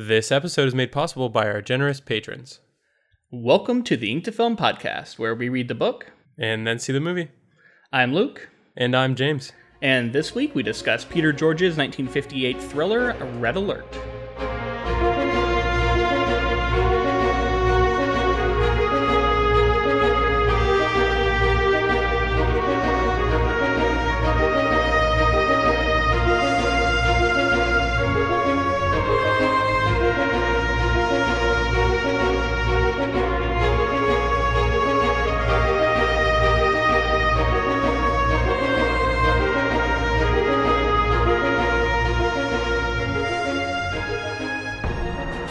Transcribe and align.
This 0.00 0.30
episode 0.30 0.68
is 0.68 0.76
made 0.76 0.92
possible 0.92 1.28
by 1.28 1.48
our 1.50 1.60
generous 1.60 1.98
patrons. 1.98 2.60
Welcome 3.32 3.82
to 3.82 3.96
the 3.96 4.12
Ink 4.12 4.22
to 4.26 4.30
Film 4.30 4.56
podcast, 4.56 5.18
where 5.18 5.34
we 5.34 5.48
read 5.48 5.66
the 5.66 5.74
book. 5.74 6.12
And 6.38 6.64
then 6.64 6.78
see 6.78 6.92
the 6.92 7.00
movie. 7.00 7.30
I'm 7.92 8.14
Luke, 8.14 8.48
And 8.76 8.94
I'm 8.94 9.16
James. 9.16 9.50
and 9.82 10.12
this 10.12 10.36
week 10.36 10.54
we 10.54 10.62
discuss 10.62 11.04
Peter 11.04 11.32
George's 11.32 11.76
1958 11.76 12.62
thriller 12.62 13.12
Red 13.40 13.56
Alert. 13.56 13.92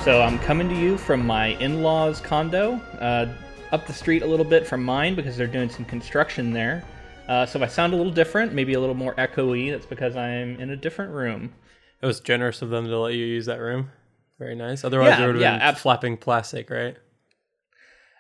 So 0.08 0.22
I'm 0.22 0.40
coming 0.40 0.70
to 0.70 0.76
you 0.76 0.98
from 0.98 1.28
my 1.28 1.48
in-laws 1.58 2.22
condo, 2.22 2.76
uh, 3.02 3.28
up 3.74 3.86
the 3.88 3.92
street 3.92 4.22
a 4.22 4.26
little 4.26 4.46
bit 4.46 4.66
from 4.66 4.82
mine 4.82 5.16
because 5.16 5.36
they're 5.36 5.48
doing 5.48 5.70
some 5.70 5.84
construction 5.84 6.54
there. 6.54 6.86
Uh, 7.28 7.46
so 7.46 7.60
if 7.60 7.64
I 7.64 7.68
sound 7.68 7.92
a 7.92 7.98
little 7.98 8.14
different, 8.14 8.54
maybe 8.54 8.76
a 8.76 8.80
little 8.80 8.96
more 8.96 9.14
echoey, 9.16 9.70
that's 9.70 9.86
because 9.86 10.16
I'm 10.16 10.62
in 10.62 10.70
a 10.70 10.78
different 10.78 11.12
room. 11.12 11.54
It 12.02 12.06
was 12.06 12.22
generous 12.22 12.62
of 12.62 12.70
them 12.70 12.86
to 12.86 12.98
let 12.98 13.16
you 13.16 13.26
use 13.26 13.48
that 13.48 13.60
room. 13.60 13.92
Very 14.40 14.56
nice. 14.56 14.86
Otherwise, 14.86 15.10
Yeah, 15.20 15.24
it 15.24 15.28
would 15.28 15.36
have 15.36 15.42
yeah, 15.42 15.52
been 15.56 15.62
ab- 15.62 15.78
flapping 15.78 16.16
plastic, 16.16 16.70
right? 16.70 16.96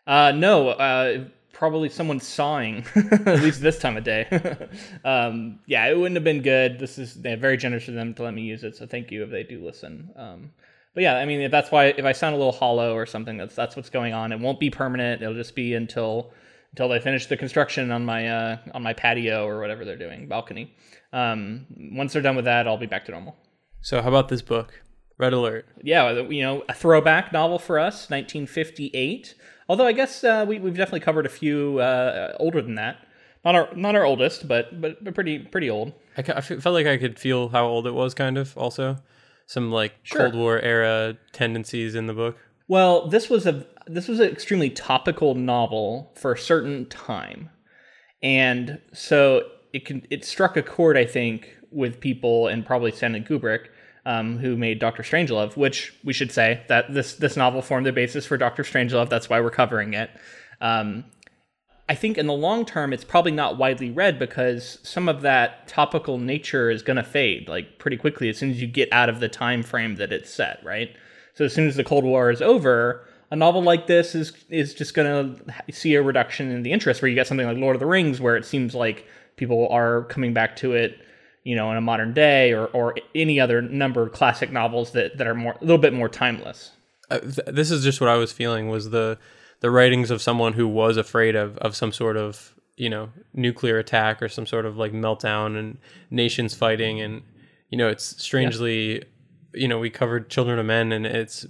Uh, 0.05 0.33
no, 0.33 0.67
uh, 0.71 1.23
probably 1.53 1.87
someone 1.87 2.19
sawing, 2.19 2.83
at 2.95 3.39
least 3.41 3.61
this 3.61 3.79
time 3.79 3.95
of 3.95 4.03
day. 4.03 4.25
um, 5.05 5.59
yeah, 5.67 5.85
it 5.85 5.97
wouldn't 5.97 6.17
have 6.17 6.25
been 6.25 6.41
good. 6.41 6.79
This 6.79 6.97
is 6.97 7.13
very 7.13 7.55
generous 7.55 7.87
of 7.87 7.93
them 7.93 8.13
to 8.15 8.23
let 8.23 8.33
me 8.33 8.41
use 8.41 8.65
it, 8.65 8.75
so 8.75 8.85
thank 8.85 9.09
you 9.09 9.23
if 9.23 9.29
they 9.29 9.43
do 9.43 9.63
listen. 9.63 10.09
Um, 10.17 10.51
but 10.97 11.03
yeah, 11.03 11.17
I 11.17 11.25
mean, 11.25 11.41
if 11.41 11.51
that's 11.51 11.69
why 11.69 11.93
if 11.95 12.05
I 12.05 12.11
sound 12.11 12.33
a 12.33 12.39
little 12.39 12.51
hollow 12.51 12.95
or 12.95 13.05
something, 13.05 13.37
that's 13.37 13.53
that's 13.53 13.75
what's 13.75 13.91
going 13.91 14.15
on. 14.15 14.31
It 14.31 14.39
won't 14.39 14.59
be 14.59 14.71
permanent. 14.71 15.21
It'll 15.21 15.35
just 15.35 15.53
be 15.53 15.75
until 15.75 16.33
until 16.71 16.89
they 16.89 16.99
finish 16.99 17.27
the 17.27 17.37
construction 17.37 17.91
on 17.91 18.03
my 18.03 18.27
uh, 18.27 18.57
on 18.73 18.81
my 18.81 18.93
patio 18.93 19.45
or 19.45 19.59
whatever 19.59 19.85
they're 19.85 19.95
doing, 19.95 20.27
balcony. 20.27 20.75
Um, 21.13 21.67
once 21.93 22.13
they're 22.13 22.23
done 22.23 22.35
with 22.35 22.45
that, 22.45 22.67
I'll 22.67 22.79
be 22.79 22.87
back 22.87 23.05
to 23.05 23.11
normal. 23.11 23.35
So, 23.79 24.01
how 24.01 24.07
about 24.07 24.29
this 24.29 24.41
book? 24.41 24.81
Red 25.19 25.33
Alert. 25.33 25.67
yeah, 25.83 26.13
you 26.13 26.41
know, 26.41 26.63
a 26.67 26.73
throwback 26.73 27.31
novel 27.31 27.59
for 27.59 27.77
us, 27.77 28.09
1958. 28.09 29.35
Although 29.69 29.85
I 29.85 29.91
guess 29.91 30.23
uh, 30.23 30.45
we, 30.47 30.57
we've 30.57 30.75
definitely 30.75 31.01
covered 31.01 31.27
a 31.27 31.29
few 31.29 31.77
uh, 31.77 32.35
older 32.39 32.59
than 32.59 32.73
that. 32.73 33.05
Not 33.45 33.53
our 33.53 33.69
not 33.75 33.93
our 33.93 34.03
oldest, 34.03 34.47
but 34.47 34.81
but, 34.81 35.03
but 35.03 35.13
pretty 35.13 35.37
pretty 35.37 35.69
old. 35.69 35.93
I, 36.17 36.21
I 36.21 36.41
felt 36.41 36.73
like 36.73 36.87
I 36.87 36.97
could 36.97 37.19
feel 37.19 37.49
how 37.49 37.67
old 37.67 37.85
it 37.85 37.93
was, 37.93 38.15
kind 38.15 38.35
of, 38.39 38.57
also. 38.57 38.97
Some 39.47 39.71
like 39.71 39.93
Sure. 40.03 40.29
Cold 40.29 40.35
War 40.35 40.59
era 40.59 41.17
tendencies 41.31 41.95
in 41.95 42.05
the 42.05 42.13
book. 42.13 42.37
Well, 42.67 43.07
this 43.07 43.29
was 43.29 43.47
a 43.47 43.65
this 43.87 44.07
was 44.07 44.19
an 44.19 44.29
extremely 44.29 44.69
topical 44.69 45.35
novel 45.35 46.11
for 46.15 46.33
a 46.33 46.37
certain 46.37 46.85
time, 46.87 47.49
and 48.21 48.79
so 48.93 49.43
it 49.71 49.85
can 49.85 50.05
it 50.09 50.25
struck 50.25 50.57
a 50.57 50.61
chord, 50.61 50.97
I 50.97 51.05
think, 51.05 51.55
with 51.71 52.01
people 52.01 52.47
and 52.47 52.65
probably 52.65 52.91
Stanley 52.91 53.21
Kubrick, 53.21 53.67
um, 54.05 54.37
who 54.37 54.57
made 54.57 54.79
Doctor 54.79 55.01
Strangelove. 55.01 55.55
Which 55.55 55.93
we 56.03 56.11
should 56.11 56.31
say 56.31 56.61
that 56.67 56.93
this 56.93 57.13
this 57.13 57.37
novel 57.37 57.61
formed 57.61 57.85
the 57.85 57.93
basis 57.93 58.25
for 58.25 58.35
Doctor 58.35 58.63
Strangelove. 58.63 59.09
That's 59.09 59.29
why 59.29 59.39
we're 59.39 59.49
covering 59.49 59.93
it. 59.93 60.09
Um, 60.59 61.05
I 61.89 61.95
think 61.95 62.17
in 62.17 62.27
the 62.27 62.33
long 62.33 62.65
term, 62.65 62.91
it's 62.91 63.03
probably 63.03 63.31
not 63.31 63.57
widely 63.57 63.89
read 63.89 64.19
because 64.19 64.79
some 64.83 65.07
of 65.07 65.21
that 65.21 65.67
topical 65.67 66.17
nature 66.17 66.69
is 66.69 66.81
going 66.81 66.97
to 66.97 67.03
fade 67.03 67.47
like 67.47 67.79
pretty 67.79 67.97
quickly 67.97 68.29
as 68.29 68.37
soon 68.37 68.51
as 68.51 68.61
you 68.61 68.67
get 68.67 68.91
out 68.91 69.09
of 69.09 69.19
the 69.19 69.29
time 69.29 69.63
frame 69.63 69.95
that 69.95 70.11
it's 70.11 70.29
set, 70.29 70.59
right? 70.63 70.95
So 71.33 71.45
as 71.45 71.53
soon 71.53 71.67
as 71.67 71.75
the 71.75 71.83
Cold 71.83 72.03
War 72.03 72.29
is 72.29 72.41
over, 72.41 73.07
a 73.31 73.35
novel 73.35 73.61
like 73.61 73.87
this 73.87 74.15
is 74.15 74.33
is 74.49 74.73
just 74.73 74.93
going 74.93 75.35
to 75.35 75.71
see 75.71 75.95
a 75.95 76.01
reduction 76.01 76.51
in 76.51 76.63
the 76.63 76.71
interest. 76.71 77.01
Where 77.01 77.09
you 77.09 77.15
get 77.15 77.27
something 77.27 77.47
like 77.47 77.57
Lord 77.57 77.75
of 77.75 77.79
the 77.79 77.85
Rings, 77.85 78.19
where 78.19 78.35
it 78.35 78.45
seems 78.45 78.75
like 78.75 79.05
people 79.35 79.67
are 79.69 80.03
coming 80.05 80.33
back 80.33 80.55
to 80.57 80.73
it, 80.73 80.97
you 81.43 81.55
know, 81.55 81.71
in 81.71 81.77
a 81.77 81.81
modern 81.81 82.13
day, 82.13 82.53
or 82.53 82.67
or 82.67 82.95
any 83.15 83.39
other 83.39 83.61
number 83.61 84.01
of 84.01 84.11
classic 84.11 84.51
novels 84.51 84.91
that 84.91 85.17
that 85.17 85.27
are 85.27 85.35
more 85.35 85.55
a 85.61 85.63
little 85.63 85.77
bit 85.77 85.93
more 85.93 86.09
timeless. 86.09 86.71
uh, 87.09 87.19
th- 87.19 87.47
this 87.47 87.71
is 87.71 87.83
just 87.83 88.01
what 88.01 88.09
I 88.09 88.15
was 88.15 88.31
feeling 88.31 88.69
was 88.69 88.89
the 88.89 89.17
the 89.59 89.71
writings 89.71 90.11
of 90.11 90.21
someone 90.21 90.53
who 90.53 90.67
was 90.67 90.97
afraid 90.97 91.35
of 91.35 91.57
of 91.57 91.75
some 91.75 91.91
sort 91.91 92.17
of 92.17 92.55
you 92.75 92.89
know 92.89 93.09
nuclear 93.33 93.77
attack 93.79 94.21
or 94.21 94.29
some 94.29 94.45
sort 94.45 94.65
of 94.65 94.77
like 94.77 94.93
meltdown 94.93 95.57
and 95.57 95.77
nations 96.11 96.53
fighting 96.53 97.01
and 97.01 97.23
you 97.69 97.77
know 97.77 97.89
it's 97.89 98.21
strangely 98.21 99.03
you 99.53 99.67
know 99.67 99.79
we 99.79 99.89
covered 99.89 100.29
children 100.29 100.59
of 100.59 100.65
men 100.65 100.91
and 100.91 101.05
it's 101.05 101.45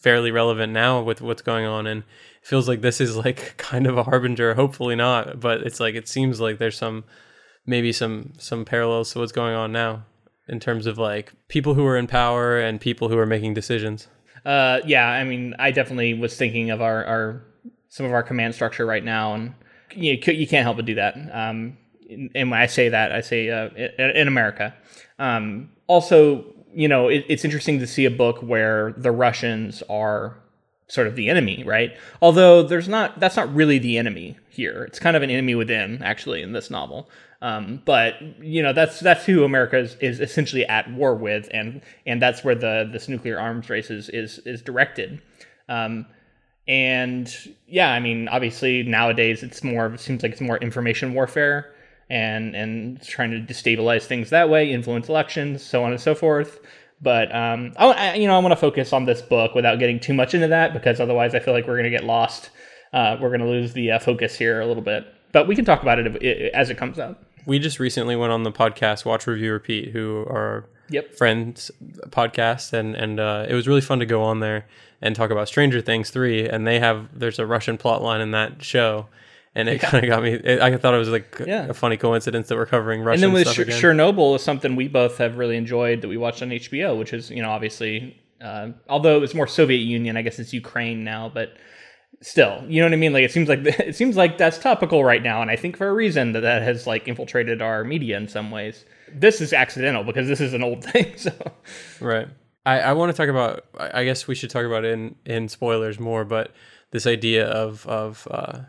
fairly 0.00 0.30
relevant 0.30 0.72
now 0.72 1.00
with 1.00 1.20
what's 1.20 1.42
going 1.42 1.64
on 1.64 1.86
and 1.86 2.02
it 2.02 2.46
feels 2.46 2.68
like 2.68 2.80
this 2.80 3.00
is 3.00 3.16
like 3.16 3.54
kind 3.56 3.86
of 3.86 3.96
a 3.96 4.02
harbinger. 4.02 4.54
Hopefully 4.54 4.96
not 4.96 5.40
but 5.40 5.62
it's 5.62 5.80
like 5.80 5.94
it 5.94 6.08
seems 6.08 6.40
like 6.40 6.58
there's 6.58 6.76
some 6.76 7.04
maybe 7.64 7.92
some 7.92 8.32
some 8.38 8.64
parallels 8.64 9.12
to 9.12 9.20
what's 9.20 9.32
going 9.32 9.54
on 9.54 9.70
now 9.70 10.04
in 10.48 10.58
terms 10.58 10.86
of 10.86 10.98
like 10.98 11.32
people 11.46 11.74
who 11.74 11.86
are 11.86 11.96
in 11.96 12.06
power 12.06 12.58
and 12.58 12.80
people 12.80 13.08
who 13.08 13.18
are 13.18 13.26
making 13.26 13.54
decisions 13.54 14.08
Uh, 14.44 14.80
yeah, 14.86 15.06
I 15.06 15.24
mean, 15.24 15.54
I 15.58 15.70
definitely 15.70 16.14
was 16.14 16.36
thinking 16.36 16.70
of 16.70 16.80
our, 16.80 17.04
our 17.04 17.44
some 17.88 18.06
of 18.06 18.12
our 18.12 18.22
command 18.22 18.54
structure 18.54 18.86
right 18.86 19.04
now, 19.04 19.34
and 19.34 19.54
you 19.94 20.20
c- 20.22 20.34
you 20.34 20.46
can't 20.46 20.64
help 20.64 20.76
but 20.76 20.86
do 20.86 20.94
that. 20.94 21.16
Um, 21.32 21.76
and 22.34 22.50
when 22.50 22.60
I 22.60 22.66
say 22.66 22.88
that, 22.88 23.12
I 23.12 23.20
say 23.20 23.50
uh, 23.50 23.68
in 23.98 24.28
America. 24.28 24.74
Um, 25.18 25.70
also, 25.86 26.44
you 26.74 26.88
know, 26.88 27.08
it, 27.08 27.24
it's 27.28 27.44
interesting 27.44 27.78
to 27.80 27.86
see 27.86 28.04
a 28.04 28.10
book 28.10 28.38
where 28.42 28.94
the 28.96 29.10
Russians 29.10 29.82
are 29.90 30.38
sort 30.86 31.06
of 31.06 31.16
the 31.16 31.28
enemy, 31.28 31.62
right? 31.64 31.96
Although 32.22 32.62
there's 32.62 32.88
not 32.88 33.20
that's 33.20 33.36
not 33.36 33.54
really 33.54 33.78
the 33.78 33.98
enemy 33.98 34.38
here. 34.48 34.84
It's 34.84 34.98
kind 34.98 35.16
of 35.16 35.22
an 35.22 35.30
enemy 35.30 35.54
within, 35.54 36.02
actually, 36.02 36.42
in 36.42 36.52
this 36.52 36.70
novel. 36.70 37.08
Um, 37.40 37.82
but 37.84 38.14
you 38.42 38.62
know 38.62 38.72
that's 38.72 38.98
that's 38.98 39.24
who 39.24 39.44
America 39.44 39.78
is, 39.78 39.94
is 40.00 40.20
essentially 40.20 40.66
at 40.66 40.90
war 40.92 41.14
with, 41.14 41.48
and 41.52 41.82
and 42.04 42.20
that's 42.20 42.42
where 42.42 42.56
the 42.56 42.88
this 42.92 43.08
nuclear 43.08 43.38
arms 43.38 43.70
race 43.70 43.90
is 43.90 44.08
is, 44.08 44.38
is 44.40 44.60
directed. 44.60 45.22
Um, 45.68 46.06
and 46.66 47.32
yeah, 47.66 47.92
I 47.92 48.00
mean, 48.00 48.28
obviously 48.28 48.82
nowadays 48.82 49.42
it's 49.42 49.62
more 49.62 49.86
it 49.94 50.00
seems 50.00 50.22
like 50.22 50.32
it's 50.32 50.40
more 50.40 50.58
information 50.58 51.14
warfare 51.14 51.72
and 52.10 52.56
and 52.56 53.00
trying 53.02 53.30
to 53.30 53.40
destabilize 53.40 54.04
things 54.04 54.30
that 54.30 54.50
way, 54.50 54.72
influence 54.72 55.08
elections, 55.08 55.62
so 55.62 55.84
on 55.84 55.92
and 55.92 56.00
so 56.00 56.16
forth. 56.16 56.58
But 57.00 57.32
um, 57.32 57.72
I, 57.76 57.92
I 57.92 58.14
you 58.14 58.26
know 58.26 58.34
I 58.34 58.40
want 58.40 58.52
to 58.52 58.56
focus 58.56 58.92
on 58.92 59.04
this 59.04 59.22
book 59.22 59.54
without 59.54 59.78
getting 59.78 60.00
too 60.00 60.12
much 60.12 60.34
into 60.34 60.48
that 60.48 60.72
because 60.72 60.98
otherwise 60.98 61.36
I 61.36 61.38
feel 61.38 61.54
like 61.54 61.68
we're 61.68 61.74
going 61.74 61.84
to 61.84 61.90
get 61.90 62.04
lost. 62.04 62.50
Uh, 62.92 63.16
we're 63.20 63.28
going 63.28 63.40
to 63.40 63.46
lose 63.46 63.74
the 63.74 63.92
uh, 63.92 63.98
focus 64.00 64.34
here 64.36 64.60
a 64.60 64.66
little 64.66 64.82
bit. 64.82 65.06
But 65.32 65.46
we 65.46 65.54
can 65.54 65.64
talk 65.64 65.82
about 65.82 65.98
it 65.98 66.52
as 66.54 66.70
it 66.70 66.78
comes 66.78 66.98
out. 66.98 67.22
We 67.48 67.58
just 67.58 67.80
recently 67.80 68.14
went 68.14 68.30
on 68.32 68.42
the 68.44 68.52
podcast 68.52 69.04
Watch 69.04 69.26
Review 69.26 69.52
Repeat, 69.52 69.88
who 69.90 70.20
are 70.28 70.66
Yep. 70.90 71.16
friends 71.16 71.70
podcast, 72.10 72.72
and 72.72 72.94
and 72.94 73.18
uh, 73.18 73.46
it 73.48 73.54
was 73.54 73.66
really 73.66 73.80
fun 73.80 73.98
to 73.98 74.06
go 74.06 74.22
on 74.22 74.40
there 74.40 74.66
and 75.02 75.14
talk 75.16 75.30
about 75.30 75.48
Stranger 75.48 75.80
Things 75.80 76.10
three, 76.10 76.48
and 76.48 76.66
they 76.66 76.78
have 76.78 77.08
there's 77.18 77.38
a 77.38 77.46
Russian 77.46 77.76
plot 77.78 78.02
line 78.02 78.20
in 78.20 78.30
that 78.32 78.62
show. 78.62 79.06
And 79.54 79.68
it 79.68 79.80
kind 79.80 80.04
of 80.04 80.08
got 80.08 80.22
me. 80.22 80.32
It, 80.34 80.60
I 80.60 80.76
thought 80.76 80.94
it 80.94 80.98
was 80.98 81.08
like 81.08 81.40
Yeah. 81.44 81.66
a 81.68 81.74
funny 81.74 81.96
coincidence 81.96 82.48
that 82.48 82.56
we're 82.56 82.66
covering 82.66 83.00
Russian 83.02 83.24
And 83.24 83.34
then 83.36 83.44
with 83.46 83.58
again. 83.58 83.80
Chernobyl 83.80 84.36
is 84.36 84.42
something 84.42 84.76
we 84.76 84.86
both 84.88 85.18
have 85.18 85.36
really 85.36 85.56
enjoyed 85.56 86.00
that 86.02 86.08
we 86.08 86.16
watched 86.16 86.42
on 86.42 86.50
HBO, 86.50 86.96
which 86.96 87.12
is 87.12 87.30
you 87.30 87.42
know 87.42 87.50
obviously 87.50 88.16
uh, 88.40 88.68
although 88.88 89.16
it 89.16 89.20
was 89.20 89.34
more 89.34 89.48
Soviet 89.48 89.78
Union, 89.80 90.16
I 90.16 90.22
guess 90.22 90.38
it's 90.38 90.52
Ukraine 90.52 91.02
now, 91.02 91.28
but 91.32 91.56
still, 92.20 92.64
you 92.68 92.80
know 92.80 92.86
what 92.86 92.92
I 92.92 92.96
mean? 92.96 93.12
Like 93.12 93.24
it 93.24 93.32
seems 93.32 93.48
like 93.48 93.60
it 93.64 93.96
seems 93.96 94.16
like 94.16 94.38
that's 94.38 94.58
topical 94.58 95.04
right 95.04 95.22
now, 95.22 95.42
and 95.42 95.50
I 95.50 95.56
think 95.56 95.76
for 95.76 95.88
a 95.88 95.92
reason 95.94 96.32
that 96.32 96.40
that 96.40 96.62
has 96.62 96.86
like 96.86 97.06
infiltrated 97.08 97.62
our 97.62 97.84
media 97.84 98.16
in 98.16 98.28
some 98.28 98.50
ways. 98.50 98.84
This 99.12 99.40
is 99.40 99.52
accidental 99.54 100.04
because 100.04 100.28
this 100.28 100.40
is 100.40 100.52
an 100.52 100.62
old 100.62 100.84
thing. 100.92 101.16
So 101.16 101.32
Right. 102.00 102.28
I, 102.66 102.80
I 102.80 102.92
want 102.92 103.10
to 103.10 103.16
talk 103.16 103.30
about. 103.30 103.64
I 103.78 104.04
guess 104.04 104.26
we 104.28 104.34
should 104.34 104.50
talk 104.50 104.66
about 104.66 104.84
it 104.84 104.92
in 104.92 105.14
in 105.24 105.48
spoilers 105.48 105.98
more, 105.98 106.24
but 106.24 106.52
this 106.90 107.06
idea 107.06 107.46
of 107.46 107.86
of 107.86 108.28
uh, 108.30 108.60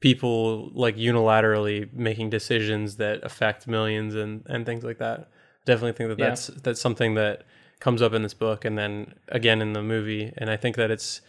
people 0.00 0.70
like 0.74 0.96
unilaterally 0.96 1.92
making 1.92 2.30
decisions 2.30 2.96
that 2.96 3.22
affect 3.24 3.66
millions 3.66 4.14
and 4.14 4.44
and 4.48 4.66
things 4.66 4.84
like 4.84 4.98
that. 4.98 5.28
Definitely 5.64 5.92
think 5.92 6.10
that 6.10 6.18
Yeah. 6.18 6.28
that's 6.30 6.46
that's 6.48 6.80
something 6.80 7.14
that 7.14 7.44
comes 7.80 8.00
up 8.02 8.12
in 8.12 8.22
this 8.22 8.34
book 8.34 8.64
and 8.64 8.78
then 8.78 9.14
again 9.28 9.60
in 9.60 9.72
the 9.72 9.82
movie. 9.82 10.32
And 10.36 10.50
I 10.50 10.56
think 10.56 10.76
that 10.76 10.90
it's 10.90 11.20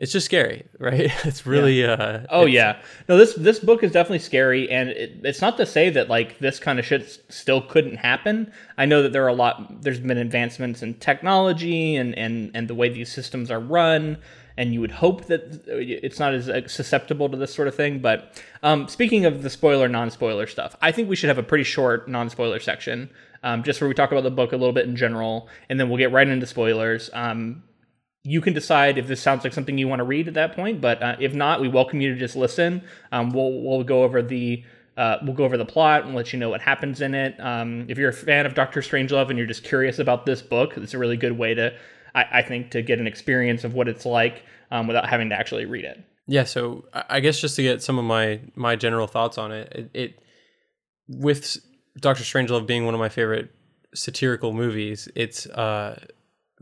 it's 0.00 0.12
just 0.12 0.24
scary, 0.24 0.64
right? 0.80 1.12
It's 1.24 1.46
really 1.46 1.84
uh 1.84 2.20
Oh 2.30 2.46
yeah, 2.46 2.80
no 3.08 3.16
this 3.16 3.34
this 3.34 3.60
book 3.60 3.84
is 3.84 3.92
definitely 3.92 4.18
scary, 4.18 4.68
and 4.68 4.88
it, 4.88 5.20
it's 5.22 5.40
not 5.40 5.56
to 5.58 5.66
say 5.66 5.90
that 5.90 6.08
like 6.08 6.38
this 6.40 6.58
kind 6.58 6.78
of 6.78 6.86
shit 6.86 7.22
still 7.28 7.60
couldn't 7.60 7.96
happen. 7.96 8.50
I 8.76 8.86
know 8.86 9.02
that 9.02 9.12
there 9.12 9.24
are 9.24 9.28
a 9.28 9.34
lot. 9.34 9.82
There's 9.82 10.00
been 10.00 10.18
advancements 10.18 10.82
in 10.82 10.94
technology 10.94 11.94
and 11.94 12.16
and 12.18 12.50
and 12.54 12.66
the 12.66 12.74
way 12.74 12.88
these 12.88 13.12
systems 13.12 13.50
are 13.50 13.60
run, 13.60 14.16
and 14.56 14.72
you 14.72 14.80
would 14.80 14.90
hope 14.90 15.26
that 15.26 15.62
it's 15.66 16.18
not 16.18 16.32
as 16.32 16.48
uh, 16.48 16.66
susceptible 16.66 17.28
to 17.28 17.36
this 17.36 17.54
sort 17.54 17.68
of 17.68 17.74
thing. 17.74 18.00
But 18.00 18.42
um, 18.62 18.88
speaking 18.88 19.26
of 19.26 19.42
the 19.42 19.50
spoiler 19.50 19.86
non-spoiler 19.86 20.46
stuff, 20.46 20.76
I 20.80 20.92
think 20.92 21.10
we 21.10 21.16
should 21.16 21.28
have 21.28 21.38
a 21.38 21.42
pretty 21.42 21.64
short 21.64 22.08
non-spoiler 22.08 22.58
section, 22.60 23.10
um, 23.42 23.62
just 23.62 23.82
where 23.82 23.88
we 23.88 23.94
talk 23.94 24.12
about 24.12 24.24
the 24.24 24.30
book 24.30 24.52
a 24.52 24.56
little 24.56 24.72
bit 24.72 24.86
in 24.86 24.96
general, 24.96 25.48
and 25.68 25.78
then 25.78 25.90
we'll 25.90 25.98
get 25.98 26.10
right 26.10 26.26
into 26.26 26.46
spoilers. 26.46 27.10
Um, 27.12 27.64
you 28.22 28.40
can 28.40 28.52
decide 28.52 28.98
if 28.98 29.06
this 29.06 29.20
sounds 29.20 29.44
like 29.44 29.52
something 29.52 29.78
you 29.78 29.88
want 29.88 30.00
to 30.00 30.04
read 30.04 30.28
at 30.28 30.34
that 30.34 30.54
point. 30.54 30.80
But 30.80 31.02
uh, 31.02 31.16
if 31.18 31.34
not, 31.34 31.60
we 31.60 31.68
welcome 31.68 32.00
you 32.00 32.12
to 32.12 32.18
just 32.18 32.36
listen. 32.36 32.82
Um, 33.12 33.30
we'll 33.30 33.62
we'll 33.62 33.84
go 33.84 34.02
over 34.02 34.22
the 34.22 34.62
uh, 34.96 35.18
we'll 35.22 35.34
go 35.34 35.44
over 35.44 35.56
the 35.56 35.64
plot 35.64 36.04
and 36.04 36.14
let 36.14 36.32
you 36.32 36.38
know 36.38 36.50
what 36.50 36.60
happens 36.60 37.00
in 37.00 37.14
it. 37.14 37.38
Um, 37.40 37.86
if 37.88 37.96
you're 37.96 38.10
a 38.10 38.14
fan 38.14 38.44
of 38.44 38.54
Doctor 38.54 38.80
Strangelove 38.80 39.30
and 39.30 39.38
you're 39.38 39.46
just 39.46 39.64
curious 39.64 39.98
about 39.98 40.26
this 40.26 40.42
book, 40.42 40.76
it's 40.76 40.94
a 40.94 40.98
really 40.98 41.16
good 41.16 41.38
way 41.38 41.54
to 41.54 41.74
I, 42.14 42.24
I 42.32 42.42
think 42.42 42.70
to 42.72 42.82
get 42.82 42.98
an 42.98 43.06
experience 43.06 43.64
of 43.64 43.74
what 43.74 43.88
it's 43.88 44.04
like 44.04 44.44
um, 44.70 44.86
without 44.86 45.08
having 45.08 45.30
to 45.30 45.34
actually 45.34 45.64
read 45.64 45.84
it. 45.84 46.02
Yeah, 46.26 46.44
so 46.44 46.84
I 46.92 47.20
guess 47.20 47.40
just 47.40 47.56
to 47.56 47.62
get 47.62 47.82
some 47.82 47.98
of 47.98 48.04
my 48.04 48.40
my 48.54 48.76
general 48.76 49.06
thoughts 49.06 49.38
on 49.38 49.52
it, 49.52 49.72
it, 49.74 49.90
it 49.94 50.18
with 51.08 51.56
Doctor 51.98 52.22
Strangelove 52.22 52.66
being 52.66 52.84
one 52.84 52.94
of 52.94 53.00
my 53.00 53.08
favorite 53.08 53.50
satirical 53.94 54.52
movies, 54.52 55.08
it's 55.14 55.46
uh 55.46 56.04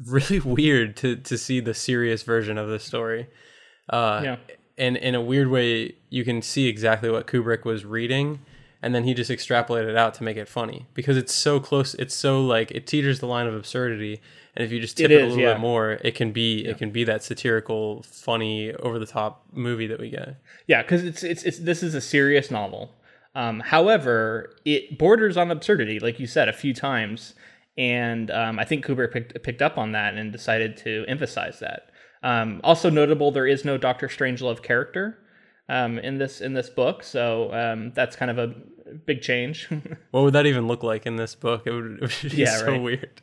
really 0.06 0.40
weird 0.56 0.96
to 0.98 1.16
to 1.16 1.36
see 1.38 1.60
the 1.60 1.74
serious 1.74 2.22
version 2.22 2.58
of 2.58 2.68
the 2.68 2.78
story. 2.78 3.28
Uh 3.88 4.20
Yeah. 4.24 4.36
and 4.76 4.96
in 4.96 5.14
a 5.14 5.20
weird 5.20 5.48
way 5.48 5.94
you 6.10 6.24
can 6.24 6.42
see 6.42 6.66
exactly 6.68 7.10
what 7.10 7.26
Kubrick 7.26 7.64
was 7.64 7.84
reading 7.84 8.40
and 8.80 8.94
then 8.94 9.02
he 9.04 9.12
just 9.14 9.30
extrapolated 9.30 9.88
it 9.88 9.96
out 9.96 10.14
to 10.14 10.22
make 10.22 10.36
it 10.36 10.46
funny 10.48 10.86
because 10.94 11.16
it's 11.16 11.32
so 11.34 11.58
close 11.58 11.94
it's 11.94 12.14
so 12.14 12.40
like 12.44 12.70
it 12.70 12.86
teeters 12.86 13.18
the 13.20 13.26
line 13.26 13.46
of 13.46 13.54
absurdity 13.54 14.20
and 14.54 14.64
if 14.64 14.70
you 14.70 14.78
just 14.80 14.96
tip 14.96 15.10
It 15.10 15.14
it, 15.14 15.22
a 15.22 15.26
little 15.26 15.38
yeah. 15.42 15.54
bit 15.54 15.60
more 15.60 15.92
it 16.04 16.14
can 16.14 16.30
be 16.32 16.64
it 16.64 16.78
can 16.78 16.90
be 16.90 17.02
that 17.04 17.22
satirical 17.24 18.02
funny 18.04 18.72
over 18.74 18.98
the 18.98 19.06
top 19.06 19.44
movie 19.52 19.86
that 19.88 19.98
we 19.98 20.10
get 20.10 20.36
Yeah, 20.66 20.82
because 20.82 21.02
it's, 21.02 21.22
it's 21.24 21.42
it's 21.44 21.58
this 21.58 21.82
is 21.82 21.94
a 21.94 22.00
serious 22.00 22.50
novel. 22.50 22.94
Um, 23.34 23.60
however, 23.60 24.50
it 24.64 24.98
borders 24.98 25.36
on 25.36 25.50
absurdity, 25.50 26.00
like 26.00 26.18
you 26.18 26.26
said 26.26 26.48
a 26.48 26.52
few 26.52 26.74
times, 26.74 27.34
and 27.78 28.30
um, 28.30 28.58
I 28.58 28.64
think 28.64 28.84
Kubrick 28.84 29.12
picked 29.12 29.42
picked 29.42 29.62
up 29.62 29.78
on 29.78 29.92
that 29.92 30.14
and 30.14 30.30
decided 30.30 30.76
to 30.78 31.06
emphasize 31.08 31.60
that. 31.60 31.90
Um, 32.22 32.60
also 32.62 32.90
notable, 32.90 33.30
there 33.30 33.46
is 33.46 33.64
no 33.64 33.78
Doctor 33.78 34.08
Strangelove 34.08 34.62
character 34.62 35.18
um, 35.70 35.98
in 35.98 36.18
this 36.18 36.42
in 36.42 36.52
this 36.52 36.68
book, 36.68 37.02
so 37.02 37.50
um, 37.54 37.92
that's 37.94 38.16
kind 38.16 38.30
of 38.30 38.38
a 38.38 38.54
big 39.06 39.22
change. 39.22 39.68
what 40.10 40.22
would 40.22 40.34
that 40.34 40.44
even 40.44 40.66
look 40.66 40.82
like 40.82 41.06
in 41.06 41.16
this 41.16 41.34
book 41.34 41.62
it 41.66 41.70
would, 41.70 41.84
it 41.84 42.00
would 42.00 42.30
be 42.32 42.36
Yeah, 42.36 42.58
so 42.58 42.72
right. 42.72 42.82
weird 42.82 43.22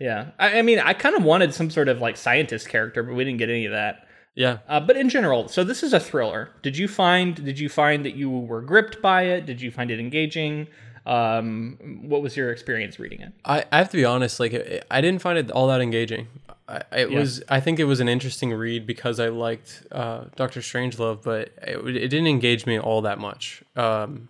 yeah, 0.00 0.30
I, 0.38 0.58
I 0.58 0.62
mean, 0.62 0.78
I 0.78 0.94
kind 0.94 1.14
of 1.14 1.22
wanted 1.22 1.54
some 1.54 1.70
sort 1.70 1.88
of 1.88 2.00
like 2.00 2.16
scientist 2.16 2.68
character, 2.68 3.02
but 3.02 3.14
we 3.14 3.22
didn't 3.22 3.38
get 3.38 3.50
any 3.50 3.66
of 3.66 3.72
that. 3.72 4.08
yeah 4.34 4.58
Uh, 4.66 4.80
but 4.80 4.96
in 4.96 5.08
general, 5.10 5.46
so 5.46 5.62
this 5.62 5.82
is 5.82 5.92
a 5.92 6.00
thriller. 6.00 6.50
Did 6.62 6.76
you 6.76 6.88
find 6.88 7.36
did 7.44 7.58
you 7.58 7.68
find 7.68 8.04
that 8.04 8.16
you 8.16 8.30
were 8.30 8.62
gripped 8.62 9.00
by 9.02 9.24
it? 9.24 9.44
Did 9.44 9.60
you 9.60 9.70
find 9.70 9.90
it 9.90 10.00
engaging? 10.00 10.66
Um, 11.10 11.76
what 12.02 12.22
was 12.22 12.36
your 12.36 12.50
experience 12.52 12.98
reading 13.00 13.20
it? 13.20 13.32
I, 13.44 13.64
I 13.72 13.78
have 13.78 13.90
to 13.90 13.96
be 13.96 14.04
honest 14.04 14.38
like 14.38 14.52
it- 14.52 14.86
i 14.90 15.00
didn't 15.00 15.20
find 15.22 15.36
it 15.38 15.50
all 15.50 15.66
that 15.68 15.80
engaging 15.80 16.28
I, 16.68 16.82
it 17.02 17.10
Yeah. 17.10 17.18
was 17.18 17.42
i 17.48 17.58
think 17.58 17.80
it 17.80 17.84
was 17.92 17.98
an 17.98 18.08
interesting 18.08 18.52
read 18.54 18.86
because 18.86 19.18
i 19.18 19.28
liked 19.28 19.70
uh, 19.90 20.24
dr 20.36 20.60
strangelove 20.60 21.22
but 21.22 21.50
it, 21.66 21.78
it 22.04 22.08
didn't 22.14 22.28
engage 22.28 22.64
me 22.64 22.78
all 22.78 23.00
that 23.02 23.18
much 23.18 23.64
um, 23.76 24.28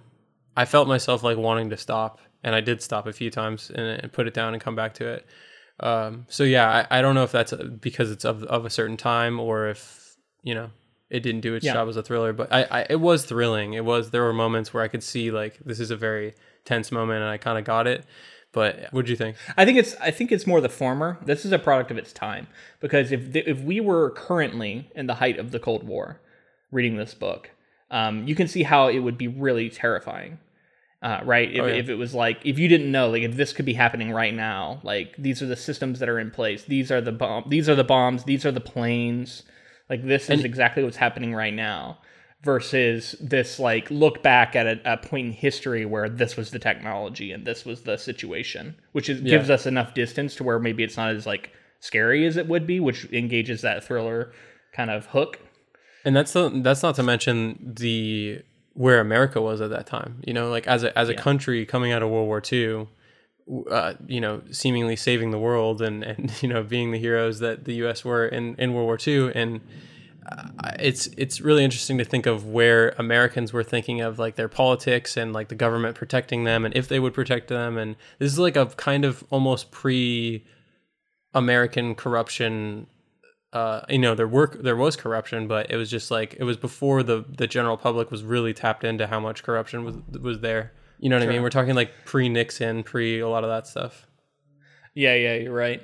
i 0.57 0.65
felt 0.65 0.89
myself 0.89 1.23
like 1.23 1.37
wanting 1.37 1.69
to 1.71 1.77
stop 1.77 2.19
and 2.43 2.55
i 2.55 2.61
did 2.63 2.81
stop 2.81 3.07
a 3.07 3.13
few 3.13 3.31
times 3.31 3.71
and, 3.75 3.87
and 4.03 4.13
put 4.13 4.27
it 4.27 4.33
down 4.33 4.55
and 4.55 4.63
come 4.63 4.75
back 4.75 4.95
to 4.95 5.07
it 5.07 5.27
um, 5.81 6.25
so 6.31 6.45
yeah 6.45 6.87
I, 6.91 6.99
I 6.99 7.03
don't 7.03 7.15
know 7.15 7.25
if 7.25 7.33
that's 7.33 7.53
uh, 7.53 7.65
because 7.89 8.11
it's 8.11 8.25
of, 8.25 8.43
of 8.45 8.65
a 8.65 8.71
certain 8.71 8.97
time 8.97 9.39
or 9.39 9.69
if 9.69 10.15
you 10.43 10.55
know 10.55 10.71
it 11.11 11.21
didn't 11.21 11.41
do 11.43 11.55
its 11.55 11.67
Yeah. 11.67 11.75
job 11.75 11.89
as 11.89 11.97
a 11.99 12.03
thriller 12.03 12.33
but 12.33 12.51
I, 12.53 12.63
I 12.79 12.87
it 12.89 13.01
was 13.01 13.25
thrilling 13.27 13.75
it 13.75 13.85
was 13.85 14.11
there 14.13 14.23
were 14.23 14.33
moments 14.33 14.73
where 14.73 14.83
i 14.83 14.89
could 14.89 15.03
see 15.03 15.31
like 15.31 15.59
this 15.65 15.81
is 15.81 15.91
a 15.91 15.97
very 15.97 16.33
tense 16.65 16.91
moment 16.93 17.21
and 17.21 17.29
i 17.31 17.37
kind 17.37 17.59
of 17.59 17.65
got 17.65 17.87
it 17.87 18.05
but 18.53 18.89
what'd 18.93 19.09
you 19.09 19.15
think 19.17 19.37
I 19.57 19.65
think 19.65 19.79
it's 19.79 19.95
I 20.01 20.11
think 20.11 20.33
it's 20.33 20.45
more 20.45 20.61
the 20.61 20.69
former. 20.69 21.19
This 21.25 21.45
is 21.45 21.53
a 21.53 21.59
product 21.59 21.93
of 21.93 21.99
its 21.99 22.13
time 22.13 22.49
because 22.81 23.13
if 23.13 23.31
the, 23.33 23.49
if 23.49 23.61
we 23.61 23.79
were 23.79 24.11
currently 24.11 24.91
in 24.97 25.07
the 25.07 25.15
height 25.15 25.39
of 25.39 25.53
the 25.53 25.61
Cold 25.61 25.85
War, 25.85 26.21
reading 26.73 26.97
this 26.97 27.15
book, 27.15 27.51
um, 27.93 28.27
you 28.27 28.35
can 28.35 28.49
see 28.49 28.65
how 28.65 28.89
it 28.89 28.99
would 28.99 29.17
be 29.17 29.29
really 29.29 29.71
terrifying. 29.71 30.39
Uh, 31.01 31.21
right? 31.25 31.49
If, 31.53 31.61
Oh, 31.63 31.67
yeah. 31.67 31.75
if 31.75 31.89
it 31.89 31.95
was 31.95 32.13
like, 32.13 32.45
if 32.45 32.59
you 32.59 32.67
didn't 32.67 32.91
know, 32.91 33.09
like, 33.11 33.23
if 33.23 33.37
this 33.37 33.53
could 33.53 33.65
be 33.67 33.73
happening 33.75 34.11
right 34.11 34.35
now, 34.35 34.81
like, 34.83 35.15
these 35.17 35.41
are 35.43 35.47
the 35.47 35.55
systems 35.57 36.01
that 36.01 36.09
are 36.09 36.19
in 36.19 36.33
place. 36.33 36.65
These 36.65 36.91
are 36.91 37.01
the 37.01 37.13
bomb. 37.13 37.45
These 37.49 37.69
are 37.69 37.77
the 37.77 37.85
bombs. 37.85 38.25
These 38.25 38.45
are 38.45 38.51
the 38.53 38.61
planes. 38.61 39.45
Like, 39.89 40.05
this 40.05 40.25
is 40.25 40.31
And- 40.31 40.45
exactly 40.45 40.83
what's 40.83 40.97
happening 40.97 41.35
right 41.37 41.55
now. 41.55 41.99
Versus 42.43 43.15
this, 43.21 43.59
like, 43.59 43.91
look 43.91 44.23
back 44.23 44.57
at 44.57 44.67
a, 44.67 44.81
a 44.95 44.97
point 44.97 45.27
in 45.27 45.33
history 45.33 45.85
where 45.85 46.09
this 46.09 46.39
was 46.39 46.51
the 46.51 46.59
technology 46.59 47.33
and 47.33 47.47
this 47.47 47.67
was 47.67 47.83
the 47.83 47.99
situation, 47.99 48.75
which 48.93 49.11
is, 49.11 49.21
Yeah. 49.21 49.37
gives 49.37 49.51
us 49.51 49.67
enough 49.67 49.93
distance 49.93 50.35
to 50.37 50.45
where 50.45 50.59
maybe 50.59 50.83
it's 50.83 50.97
not 50.97 51.11
as 51.15 51.27
like 51.27 51.51
scary 51.81 52.27
as 52.27 52.39
it 52.39 52.49
would 52.49 52.67
be, 52.67 52.81
which 52.81 53.05
engages 53.13 53.61
that 53.61 53.85
thriller 53.85 54.33
kind 54.73 54.91
of 54.91 55.05
hook. 55.07 55.39
and 56.07 56.17
that's 56.17 56.33
the, 56.33 56.49
that's 56.63 56.83
not 56.83 56.95
to 56.95 57.03
mention 57.03 57.75
the 57.79 58.41
where 58.73 59.01
America 59.01 59.43
was 59.43 59.61
at 59.61 59.69
that 59.69 59.87
time. 59.87 60.23
You 60.27 60.33
know, 60.33 60.49
like 60.49 60.67
as 60.67 60.83
a 60.83 60.97
as 60.99 61.11
a 61.11 61.15
country 61.15 61.67
coming 61.67 61.93
out 61.93 62.03
of 62.03 62.09
World 62.09 62.27
War 62.27 62.41
II, 62.51 62.89
uh, 63.71 63.95
you 64.07 64.21
know, 64.21 64.41
seemingly 64.51 64.97
saving 64.97 65.31
the 65.31 65.39
world 65.39 65.83
and 65.83 66.03
and 66.03 66.33
you 66.43 66.49
know 66.49 66.63
being 66.63 66.91
the 66.93 66.99
heroes 66.99 67.41
that 67.41 67.65
the 67.67 67.75
U.S. 67.85 68.03
were 68.03 68.27
in 68.27 68.55
in 68.55 68.73
World 68.73 68.87
War 68.87 68.99
II, 69.07 69.33
and 69.35 69.61
it's 70.79 71.07
it's 71.17 71.41
really 71.41 71.65
interesting 71.65 71.99
to 71.99 72.05
think 72.05 72.27
of 72.27 72.47
where 72.47 72.91
Americans 72.99 73.53
were 73.53 73.65
thinking 73.65 74.01
of 74.01 74.19
like 74.19 74.37
their 74.37 74.49
politics 74.49 75.17
and 75.17 75.33
like 75.33 75.49
the 75.49 75.55
government 75.55 75.97
protecting 75.97 76.45
them 76.45 76.65
and 76.65 76.77
if 76.77 76.89
they 76.89 77.01
would 77.01 77.15
protect 77.15 77.49
them, 77.49 77.79
and 77.79 77.97
this 78.19 78.33
is 78.33 78.39
like 78.39 78.57
a 78.57 78.67
kind 78.67 79.05
of 79.05 79.25
almost 79.31 79.71
pre 79.71 80.45
American 81.35 81.95
corruption 81.95 82.87
uh, 83.53 83.81
you 83.89 83.99
know, 83.99 84.15
there 84.15 84.29
were 84.29 84.49
there 84.61 84.77
was 84.77 84.97
corruption, 84.97 85.49
but 85.49 85.71
it 85.71 85.77
was 85.77 85.91
just 85.91 86.11
like 86.11 86.37
it 86.39 86.45
was 86.45 86.57
before 86.57 87.03
the 87.03 87.25
the 87.37 87.47
general 87.47 87.77
public 87.77 88.11
was 88.11 88.23
really 88.23 88.55
tapped 88.55 88.85
into 88.85 89.07
how 89.07 89.19
much 89.19 89.43
corruption 89.43 89.85
was 89.85 89.97
was 90.21 90.41
there. 90.41 90.73
You 91.01 91.09
know 91.09 91.19
what 91.19 91.27
I 91.27 91.33
mean? 91.33 91.43
We're 91.43 91.51
talking 91.51 91.75
like 91.75 91.91
pre 92.05 92.29
Nixon, 92.29 92.85
pre 92.85 93.21
a 93.21 93.29
lot 93.29 93.43
of 93.43 93.51
that 93.51 93.67
stuff. 93.67 94.07
Yeah, 94.95 95.15
yeah, 95.15 95.35
you're 95.35 95.55
right. 95.55 95.83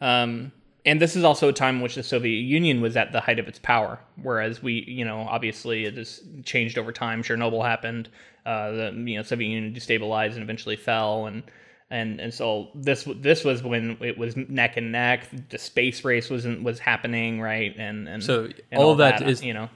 Um, 0.00 0.52
and 0.86 1.00
this 1.00 1.16
is 1.16 1.24
also 1.24 1.48
a 1.48 1.52
time 1.52 1.76
in 1.76 1.82
which 1.82 1.96
the 1.96 2.02
Soviet 2.02 2.38
Union 2.40 2.80
was 2.80 2.96
at 2.96 3.12
the 3.12 3.20
height 3.20 3.38
of 3.38 3.48
its 3.48 3.58
power, 3.58 3.98
whereas 4.22 4.62
we, 4.62 4.84
you 4.86 5.04
know, 5.04 5.26
obviously 5.28 5.84
it 5.84 5.96
has 5.96 6.22
changed 6.44 6.78
over 6.78 6.92
time. 6.92 7.22
Chernobyl 7.22 7.62
happened, 7.66 8.08
uh, 8.46 8.70
the 8.70 8.92
you 9.04 9.16
know 9.16 9.22
Soviet 9.22 9.48
Union 9.48 9.74
destabilized 9.74 10.34
and 10.34 10.42
eventually 10.42 10.76
fell, 10.76 11.26
and 11.26 11.42
and 11.90 12.20
and 12.20 12.32
so 12.32 12.68
this 12.74 13.06
this 13.16 13.44
was 13.44 13.62
when 13.62 13.98
it 14.00 14.16
was 14.16 14.36
neck 14.36 14.76
and 14.76 14.92
neck. 14.92 15.28
The 15.50 15.58
space 15.58 16.04
race 16.04 16.30
wasn't 16.30 16.62
was 16.62 16.78
happening, 16.78 17.40
right? 17.40 17.74
And 17.76 18.08
and 18.08 18.22
So 18.22 18.48
and 18.70 18.80
all 18.80 18.92
of 18.92 18.98
that 18.98 19.22
is- 19.28 19.42
you 19.42 19.52
know. 19.52 19.68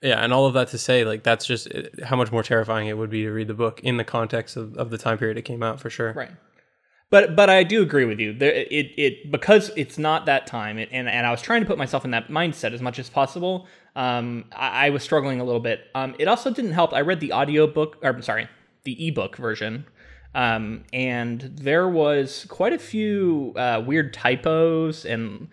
Yeah, 0.00 0.22
and 0.22 0.32
all 0.32 0.46
of 0.46 0.54
that 0.54 0.68
to 0.68 0.78
say, 0.78 1.04
like 1.04 1.24
that's 1.24 1.44
just 1.44 1.74
uh, 1.74 1.82
how 2.04 2.14
much 2.14 2.30
more 2.30 2.44
terrifying 2.44 2.86
it 2.86 2.96
would 2.96 3.10
be 3.10 3.22
to 3.22 3.30
read 3.32 3.48
the 3.48 3.54
book 3.54 3.80
in 3.82 3.96
the 3.96 4.04
context 4.04 4.56
of, 4.56 4.76
of 4.76 4.90
the 4.90 4.98
time 4.98 5.18
period 5.18 5.36
it 5.36 5.42
came 5.42 5.60
out 5.60 5.80
for 5.80 5.90
sure. 5.90 6.12
Right. 6.12 6.30
But 7.10 7.36
but 7.36 7.48
I 7.48 7.62
do 7.62 7.82
agree 7.82 8.04
with 8.04 8.20
you. 8.20 8.34
There, 8.34 8.52
it 8.52 8.92
it 8.98 9.30
because 9.30 9.70
it's 9.76 9.96
not 9.96 10.26
that 10.26 10.46
time, 10.46 10.78
it, 10.78 10.90
and 10.92 11.08
and 11.08 11.26
I 11.26 11.30
was 11.30 11.40
trying 11.40 11.62
to 11.62 11.66
put 11.66 11.78
myself 11.78 12.04
in 12.04 12.10
that 12.10 12.28
mindset 12.28 12.72
as 12.72 12.82
much 12.82 12.98
as 12.98 13.08
possible. 13.08 13.66
Um, 13.96 14.44
I, 14.52 14.86
I 14.86 14.90
was 14.90 15.02
struggling 15.02 15.40
a 15.40 15.44
little 15.44 15.60
bit. 15.60 15.86
Um, 15.94 16.14
it 16.18 16.28
also 16.28 16.50
didn't 16.50 16.72
help. 16.72 16.92
I 16.92 17.00
read 17.00 17.20
the 17.20 17.32
audio 17.32 17.66
book, 17.66 17.96
or 18.02 18.10
I'm 18.10 18.22
sorry, 18.22 18.48
the 18.84 19.08
ebook 19.08 19.36
version, 19.36 19.86
um, 20.34 20.84
and 20.92 21.40
there 21.40 21.88
was 21.88 22.46
quite 22.48 22.72
a 22.72 22.78
few 22.78 23.54
uh, 23.56 23.82
weird 23.84 24.12
typos 24.12 25.04
and 25.04 25.48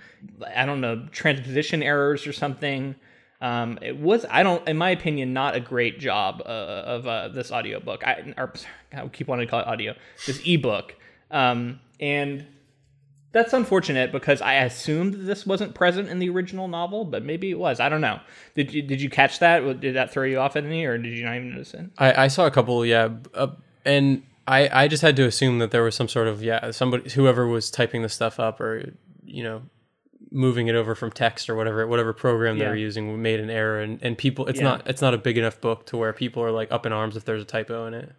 I 0.55 0.65
don't 0.65 0.81
know 0.81 1.07
transposition 1.12 1.81
errors 1.81 2.27
or 2.27 2.33
something. 2.33 2.95
Um, 3.41 3.79
it 3.81 3.97
was, 3.97 4.25
I 4.29 4.43
don't, 4.43 4.67
in 4.67 4.77
my 4.77 4.89
opinion, 4.91 5.33
not 5.33 5.55
a 5.55 5.59
great 5.59 6.00
job 6.00 6.41
uh, 6.45 6.50
of 6.50 7.07
uh, 7.07 7.27
this 7.29 7.51
audiobook. 7.51 8.05
I, 8.05 8.33
or, 8.38 8.53
I 8.93 9.07
keep 9.07 9.27
wanting 9.27 9.47
to 9.47 9.51
call 9.51 9.59
it 9.59 9.67
audio, 9.67 9.95
this 10.25 10.41
ebook. 10.45 10.95
Um, 11.32 11.79
and 12.00 12.46
that's 13.32 13.51
unfortunate 13.53 14.12
because 14.12 14.41
I 14.41 14.53
assumed 14.55 15.13
this 15.27 15.46
wasn't 15.46 15.75
present 15.75 16.08
in 16.10 16.20
the 16.20 16.29
original 16.29 16.67
novel, 16.67 17.03
but 17.05 17.24
maybe 17.25 17.51
it 17.51 17.60
was. 17.60 17.79
I 17.79 17.89
don't 17.89 18.01
know. 18.01 18.20
Did 18.53 18.74
you 18.74 18.82
did 18.82 19.01
you 19.01 19.10
catch 19.10 19.39
that? 19.39 19.82
Did 19.82 19.96
that 19.96 20.12
throw 20.12 20.24
you 20.24 20.39
off 20.39 20.55
at 20.55 20.63
any, 20.63 20.86
or 20.86 20.98
did 20.98 21.12
you 21.17 21.25
not 21.25 21.36
even 21.36 21.51
notice 21.51 21.74
it? 21.74 21.86
I, 21.98 22.25
I 22.25 22.27
saw 22.29 22.46
a 22.46 22.51
couple, 22.51 22.86
yeah, 22.86 23.10
uh, 23.34 23.48
and 23.84 24.24
I, 24.48 24.84
I 24.84 24.88
just 24.88 25.01
had 25.01 25.15
to 25.17 25.24
assume 25.25 25.60
that 25.60 25.72
there 25.72 25.84
was 25.84 25.96
some 25.96 26.08
sort 26.08 26.27
of 26.27 26.44
yeah 26.44 26.72
somebody 26.72 27.10
whoever 27.10 27.46
was 27.48 27.70
typing 27.72 28.03
the 28.03 28.10
stuff 28.10 28.39
up 28.39 28.62
or 28.62 28.94
you 29.25 29.44
know 29.44 29.63
moving 30.32 30.67
it 30.67 30.75
over 30.75 30.96
from 30.96 31.12
text 31.12 31.50
or 31.50 31.55
whatever 31.55 31.86
whatever 31.88 32.13
program 32.13 32.58
they 32.58 32.65
Yeah. 32.65 32.70
were 32.72 32.75
using 32.75 33.22
made 33.22 33.39
an 33.39 33.50
error 33.50 33.79
and, 33.82 34.00
and 34.03 34.17
people 34.17 34.46
it's 34.48 34.60
Yeah. 34.60 34.65
not 34.65 34.88
it's 34.88 35.01
not 35.01 35.13
a 35.13 35.17
big 35.17 35.38
enough 35.38 35.60
book 35.62 35.86
to 35.88 35.98
where 35.98 36.13
people 36.13 36.44
are 36.44 36.51
like 36.51 36.72
up 36.72 36.86
in 36.86 36.91
arms 36.94 37.15
if 37.17 37.25
there's 37.25 37.41
a 37.41 37.46
typo 37.46 37.86
in 37.88 37.94
it 37.94 38.12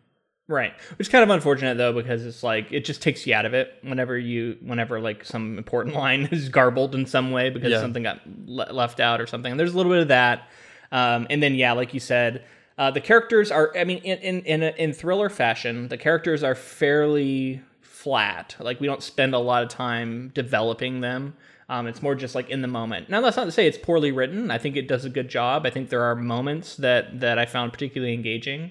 Right. 0.49 0.73
Which 0.97 1.09
is 1.09 1.11
kind 1.11 1.25
of 1.25 1.31
unfortunate 1.31 1.77
though, 1.77 1.93
because 1.93 2.25
it's 2.25 2.43
like 2.45 2.71
it 2.71 2.85
just 2.85 3.03
takes 3.03 3.27
you 3.27 3.35
out 3.35 3.47
of 3.47 3.55
it 3.55 3.75
whenever 3.83 4.17
you 4.17 4.57
whenever 4.61 5.01
like 5.01 5.25
some 5.25 5.59
important 5.59 5.95
line 6.03 6.29
is 6.31 6.49
garbled 6.49 6.95
in 6.95 7.05
some 7.07 7.33
way 7.33 7.51
because 7.51 7.71
Yeah. 7.73 7.81
something 7.81 8.05
got 8.05 8.21
le- 8.47 8.73
left 8.73 9.01
out 9.01 9.21
or 9.21 9.27
something. 9.27 9.57
There's 9.57 9.75
a 9.75 9.77
little 9.77 9.91
bit 9.91 10.03
of 10.03 10.09
that, 10.09 10.49
um, 10.93 11.27
and 11.31 11.43
then 11.43 11.57
yeah, 11.57 11.73
like 11.73 11.93
you 11.95 11.99
said, 12.01 12.45
uh, 12.79 12.93
the 12.93 13.01
characters 13.01 13.51
are. 13.51 13.73
I 13.77 13.83
mean, 13.83 13.99
in 13.99 14.19
in 14.19 14.41
in, 14.43 14.63
a, 14.63 14.71
in 14.79 14.93
thriller 14.93 15.29
fashion, 15.29 15.89
the 15.89 15.97
characters 15.99 16.45
are 16.45 16.55
fairly 16.55 17.61
flat. 17.81 18.55
Like 18.61 18.79
we 18.81 18.87
don't 18.87 19.03
spend 19.03 19.35
a 19.35 19.39
lot 19.41 19.65
of 19.65 19.69
time 19.69 20.31
developing 20.33 21.01
them. 21.01 21.35
Um, 21.69 21.89
it's 21.89 22.01
more 22.01 22.15
just 22.15 22.37
like 22.37 22.49
in 22.51 22.63
the 22.63 22.69
moment. 22.69 23.11
Now 23.11 23.21
that's 23.21 23.37
not 23.37 23.47
to 23.47 23.51
say 23.51 23.67
it's 23.67 23.79
poorly 23.79 24.13
written. 24.13 24.53
I 24.53 24.59
think 24.59 24.77
it 24.77 24.87
does 24.87 25.05
a 25.05 25.11
good 25.11 25.29
job. 25.29 25.67
I 25.67 25.71
think 25.71 25.89
there 25.89 26.05
are 26.05 26.15
moments 26.15 26.77
that 26.77 27.19
that 27.19 27.37
I 27.37 27.47
found 27.47 27.73
particularly 27.73 28.15
engaging 28.15 28.71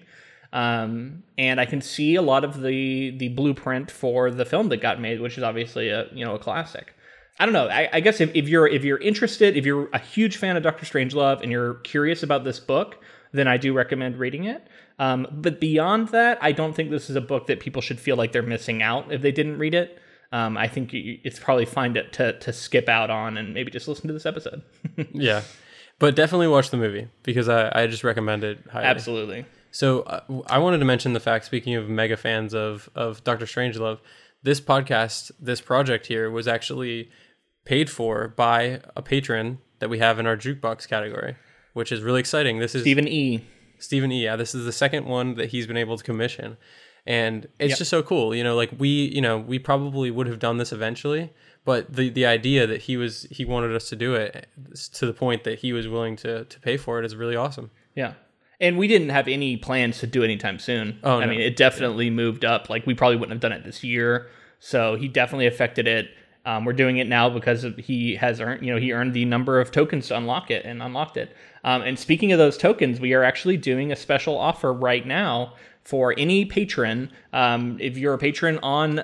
um, 0.56 1.24
and 1.38 1.60
I 1.60 1.66
can 1.66 1.82
see 1.82 2.16
a 2.16 2.22
lot 2.22 2.44
of 2.46 2.62
the 2.62 3.12
the 3.18 3.30
blueprint 3.30 3.92
for 3.92 4.32
the 4.32 4.46
film 4.46 4.70
that 4.70 4.78
got 4.78 5.00
made, 5.02 5.20
which 5.22 5.38
is 5.38 5.44
obviously 5.44 5.90
a 5.90 6.08
you 6.14 6.24
know 6.26 6.34
a 6.36 6.40
classic. 6.40 6.94
I 7.38 7.46
don't 7.46 7.54
know. 7.54 7.68
I, 7.68 7.90
I 7.92 8.00
guess 8.00 8.22
if, 8.22 8.34
if 8.34 8.48
you're 8.48 8.66
if 8.66 8.84
you're 8.86 8.98
interested, 8.98 9.58
if 9.58 9.66
you're 9.66 9.90
a 9.92 10.00
huge 10.00 10.38
fan 10.38 10.56
of 10.56 10.64
Doctor 10.64 10.86
Strangelove 10.86 11.42
and 11.44 11.52
you're 11.52 11.76
curious 11.76 12.24
about 12.24 12.46
this 12.46 12.60
book, 12.62 13.04
then 13.34 13.48
I 13.48 13.58
do 13.58 13.74
recommend 13.74 14.18
reading 14.18 14.46
it. 14.46 14.66
Um, 14.98 15.28
but 15.30 15.60
beyond 15.60 16.08
that, 16.10 16.38
I 16.42 16.54
don't 16.54 16.74
think 16.74 16.90
this 16.90 17.10
is 17.10 17.18
a 17.18 17.22
book 17.22 17.48
that 17.48 17.60
people 17.60 17.82
should 17.82 18.00
feel 18.00 18.16
like 18.16 18.32
they're 18.32 18.42
missing 18.42 18.82
out 18.82 19.12
if 19.12 19.22
they 19.22 19.34
didn't 19.34 19.58
read 19.58 19.76
it. 19.76 20.00
Um, 20.32 20.58
I 20.58 20.70
think 20.70 20.94
you- 20.94 21.20
it's 21.26 21.38
probably 21.38 21.66
fine 21.66 21.94
to, 21.96 22.10
to 22.12 22.40
to 22.40 22.54
skip 22.54 22.88
out 22.88 23.10
on 23.10 23.38
and 23.38 23.54
maybe 23.54 23.70
just 23.72 23.90
listen 23.90 24.08
to 24.08 24.14
this 24.14 24.26
episode. 24.26 24.62
yeah 25.12 25.42
but 25.98 26.14
definitely 26.14 26.48
watch 26.48 26.72
the 26.72 26.78
movie 26.78 27.08
because 27.24 27.48
i, 27.48 27.72
I 27.74 27.88
just 27.88 28.04
recommend 28.04 28.44
it 28.44 28.60
highly. 28.70 28.86
Absolutely. 28.86 29.46
So 29.76 30.04
uh, 30.04 30.22
I 30.48 30.58
wanted 30.60 30.78
to 30.78 30.86
mention 30.86 31.12
the 31.12 31.20
fact. 31.20 31.44
Speaking 31.44 31.76
of 31.76 31.90
mega 31.90 32.16
fans 32.16 32.54
of 32.54 32.90
of 32.96 33.26
Doctor 33.26 33.46
Strangelove, 33.46 34.00
this 34.42 34.62
podcast, 34.62 35.32
this 35.38 35.60
project 35.60 36.06
here, 36.06 36.32
was 36.32 36.48
actually 36.48 37.10
paid 37.66 37.90
for 37.90 38.30
by 38.30 38.80
a 38.96 39.02
patron 39.02 39.58
that 39.80 39.90
we 39.90 40.00
have 40.00 40.18
in 40.18 40.26
our 40.26 40.38
jukebox 40.38 40.88
category, 40.88 41.36
which 41.74 41.92
is 41.92 42.02
really 42.02 42.22
exciting. 42.22 42.60
This 42.60 42.74
is 42.74 42.84
Stephen 42.84 43.06
E. 43.06 43.44
Stephen 43.78 44.14
E. 44.14 44.24
Yeah, 44.24 44.38
this 44.38 44.56
is 44.56 44.64
the 44.64 44.72
second 44.72 45.08
one 45.08 45.36
that 45.36 45.50
he's 45.50 45.68
been 45.68 45.76
able 45.76 45.98
to 45.98 46.04
commission, 46.06 46.56
and 47.06 47.50
it's 47.60 47.72
Yep. 47.72 47.78
just 47.80 47.90
so 47.90 48.02
cool. 48.02 48.34
You 48.34 48.46
know, 48.46 48.56
like 48.56 48.72
we, 48.78 48.88
you 48.88 49.20
know, 49.20 49.38
we 49.38 49.60
probably 49.60 50.10
would 50.10 50.28
have 50.28 50.40
done 50.40 50.56
this 50.58 50.72
eventually, 50.72 51.34
but 51.66 51.94
the 51.94 52.10
the 52.10 52.26
idea 52.26 52.66
that 52.66 52.84
he 52.84 52.96
was 52.96 53.28
he 53.30 53.44
wanted 53.44 53.76
us 53.76 53.90
to 53.90 53.98
do 53.98 54.16
it 54.16 54.48
to 54.94 55.06
the 55.06 55.14
point 55.14 55.44
that 55.44 55.60
he 55.60 55.74
was 55.74 55.90
willing 55.90 56.16
to 56.16 56.46
to 56.46 56.60
pay 56.62 56.78
for 56.78 56.98
it 56.98 57.06
is 57.06 57.14
really 57.14 57.36
awesome. 57.36 57.72
Yeah. 57.94 58.14
And 58.60 58.78
we 58.78 58.88
didn't 58.88 59.10
have 59.10 59.28
any 59.28 59.58
plans 59.58 60.00
to 60.00 60.08
do 60.08 60.22
it 60.22 60.26
anytime 60.26 60.60
soon. 60.60 61.00
Oh, 61.04 61.20
I 61.20 61.26
no. 61.26 61.32
mean, 61.32 61.42
it 61.42 61.56
definitely 61.58 62.10
moved 62.10 62.46
up. 62.46 62.70
Like, 62.70 62.86
we 62.88 62.94
probably 62.94 63.18
wouldn't 63.18 63.34
have 63.34 63.42
done 63.42 63.52
it 63.52 63.66
this 63.66 63.84
year. 63.84 64.30
So 64.60 64.96
he 64.96 65.08
definitely 65.08 65.48
affected 65.48 65.88
it. 65.88 66.10
Um, 66.46 66.64
we're 66.64 66.74
doing 66.74 66.98
it 66.98 67.08
now 67.08 67.30
because 67.30 67.66
he 67.78 68.16
has 68.16 68.40
earned, 68.40 68.64
you 68.66 68.72
know, 68.72 68.80
he 68.80 68.94
earned 68.94 69.14
the 69.14 69.26
number 69.26 69.60
of 69.60 69.72
tokens 69.72 70.08
to 70.08 70.18
unlock 70.18 70.52
it 70.52 70.64
and 70.64 70.82
unlocked 70.82 71.18
it. 71.18 71.36
Um, 71.64 71.82
and 71.82 71.98
speaking 71.98 72.32
of 72.32 72.38
those 72.38 72.58
tokens, 72.58 73.00
we 73.00 73.14
are 73.14 73.24
actually 73.24 73.58
doing 73.58 73.92
a 73.92 73.96
special 73.96 74.38
offer 74.38 74.72
right 74.72 75.06
now 75.06 75.54
for 75.84 76.14
any 76.18 76.46
patron. 76.46 77.12
Um, 77.34 77.78
if 77.82 77.98
you're 77.98 78.14
a 78.14 78.20
patron 78.20 78.60
on 78.62 79.04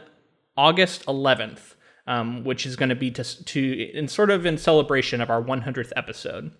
August 0.56 1.06
11th, 1.08 1.76
um, 2.08 2.44
which 2.44 2.66
is 2.66 2.76
going 2.76 2.90
to 2.90 2.96
be 2.96 3.10
to, 3.12 3.24
to 3.24 3.92
in 3.94 4.08
sort 4.08 4.30
of 4.30 4.46
in 4.46 4.58
celebration 4.58 5.22
of 5.22 5.30
our 5.30 5.42
100th 5.42 5.92
episode. 5.96 6.52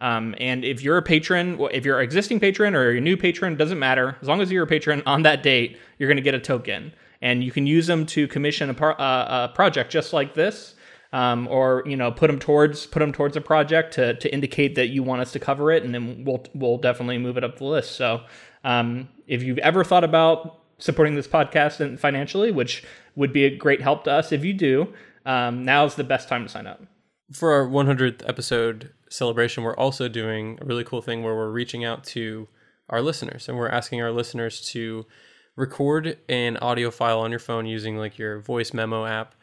Um, 0.00 0.34
and 0.38 0.64
if 0.64 0.82
you're 0.82 0.96
a 0.96 1.02
patron, 1.02 1.58
if 1.72 1.84
you're 1.84 1.98
an 1.98 2.04
existing 2.04 2.38
patron 2.40 2.74
or 2.74 2.90
a 2.90 3.00
new 3.00 3.16
patron, 3.16 3.56
doesn't 3.56 3.78
matter. 3.78 4.16
As 4.22 4.28
long 4.28 4.40
as 4.40 4.50
you're 4.52 4.64
a 4.64 4.66
patron 4.66 5.02
on 5.06 5.22
that 5.22 5.42
date, 5.42 5.78
you're 5.98 6.08
going 6.08 6.16
to 6.16 6.22
get 6.22 6.34
a 6.34 6.40
token, 6.40 6.92
and 7.20 7.42
you 7.42 7.50
can 7.50 7.66
use 7.66 7.86
them 7.86 8.06
to 8.06 8.28
commission 8.28 8.70
a, 8.70 8.74
par- 8.74 9.00
uh, 9.00 9.46
a 9.46 9.52
project 9.54 9.90
just 9.90 10.12
like 10.12 10.34
this, 10.34 10.76
um, 11.12 11.48
or 11.48 11.82
you 11.84 11.96
know, 11.96 12.12
put 12.12 12.28
them 12.28 12.38
towards 12.38 12.86
put 12.86 13.00
them 13.00 13.12
towards 13.12 13.36
a 13.36 13.40
project 13.40 13.94
to, 13.94 14.14
to 14.14 14.32
indicate 14.32 14.76
that 14.76 14.88
you 14.88 15.02
want 15.02 15.20
us 15.20 15.32
to 15.32 15.40
cover 15.40 15.72
it, 15.72 15.82
and 15.82 15.92
then 15.92 16.24
we'll 16.24 16.44
we'll 16.54 16.78
definitely 16.78 17.18
move 17.18 17.36
it 17.36 17.42
up 17.42 17.58
the 17.58 17.64
list. 17.64 17.92
So, 17.96 18.22
um, 18.62 19.08
if 19.26 19.42
you've 19.42 19.58
ever 19.58 19.82
thought 19.82 20.04
about 20.04 20.60
supporting 20.78 21.16
this 21.16 21.26
podcast 21.26 21.80
and 21.80 21.98
financially, 21.98 22.52
which 22.52 22.84
would 23.16 23.32
be 23.32 23.44
a 23.46 23.56
great 23.56 23.80
help 23.80 24.04
to 24.04 24.12
us 24.12 24.30
if 24.30 24.44
you 24.44 24.52
do, 24.52 24.92
um, 25.26 25.64
now's 25.64 25.96
the 25.96 26.04
best 26.04 26.28
time 26.28 26.44
to 26.44 26.48
sign 26.48 26.68
up. 26.68 26.80
for 27.32 27.52
our 27.52 27.66
100th 27.66 28.22
episode 28.28 28.92
celebration, 29.10 29.62
we're 29.62 29.76
also 29.76 30.08
doing 30.08 30.58
a 30.60 30.64
really 30.64 30.84
cool 30.84 31.02
thing 31.02 31.22
where 31.22 31.34
we're 31.34 31.50
reaching 31.50 31.84
out 31.84 32.04
to 32.04 32.48
our 32.88 33.02
listeners 33.02 33.48
and 33.48 33.58
we're 33.58 33.68
asking 33.68 34.00
our 34.00 34.12
listeners 34.12 34.60
to 34.70 35.06
record 35.56 36.18
an 36.28 36.56
audio 36.58 36.90
file 36.90 37.20
on 37.20 37.30
your 37.30 37.40
phone 37.40 37.66
using 37.66 37.96
like 37.96 38.18
your 38.18 38.40
voice 38.40 38.72
memo 38.72 39.04
app 39.04 39.34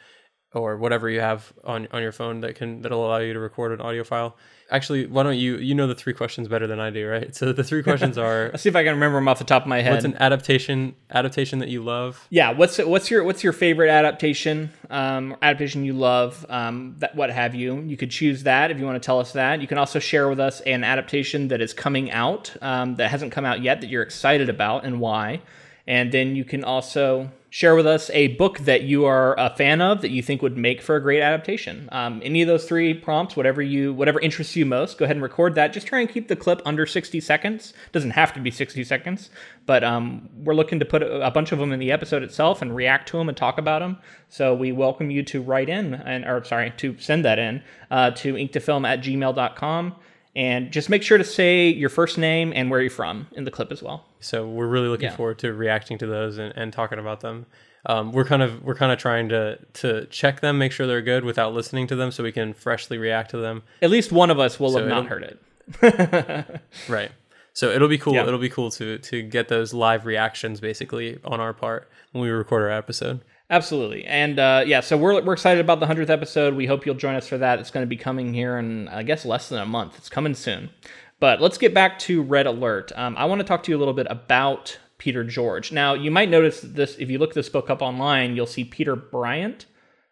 or 0.53 0.77
whatever 0.77 1.09
you 1.09 1.19
have 1.19 1.51
on, 1.63 1.87
on 1.91 2.01
your 2.01 2.11
phone 2.11 2.39
that 2.41 2.55
can 2.55 2.81
that'll 2.81 3.05
allow 3.05 3.17
you 3.17 3.33
to 3.33 3.39
record 3.39 3.71
an 3.71 3.81
audio 3.81 4.03
file. 4.03 4.37
Actually, 4.71 5.05
why 5.05 5.21
don't 5.23 5.37
you 5.37 5.57
you 5.57 5.75
know 5.75 5.85
the 5.85 5.93
three 5.93 6.13
questions 6.13 6.47
better 6.47 6.65
than 6.65 6.79
I 6.79 6.89
do, 6.89 7.07
right? 7.07 7.35
So 7.35 7.53
the 7.53 7.63
three 7.63 7.83
questions 7.83 8.17
are 8.17 8.45
Let's 8.51 8.63
see 8.63 8.69
if 8.69 8.75
I 8.75 8.83
can 8.83 8.93
remember 8.93 9.17
them 9.17 9.27
off 9.27 9.37
the 9.37 9.43
top 9.43 9.61
of 9.61 9.67
my 9.67 9.81
head. 9.81 9.93
what's 9.93 10.05
an 10.05 10.17
adaptation 10.19 10.95
adaptation 11.11 11.59
that 11.59 11.69
you 11.69 11.83
love? 11.83 12.25
yeah, 12.29 12.51
what's 12.51 12.77
what's 12.79 13.11
your 13.11 13.23
what's 13.23 13.43
your 13.43 13.53
favorite 13.53 13.89
adaptation? 13.89 14.71
Um, 14.89 15.35
adaptation 15.41 15.85
you 15.85 15.93
love, 15.93 16.45
um, 16.49 16.95
that 16.99 17.15
what 17.15 17.29
have 17.29 17.53
you? 17.53 17.81
You 17.81 17.95
could 17.97 18.11
choose 18.11 18.43
that 18.43 18.71
if 18.71 18.79
you 18.79 18.85
want 18.85 19.01
to 19.01 19.05
tell 19.05 19.19
us 19.19 19.33
that. 19.33 19.61
You 19.61 19.67
can 19.67 19.77
also 19.77 19.99
share 19.99 20.27
with 20.29 20.39
us 20.39 20.61
an 20.61 20.83
adaptation 20.83 21.49
that 21.49 21.61
is 21.61 21.73
coming 21.73 22.11
out 22.11 22.55
um, 22.61 22.95
that 22.95 23.11
hasn't 23.11 23.31
come 23.31 23.45
out 23.45 23.61
yet 23.61 23.81
that 23.81 23.89
you're 23.89 24.03
excited 24.03 24.49
about 24.49 24.83
and 24.83 24.99
why. 24.99 25.41
And 25.87 26.11
then 26.11 26.35
you 26.35 26.43
can 26.43 26.63
also 26.63 27.29
share 27.55 27.73
with 27.73 27.87
us 27.87 28.09
a 28.09 28.27
book 28.35 28.59
that 28.59 28.83
you 28.83 29.05
are 29.05 29.33
a 29.39 29.49
fan 29.49 29.79
of 29.79 30.01
that 30.01 30.11
you 30.11 30.21
think 30.21 30.41
would 30.41 30.57
make 30.57 30.81
for 30.81 30.97
a 30.97 31.01
great 31.01 31.21
adaptation. 31.21 31.87
Um, 31.93 32.19
any 32.21 32.41
of 32.41 32.49
those 32.49 32.65
three 32.65 32.93
prompts, 32.93 33.37
whatever 33.37 33.61
you 33.61 33.93
whatever 33.93 34.19
interests 34.19 34.57
you 34.57 34.65
most, 34.65 34.97
go 34.97 35.05
ahead 35.05 35.15
and 35.15 35.23
record 35.23 35.55
that. 35.55 35.71
Just 35.71 35.87
try 35.87 36.01
and 36.01 36.09
keep 36.09 36.27
the 36.27 36.35
clip 36.35 36.61
under 36.65 36.85
60 36.85 37.21
seconds. 37.21 37.73
Doesn't 37.93 38.11
have 38.11 38.33
to 38.33 38.41
be 38.41 38.51
60 38.51 38.83
seconds, 38.83 39.29
but 39.65 39.85
um, 39.85 40.27
we're 40.35 40.53
looking 40.53 40.79
to 40.79 40.85
put 40.85 41.01
a, 41.01 41.31
bunch 41.31 41.53
of 41.53 41.59
them 41.59 41.71
in 41.71 41.79
the 41.79 41.93
episode 41.93 42.23
itself 42.23 42.61
and 42.61 42.75
react 42.75 43.07
to 43.07 43.17
them 43.17 43.29
and 43.29 43.37
talk 43.37 43.57
about 43.57 43.79
them. 43.79 43.99
So 44.27 44.53
we 44.53 44.73
welcome 44.73 45.09
you 45.09 45.23
to 45.23 45.41
write 45.41 45.69
in 45.69 45.93
and 45.93 46.25
or 46.25 46.43
sorry 46.43 46.73
to 46.75 46.97
send 46.99 47.23
that 47.23 47.39
in 47.39 47.63
uh, 47.89 48.11
to 48.11 48.33
inktofilm 48.35 48.83
at 48.83 48.99
gmail.com. 48.99 49.95
And 50.35 50.71
just 50.71 50.89
make 50.89 51.01
sure 51.01 51.17
to 51.17 51.23
say 51.23 51.69
your 51.69 51.89
first 51.89 52.17
name 52.17 52.51
and 52.53 52.69
where 52.69 52.81
you're 52.81 52.89
from 52.89 53.27
in 53.33 53.45
the 53.45 53.51
clip 53.51 53.71
as 53.71 53.81
well. 53.81 54.05
So 54.19 54.45
we're 54.47 54.67
really 54.67 54.89
looking 54.89 55.05
Yeah. 55.09 55.15
forward 55.15 55.39
to 55.39 55.53
reacting 55.53 55.97
to 55.99 56.07
those 56.07 56.37
and, 56.37 56.51
and 56.57 56.73
talking 56.73 56.99
about 56.99 57.21
them. 57.21 57.45
Um, 57.85 58.11
we're 58.11 58.25
kind 58.25 58.41
of 58.41 58.63
we're 58.63 58.75
kind 58.75 58.91
of 58.91 58.97
trying 58.97 59.29
to 59.29 59.57
to 59.75 60.05
check 60.07 60.41
them, 60.41 60.57
make 60.57 60.71
sure 60.71 60.87
they're 60.87 61.01
good 61.01 61.23
without 61.23 61.53
listening 61.53 61.87
to 61.87 61.95
them, 61.95 62.11
so 62.11 62.23
we 62.23 62.31
can 62.31 62.53
freshly 62.53 62.97
react 62.97 63.29
to 63.31 63.37
them. 63.37 63.63
At 63.81 63.91
least 63.91 64.11
one 64.11 64.29
of 64.31 64.39
us 64.39 64.59
will 64.59 64.75
have 64.77 64.87
not 64.87 65.05
heard 65.07 65.23
it. 65.23 66.61
Right. 66.89 67.11
So 67.53 67.69
it'll 67.71 67.87
be 67.87 67.97
cool. 67.97 68.13
Yeah. 68.15 68.27
It'll 68.27 68.39
be 68.39 68.49
cool 68.49 68.71
to 68.71 68.97
to 68.97 69.21
get 69.21 69.47
those 69.47 69.73
live 69.73 70.05
reactions 70.05 70.59
basically 70.59 71.19
on 71.23 71.39
our 71.39 71.53
part 71.53 71.89
when 72.11 72.21
we 72.23 72.29
record 72.29 72.63
our 72.63 72.71
episode. 72.71 73.21
Absolutely. 73.49 74.05
And 74.05 74.39
uh, 74.39 74.63
yeah, 74.65 74.79
so 74.79 74.97
we're, 74.97 75.21
we're 75.23 75.33
excited 75.33 75.61
about 75.61 75.79
the 75.79 75.85
100th 75.85 76.09
episode. 76.09 76.55
We 76.55 76.65
hope 76.65 76.85
you'll 76.85 76.95
join 76.95 77.15
us 77.15 77.27
for 77.27 77.37
that. 77.37 77.59
It's 77.59 77.69
going 77.69 77.83
to 77.83 77.89
be 77.89 77.97
coming 77.97 78.33
here 78.33 78.57
in, 78.57 78.87
I 78.87 79.03
guess, 79.03 79.23
less 79.23 79.49
than 79.49 79.59
a 79.59 79.65
month. 79.65 79.97
It's 79.97 80.09
coming 80.09 80.33
soon. 80.33 80.71
But 81.19 81.41
let's 81.41 81.57
get 81.57 81.73
back 81.73 81.99
to 81.99 82.23
Red 82.23 82.47
Alert. 82.47 82.91
Um, 82.95 83.15
I 83.17 83.25
want 83.25 83.39
to 83.39 83.45
talk 83.45 83.63
to 83.63 83.71
you 83.71 83.77
a 83.77 83.79
little 83.79 83.93
bit 83.93 84.07
about 84.09 84.79
Peter 84.97 85.23
George. 85.23 85.71
Now, 85.71 85.93
you 85.93 86.09
might 86.09 86.29
notice 86.29 86.61
this 86.61 86.97
if 86.97 87.09
you 87.09 87.19
look 87.19 87.33
this 87.33 87.49
book 87.49 87.69
up 87.69 87.81
online, 87.81 88.35
you'll 88.35 88.47
see 88.47 88.63
Peter 88.63 88.95
Bryant 88.95 89.65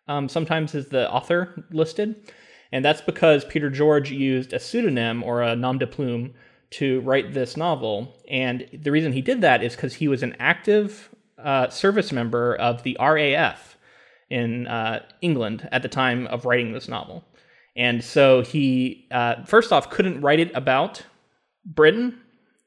um, 0.07 0.29
sometimes 0.29 0.75
is 0.75 0.89
the 0.89 1.11
author 1.11 1.65
listed. 1.71 2.31
And 2.71 2.83
that's 2.83 3.01
because 3.01 3.45
Peter 3.45 3.69
George 3.69 4.11
used 4.11 4.53
a 4.53 4.59
pseudonym 4.59 5.23
or 5.23 5.41
a 5.41 5.55
nom 5.55 5.77
de 5.77 5.87
plume 5.87 6.33
to 6.71 7.01
write 7.01 7.33
this 7.33 7.55
novel. 7.55 8.15
And 8.29 8.67
the 8.73 8.91
reason 8.91 9.13
he 9.13 9.21
did 9.21 9.41
that 9.41 9.63
is 9.63 9.75
because 9.75 9.95
he 9.95 10.07
was 10.07 10.23
an 10.23 10.35
active 10.39 11.12
uh, 11.43 11.69
service 11.69 12.11
member 12.11 12.55
of 12.55 12.83
the 12.83 12.97
RAF 12.99 13.77
in 14.29 14.67
uh, 14.67 15.03
England 15.21 15.67
at 15.71 15.81
the 15.81 15.89
time 15.89 16.27
of 16.27 16.45
writing 16.45 16.73
this 16.73 16.87
novel. 16.87 17.23
And 17.75 18.03
so 18.03 18.41
he, 18.41 19.07
uh, 19.11 19.43
first 19.45 19.71
off, 19.71 19.89
couldn't 19.89 20.21
write 20.21 20.39
it 20.39 20.51
about 20.55 21.03
Britain. 21.65 22.19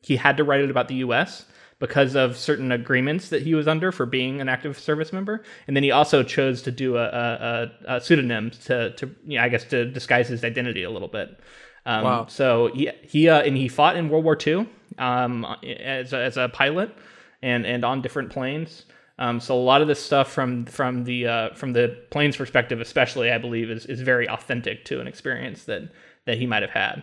He 0.02 0.16
had 0.16 0.36
to 0.36 0.44
write 0.44 0.60
it 0.60 0.70
about 0.70 0.88
the 0.88 0.96
US 0.96 1.46
because 1.78 2.16
of 2.16 2.36
certain 2.36 2.72
agreements 2.72 3.28
that 3.28 3.42
he 3.42 3.54
was 3.54 3.68
under 3.68 3.92
for 3.92 4.06
being 4.06 4.40
an 4.40 4.48
active 4.48 4.78
service 4.78 5.12
member. 5.12 5.42
And 5.66 5.76
then 5.76 5.82
he 5.82 5.90
also 5.90 6.22
chose 6.22 6.62
to 6.62 6.70
do 6.70 6.96
a, 6.96 7.04
a, 7.04 7.96
a, 7.96 8.00
pseudonym 8.00 8.50
to, 8.64 8.92
to 8.92 9.10
you 9.26 9.38
know, 9.38 9.44
I 9.44 9.48
guess, 9.48 9.64
to 9.64 9.84
disguise 9.84 10.28
his 10.28 10.42
identity 10.42 10.82
a 10.84 10.90
little 10.90 11.08
bit. 11.08 11.38
Um, 11.84 12.04
Wow. 12.04 12.26
So 12.28 12.70
he, 12.74 12.90
he 13.02 13.28
uh, 13.28 13.42
and 13.42 13.56
he 13.56 13.68
fought 13.68 13.96
in 13.96 14.08
World 14.08 14.24
War 14.24 14.38
II 14.44 14.68
um, 14.98 15.44
as, 15.64 16.12
a, 16.12 16.18
as 16.18 16.36
a 16.36 16.48
pilot 16.48 16.96
and, 17.42 17.66
and 17.66 17.84
on 17.84 18.02
different 18.02 18.30
planes. 18.30 18.84
Um, 19.18 19.40
so 19.40 19.54
a 19.54 19.60
lot 19.60 19.80
of 19.80 19.88
this 19.88 20.02
stuff 20.02 20.30
from 20.30 20.66
from 20.66 21.04
the 21.04 21.26
uh, 21.26 21.54
from 21.54 21.72
the 21.72 21.96
plane's 22.10 22.36
perspective, 22.36 22.80
especially, 22.80 23.30
I 23.32 23.38
believe, 23.38 23.70
is 23.70 23.86
is 23.86 24.02
very 24.02 24.28
authentic 24.28 24.84
to 24.86 25.00
an 25.00 25.06
experience 25.06 25.64
that 25.64 25.90
that 26.26 26.36
he 26.38 26.46
might 26.46 26.62
have 26.62 26.70
had. 26.70 27.02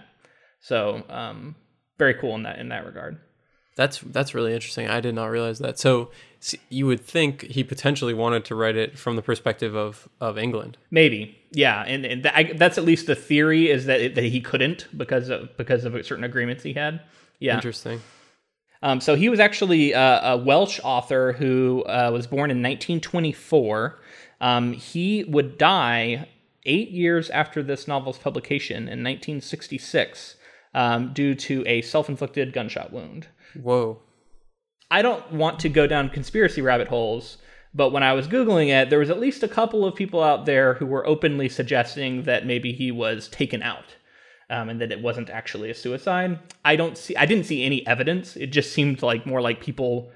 So 0.60 1.04
um, 1.10 1.56
very 1.98 2.14
cool 2.14 2.36
in 2.36 2.44
that 2.44 2.60
in 2.60 2.70
that 2.70 2.86
regard. 2.86 3.18
That's 3.76 4.00
that's 4.00 4.36
really 4.36 4.54
interesting. 4.54 4.88
I 4.88 5.00
did 5.00 5.16
not 5.16 5.26
realize 5.26 5.58
that. 5.60 5.80
So 5.80 6.12
you 6.70 6.86
would 6.86 7.02
think 7.02 7.44
he 7.44 7.64
potentially 7.64 8.14
wanted 8.14 8.46
to 8.46 8.56
write 8.56 8.76
it 8.76 9.00
from 9.00 9.16
the 9.16 9.24
perspective 9.24 9.76
of 9.76 10.08
of 10.22 10.38
England. 10.38 10.78
Maybe, 10.92 11.36
yeah, 11.52 11.82
and, 11.82 12.06
and 12.06 12.24
th- 12.24 12.36
I, 12.36 12.54
that's 12.54 12.78
at 12.78 12.86
least 12.86 13.08
the 13.08 13.16
theory 13.16 13.72
is 13.72 13.86
that 13.86 14.00
it, 14.00 14.16
that 14.16 14.26
he 14.26 14.42
couldn't 14.42 14.88
because 14.96 15.30
of 15.30 15.58
because 15.58 15.86
of 15.86 15.94
certain 16.06 16.24
agreements 16.24 16.62
he 16.62 16.74
had. 16.74 17.02
Yeah, 17.40 17.56
interesting. 17.56 18.02
Um, 18.84 19.00
so 19.00 19.16
he 19.16 19.30
was 19.30 19.40
actually 19.40 19.94
uh, 19.94 20.34
a 20.34 20.38
Welsh 20.38 20.80
author 20.84 21.32
who 21.32 21.84
uh, 21.86 22.12
was 22.12 22.28
born 22.28 22.52
in 22.52 22.58
1924. 22.58 24.00
Um, 24.42 24.74
he 24.74 25.24
would 25.24 25.58
die 25.58 26.28
eight 26.66 26.92
years 26.92 27.30
after 27.30 27.64
this 27.64 27.88
novel's 27.88 28.18
publication 28.18 28.84
in 28.84 29.02
1966 29.02 30.36
um, 30.74 31.14
due 31.14 31.34
to 31.34 31.64
a 31.66 31.82
self-inflicted 31.82 32.52
gunshot 32.52 32.92
wound. 32.92 33.28
Whoa. 33.62 34.02
I 34.92 35.02
don't 35.02 35.32
want 35.32 35.60
to 35.62 35.70
go 35.70 35.88
down 35.88 36.10
conspiracy 36.10 36.62
rabbit 36.62 36.90
holes, 36.90 37.38
but 37.74 37.92
when 37.92 38.04
I 38.04 38.12
was 38.12 38.28
Googling 38.28 38.68
it, 38.68 38.90
there 38.90 39.00
was 39.00 39.10
at 39.10 39.20
least 39.20 39.44
a 39.44 39.48
couple 39.48 39.86
of 39.86 39.96
people 39.96 40.22
out 40.22 40.46
there 40.46 40.74
who 40.74 40.86
were 40.86 41.08
openly 41.08 41.48
suggesting 41.48 42.24
that 42.24 42.46
maybe 42.46 42.74
he 42.74 42.92
was 42.92 43.30
taken 43.30 43.64
out. 43.64 43.96
Um, 44.54 44.70
and 44.70 44.80
that 44.82 44.92
it 44.92 45.02
wasn't 45.02 45.32
actually 45.32 45.72
a 45.72 45.74
suicide. 45.74 46.38
I 46.64 46.76
don't 46.76 46.96
see. 46.98 47.16
I 47.16 47.26
didn't 47.26 47.46
see 47.46 47.64
any 47.64 47.86
evidence. 47.88 48.36
It 48.36 48.48
just 48.48 48.72
seemed 48.72 49.02
like 49.02 49.26
more 49.26 49.42
like 49.42 49.62
people 49.62 50.12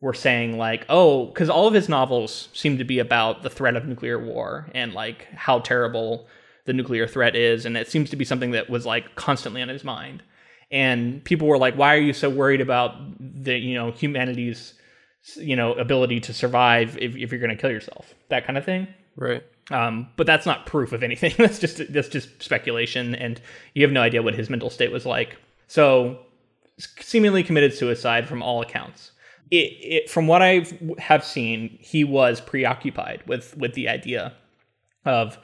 were 0.00 0.14
saying 0.14 0.56
like, 0.56 0.86
oh, 0.88 1.26
because 1.26 1.50
all 1.50 1.66
of 1.66 1.74
his 1.74 1.88
novels 1.88 2.48
seem 2.54 2.78
to 2.78 2.84
be 2.84 2.98
about 2.98 3.42
the 3.42 3.50
threat 3.50 3.76
of 3.76 3.86
nuclear 3.86 4.18
war 4.18 4.70
and 4.74 4.94
like 4.94 5.28
how 5.34 5.58
terrible 5.58 6.26
the 6.64 6.72
nuclear 6.72 7.06
threat 7.06 7.36
is, 7.36 7.66
and 7.66 7.76
it 7.76 7.88
seems 7.88 8.08
to 8.10 8.16
be 8.16 8.24
something 8.24 8.52
that 8.52 8.70
was 8.70 8.86
like 8.86 9.14
constantly 9.16 9.60
on 9.60 9.68
his 9.68 9.84
mind 9.84 10.22
and 10.70 11.22
people 11.24 11.46
were 11.46 11.58
like 11.58 11.74
why 11.74 11.94
are 11.94 12.00
you 12.00 12.12
so 12.12 12.28
worried 12.28 12.60
about 12.60 12.96
the 13.20 13.56
you 13.56 13.74
know 13.74 13.92
humanity's 13.92 14.74
you 15.36 15.56
know 15.56 15.72
ability 15.74 16.20
to 16.20 16.34
survive 16.34 16.98
if, 16.98 17.16
if 17.16 17.30
you're 17.30 17.40
going 17.40 17.54
to 17.54 17.56
kill 17.56 17.70
yourself 17.70 18.14
that 18.28 18.44
kind 18.44 18.58
of 18.58 18.64
thing 18.64 18.86
right 19.16 19.42
um, 19.70 20.08
but 20.16 20.26
that's 20.26 20.46
not 20.46 20.66
proof 20.66 20.92
of 20.92 21.02
anything 21.02 21.32
that's 21.38 21.58
just 21.58 21.80
that's 21.92 22.08
just 22.08 22.42
speculation 22.42 23.14
and 23.14 23.40
you 23.74 23.82
have 23.82 23.92
no 23.92 24.02
idea 24.02 24.22
what 24.22 24.34
his 24.34 24.50
mental 24.50 24.70
state 24.70 24.92
was 24.92 25.06
like 25.06 25.36
so 25.66 26.18
seemingly 26.78 27.42
committed 27.42 27.72
suicide 27.72 28.28
from 28.28 28.42
all 28.42 28.60
accounts 28.60 29.12
it, 29.50 29.72
it 29.80 30.10
from 30.10 30.26
what 30.26 30.42
i 30.42 30.66
have 30.98 31.24
seen 31.24 31.78
he 31.80 32.04
was 32.04 32.40
preoccupied 32.40 33.22
with 33.26 33.56
with 33.56 33.74
the 33.74 33.88
idea 33.88 34.32
of 35.04 35.38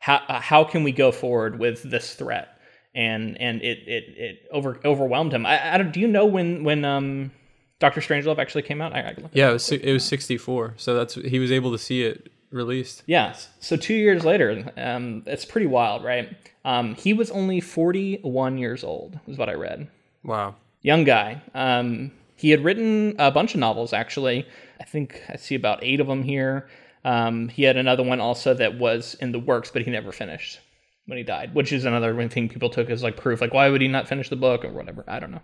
how 0.00 0.20
how 0.28 0.64
can 0.64 0.82
we 0.82 0.92
go 0.92 1.12
forward 1.12 1.58
with 1.58 1.82
this 1.82 2.14
threat 2.14 2.52
and 2.94 3.40
and 3.40 3.62
it 3.62 3.78
it, 3.86 4.04
it 4.16 4.48
over 4.50 4.80
overwhelmed 4.84 5.32
him. 5.32 5.46
I, 5.46 5.74
I 5.74 5.78
don't. 5.78 5.92
Do 5.92 6.00
you 6.00 6.08
know 6.08 6.26
when 6.26 6.64
when 6.64 6.84
um 6.84 7.30
Doctor 7.78 8.00
Strangelove 8.00 8.38
actually 8.38 8.62
came 8.62 8.80
out? 8.80 8.92
I, 8.92 9.00
I 9.00 9.16
yeah, 9.32 9.50
it 9.50 9.54
was 9.54 9.70
it 9.70 9.92
was 9.92 10.04
sixty 10.04 10.36
four. 10.36 10.74
So 10.76 10.94
that's 10.94 11.14
he 11.14 11.38
was 11.38 11.52
able 11.52 11.72
to 11.72 11.78
see 11.78 12.02
it 12.02 12.31
released. 12.52 13.02
Yeah. 13.06 13.34
So 13.60 13.76
two 13.76 13.94
years 13.94 14.24
later, 14.24 14.72
um, 14.76 15.22
it's 15.26 15.44
pretty 15.44 15.66
wild, 15.66 16.04
right? 16.04 16.36
Um, 16.64 16.94
he 16.94 17.12
was 17.12 17.30
only 17.30 17.60
forty 17.60 18.18
one 18.22 18.58
years 18.58 18.84
old, 18.84 19.18
is 19.26 19.38
what 19.38 19.48
I 19.48 19.54
read. 19.54 19.88
Wow. 20.22 20.56
Young 20.82 21.04
guy. 21.04 21.42
Um, 21.54 22.12
he 22.36 22.50
had 22.50 22.64
written 22.64 23.14
a 23.18 23.30
bunch 23.30 23.54
of 23.54 23.60
novels 23.60 23.92
actually. 23.92 24.46
I 24.80 24.84
think 24.84 25.22
I 25.28 25.36
see 25.36 25.54
about 25.54 25.82
eight 25.82 26.00
of 26.00 26.06
them 26.06 26.22
here. 26.22 26.68
Um, 27.04 27.48
he 27.48 27.64
had 27.64 27.76
another 27.76 28.02
one 28.02 28.20
also 28.20 28.54
that 28.54 28.78
was 28.78 29.14
in 29.20 29.32
the 29.32 29.38
works, 29.38 29.70
but 29.70 29.82
he 29.82 29.90
never 29.90 30.12
finished 30.12 30.60
when 31.06 31.18
he 31.18 31.24
died, 31.24 31.54
which 31.54 31.72
is 31.72 31.84
another 31.84 32.28
thing 32.28 32.48
people 32.48 32.70
took 32.70 32.90
as 32.90 33.02
like 33.02 33.16
proof. 33.16 33.40
Like, 33.40 33.54
why 33.54 33.68
would 33.68 33.80
he 33.80 33.88
not 33.88 34.08
finish 34.08 34.28
the 34.28 34.36
book 34.36 34.64
or 34.64 34.72
whatever? 34.72 35.04
I 35.08 35.18
don't 35.18 35.32
know. 35.32 35.42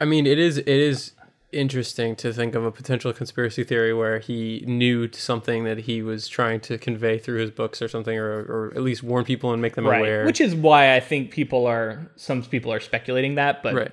I 0.00 0.04
mean, 0.04 0.26
it 0.26 0.38
is 0.38 0.58
it 0.58 0.68
is 0.68 1.12
interesting 1.52 2.16
to 2.16 2.32
think 2.32 2.54
of 2.54 2.64
a 2.64 2.72
potential 2.72 3.12
conspiracy 3.12 3.64
theory 3.64 3.94
where 3.94 4.18
he 4.18 4.64
knew 4.66 5.10
something 5.12 5.64
that 5.64 5.78
he 5.78 6.02
was 6.02 6.28
trying 6.28 6.60
to 6.60 6.78
convey 6.78 7.18
through 7.18 7.40
his 7.40 7.50
books 7.50 7.80
or 7.80 7.88
something, 7.88 8.16
or, 8.16 8.40
or 8.42 8.72
at 8.74 8.82
least 8.82 9.02
warn 9.02 9.24
people 9.24 9.52
and 9.52 9.62
make 9.62 9.74
them 9.74 9.86
right. 9.86 9.98
aware. 9.98 10.24
Which 10.24 10.40
is 10.40 10.54
why 10.54 10.94
I 10.94 11.00
think 11.00 11.30
people 11.30 11.66
are 11.66 12.10
some 12.16 12.42
people 12.42 12.72
are 12.72 12.80
speculating 12.80 13.36
that, 13.36 13.62
but 13.62 13.74
right. 13.74 13.92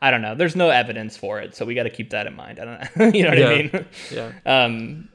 I 0.00 0.10
don't 0.10 0.22
know. 0.22 0.34
There's 0.34 0.56
no 0.56 0.70
evidence 0.70 1.16
for 1.16 1.40
it, 1.40 1.54
so 1.54 1.64
we 1.64 1.74
got 1.74 1.84
to 1.84 1.90
keep 1.90 2.10
that 2.10 2.26
in 2.26 2.34
mind. 2.34 2.58
I 2.58 2.64
don't 2.64 2.96
know. 2.96 3.18
you 3.18 3.22
know 3.22 3.30
what 3.30 3.38
yeah. 3.38 3.46
I 3.46 3.56
mean? 3.56 3.86
Yeah. 4.10 4.32
Um. 4.44 5.08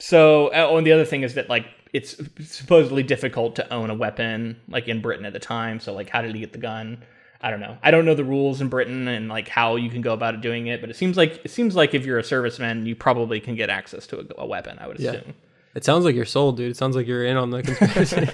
So, 0.00 0.50
oh, 0.52 0.76
and 0.76 0.86
the 0.86 0.92
other 0.92 1.04
thing 1.04 1.22
is 1.22 1.34
that 1.34 1.48
like 1.48 1.66
it's 1.92 2.16
supposedly 2.40 3.04
difficult 3.04 3.54
to 3.56 3.72
own 3.72 3.88
a 3.88 3.94
weapon 3.94 4.60
like 4.68 4.88
in 4.88 5.00
Britain 5.00 5.24
at 5.24 5.32
the 5.32 5.38
time. 5.38 5.78
So 5.78 5.94
like, 5.94 6.10
how 6.10 6.20
did 6.22 6.34
he 6.34 6.40
get 6.40 6.52
the 6.52 6.58
gun? 6.58 7.04
I 7.44 7.50
don't 7.50 7.60
know. 7.60 7.76
I 7.82 7.90
don't 7.90 8.06
know 8.06 8.14
the 8.14 8.24
rules 8.24 8.62
in 8.62 8.68
Britain 8.68 9.06
and 9.06 9.28
like 9.28 9.48
how 9.48 9.76
you 9.76 9.90
can 9.90 10.00
go 10.00 10.14
about 10.14 10.40
doing 10.40 10.68
it, 10.68 10.80
but 10.80 10.88
it 10.88 10.96
seems 10.96 11.18
like 11.18 11.42
it 11.44 11.50
seems 11.50 11.76
like 11.76 11.92
if 11.92 12.06
you're 12.06 12.18
a 12.18 12.22
serviceman, 12.22 12.86
you 12.86 12.96
probably 12.96 13.38
can 13.38 13.54
get 13.54 13.68
access 13.68 14.06
to 14.08 14.20
a, 14.20 14.42
a 14.42 14.46
weapon. 14.46 14.78
I 14.80 14.88
would 14.88 14.98
assume. 14.98 15.22
Yeah. 15.26 15.32
It 15.74 15.84
sounds 15.84 16.06
like 16.06 16.14
you're 16.14 16.24
sold, 16.24 16.56
dude. 16.56 16.70
It 16.70 16.76
sounds 16.78 16.96
like 16.96 17.06
you're 17.06 17.26
in 17.26 17.36
on 17.36 17.50
the 17.50 17.62
conspiracy. 17.62 18.16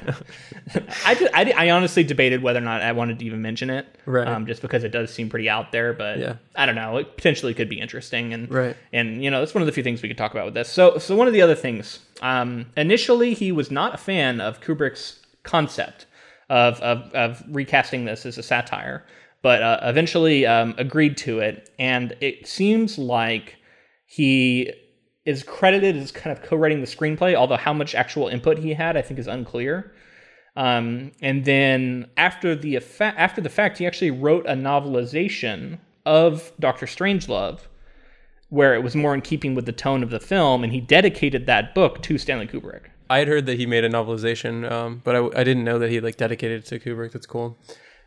I, 1.05 1.29
I, 1.35 1.55
I, 1.57 1.71
honestly 1.71 2.05
debated 2.05 2.43
whether 2.43 2.59
or 2.59 2.63
not 2.63 2.83
I 2.83 2.93
wanted 2.93 3.19
to 3.19 3.25
even 3.25 3.43
mention 3.43 3.69
it, 3.71 3.87
right? 4.05 4.29
Um, 4.29 4.47
just 4.47 4.63
because 4.63 4.85
it 4.85 4.91
does 4.91 5.13
seem 5.13 5.29
pretty 5.29 5.49
out 5.49 5.73
there, 5.73 5.93
but 5.93 6.19
yeah. 6.19 6.37
I 6.55 6.67
don't 6.67 6.77
know. 6.77 6.99
It 6.99 7.17
potentially 7.17 7.55
could 7.55 7.69
be 7.69 7.81
interesting, 7.81 8.33
and 8.33 8.49
right. 8.49 8.77
And 8.93 9.25
you 9.25 9.31
know, 9.31 9.41
that's 9.41 9.55
one 9.55 9.63
of 9.63 9.67
the 9.67 9.73
few 9.73 9.83
things 9.83 10.03
we 10.03 10.09
could 10.09 10.19
talk 10.19 10.31
about 10.31 10.45
with 10.45 10.55
this. 10.55 10.69
So, 10.69 10.99
so 10.99 11.17
one 11.17 11.27
of 11.27 11.33
the 11.33 11.43
other 11.43 11.57
things, 11.57 11.99
um, 12.21 12.67
initially 12.77 13.35
he 13.35 13.51
was 13.51 13.73
not 13.73 13.95
a 13.95 13.99
fan 13.99 14.41
of 14.41 14.61
Kubrick's 14.61 15.19
concept 15.43 16.07
of 16.51 16.79
of, 16.81 17.11
of 17.15 17.43
recasting 17.49 18.05
this 18.05 18.27
as 18.27 18.37
a 18.37 18.43
satire, 18.43 19.07
but 19.41 19.63
uh, 19.63 19.81
eventually 19.85 20.45
um, 20.45 20.75
agreed 20.77 21.17
to 21.19 21.39
it, 21.39 21.71
and 21.79 22.15
it 22.21 22.47
seems 22.47 22.99
like 22.99 23.57
he 24.05 24.71
is 25.25 25.43
credited 25.43 25.97
as 25.97 26.11
kind 26.11 26.37
of 26.37 26.43
co-writing 26.43 26.81
the 26.81 26.87
screenplay, 26.87 27.35
although 27.35 27.57
how 27.57 27.73
much 27.73 27.95
actual 27.95 28.29
input 28.29 28.59
he 28.59 28.75
had, 28.75 28.97
I 28.97 29.03
think, 29.03 29.21
is 29.21 29.29
unclear. 29.29 29.93
Um, 30.57 31.13
and 31.23 31.45
then 31.45 32.11
after 32.17 32.57
the 32.57 32.81
after 33.01 33.41
the 33.41 33.49
fact, 33.49 33.79
he 33.79 33.87
actually 33.87 34.11
wrote 34.11 34.45
a 34.47 34.55
novelization 34.55 35.79
of 36.05 36.53
Doctor 36.59 36.87
Strangelove, 36.87 37.61
where 38.49 38.75
it 38.75 38.83
was 38.83 38.97
more 38.97 39.15
in 39.15 39.21
keeping 39.21 39.55
with 39.55 39.67
the 39.67 39.73
tone 39.73 40.03
of 40.03 40.11
the 40.11 40.19
film, 40.19 40.65
and 40.65 40.73
he 40.73 40.81
dedicated 40.81 41.47
that 41.47 41.75
book 41.75 42.03
to 42.03 42.19
Stanley 42.19 42.49
Kubrick. 42.49 42.87
I 43.11 43.19
had 43.19 43.29
heard 43.29 43.47
that 43.47 43.59
he 43.59 43.67
made 43.67 43.85
a 43.85 43.91
novelization, 43.91 44.71
um, 44.71 45.03
but 45.05 45.17
I, 45.17 45.41
I, 45.41 45.45
didn't 45.45 45.65
know 45.65 45.81
that 45.81 45.91
he 45.91 46.01
like 46.01 46.17
dedicated 46.17 46.63
it 46.63 46.67
to 46.67 46.79
Kubrick. 46.79 47.11
That's 47.11 47.27
cool. 47.27 47.59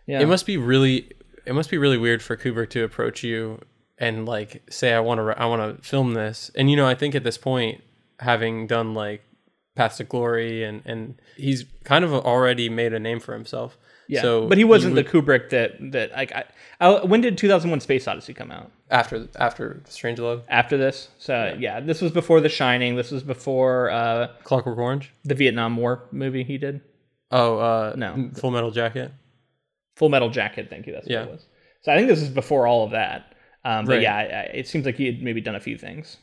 Yeah. 0.08 0.22
It 0.22 0.28
must 0.28 0.46
be 0.46 0.56
really, 0.56 1.12
it 1.46 1.54
must 1.54 1.70
be 1.70 1.78
really 1.78 1.98
weird 1.98 2.24
for 2.24 2.38
Kubrick 2.38 2.70
to 2.70 2.86
approach 2.86 3.22
you 3.22 3.60
and 3.98 4.26
like 4.26 4.63
say 4.70 4.94
I 4.94 5.02
want 5.02 5.20
to 5.20 5.39
I 5.39 5.46
want 5.46 5.78
to 5.78 5.84
film 5.88 6.13
this. 6.13 6.52
And 6.56 6.72
you 6.72 6.78
know, 6.78 6.88
I 6.88 6.96
think 6.96 7.16
at 7.16 7.24
this 7.24 7.38
point 7.38 7.84
having 8.20 8.66
done 8.66 8.94
like 8.94 9.24
Paths 9.76 9.98
to 9.98 10.04
Glory 10.04 10.64
and 10.64 10.82
and 10.86 11.20
he's 11.36 11.66
kind 11.84 12.06
of 12.06 12.14
already 12.14 12.70
made 12.70 12.94
a 12.94 13.00
name 13.00 13.20
for 13.20 13.34
himself. 13.34 13.78
Yeah. 14.08 14.22
So 14.22 14.48
but 14.48 14.58
he 14.58 14.64
wasn't 14.64 14.96
would, 14.96 15.06
the 15.06 15.10
Kubrick 15.10 15.50
that 15.50 15.74
that 15.92 16.12
like 16.12 16.32
I, 16.32 16.44
I, 16.80 17.04
when 17.04 17.22
did 17.22 17.38
2001 17.38 17.80
Space 17.80 18.08
Odyssey 18.08 18.34
come 18.34 18.52
out? 18.52 18.72
After 18.92 19.28
after 19.36 19.82
Strangelove. 19.86 20.44
After 20.48 20.78
this. 20.78 21.10
So 21.18 21.34
yeah. 21.34 21.56
yeah, 21.58 21.80
this 21.80 22.02
was 22.02 22.12
before 22.12 22.42
The 22.42 22.50
Shining. 22.50 22.96
This 22.96 23.12
was 23.12 23.24
before 23.24 23.90
uh 23.90 24.28
Clockwork 24.44 24.78
Orange, 24.78 25.14
the 25.24 25.36
Vietnam 25.36 25.78
War 25.78 26.04
movie 26.12 26.44
he 26.44 26.58
did. 26.58 26.82
Oh, 27.32 27.58
uh 27.58 27.94
no. 27.96 28.30
Full 28.36 28.52
Metal 28.52 28.72
Jacket. 28.72 29.12
Full 29.96 30.10
Metal 30.10 30.30
Jacket, 30.30 30.70
thank 30.70 30.86
you. 30.86 30.94
That's 30.94 31.06
what 31.06 31.12
yeah. 31.12 31.24
it 31.24 31.32
was. 31.32 31.46
So 31.82 31.92
I 31.92 31.98
think 31.98 32.08
this 32.08 32.22
is 32.22 32.30
before 32.30 32.68
all 32.68 32.84
of 32.86 32.92
that. 32.92 33.36
Um, 33.66 33.86
but 33.86 33.94
right. 33.94 34.02
yeah, 34.02 34.42
it 34.42 34.68
seems 34.68 34.86
like 34.86 34.96
he 34.96 35.06
had 35.06 35.22
maybe 35.22 35.40
done 35.40 35.56
a 35.56 35.60
few 35.60 35.78
things. 35.78 36.18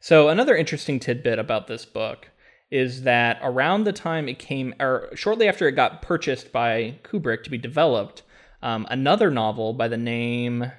So 0.00 0.28
another 0.28 0.56
interesting 0.56 0.98
tidbit 0.98 1.38
about 1.38 1.68
this 1.68 1.84
book 1.84 2.28
is 2.72 3.02
that 3.02 3.38
around 3.42 3.84
the 3.84 3.92
time 3.92 4.28
it 4.28 4.38
came, 4.38 4.74
or 4.80 5.08
shortly 5.14 5.46
after 5.46 5.68
it 5.68 5.72
got 5.72 6.02
purchased 6.02 6.50
by 6.50 6.98
Kubrick 7.04 7.44
to 7.44 7.50
be 7.50 7.58
developed, 7.58 8.22
um, 8.62 8.86
another 8.90 9.30
novel 9.30 9.72
by 9.72 9.88
the 9.88 9.96
name 9.96 10.72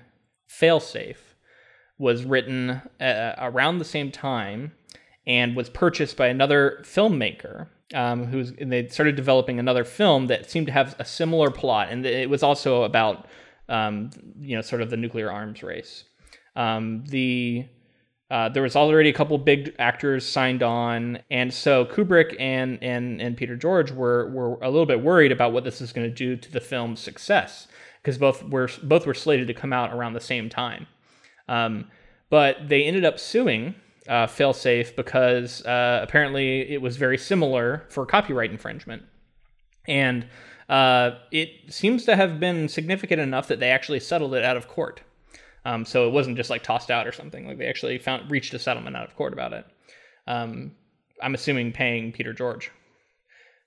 Failsafe 0.50 1.36
was 1.98 2.26
written 2.26 2.82
uh, 3.00 3.36
around 3.38 3.78
the 3.78 3.86
same 3.86 4.12
time 4.12 4.74
and 5.26 5.56
was 5.56 5.70
purchased 5.70 6.18
by 6.18 6.28
another 6.28 6.80
filmmaker 6.82 7.68
um, 7.94 8.26
who's 8.26 8.52
and 8.60 8.72
they 8.72 8.88
started 8.88 9.16
developing 9.16 9.60
another 9.60 9.84
film 9.84 10.28
that 10.28 10.50
seemed 10.50 10.66
to 10.66 10.74
have 10.74 10.96
a 11.00 11.06
similar 11.06 11.52
plot 11.52 11.90
and 11.92 12.06
it 12.06 12.30
was 12.30 12.42
also 12.42 12.84
about 12.84 13.28
um, 13.70 14.10
you 14.40 14.56
know, 14.56 14.62
sort 14.62 14.82
of 14.82 14.90
the 14.90 14.98
nuclear 14.98 15.32
arms 15.32 15.64
race. 15.64 16.04
Um, 16.56 17.04
the 17.08 17.66
uh, 18.34 18.50
there 18.50 18.64
was 18.64 18.76
already 18.76 19.10
a 19.10 19.14
couple 19.14 19.38
big 19.38 19.76
actors 19.78 20.28
signed 20.28 20.64
on, 20.64 21.20
and 21.30 21.54
so 21.54 21.86
Kubrick 21.86 22.36
and 22.40 22.80
and 22.82 23.22
and 23.22 23.38
Peter 23.38 23.56
George 23.56 23.92
were 23.92 24.28
were 24.32 24.56
a 24.64 24.72
little 24.72 24.88
bit 24.88 25.04
worried 25.04 25.32
about 25.32 25.54
what 25.54 25.64
this 25.64 25.82
is 25.82 25.94
going 25.94 26.10
to 26.10 26.14
do 26.14 26.36
to 26.36 26.52
the 26.52 26.60
film's 26.60 27.00
success 27.00 27.68
because 28.02 28.18
both 28.18 28.42
were 28.50 28.68
both 28.82 29.06
were 29.06 29.14
slated 29.14 29.46
to 29.46 29.54
come 29.54 29.72
out 29.72 29.94
around 29.94 30.14
the 30.14 30.20
same 30.20 30.50
time. 30.50 30.88
Um, 31.48 31.92
but 32.32 32.68
they 32.68 32.86
ended 32.86 33.06
up 33.06 33.20
suing 33.20 33.76
uh, 34.10 34.26
failsafe 34.26 34.96
because 34.96 35.64
uh, 35.68 36.00
apparently 36.02 36.62
it 36.74 36.82
was 36.82 36.98
very 36.98 37.20
similar 37.20 37.86
for 37.90 38.04
copyright 38.04 38.50
infringement, 38.50 39.04
and 39.88 40.26
uh, 40.70 41.12
it 41.32 41.72
seems 41.72 42.04
to 42.06 42.16
have 42.16 42.40
been 42.40 42.68
significant 42.68 43.22
enough 43.22 43.48
that 43.50 43.60
they 43.60 43.70
actually 43.70 44.00
settled 44.00 44.34
it 44.34 44.44
out 44.44 44.58
of 44.58 44.68
court. 44.68 45.02
Um, 45.66 45.86
so 45.86 46.08
it 46.08 46.12
wasn't 46.12 46.38
just 46.38 46.50
like 46.50 46.64
tossed 46.64 46.92
out 46.92 47.08
or 47.08 47.12
something. 47.12 47.48
Like 47.48 47.58
they 47.58 47.68
actually 47.68 47.98
found 47.98 48.30
reached 48.30 48.54
a 48.54 48.60
settlement 48.60 48.96
out 48.96 49.08
of 49.08 49.16
court 49.16 49.34
about 49.34 49.54
it. 49.54 49.66
Um, 50.28 50.72
I'm 51.22 51.34
assuming 51.34 51.72
paying 51.72 52.12
Peter 52.12 52.34
George. 52.34 52.72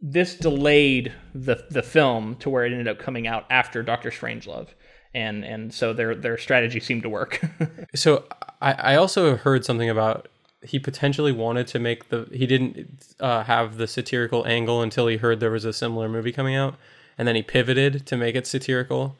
This 0.01 0.35
delayed 0.35 1.13
the 1.35 1.65
the 1.71 1.83
film 1.83 2.37
to 2.37 2.51
where 2.51 2.67
it 2.67 2.73
ended 2.73 2.89
up 2.89 2.99
coming 2.99 3.27
out 3.27 3.47
after 3.49 3.83
Doctor 3.83 4.11
Strangelove, 4.11 4.69
and 5.15 5.43
and 5.45 5.73
so 5.73 5.95
their 5.95 6.15
their 6.15 6.37
strategy 6.37 6.81
seemed 6.81 7.03
to 7.03 7.09
work. 7.09 7.41
So 7.95 8.25
I, 8.61 8.73
I 8.73 8.97
also 8.97 9.37
heard 9.37 9.65
something 9.65 9.89
about 9.89 10.29
he 10.63 10.79
potentially 10.79 11.33
wanted 11.33 11.67
to 11.69 11.79
make 11.79 12.11
the 12.11 12.29
he 12.31 12.47
didn't 12.47 13.15
uh, 13.21 13.45
have 13.45 13.79
the 13.79 13.87
satirical 13.87 14.47
angle 14.47 14.83
until 14.83 15.07
he 15.07 15.17
heard 15.17 15.41
there 15.41 15.51
was 15.51 15.65
a 15.65 15.73
similar 15.73 16.11
movie 16.11 16.33
coming 16.33 16.55
out, 16.55 16.75
and 17.17 17.27
then 17.27 17.37
he 17.37 17.43
pivoted 17.43 18.07
to 18.07 18.17
make 18.19 18.35
it 18.35 18.47
satirical. 18.47 19.17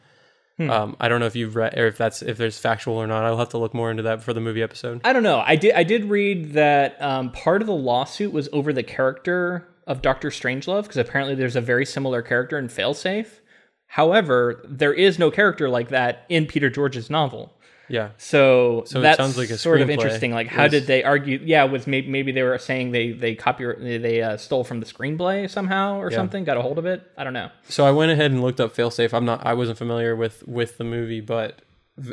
Um, 0.59 0.97
I 0.99 1.09
don't 1.09 1.21
know 1.21 1.27
if 1.27 1.37
you've 1.37 1.55
read 1.55 1.77
or 1.79 1.87
if 1.87 1.99
that's 1.99 2.23
if 2.23 2.39
there's 2.39 2.59
factual 2.59 2.97
or 2.97 3.07
not. 3.07 3.25
I'll 3.25 3.37
have 3.37 3.51
to 3.51 3.59
look 3.59 3.75
more 3.75 3.91
into 3.91 4.05
that 4.05 4.23
for 4.23 4.33
the 4.33 4.41
movie 4.41 4.63
episode. 4.63 5.03
I 5.05 5.13
don't 5.13 5.23
know. 5.23 5.43
I 5.45 5.57
did 5.57 5.75
I 5.75 5.83
did 5.83 6.07
read 6.07 6.53
that 6.55 7.01
um, 7.03 7.31
part 7.31 7.61
of 7.61 7.67
the 7.67 7.75
lawsuit 7.75 8.33
was 8.33 8.49
over 8.53 8.73
the 8.73 8.83
character 8.83 9.69
of 9.87 10.01
Doctor 10.01 10.31
Strangelove 10.31 10.83
because 10.83 10.97
apparently 10.97 11.35
there's 11.35 11.57
a 11.57 11.61
very 11.61 11.85
similar 11.85 12.23
character 12.23 12.59
in 12.59 12.69
Failsafe. 12.69 13.41
However, 13.89 14.65
there 14.65 14.95
is 14.95 15.19
no 15.19 15.31
character 15.31 15.69
like 15.69 15.91
that 15.91 16.25
in 16.29 16.47
Peter 16.47 16.71
George's 16.71 17.09
novel. 17.11 17.56
Yeah, 17.89 18.11
So, 18.19 18.83
So 18.87 18.99
it 18.99 19.03
that's 19.03 19.17
sounds 19.17 19.39
like 19.39 19.51
a 19.51 19.59
sort 19.59 19.81
of 19.81 19.91
interesting. 19.91 20.33
Like, 20.33 20.49
how 20.49 20.69
did 20.69 20.87
they 20.87 21.05
argue? 21.05 21.41
Yeah, 21.43 21.65
was 21.65 21.87
maybe, 21.87 22.09
maybe 22.09 22.33
they 22.33 22.43
were 22.43 22.59
saying 22.59 22.91
they 22.93 23.13
they 23.13 23.35
copy 23.35 23.65
they 23.79 24.23
uh, 24.23 24.37
stole 24.37 24.65
from 24.65 24.81
the 24.81 24.87
screenplay 24.87 25.49
somehow 25.49 25.99
or 26.01 26.11
something, 26.11 26.45
got 26.45 26.57
a 26.57 26.63
hold 26.63 26.79
of 26.79 26.87
it. 26.87 27.09
I 27.17 27.25
don't 27.25 27.33
know. 27.33 27.51
So 27.69 27.85
I 27.87 27.91
went 27.91 28.11
ahead 28.11 28.31
and 28.31 28.43
looked 28.43 28.61
up 28.61 28.75
Failsafe. 28.75 29.13
I'm 29.13 29.25
not. 29.25 29.45
I 29.47 29.55
wasn't 29.55 29.79
familiar 29.79 30.17
with 30.17 30.47
with 30.49 30.79
the 30.79 30.85
movie, 30.85 31.21
but 31.21 31.63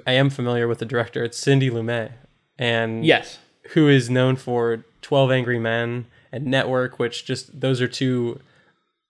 I 0.06 0.14
am 0.14 0.30
familiar 0.30 0.68
with 0.68 0.80
the 0.80 0.86
director. 0.86 1.24
It's 1.24 1.38
Sidney 1.38 1.70
Lumet, 1.70 2.12
and 2.58 3.06
Yes, 3.06 3.40
who 3.72 3.88
is 3.90 4.10
known 4.10 4.36
for 4.36 4.86
Twelve 5.02 5.32
Angry 5.32 5.60
Men 5.60 6.06
and 6.32 6.46
Network, 6.46 7.00
which 7.00 7.26
just 7.26 7.60
those 7.60 7.82
are 7.82 7.88
two 7.88 8.40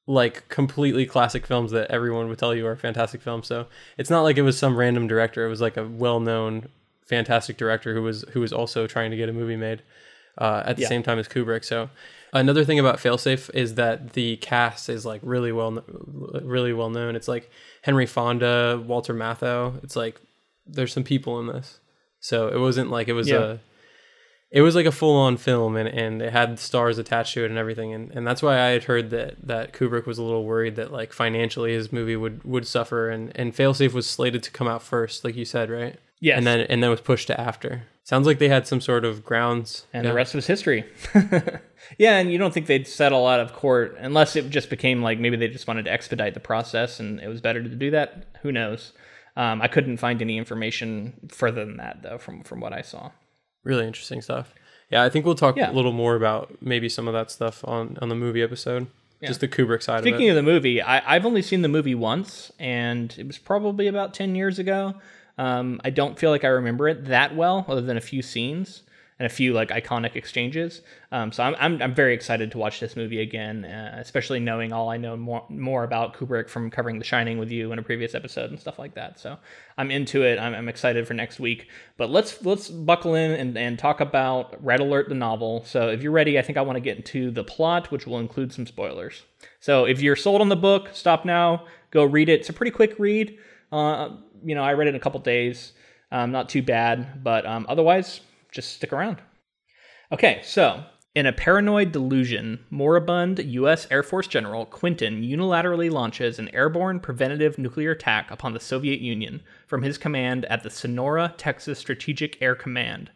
like 0.06 0.48
completely 0.50 1.06
classic 1.06 1.46
films 1.46 1.72
that 1.72 1.90
everyone 1.90 2.28
would 2.28 2.38
tell 2.38 2.54
you 2.54 2.68
are 2.68 2.76
fantastic 2.76 3.22
films. 3.22 3.48
So 3.48 3.68
it's 3.98 4.10
not 4.10 4.22
like 4.24 4.38
it 4.38 4.42
was 4.42 4.58
some 4.58 4.76
random 4.76 5.08
director. 5.08 5.46
It 5.46 5.50
was 5.50 5.62
like 5.62 5.78
a 5.78 5.86
well 5.88 6.20
known 6.20 6.68
fantastic 7.06 7.58
director 7.58 7.94
who 7.94 8.02
was 8.02 8.24
who 8.34 8.40
was 8.42 8.52
also 8.54 8.88
trying 8.88 9.12
to 9.12 9.18
get 9.18 9.30
a 9.30 9.34
movie 9.34 9.56
made 9.56 9.82
uh, 10.38 10.64
at 10.66 10.76
the 10.78 10.82
Yeah. 10.84 10.88
same 10.90 11.04
time 11.04 11.20
as 11.20 11.28
Kubrick. 11.28 11.64
So 11.64 11.90
another 12.34 12.66
thing 12.66 12.80
about 12.80 12.98
Failsafe 12.98 13.50
is 13.54 13.76
that 13.76 14.14
the 14.14 14.38
cast 14.38 14.90
is 14.90 15.06
like 15.06 15.22
really 15.24 15.52
well 15.52 15.84
really 16.44 16.74
well 16.74 16.90
known. 16.90 17.16
It's 17.16 17.28
like 17.28 17.50
Henry 17.84 18.06
Fonda, 18.06 18.82
Walter 18.86 19.14
Matthau. 19.14 19.82
It's 19.84 19.96
like 19.96 20.20
there's 20.66 20.92
some 20.94 21.04
people 21.04 21.40
in 21.40 21.48
this. 21.48 21.80
So 22.20 22.48
it 22.48 22.58
wasn't 22.60 22.90
like 22.90 23.08
it 23.08 23.14
was 23.14 23.30
Yeah. 23.30 23.42
a 23.44 23.58
it 24.54 24.62
was 24.62 24.76
like 24.76 24.86
a 24.86 24.92
full 24.92 25.18
on 25.18 25.36
film 25.36 25.76
and, 25.76 25.90
and 25.90 26.22
it 26.22 26.32
had 26.32 26.60
stars 26.60 26.98
attached 26.98 27.34
to 27.34 27.44
it 27.44 27.50
and 27.50 27.58
everything 27.58 27.92
and, 27.92 28.12
and 28.12 28.26
that's 28.26 28.42
why 28.42 28.60
I 28.60 28.68
had 28.68 28.86
heard 28.86 29.10
that, 29.10 29.36
that 29.46 29.74
Kubrick 29.74 30.06
was 30.06 30.20
a 30.20 30.24
little 30.24 30.46
worried 30.46 30.76
that 30.78 30.94
like 30.94 31.12
financially 31.12 31.74
his 31.74 31.92
movie 31.92 32.16
would, 32.16 32.44
would 32.46 32.66
suffer 32.66 33.10
and, 33.10 33.32
and 33.36 33.54
Failsafe 33.54 33.94
was 33.94 34.08
slated 34.08 34.44
to 34.44 34.52
come 34.52 34.68
out 34.68 34.82
first, 34.82 35.26
like 35.26 35.36
you 35.36 35.44
said, 35.44 35.70
right? 35.70 36.00
yes, 36.24 36.38
And 36.38 36.48
then 36.48 36.62
and 36.62 36.82
then 36.82 36.90
was 36.90 37.02
pushed 37.02 37.28
to 37.28 37.40
after. 37.40 37.84
Sounds 38.04 38.26
like 38.26 38.40
they 38.40 38.50
had 38.50 38.66
some 38.66 38.82
sort 38.82 39.06
of 39.06 39.24
grounds. 39.24 39.86
and 39.94 40.04
yeah. 40.04 40.12
the 40.12 40.16
rest 40.16 40.34
was 40.34 40.48
history. 40.48 40.86
yeah, 41.98 42.18
and 42.18 42.32
you 42.32 42.38
don't 42.38 42.54
think 42.54 42.66
they'd 42.66 42.88
settle 42.88 43.28
out 43.28 43.40
of 43.40 43.54
court 43.54 43.96
unless 44.00 44.36
it 44.36 44.50
just 44.50 44.70
became 44.70 45.02
like 45.04 45.20
maybe 45.20 45.36
they 45.36 45.50
just 45.50 45.68
wanted 45.68 45.86
to 45.86 45.92
expedite 45.92 46.34
the 46.34 46.40
process 46.40 47.00
and 47.00 47.20
it 47.20 47.28
was 47.28 47.42
better 47.42 47.62
to 47.62 47.70
do 47.70 47.92
that. 47.92 48.26
Who 48.42 48.52
knows? 48.52 48.94
Um, 49.36 49.62
I 49.62 49.68
couldn't 49.68 49.98
find 49.98 50.22
any 50.22 50.38
information 50.38 51.14
further 51.30 51.66
than 51.66 51.78
that 51.78 52.02
though 52.02 52.18
from 52.18 52.44
from 52.44 52.62
what 52.62 52.72
I 52.72 52.82
saw. 52.82 53.12
Really 53.64 53.86
interesting 53.88 54.22
stuff. 54.22 54.54
Yeah, 54.90 55.04
I 55.04 55.10
think 55.10 55.26
we'll 55.26 55.36
talk 55.36 55.56
Yeah. 55.58 55.72
a 55.72 55.74
little 55.74 55.92
more 55.94 56.16
about 56.16 56.56
maybe 56.62 56.88
some 56.90 57.08
of 57.08 57.14
that 57.14 57.32
stuff 57.32 57.64
on, 57.68 57.98
on 58.02 58.10
the 58.10 58.16
movie 58.16 58.42
episode. 58.44 58.88
Just 59.26 59.40
the 59.40 59.48
Kubrick 59.48 59.82
side 59.82 60.00
of 60.00 60.04
Speaking 60.04 60.28
it. 60.28 60.32
of 60.32 60.36
the 60.36 60.44
movie, 60.44 60.82
I, 60.82 61.16
I've 61.16 61.26
only 61.26 61.42
seen 61.42 61.62
the 61.62 61.70
movie 61.70 61.96
once, 61.96 62.52
and 62.60 63.16
it 63.18 63.26
was 63.26 63.38
probably 63.38 63.88
about 63.88 64.14
10 64.14 64.36
years 64.36 64.60
ago. 64.60 64.96
Um, 65.38 65.80
I 65.86 65.92
don't 65.92 66.20
feel 66.20 66.30
like 66.30 66.44
I 66.44 66.50
remember 66.50 66.90
it 66.90 67.06
that 67.06 67.34
well, 67.34 67.64
other 67.70 67.80
than 67.80 67.96
a 67.96 68.02
few 68.02 68.22
scenes 68.22 68.84
and 69.24 69.32
a 69.32 69.34
few 69.34 69.54
like 69.54 69.70
iconic 69.70 70.18
exchanges. 70.18 70.82
Um, 71.14 71.32
so 71.32 71.44
I'm, 71.44 71.56
I'm, 71.58 71.82
I'm 71.82 71.96
very 71.96 72.14
excited 72.14 72.52
to 72.52 72.58
watch 72.58 72.82
this 72.82 72.98
movie 72.98 73.22
again, 73.22 73.64
uh, 73.64 73.96
especially 73.98 74.42
knowing 74.42 74.74
all 74.74 74.90
I 74.90 74.98
know 74.98 75.16
more, 75.16 75.46
more 75.48 75.86
about 75.86 76.14
Kubrick 76.14 76.50
from 76.50 76.70
covering 76.70 77.00
The 77.00 77.06
Shining 77.06 77.38
with 77.38 77.50
you 77.50 77.72
in 77.72 77.80
a 77.80 77.84
previous 77.84 78.16
episode 78.16 78.50
and 78.50 78.60
stuff 78.60 78.78
like 78.78 78.96
that. 78.96 79.22
So 79.22 79.38
I'm 79.78 79.92
into 79.92 80.24
it. 80.24 80.40
I'm, 80.40 80.54
I'm 80.54 80.68
excited 80.68 81.08
for 81.08 81.14
next 81.14 81.40
week. 81.40 81.70
But 81.96 82.10
let's 82.10 82.44
let's 82.44 82.68
buckle 82.70 83.16
in 83.16 83.32
and, 83.32 83.58
and 83.58 83.80
talk 83.80 84.02
about 84.02 84.62
Red 84.62 84.82
Alert, 84.82 85.08
the 85.08 85.16
novel. 85.16 85.64
So 85.64 85.88
if 85.88 86.04
you're 86.04 86.12
ready, 86.12 86.38
I 86.38 86.42
think 86.42 86.58
I 86.58 86.62
want 86.62 86.76
to 86.76 86.82
get 86.82 86.98
into 86.98 87.32
the 87.32 87.46
plot, 87.46 87.92
which 87.92 88.06
will 88.06 88.20
include 88.20 88.52
some 88.52 88.66
spoilers. 88.68 89.24
So 89.62 89.86
if 89.86 90.02
you're 90.02 90.18
sold 90.18 90.42
on 90.42 90.50
the 90.50 90.58
book, 90.58 90.90
stop 90.92 91.24
now, 91.24 91.66
go 91.92 92.04
read 92.04 92.28
it. 92.28 92.42
It's 92.42 92.50
a 92.50 92.54
pretty 92.54 92.72
quick 92.72 93.00
read. 93.00 93.38
Uh, 93.72 94.18
you 94.44 94.54
know, 94.54 94.64
I 94.64 94.74
read 94.74 94.88
it 94.88 94.90
in 94.90 94.96
a 94.96 95.00
couple 95.00 95.22
days. 95.22 95.72
Um, 96.12 96.34
not 96.34 96.50
too 96.50 96.62
bad, 96.62 97.24
but 97.24 97.46
um, 97.46 97.66
otherwise, 97.70 98.20
just 98.54 98.76
stick 98.76 98.94
around. 98.94 99.22
Okay, 100.12 100.42
so 100.44 100.84
in 101.16 101.26
a 101.26 101.32
paranoid 101.34 101.92
delusion, 101.92 102.66
moribund 102.72 103.38
U.S. 103.38 103.86
Air 103.92 104.02
Force 104.02 104.28
General 104.28 104.66
Quinten 104.66 105.28
unilaterally 105.28 105.92
launches 105.92 106.40
an 106.40 106.50
airborne 106.56 107.00
preventative 107.00 107.60
nuclear 107.60 107.92
attack 107.92 108.32
upon 108.32 108.54
the 108.54 108.60
Soviet 108.60 109.00
Union 109.00 109.44
from 109.68 109.84
his 109.84 110.00
command 110.00 110.46
at 110.46 110.64
the 110.64 110.72
Sonora, 110.72 111.36
Texas 111.38 111.78
Strategic 111.78 112.42
Air 112.42 112.56
Command, 112.56 113.12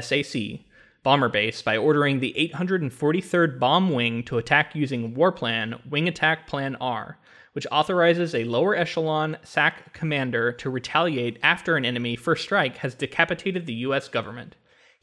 SAC, 0.00 0.60
bomber 1.04 1.28
base 1.28 1.62
by 1.62 1.76
ordering 1.76 2.18
the 2.18 2.34
843rd 2.52 3.60
Bomb 3.60 3.90
Wing 3.90 4.24
to 4.24 4.38
attack 4.38 4.74
using 4.74 5.14
Warplan 5.14 5.88
Wing 5.88 6.08
Attack 6.08 6.48
Plan 6.48 6.74
R, 6.80 7.16
which 7.52 7.66
authorizes 7.70 8.34
a 8.34 8.42
lower 8.42 8.74
echelon 8.74 9.36
SAC 9.44 9.92
commander 9.92 10.50
to 10.50 10.68
retaliate 10.68 11.38
after 11.44 11.76
an 11.76 11.84
enemy 11.84 12.16
first 12.16 12.42
strike 12.42 12.78
has 12.78 12.96
decapitated 12.96 13.66
the 13.66 13.74
U.S. 13.74 14.08
government. 14.08 14.56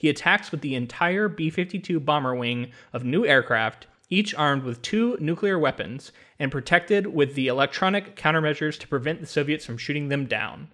He 0.04 0.10
attacks 0.10 0.52
with 0.52 0.60
the 0.60 0.76
entire 0.76 1.30
B 1.30 1.50
52 1.50 1.98
bomber 2.02 2.36
wing 2.36 2.74
of 2.92 3.06
new 3.06 3.26
aircraft, 3.26 3.88
each 4.10 4.36
armed 4.36 4.64
with 4.64 4.82
two 4.82 5.16
nuclear 5.22 5.58
weapons 5.58 6.12
and 6.38 6.52
protected 6.52 7.08
with 7.08 7.36
the 7.36 7.48
electronic 7.48 8.18
countermeasures 8.18 8.78
to 8.80 8.88
prevent 8.90 9.22
the 9.22 9.26
Soviets 9.26 9.66
from 9.66 9.78
shooting 9.78 10.10
them 10.10 10.26
down. 10.26 10.68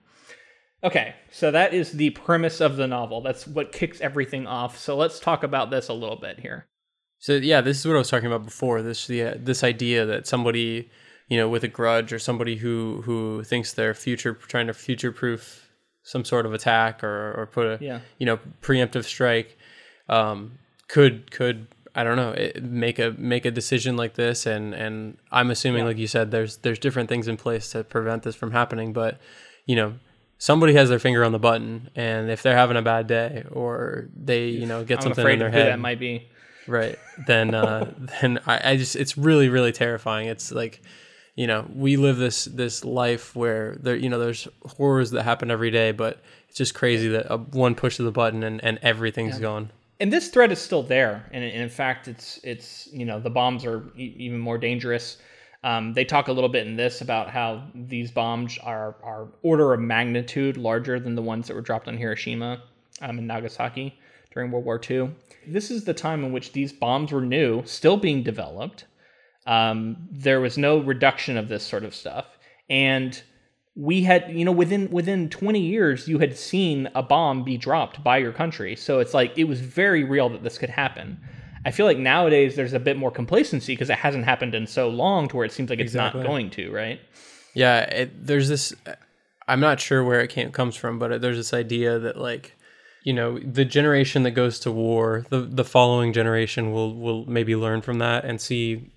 Okay, 0.83 1.13
so 1.31 1.51
that 1.51 1.75
is 1.75 1.91
the 1.91 2.09
premise 2.09 2.59
of 2.59 2.75
the 2.75 2.87
novel. 2.87 3.21
That's 3.21 3.45
what 3.45 3.71
kicks 3.71 4.01
everything 4.01 4.47
off. 4.47 4.79
So 4.79 4.97
let's 4.97 5.19
talk 5.19 5.43
about 5.43 5.69
this 5.69 5.89
a 5.89 5.93
little 5.93 6.15
bit 6.15 6.39
here. 6.39 6.65
So 7.19 7.33
yeah, 7.33 7.61
this 7.61 7.77
is 7.77 7.85
what 7.85 7.93
I 7.93 7.99
was 7.99 8.09
talking 8.09 8.25
about 8.25 8.45
before. 8.45 8.81
This 8.81 9.05
the 9.05 9.21
uh, 9.21 9.33
this 9.37 9.63
idea 9.63 10.07
that 10.07 10.25
somebody, 10.25 10.89
you 11.27 11.37
know, 11.37 11.47
with 11.47 11.63
a 11.63 11.67
grudge 11.67 12.11
or 12.11 12.17
somebody 12.17 12.55
who 12.55 13.03
who 13.05 13.43
thinks 13.43 13.73
they're 13.73 13.93
future 13.93 14.33
trying 14.33 14.65
to 14.65 14.73
future 14.73 15.11
proof 15.11 15.68
some 16.13 16.25
sort 16.25 16.45
of 16.47 16.53
attack 16.53 17.03
or 17.03 17.33
or 17.37 17.45
put 17.45 17.65
a 17.67 17.77
Yeah. 17.79 17.99
you 18.17 18.25
know 18.25 18.39
preemptive 18.63 19.03
strike, 19.05 19.57
um, 20.07 20.57
could 20.87 21.29
could 21.31 21.67
I 21.93 22.03
don't 22.03 22.15
know 22.17 22.31
it, 22.31 22.63
make 22.63 22.97
a 22.99 23.13
make 23.17 23.45
a 23.45 23.51
decision 23.51 23.95
like 23.95 24.15
this. 24.15 24.45
And 24.47 24.73
and 24.73 25.17
I'm 25.31 25.51
assuming 25.51 25.85
like 25.85 25.97
you 25.97 26.07
said 26.07 26.31
there's 26.31 26.57
there's 26.57 26.79
different 26.79 27.09
things 27.09 27.27
in 27.27 27.37
place 27.37 27.69
to 27.73 27.83
prevent 27.83 28.23
this 28.23 28.35
from 28.35 28.51
happening, 28.51 28.91
but 28.93 29.19
you 29.67 29.75
know 29.75 29.93
somebody 30.39 30.73
has 30.73 30.89
their 30.89 30.99
finger 30.99 31.23
on 31.23 31.31
the 31.31 31.39
button. 31.49 31.89
And 31.95 32.31
if 32.31 32.41
they're 32.41 32.55
having 32.55 32.77
a 32.77 32.81
bad 32.81 33.05
day 33.07 33.43
or 33.51 34.07
they 34.15 34.47
you 34.47 34.65
know 34.65 34.83
get 34.83 34.97
I'm 34.99 35.03
something 35.03 35.21
afraid 35.23 35.33
in 35.33 35.39
their 35.39 35.47
of 35.49 35.53
head 35.53 35.67
that 35.67 35.79
might 35.79 35.99
be. 35.99 36.27
right. 36.67 36.97
Then 37.27 37.53
uh 37.53 37.93
then 38.21 38.39
I, 38.47 38.71
I 38.71 38.77
just 38.77 38.95
it's 38.95 39.15
really 39.15 39.49
really 39.49 39.71
terrifying. 39.73 40.27
It's 40.27 40.51
like 40.51 40.81
you 41.35 41.47
know 41.47 41.65
we 41.73 41.97
live 41.97 42.17
this 42.17 42.45
this 42.45 42.83
life 42.83 43.35
where 43.35 43.77
there 43.79 43.95
you 43.95 44.09
know 44.09 44.19
there's 44.19 44.47
horrors 44.77 45.11
that 45.11 45.23
happen 45.23 45.51
every 45.51 45.71
day 45.71 45.91
but 45.91 46.21
it's 46.47 46.57
just 46.57 46.73
crazy 46.73 47.07
that 47.09 47.31
a, 47.31 47.37
one 47.37 47.75
push 47.75 47.99
of 47.99 48.05
the 48.05 48.11
button 48.11 48.43
and 48.43 48.63
and 48.63 48.79
everything's 48.81 49.39
gone 49.39 49.71
and 49.99 50.13
this 50.13 50.29
threat 50.29 50.51
is 50.51 50.59
still 50.59 50.83
there 50.83 51.25
and, 51.31 51.43
and 51.43 51.61
in 51.61 51.69
fact 51.69 52.07
it's 52.07 52.39
it's 52.43 52.87
you 52.91 53.05
know 53.05 53.19
the 53.19 53.29
bombs 53.29 53.65
are 53.65 53.83
e- 53.97 54.15
even 54.17 54.39
more 54.39 54.57
dangerous 54.57 55.17
um, 55.61 55.93
they 55.93 56.05
talk 56.05 56.29
a 56.29 56.31
little 56.31 56.49
bit 56.49 56.65
in 56.67 56.77
this 56.77 57.01
about 57.01 57.29
how 57.29 57.63
these 57.75 58.11
bombs 58.11 58.57
are 58.59 58.95
are 59.03 59.27
order 59.41 59.73
of 59.73 59.81
magnitude 59.81 60.55
larger 60.57 60.99
than 60.99 61.15
the 61.15 61.21
ones 61.21 61.47
that 61.47 61.53
were 61.53 61.61
dropped 61.61 61.87
on 61.87 61.97
Hiroshima 61.97 62.61
um, 63.01 63.17
and 63.17 63.27
Nagasaki 63.27 63.99
during 64.33 64.51
World 64.51 64.65
War 64.65 64.79
II. 64.89 65.11
This 65.47 65.71
is 65.71 65.83
the 65.83 65.93
time 65.93 66.23
in 66.23 66.31
which 66.31 66.53
these 66.53 66.71
bombs 66.71 67.11
were 67.11 67.21
new, 67.21 67.63
still 67.65 67.97
being 67.97 68.23
developed. 68.23 68.85
Um, 69.45 70.07
there 70.11 70.41
was 70.41 70.57
no 70.57 70.79
reduction 70.79 71.37
of 71.37 71.47
this 71.47 71.63
sort 71.65 71.83
of 71.83 71.95
stuff, 71.95 72.25
and 72.69 73.21
we 73.75 74.03
had 74.03 74.29
you 74.31 74.43
know 74.43 74.51
within 74.51 74.89
within 74.91 75.29
20 75.29 75.59
years 75.59 76.07
you 76.07 76.19
had 76.19 76.37
seen 76.37 76.89
a 76.95 77.01
bomb 77.03 77.43
be 77.43 77.55
dropped 77.57 78.03
by 78.03 78.17
your 78.17 78.33
country 78.33 78.75
so 78.75 78.99
it's 78.99 79.13
like 79.13 79.31
it 79.37 79.45
was 79.45 79.61
very 79.61 80.03
real 80.03 80.27
that 80.27 80.43
this 80.43 80.57
could 80.57 80.71
happen 80.71 81.17
i 81.65 81.71
feel 81.71 81.85
like 81.85 81.97
nowadays 81.97 82.55
there's 82.57 82.73
a 82.73 82.79
bit 82.79 82.97
more 82.97 83.11
complacency 83.11 83.73
because 83.73 83.89
it 83.89 83.97
hasn't 83.97 84.25
happened 84.25 84.53
in 84.53 84.67
so 84.67 84.89
long 84.89 85.27
to 85.29 85.37
where 85.37 85.45
it 85.45 85.51
seems 85.53 85.69
like 85.69 85.79
it's 85.79 85.93
Exactly. 85.93 86.21
not 86.21 86.27
going 86.27 86.49
to 86.49 86.71
right 86.73 86.99
Yeah, 87.53 87.81
it, 87.81 88.25
there's 88.27 88.49
this. 88.49 88.73
I'm 89.47 89.59
not 89.59 89.79
sure 89.79 90.03
where 90.03 90.21
it 90.21 90.29
came, 90.29 90.51
comes 90.51 90.75
from, 90.75 90.99
but 90.99 91.21
there's 91.21 91.37
this 91.37 91.53
idea 91.53 91.97
that 91.99 92.17
like, 92.17 92.55
you 93.03 93.13
know, 93.13 93.39
the 93.39 93.65
generation 93.65 94.23
that 94.23 94.31
goes 94.31 94.59
to 94.61 94.71
war, 94.71 95.25
the 95.29 95.41
the 95.41 95.63
following 95.65 96.13
generation 96.13 96.71
will 96.71 96.93
will 96.95 97.25
maybe 97.25 97.55
learn 97.55 97.81
from 97.81 97.99
that 97.99 98.25
and 98.25 98.39
see, 98.39 98.91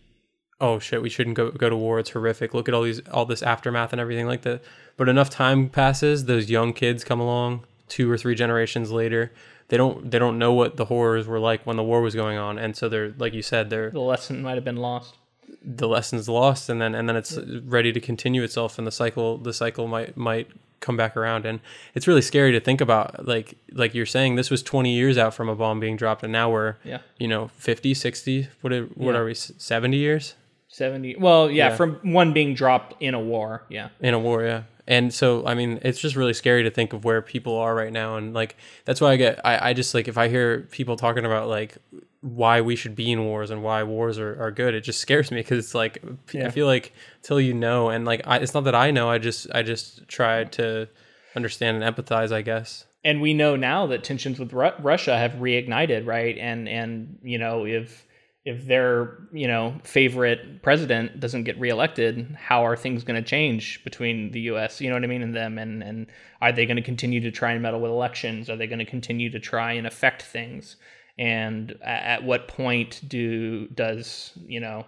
oh 0.62 0.78
shit, 0.78 1.02
we 1.02 1.10
shouldn't 1.10 1.36
go 1.36 1.50
go 1.50 1.68
to 1.68 1.76
war. 1.76 1.98
It's 1.98 2.10
horrific. 2.10 2.54
Look 2.54 2.68
at 2.68 2.74
all 2.74 2.82
these 2.84 3.00
all 3.10 3.26
this 3.26 3.42
aftermath 3.42 3.92
and 3.92 4.00
everything 4.00 4.26
like 4.26 4.42
that. 4.42 4.62
But 4.96 5.08
enough 5.10 5.28
time 5.28 5.68
passes, 5.68 6.24
those 6.24 6.48
young 6.48 6.72
kids 6.72 7.04
come 7.04 7.20
along, 7.20 7.64
two 7.88 8.10
or 8.10 8.16
three 8.16 8.34
generations 8.34 8.90
later. 8.90 9.32
They 9.68 9.76
don't 9.76 10.10
they 10.10 10.18
don't 10.18 10.38
know 10.38 10.52
what 10.52 10.76
the 10.76 10.86
horrors 10.86 11.26
were 11.26 11.38
like 11.40 11.66
when 11.66 11.76
the 11.76 11.82
war 11.82 12.00
was 12.00 12.14
going 12.14 12.38
on, 12.38 12.58
and 12.58 12.76
so 12.76 12.88
they're 12.88 13.12
like 13.18 13.34
you 13.34 13.42
said, 13.42 13.68
they're 13.70 13.90
the 13.90 14.00
lesson 14.00 14.40
might 14.42 14.54
have 14.54 14.64
been 14.64 14.76
lost 14.76 15.16
the 15.64 15.86
lessons 15.86 16.28
lost 16.28 16.68
and 16.68 16.80
then 16.80 16.94
and 16.94 17.08
then 17.08 17.14
it's 17.16 17.36
ready 17.66 17.92
to 17.92 18.00
continue 18.00 18.42
itself 18.42 18.78
and 18.78 18.86
the 18.86 18.90
cycle 18.92 19.36
the 19.38 19.52
cycle 19.52 19.86
might 19.86 20.16
might 20.16 20.48
come 20.80 20.96
back 20.96 21.16
around 21.16 21.44
and 21.46 21.60
it's 21.94 22.08
really 22.08 22.22
scary 22.22 22.50
to 22.52 22.58
think 22.58 22.80
about 22.80 23.26
like 23.28 23.54
like 23.72 23.94
you're 23.94 24.06
saying 24.06 24.34
this 24.34 24.50
was 24.50 24.62
20 24.62 24.92
years 24.92 25.16
out 25.18 25.34
from 25.34 25.48
a 25.48 25.54
bomb 25.54 25.78
being 25.78 25.96
dropped 25.96 26.22
and 26.24 26.32
now 26.32 26.50
we're 26.50 26.76
yeah 26.84 26.98
you 27.18 27.28
know 27.28 27.48
50 27.58 27.94
60 27.94 28.48
what 28.62 28.72
what 28.96 29.12
Yeah. 29.12 29.18
are 29.20 29.24
we 29.24 29.34
70 29.34 29.96
years 29.96 30.34
70 30.72 31.16
well 31.18 31.50
yeah, 31.50 31.68
Yeah. 31.68 31.76
from 31.76 31.96
one 32.02 32.32
being 32.32 32.54
dropped 32.54 33.00
in 33.00 33.14
a 33.14 33.20
war 33.20 33.64
yeah 33.68 33.88
in 34.00 34.14
a 34.14 34.18
war 34.18 34.42
yeah 34.44 34.62
and 34.86 35.12
so 35.14 35.46
i 35.46 35.54
mean 35.54 35.78
it's 35.82 36.00
just 36.00 36.16
really 36.16 36.32
scary 36.34 36.62
to 36.64 36.70
think 36.70 36.92
of 36.92 37.04
where 37.04 37.22
people 37.22 37.54
are 37.56 37.74
right 37.74 37.92
now 37.92 38.16
and 38.16 38.34
like 38.34 38.56
that's 38.84 39.00
why 39.00 39.12
i 39.12 39.16
get 39.16 39.38
i, 39.44 39.68
I 39.68 39.72
just 39.74 39.94
like 39.94 40.08
if 40.08 40.16
i 40.18 40.28
hear 40.28 40.62
people 40.72 40.96
talking 40.96 41.24
about 41.24 41.48
like 41.48 41.76
why 42.20 42.60
we 42.62 42.74
should 42.76 42.94
be 42.96 43.10
in 43.12 43.24
wars 43.24 43.50
and 43.50 43.62
why 43.62 43.82
wars 43.82 44.18
are, 44.18 44.40
are 44.42 44.50
good 44.50 44.74
it 44.74 44.80
just 44.80 45.00
scares 45.06 45.30
me 45.30 45.38
because 45.40 45.58
it's 45.64 45.74
like 45.74 46.02
p- 46.26 46.40
i 46.40 46.44
Yeah. 46.44 46.50
feel 46.50 46.66
like 46.66 46.92
till 47.22 47.40
you 47.40 47.54
know 47.54 47.90
and 47.90 48.04
like 48.04 48.22
I, 48.26 48.38
it's 48.38 48.54
not 48.54 48.64
that 48.64 48.74
i 48.74 48.90
know 48.90 49.08
i 49.10 49.18
just 49.18 49.46
i 49.54 49.62
just 49.62 50.08
try 50.08 50.44
to 50.44 50.88
understand 51.36 51.82
and 51.82 51.96
empathize 51.96 52.32
i 52.32 52.42
guess 52.42 52.86
and 53.04 53.20
we 53.20 53.34
know 53.34 53.56
now 53.56 53.86
that 53.88 54.04
tensions 54.04 54.38
with 54.38 54.52
Ru- 54.52 54.78
Russia 54.78 55.18
have 55.18 55.32
reignited, 55.32 56.06
right? 56.06 56.38
And 56.38 56.68
and 56.68 57.18
you 57.24 57.36
know 57.36 57.66
if 57.66 58.06
if 58.44 58.66
their 58.66 59.18
you 59.32 59.46
know 59.46 59.78
favorite 59.84 60.62
president 60.62 61.20
doesn't 61.20 61.44
get 61.44 61.58
reelected, 61.60 62.36
how 62.38 62.64
are 62.66 62.76
things 62.76 63.04
going 63.04 63.22
to 63.22 63.28
change 63.28 63.82
between 63.84 64.32
the 64.32 64.40
U.S. 64.40 64.80
You 64.80 64.88
know 64.88 64.96
what 64.96 65.04
I 65.04 65.08
mean, 65.08 65.22
and 65.22 65.34
them, 65.34 65.58
and 65.58 65.82
and 65.82 66.06
are 66.40 66.52
they 66.52 66.66
going 66.66 66.76
to 66.76 66.82
continue 66.82 67.20
to 67.20 67.30
try 67.30 67.52
and 67.52 67.62
meddle 67.62 67.80
with 67.80 67.90
elections? 67.90 68.50
Are 68.50 68.56
they 68.56 68.66
going 68.66 68.80
to 68.80 68.84
continue 68.84 69.30
to 69.30 69.38
try 69.38 69.72
and 69.72 69.86
affect 69.86 70.22
things? 70.22 70.76
And 71.18 71.78
at 71.82 72.24
what 72.24 72.48
point 72.48 73.00
do 73.06 73.68
does 73.68 74.32
you 74.46 74.60
know 74.60 74.86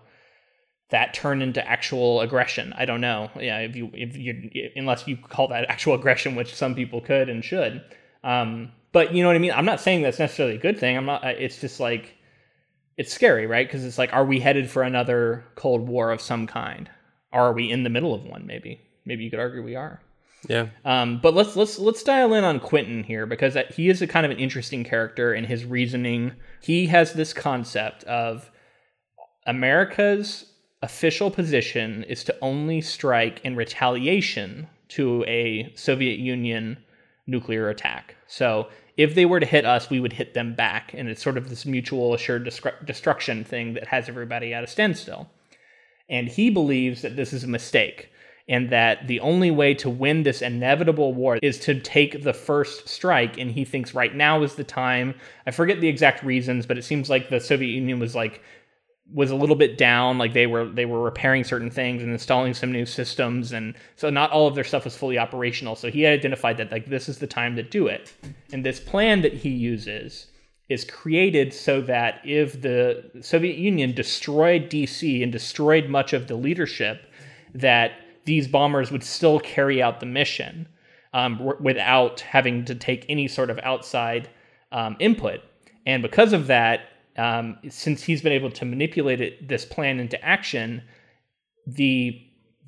that 0.90 1.14
turn 1.14 1.42
into 1.42 1.66
actual 1.66 2.20
aggression. 2.20 2.72
I 2.76 2.84
don't 2.84 3.00
know. 3.00 3.30
Yeah, 3.38 3.60
if 3.60 3.76
you 3.76 3.90
if 3.94 4.16
you 4.16 4.70
unless 4.76 5.06
you 5.06 5.16
call 5.16 5.48
that 5.48 5.68
actual 5.68 5.94
aggression, 5.94 6.34
which 6.34 6.54
some 6.54 6.74
people 6.74 7.00
could 7.00 7.28
and 7.28 7.44
should. 7.44 7.82
Um, 8.22 8.72
but 8.92 9.14
you 9.14 9.22
know 9.22 9.28
what 9.28 9.36
I 9.36 9.40
mean. 9.40 9.52
I'm 9.52 9.64
not 9.64 9.80
saying 9.80 10.02
that's 10.02 10.18
necessarily 10.18 10.56
a 10.56 10.60
good 10.60 10.78
thing. 10.78 10.96
I'm 10.96 11.06
not. 11.06 11.24
It's 11.24 11.60
just 11.60 11.80
like 11.80 12.13
it's 12.96 13.12
scary, 13.12 13.46
right? 13.46 13.66
Because 13.66 13.84
it's 13.84 13.98
like, 13.98 14.12
are 14.12 14.24
we 14.24 14.40
headed 14.40 14.70
for 14.70 14.82
another 14.82 15.44
Cold 15.54 15.88
War 15.88 16.10
of 16.10 16.20
some 16.20 16.46
kind? 16.46 16.88
Or 17.32 17.40
are 17.40 17.52
we 17.52 17.70
in 17.70 17.82
the 17.82 17.90
middle 17.90 18.14
of 18.14 18.24
one? 18.24 18.46
Maybe. 18.46 18.80
Maybe 19.04 19.24
you 19.24 19.30
could 19.30 19.40
argue 19.40 19.62
we 19.62 19.76
are. 19.76 20.00
yeah 20.48 20.68
Um, 20.84 21.20
but 21.20 21.34
let's 21.34 21.56
let's 21.56 21.78
let's 21.78 22.02
dial 22.02 22.34
in 22.34 22.44
on 22.44 22.60
Quinten 22.60 23.04
here 23.04 23.26
because 23.26 23.54
that, 23.54 23.72
he 23.72 23.88
is 23.88 24.00
a 24.02 24.06
kind 24.06 24.24
of 24.24 24.32
an 24.32 24.38
interesting 24.38 24.84
character 24.84 25.34
in 25.34 25.44
his 25.44 25.64
reasoning. 25.64 26.32
He 26.62 26.86
has 26.86 27.12
this 27.12 27.32
concept 27.32 28.04
of 28.04 28.50
America's 29.46 30.46
official 30.82 31.30
position 31.30 32.04
is 32.04 32.24
to 32.24 32.36
only 32.42 32.80
strike 32.80 33.40
in 33.42 33.56
retaliation 33.56 34.68
to 34.88 35.24
a 35.24 35.72
Soviet 35.74 36.18
Union 36.18 36.76
nuclear 37.26 37.70
attack. 37.70 38.16
So 38.26 38.68
if 38.96 39.14
they 39.14 39.26
were 39.26 39.40
to 39.40 39.46
hit 39.46 39.64
us, 39.64 39.90
we 39.90 40.00
would 40.00 40.12
hit 40.12 40.34
them 40.34 40.54
back, 40.54 40.92
and 40.94 41.08
it's 41.08 41.22
sort 41.22 41.36
of 41.36 41.48
this 41.48 41.66
mutual 41.66 42.14
assured 42.14 42.46
destru- 42.46 42.86
destruction 42.86 43.44
thing 43.44 43.74
that 43.74 43.88
has 43.88 44.08
everybody 44.08 44.54
at 44.54 44.64
a 44.64 44.68
standstill. 44.68 45.28
And 46.08 46.28
he 46.28 46.50
believes 46.50 47.02
that 47.02 47.16
this 47.16 47.32
is 47.32 47.44
a 47.44 47.48
mistake 47.48 48.10
and 48.48 48.70
that 48.70 49.06
the 49.06 49.20
only 49.20 49.50
way 49.50 49.72
to 49.74 49.88
win 49.88 50.22
this 50.22 50.42
inevitable 50.42 51.14
war 51.14 51.38
is 51.40 51.58
to 51.60 51.80
take 51.80 52.22
the 52.22 52.34
first 52.34 52.88
strike. 52.88 53.38
And 53.38 53.50
he 53.50 53.64
thinks 53.64 53.94
right 53.94 54.14
now 54.14 54.42
is 54.42 54.54
the 54.54 54.64
time. 54.64 55.14
I 55.46 55.50
forget 55.50 55.80
the 55.80 55.88
exact 55.88 56.22
reasons, 56.22 56.66
but 56.66 56.76
it 56.76 56.84
seems 56.84 57.08
like 57.08 57.30
the 57.30 57.40
Soviet 57.40 57.70
Union 57.70 57.98
was 57.98 58.14
like 58.14 58.42
was 59.12 59.30
a 59.30 59.36
little 59.36 59.56
bit 59.56 59.76
down 59.76 60.16
like 60.16 60.32
they 60.32 60.46
were 60.46 60.66
they 60.66 60.86
were 60.86 61.02
repairing 61.02 61.44
certain 61.44 61.70
things 61.70 62.02
and 62.02 62.10
installing 62.10 62.54
some 62.54 62.72
new 62.72 62.86
systems 62.86 63.52
and 63.52 63.74
so 63.96 64.08
not 64.08 64.30
all 64.30 64.46
of 64.46 64.54
their 64.54 64.64
stuff 64.64 64.84
was 64.84 64.96
fully 64.96 65.18
operational 65.18 65.76
so 65.76 65.90
he 65.90 66.06
identified 66.06 66.56
that 66.56 66.72
like 66.72 66.86
this 66.86 67.08
is 67.08 67.18
the 67.18 67.26
time 67.26 67.54
to 67.54 67.62
do 67.62 67.86
it 67.86 68.14
and 68.52 68.64
this 68.64 68.80
plan 68.80 69.20
that 69.20 69.34
he 69.34 69.50
uses 69.50 70.28
is 70.68 70.84
created 70.84 71.52
so 71.52 71.80
that 71.82 72.20
if 72.24 72.62
the 72.62 73.04
Soviet 73.20 73.56
Union 73.56 73.92
destroyed 73.92 74.70
DC 74.70 75.22
and 75.22 75.30
destroyed 75.30 75.88
much 75.88 76.12
of 76.12 76.26
the 76.26 76.34
leadership, 76.34 77.06
that 77.54 77.92
these 78.24 78.48
bombers 78.48 78.90
would 78.90 79.04
still 79.04 79.38
carry 79.38 79.82
out 79.82 80.00
the 80.00 80.06
mission 80.06 80.66
um, 81.12 81.36
w- 81.36 81.56
without 81.60 82.20
having 82.20 82.64
to 82.64 82.74
take 82.74 83.04
any 83.08 83.28
sort 83.28 83.50
of 83.50 83.58
outside 83.62 84.30
um, 84.72 84.96
input. 84.98 85.40
And 85.84 86.02
because 86.02 86.32
of 86.32 86.46
that, 86.46 86.80
um, 87.16 87.58
since 87.68 88.02
he's 88.02 88.22
been 88.22 88.32
able 88.32 88.50
to 88.50 88.64
manipulate 88.64 89.20
it, 89.20 89.48
this 89.48 89.64
plan 89.64 90.00
into 90.00 90.22
action, 90.24 90.82
the 91.66 92.20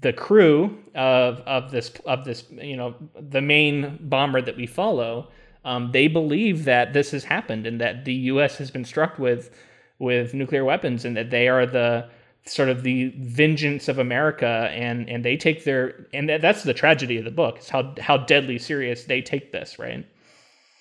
the 0.02 0.12
crew 0.12 0.78
of 0.94 1.40
of 1.40 1.70
this 1.70 1.90
of 2.04 2.24
this 2.24 2.44
you 2.50 2.76
know 2.76 2.94
the 3.18 3.40
main 3.40 3.98
bomber 4.02 4.42
that 4.42 4.56
we 4.56 4.66
follow 4.66 5.28
um, 5.64 5.90
they 5.90 6.06
believe 6.06 6.64
that 6.64 6.92
this 6.92 7.10
has 7.10 7.24
happened 7.24 7.66
and 7.66 7.80
that 7.80 8.04
the 8.04 8.14
U.S. 8.30 8.56
has 8.58 8.70
been 8.70 8.84
struck 8.84 9.18
with 9.18 9.50
with 9.98 10.34
nuclear 10.34 10.64
weapons 10.64 11.04
and 11.04 11.16
that 11.16 11.30
they 11.30 11.48
are 11.48 11.66
the 11.66 12.08
sort 12.46 12.68
of 12.68 12.84
the 12.84 13.12
vengeance 13.18 13.88
of 13.88 13.98
America 13.98 14.70
and 14.72 15.08
and 15.08 15.24
they 15.24 15.36
take 15.36 15.64
their 15.64 16.06
and 16.12 16.28
that, 16.28 16.40
that's 16.40 16.62
the 16.62 16.74
tragedy 16.74 17.16
of 17.18 17.24
the 17.24 17.30
book 17.30 17.58
is 17.58 17.68
how 17.68 17.94
how 17.98 18.16
deadly 18.16 18.58
serious 18.58 19.04
they 19.04 19.20
take 19.20 19.50
this 19.50 19.78
right 19.78 20.06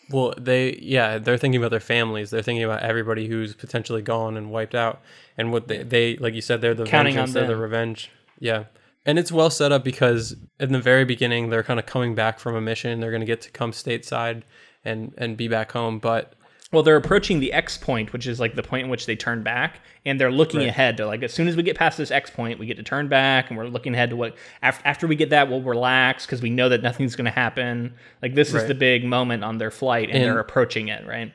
Well, 0.09 0.33
they 0.37 0.77
yeah, 0.81 1.17
they're 1.17 1.37
thinking 1.37 1.59
about 1.59 1.71
their 1.71 1.79
families. 1.79 2.29
They're 2.29 2.43
thinking 2.43 2.63
about 2.63 2.83
everybody 2.83 3.27
who's 3.27 3.55
potentially 3.55 4.01
gone 4.01 4.37
and 4.37 4.51
wiped 4.51 4.75
out, 4.75 5.01
and 5.37 5.51
what 5.51 5.67
they, 5.67 5.83
they 5.83 6.17
like 6.17 6.33
you 6.33 6.41
said, 6.41 6.61
they're 6.61 6.75
the 6.75 6.85
Counting 6.85 7.15
vengeance, 7.15 7.33
they're 7.33 7.47
the 7.47 7.55
revenge. 7.55 8.11
Yeah, 8.39 8.65
and 9.05 9.17
it's 9.17 9.31
well 9.31 9.49
set 9.49 9.71
up 9.71 9.83
because 9.83 10.35
in 10.59 10.71
the 10.71 10.81
very 10.81 11.05
beginning 11.05 11.49
they're 11.49 11.63
kind 11.63 11.79
of 11.79 11.85
coming 11.85 12.15
back 12.15 12.39
from 12.39 12.55
a 12.55 12.61
mission. 12.61 12.99
They're 12.99 13.11
going 13.11 13.21
to 13.21 13.25
get 13.25 13.41
to 13.41 13.51
come 13.51 13.71
stateside 13.71 14.43
and 14.83 15.13
and 15.17 15.35
be 15.37 15.47
back 15.47 15.71
home, 15.71 15.99
but 15.99 16.33
well 16.75 16.83
they're 16.83 16.95
approaching 16.95 17.39
the 17.39 17.51
X 17.51 17.75
point 17.77 18.13
which 18.13 18.27
is 18.27 18.39
like 18.39 18.53
the 18.53 18.61
point 18.61 18.83
in 18.83 18.89
which 18.91 19.07
they 19.07 19.15
turn 19.15 19.41
back 19.41 19.79
and 20.05 20.19
they're 20.21 20.31
looking 20.31 20.59
Right. 20.59 20.69
ahead. 20.69 20.97
They're 20.97 21.07
like 21.07 21.23
as 21.23 21.33
soon 21.33 21.47
as 21.47 21.55
we 21.55 21.63
get 21.63 21.75
past 21.75 21.97
this 21.97 22.11
X 22.11 22.29
point 22.29 22.59
we 22.59 22.67
get 22.67 22.77
to 22.77 22.83
turn 22.83 23.07
back 23.07 23.49
and 23.49 23.57
we're 23.57 23.65
looking 23.65 23.95
ahead 23.95 24.11
to 24.11 24.15
what 24.15 24.35
after, 24.61 24.87
after 24.87 25.07
we 25.07 25.15
get 25.15 25.31
that 25.31 25.49
we'll 25.49 25.63
relax 25.63 26.27
because 26.27 26.43
we 26.43 26.51
know 26.51 26.69
that 26.69 26.83
nothing's 26.83 27.15
going 27.15 27.25
to 27.25 27.31
happen. 27.31 27.95
Like 28.21 28.35
this 28.35 28.53
is 28.53 28.67
the 28.67 28.75
big 28.75 29.03
moment 29.03 29.43
on 29.43 29.57
their 29.57 29.71
flight 29.71 30.09
and, 30.09 30.17
And- 30.17 30.25
they're 30.25 30.39
approaching 30.39 30.89
it 30.89 31.07
right? 31.07 31.33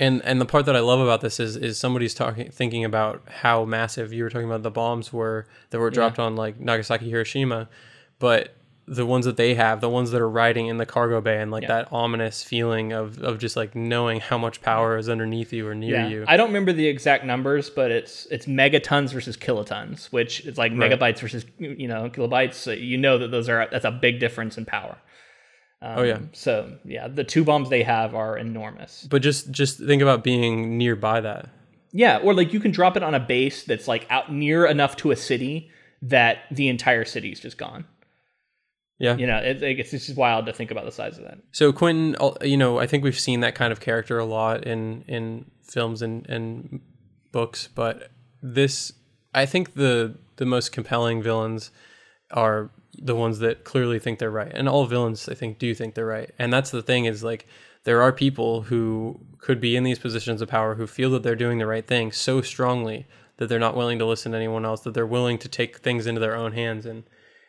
And 0.00 0.20
and 0.24 0.40
the 0.40 0.46
part 0.46 0.66
that 0.66 0.74
I 0.74 0.80
love 0.80 0.98
about 1.00 1.20
this 1.20 1.38
is 1.38 1.54
is 1.56 1.78
somebody's 1.78 2.14
talking 2.14 2.50
thinking 2.50 2.84
about 2.84 3.22
how 3.28 3.64
massive 3.64 4.12
you 4.12 4.24
were 4.24 4.30
talking 4.30 4.48
about 4.48 4.62
the 4.64 4.70
bombs 4.70 5.12
were 5.12 5.46
that 5.70 5.78
were 5.78 5.90
dropped 5.90 6.18
on 6.18 6.34
like 6.34 6.58
Nagasaki, 6.58 7.08
Hiroshima, 7.08 7.68
but 8.18 8.56
the 8.94 9.06
ones 9.06 9.24
that 9.24 9.36
they 9.36 9.54
have, 9.54 9.80
the 9.80 9.88
ones 9.88 10.10
that 10.10 10.20
are 10.20 10.28
riding 10.28 10.66
in 10.66 10.76
the 10.76 10.84
cargo 10.86 11.20
bay 11.20 11.40
and 11.40 11.50
like 11.50 11.66
that 11.66 11.88
ominous 11.92 12.42
feeling 12.42 12.92
of 12.92 13.18
of 13.22 13.38
just 13.38 13.56
like 13.56 13.74
knowing 13.74 14.20
how 14.20 14.36
much 14.36 14.60
power 14.60 14.96
is 14.98 15.08
underneath 15.08 15.52
you 15.52 15.66
or 15.66 15.74
near 15.74 16.06
you. 16.06 16.24
I 16.28 16.36
don't 16.36 16.48
remember 16.48 16.72
the 16.72 16.86
exact 16.86 17.24
numbers, 17.24 17.70
but 17.70 17.90
it's 17.90 18.26
it's 18.30 18.46
megatons 18.46 19.12
versus 19.12 19.36
kilotons, 19.36 20.06
which 20.12 20.40
is 20.46 20.58
like 20.58 20.72
Right. 20.72 20.90
megabytes 20.92 21.20
versus 21.20 21.44
you 21.58 21.88
know 21.88 22.10
kilobytes. 22.10 22.54
So 22.54 22.72
you 22.72 22.98
know 22.98 23.18
that 23.18 23.30
those 23.30 23.48
are 23.48 23.68
that's 23.70 23.84
a 23.84 23.90
big 23.90 24.20
difference 24.20 24.58
in 24.58 24.64
power. 24.66 24.98
Um, 25.80 25.98
Oh, 25.98 26.02
yeah. 26.02 26.18
So 26.32 26.76
yeah, 26.84 27.08
the 27.08 27.24
two 27.24 27.44
bombs 27.44 27.70
they 27.70 27.82
have 27.82 28.14
are 28.14 28.36
enormous. 28.38 29.06
But 29.10 29.22
just 29.22 29.50
just 29.50 29.78
think 29.78 30.02
about 30.02 30.22
being 30.22 30.76
nearby 30.78 31.20
that. 31.20 31.48
Yeah, 31.92 32.18
or 32.18 32.34
like 32.34 32.52
you 32.52 32.60
can 32.60 32.70
drop 32.70 32.96
it 32.96 33.02
on 33.02 33.14
a 33.14 33.20
base 33.20 33.64
that's 33.64 33.88
like 33.88 34.06
out 34.10 34.32
near 34.32 34.64
enough 34.66 34.96
to 34.98 35.10
a 35.10 35.16
city 35.16 35.70
that 36.02 36.38
the 36.50 36.68
entire 36.68 37.04
city's 37.04 37.40
just 37.40 37.58
gone. 37.58 37.84
Yeah. 39.02 39.16
You 39.16 39.26
know, 39.26 39.38
it, 39.38 39.60
it's 39.64 39.92
it's 39.92 40.06
just 40.06 40.16
wild 40.16 40.46
to 40.46 40.52
think 40.52 40.70
about 40.70 40.84
the 40.84 40.92
size 40.92 41.18
of 41.18 41.24
that. 41.24 41.38
So 41.50 41.72
Quinten, 41.72 42.14
you 42.46 42.56
know, 42.56 42.78
I 42.78 42.86
think 42.86 43.02
we've 43.02 43.18
seen 43.18 43.40
that 43.40 43.56
kind 43.56 43.72
of 43.72 43.80
character 43.80 44.16
a 44.16 44.24
lot 44.24 44.64
in 44.64 45.02
in 45.08 45.50
films 45.64 46.02
and 46.02 46.24
and 46.30 46.80
books, 47.32 47.68
but 47.74 48.12
this, 48.40 48.92
I 49.34 49.44
think 49.44 49.74
the 49.74 50.18
the 50.36 50.46
most 50.46 50.70
compelling 50.70 51.20
villains 51.20 51.72
are 52.30 52.70
the 52.96 53.16
ones 53.16 53.40
that 53.40 53.64
clearly 53.64 53.98
think 53.98 54.20
they're 54.20 54.30
right. 54.30 54.52
And 54.54 54.68
all 54.68 54.86
villains, 54.86 55.28
I 55.28 55.34
think, 55.34 55.58
do 55.58 55.74
think 55.74 55.96
they're 55.96 56.06
right. 56.06 56.30
And 56.38 56.52
that's 56.52 56.70
the 56.70 56.82
thing 56.82 57.06
is 57.06 57.24
like 57.24 57.48
there 57.82 58.02
are 58.02 58.12
people 58.12 58.62
who 58.62 59.18
could 59.38 59.60
be 59.60 59.74
in 59.74 59.82
these 59.82 59.98
positions 59.98 60.40
of 60.40 60.48
power 60.48 60.76
who 60.76 60.86
feel 60.86 61.10
that 61.10 61.24
they're 61.24 61.34
doing 61.34 61.58
the 61.58 61.66
right 61.66 61.86
thing 61.86 62.12
so 62.12 62.40
strongly 62.40 63.08
that 63.38 63.48
they're 63.48 63.58
not 63.58 63.76
willing 63.76 63.98
to 63.98 64.06
listen 64.06 64.30
to 64.30 64.38
anyone 64.38 64.64
else, 64.64 64.82
that 64.82 64.94
they're 64.94 65.04
willing 65.04 65.38
to 65.38 65.48
take 65.48 65.78
things 65.78 66.06
into 66.06 66.20
their 66.20 66.36
own 66.36 66.52
hands. 66.52 66.86
And 66.86 67.02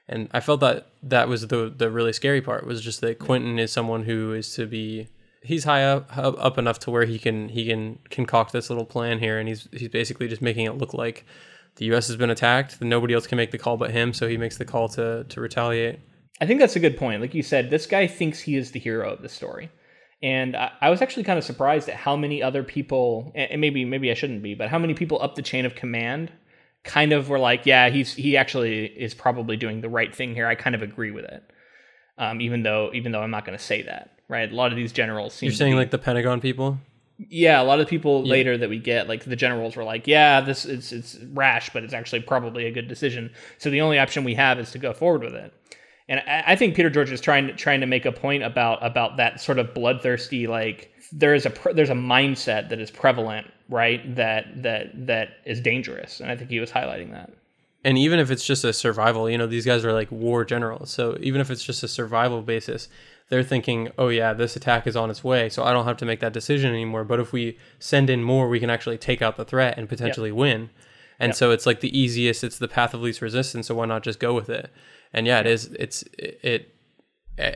and 0.07 0.29
I 0.31 0.39
felt 0.39 0.59
that 0.61 0.87
that 1.03 1.27
was 1.27 1.47
the 1.47 1.73
the 1.75 1.89
really 1.89 2.13
scary 2.13 2.41
part 2.41 2.65
was 2.65 2.81
just 2.81 3.01
that 3.01 3.19
Quinten 3.19 3.59
is 3.59 3.71
someone 3.71 4.03
who 4.03 4.33
is 4.33 4.53
to 4.55 4.65
be 4.65 5.07
he's 5.43 5.63
high 5.63 5.83
up 5.83 6.09
up 6.17 6.57
enough 6.57 6.79
to 6.79 6.91
where 6.91 7.05
he 7.05 7.19
can 7.19 7.49
he 7.49 7.67
can 7.67 7.99
concoct 8.09 8.51
this 8.51 8.69
little 8.69 8.85
plan 8.85 9.19
here, 9.19 9.39
and 9.39 9.47
he's 9.47 9.67
he's 9.71 9.89
basically 9.89 10.27
just 10.27 10.41
making 10.41 10.65
it 10.65 10.77
look 10.77 10.93
like 10.93 11.25
the 11.75 11.85
U.S. 11.85 12.07
has 12.07 12.17
been 12.17 12.29
attacked. 12.29 12.79
Then 12.79 12.89
nobody 12.89 13.13
else 13.13 13.27
can 13.27 13.37
make 13.37 13.51
the 13.51 13.57
call 13.57 13.77
but 13.77 13.91
him, 13.91 14.13
so 14.13 14.27
he 14.27 14.37
makes 14.37 14.57
the 14.57 14.65
call 14.65 14.89
to 14.89 15.23
to 15.25 15.41
retaliate. 15.41 15.99
I 16.41 16.45
think 16.45 16.59
that's 16.59 16.75
a 16.75 16.79
good 16.79 16.97
point. 16.97 17.21
Like 17.21 17.33
you 17.33 17.43
said, 17.43 17.69
this 17.69 17.85
guy 17.85 18.07
thinks 18.07 18.39
he 18.39 18.55
is 18.55 18.71
the 18.71 18.79
hero 18.79 19.11
of 19.11 19.21
the 19.21 19.29
story. 19.29 19.69
And 20.21 20.55
I, 20.55 20.71
I 20.81 20.89
was 20.89 21.01
actually 21.01 21.23
kind 21.23 21.37
of 21.37 21.43
surprised 21.43 21.89
at 21.89 21.95
how 21.95 22.15
many 22.15 22.41
other 22.41 22.63
people, 22.63 23.31
and 23.35 23.59
maybe 23.61 23.85
maybe 23.85 24.09
I 24.09 24.13
shouldn't 24.13 24.41
be, 24.41 24.55
but 24.55 24.69
how 24.69 24.79
many 24.79 24.93
people 24.93 25.21
up 25.21 25.35
the 25.35 25.41
chain 25.41 25.65
of 25.65 25.75
command 25.75 26.31
kind 26.83 27.13
of 27.13 27.29
were 27.29 27.39
like, 27.39 27.65
yeah, 27.65 27.89
he's 27.89 28.13
he 28.13 28.37
actually 28.37 28.85
is 28.85 29.13
probably 29.13 29.57
doing 29.57 29.81
the 29.81 29.89
right 29.89 30.13
thing 30.13 30.33
here. 30.33 30.47
I 30.47 30.55
kind 30.55 30.75
of 30.75 30.81
agree 30.81 31.11
with 31.11 31.25
it, 31.25 31.43
um, 32.17 32.41
even 32.41 32.63
though 32.63 32.91
even 32.93 33.11
though 33.11 33.21
I'm 33.21 33.31
not 33.31 33.45
going 33.45 33.57
to 33.57 33.63
say 33.63 33.83
that, 33.83 34.17
right? 34.27 34.51
A 34.51 34.55
lot 34.55 34.71
of 34.71 34.77
these 34.77 34.91
generals 34.91 35.33
seem 35.33 35.47
You're 35.47 35.55
saying 35.55 35.73
be, 35.73 35.77
like 35.77 35.91
the 35.91 35.97
Pentagon 35.97 36.41
people? 36.41 36.79
yeah, 37.17 37.61
a 37.61 37.63
lot 37.63 37.79
of 37.79 37.85
the 37.85 37.89
people 37.89 38.23
yeah. 38.25 38.31
later 38.31 38.57
that 38.57 38.69
we 38.69 38.79
get, 38.79 39.07
like 39.07 39.23
the 39.23 39.35
generals 39.35 39.75
were 39.75 39.83
like, 39.83 40.07
yeah, 40.07 40.41
this 40.41 40.65
it's 40.65 40.91
it's 40.91 41.17
rash, 41.31 41.69
but 41.71 41.83
it's 41.83 41.93
actually 41.93 42.21
probably 42.21 42.65
a 42.65 42.71
good 42.71 42.87
decision. 42.87 43.31
So 43.57 43.69
the 43.69 43.81
only 43.81 43.99
option 43.99 44.23
we 44.23 44.35
have 44.35 44.59
is 44.59 44.71
to 44.71 44.79
go 44.79 44.93
forward 44.93 45.23
with 45.23 45.33
it. 45.33 45.53
And 46.09 46.19
I, 46.21 46.43
I 46.47 46.55
think 46.55 46.75
Peter 46.75 46.89
George 46.89 47.11
is 47.11 47.21
trying 47.21 47.47
to 47.47 47.53
trying 47.53 47.81
to 47.81 47.85
make 47.85 48.05
a 48.05 48.11
point 48.11 48.43
about 48.43 48.85
about 48.85 49.17
that 49.17 49.39
sort 49.39 49.59
of 49.59 49.73
bloodthirsty 49.73 50.47
like 50.47 50.91
there 51.11 51.33
is 51.35 51.45
a 51.45 51.53
there's 51.73 51.89
a 51.89 51.95
mindset 51.95 52.69
that 52.69 52.79
is 52.79 52.91
prevalent, 52.91 53.47
right? 53.69 54.15
That 54.15 54.63
that 54.63 55.07
that 55.07 55.29
is 55.45 55.61
dangerous, 55.61 56.19
and 56.19 56.31
I 56.31 56.35
think 56.35 56.49
he 56.49 56.59
was 56.59 56.71
highlighting 56.71 57.11
that. 57.11 57.31
And 57.85 57.97
even 57.97 58.19
if 58.19 58.31
it's 58.31 58.45
just 58.45 58.63
a 58.63 58.71
survival, 58.71 59.29
you 59.29 59.37
know, 59.37 59.47
these 59.47 59.65
guys 59.65 59.83
are 59.83 59.91
like 59.91 60.09
war 60.11 60.45
generals. 60.45 60.89
So 60.89 61.17
even 61.19 61.41
if 61.41 61.51
it's 61.51 61.63
just 61.63 61.83
a 61.83 61.87
survival 61.87 62.41
basis, 62.41 62.87
they're 63.27 63.43
thinking, 63.43 63.91
oh 63.97 64.07
yeah, 64.07 64.33
this 64.33 64.55
attack 64.55 64.87
is 64.87 64.95
on 64.95 65.09
its 65.09 65.23
way, 65.23 65.49
so 65.49 65.63
I 65.63 65.73
don't 65.73 65.85
have 65.85 65.97
to 65.97 66.05
make 66.05 66.21
that 66.21 66.33
decision 66.33 66.71
anymore. 66.71 67.03
But 67.03 67.19
if 67.19 67.33
we 67.33 67.57
send 67.79 68.09
in 68.09 68.23
more, 68.23 68.47
we 68.47 68.59
can 68.59 68.69
actually 68.69 68.97
take 68.97 69.21
out 69.21 69.35
the 69.35 69.45
threat 69.45 69.77
and 69.77 69.89
potentially 69.89 70.29
yep. 70.29 70.37
win. 70.37 70.69
And 71.19 71.29
yep. 71.29 71.35
so 71.35 71.51
it's 71.51 71.65
like 71.65 71.81
the 71.81 71.97
easiest, 71.97 72.43
it's 72.43 72.57
the 72.57 72.67
path 72.67 72.93
of 72.93 73.01
least 73.01 73.21
resistance. 73.21 73.67
So 73.67 73.75
why 73.75 73.85
not 73.85 74.03
just 74.03 74.19
go 74.19 74.33
with 74.33 74.49
it? 74.49 74.71
And 75.13 75.27
yeah, 75.27 75.39
it 75.39 75.47
is. 75.47 75.65
It's 75.77 76.03
it. 76.17 76.72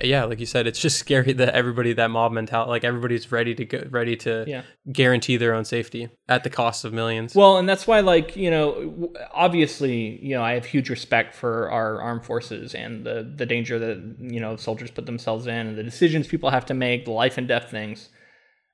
Yeah, 0.02 0.24
like 0.24 0.40
you 0.40 0.46
said, 0.46 0.66
it's 0.68 0.80
just 0.80 0.98
scary 1.00 1.34
that 1.34 1.54
everybody 1.54 1.94
that 1.94 2.10
mob 2.10 2.32
mentality, 2.32 2.70
like 2.70 2.84
everybody's 2.84 3.32
ready 3.32 3.54
to 3.56 3.66
go, 3.66 3.84
ready 3.90 4.16
to 4.18 4.46
yeah. 4.48 4.64
guarantee 4.92 5.38
their 5.38 5.54
own 5.54 5.66
safety 5.66 6.10
at 6.28 6.44
the 6.44 6.50
cost 6.50 6.86
of 6.86 6.94
millions. 6.94 7.36
Well, 7.36 7.58
and 7.58 7.68
that's 7.68 7.86
why, 7.86 8.00
like 8.00 8.36
you 8.36 8.50
know, 8.50 9.14
obviously, 9.32 10.20
you 10.24 10.36
know, 10.36 10.44
I 10.44 10.54
have 10.54 10.66
huge 10.66 10.90
respect 10.90 11.36
for 11.36 11.70
our 11.70 12.02
armed 12.02 12.26
forces 12.26 12.74
and 12.74 13.06
the 13.06 13.32
the 13.36 13.46
danger 13.46 13.78
that 13.80 14.16
you 14.20 14.40
know 14.40 14.56
soldiers 14.56 14.92
put 14.92 15.06
themselves 15.06 15.48
in, 15.48 15.68
and 15.68 15.78
the 15.78 15.84
decisions 15.84 16.28
people 16.28 16.50
have 16.50 16.66
to 16.68 16.74
make, 16.74 17.06
the 17.06 17.12
life 17.12 17.38
and 17.38 17.48
death 17.48 17.70
things. 17.70 18.10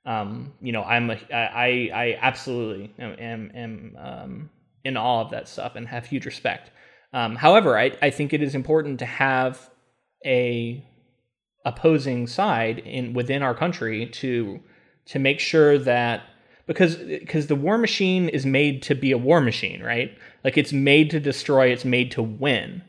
Um, 0.05 0.53
you 0.61 0.71
know, 0.71 0.83
I'm 0.83 1.09
a, 1.09 1.17
I 1.31 1.89
I 1.93 2.17
absolutely 2.21 2.93
am 2.99 3.15
am, 3.19 3.51
am 3.55 3.97
um, 3.97 4.49
in 4.83 4.97
awe 4.97 5.21
of 5.21 5.31
that 5.31 5.47
stuff 5.47 5.75
and 5.75 5.87
have 5.87 6.05
huge 6.05 6.25
respect. 6.25 6.71
Um, 7.13 7.35
however, 7.35 7.77
I, 7.77 7.91
I 8.01 8.09
think 8.09 8.33
it 8.33 8.41
is 8.41 8.55
important 8.55 8.99
to 8.99 9.05
have 9.05 9.69
a 10.25 10.83
opposing 11.65 12.28
side 12.28 12.80
in 12.80 13.13
within 13.13 13.41
our 13.41 13.56
country 13.56 14.06
to 14.08 14.60
to 15.06 15.19
make 15.19 15.39
sure 15.39 15.78
that 15.78 16.23
because 16.65 16.95
because 16.95 17.47
the 17.47 17.56
war 17.56 17.78
machine 17.78 18.30
is 18.30 18.45
made 18.45 18.82
to 18.84 18.95
be 18.95 19.12
a 19.12 19.17
war 19.17 19.41
machine, 19.41 19.82
right? 19.84 20.17
Like 20.43 20.58
it's 20.58 20.73
made 20.73 21.10
to 21.12 21.19
destroy, 21.19 21.67
it's 21.67 21.86
made 21.86 22.12
to 22.12 22.23
win. 22.23 22.84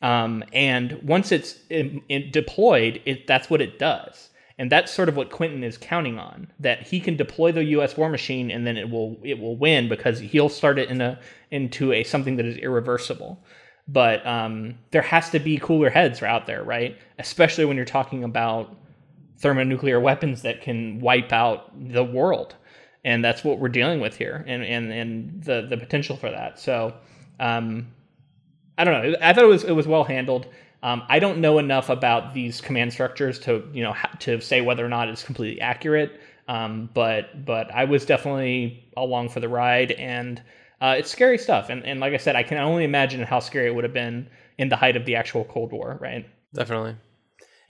Um, 0.00 0.42
and 0.52 1.00
once 1.02 1.30
it's 1.30 1.58
in, 1.70 2.02
in 2.08 2.30
deployed, 2.30 3.00
it, 3.04 3.26
that's 3.26 3.48
what 3.48 3.60
it 3.60 3.78
does. 3.78 4.30
And 4.58 4.70
that's 4.70 4.92
sort 4.92 5.08
of 5.08 5.16
what 5.16 5.30
Quinten 5.30 5.62
is 5.62 5.78
counting 5.78 6.18
on 6.18 6.52
that 6.60 6.86
he 6.86 7.00
can 7.00 7.16
deploy 7.16 7.52
the 7.52 7.64
U.S. 7.64 7.96
war 7.96 8.08
machine 8.08 8.50
and 8.50 8.66
then 8.66 8.76
it 8.76 8.90
will 8.90 9.18
it 9.22 9.38
will 9.38 9.56
win 9.56 9.88
because 9.88 10.20
he'll 10.20 10.48
start 10.48 10.78
it 10.78 10.90
in 10.90 11.00
a 11.00 11.18
into 11.50 11.92
a 11.92 12.04
something 12.04 12.36
that 12.36 12.46
is 12.46 12.56
irreversible. 12.58 13.42
But 13.88 14.24
um, 14.26 14.78
there 14.90 15.02
has 15.02 15.30
to 15.30 15.38
be 15.38 15.58
cooler 15.58 15.90
heads 15.90 16.22
out 16.22 16.46
there, 16.46 16.62
right? 16.62 16.96
Especially 17.18 17.64
when 17.64 17.76
you're 17.76 17.84
talking 17.84 18.24
about 18.24 18.76
thermonuclear 19.38 19.98
weapons 20.00 20.42
that 20.42 20.62
can 20.62 21.00
wipe 21.00 21.32
out 21.32 21.72
the 21.92 22.04
world, 22.04 22.54
and 23.04 23.24
that's 23.24 23.42
what 23.44 23.58
we're 23.58 23.68
dealing 23.68 24.00
with 24.00 24.16
here, 24.16 24.44
and 24.46 24.62
and 24.64 24.92
and 24.92 25.42
the 25.44 25.66
the 25.68 25.76
potential 25.76 26.16
for 26.16 26.30
that. 26.30 26.58
So. 26.58 26.94
Um, 27.40 27.88
I 28.78 28.84
don't 28.84 29.02
know. 29.12 29.16
I 29.20 29.32
thought 29.32 29.44
it 29.44 29.48
was 29.48 29.64
it 29.64 29.72
was 29.72 29.86
well 29.86 30.04
handled. 30.04 30.46
Um, 30.82 31.02
I 31.08 31.18
don't 31.18 31.38
know 31.38 31.58
enough 31.58 31.88
about 31.88 32.34
these 32.34 32.60
command 32.60 32.92
structures 32.92 33.38
to 33.40 33.62
you 33.72 33.82
know 33.82 33.94
to 34.20 34.40
say 34.40 34.60
whether 34.60 34.84
or 34.84 34.88
not 34.88 35.08
it's 35.08 35.22
completely 35.22 35.60
accurate. 35.60 36.20
Um, 36.48 36.90
but 36.92 37.44
but 37.44 37.72
I 37.72 37.84
was 37.84 38.04
definitely 38.04 38.84
along 38.96 39.28
for 39.28 39.40
the 39.40 39.48
ride, 39.48 39.92
and 39.92 40.42
uh, 40.82 40.96
it's 40.98 41.10
scary 41.10 41.38
stuff. 41.38 41.70
And 41.70 41.84
and 41.86 42.00
like 42.00 42.12
I 42.12 42.16
said, 42.16 42.34
I 42.34 42.42
can 42.42 42.58
only 42.58 42.84
imagine 42.84 43.22
how 43.22 43.38
scary 43.38 43.68
it 43.68 43.74
would 43.74 43.84
have 43.84 43.94
been 43.94 44.28
in 44.58 44.68
the 44.68 44.76
height 44.76 44.96
of 44.96 45.06
the 45.06 45.14
actual 45.14 45.44
Cold 45.44 45.72
War, 45.72 45.96
right? 46.00 46.26
Definitely, 46.52 46.96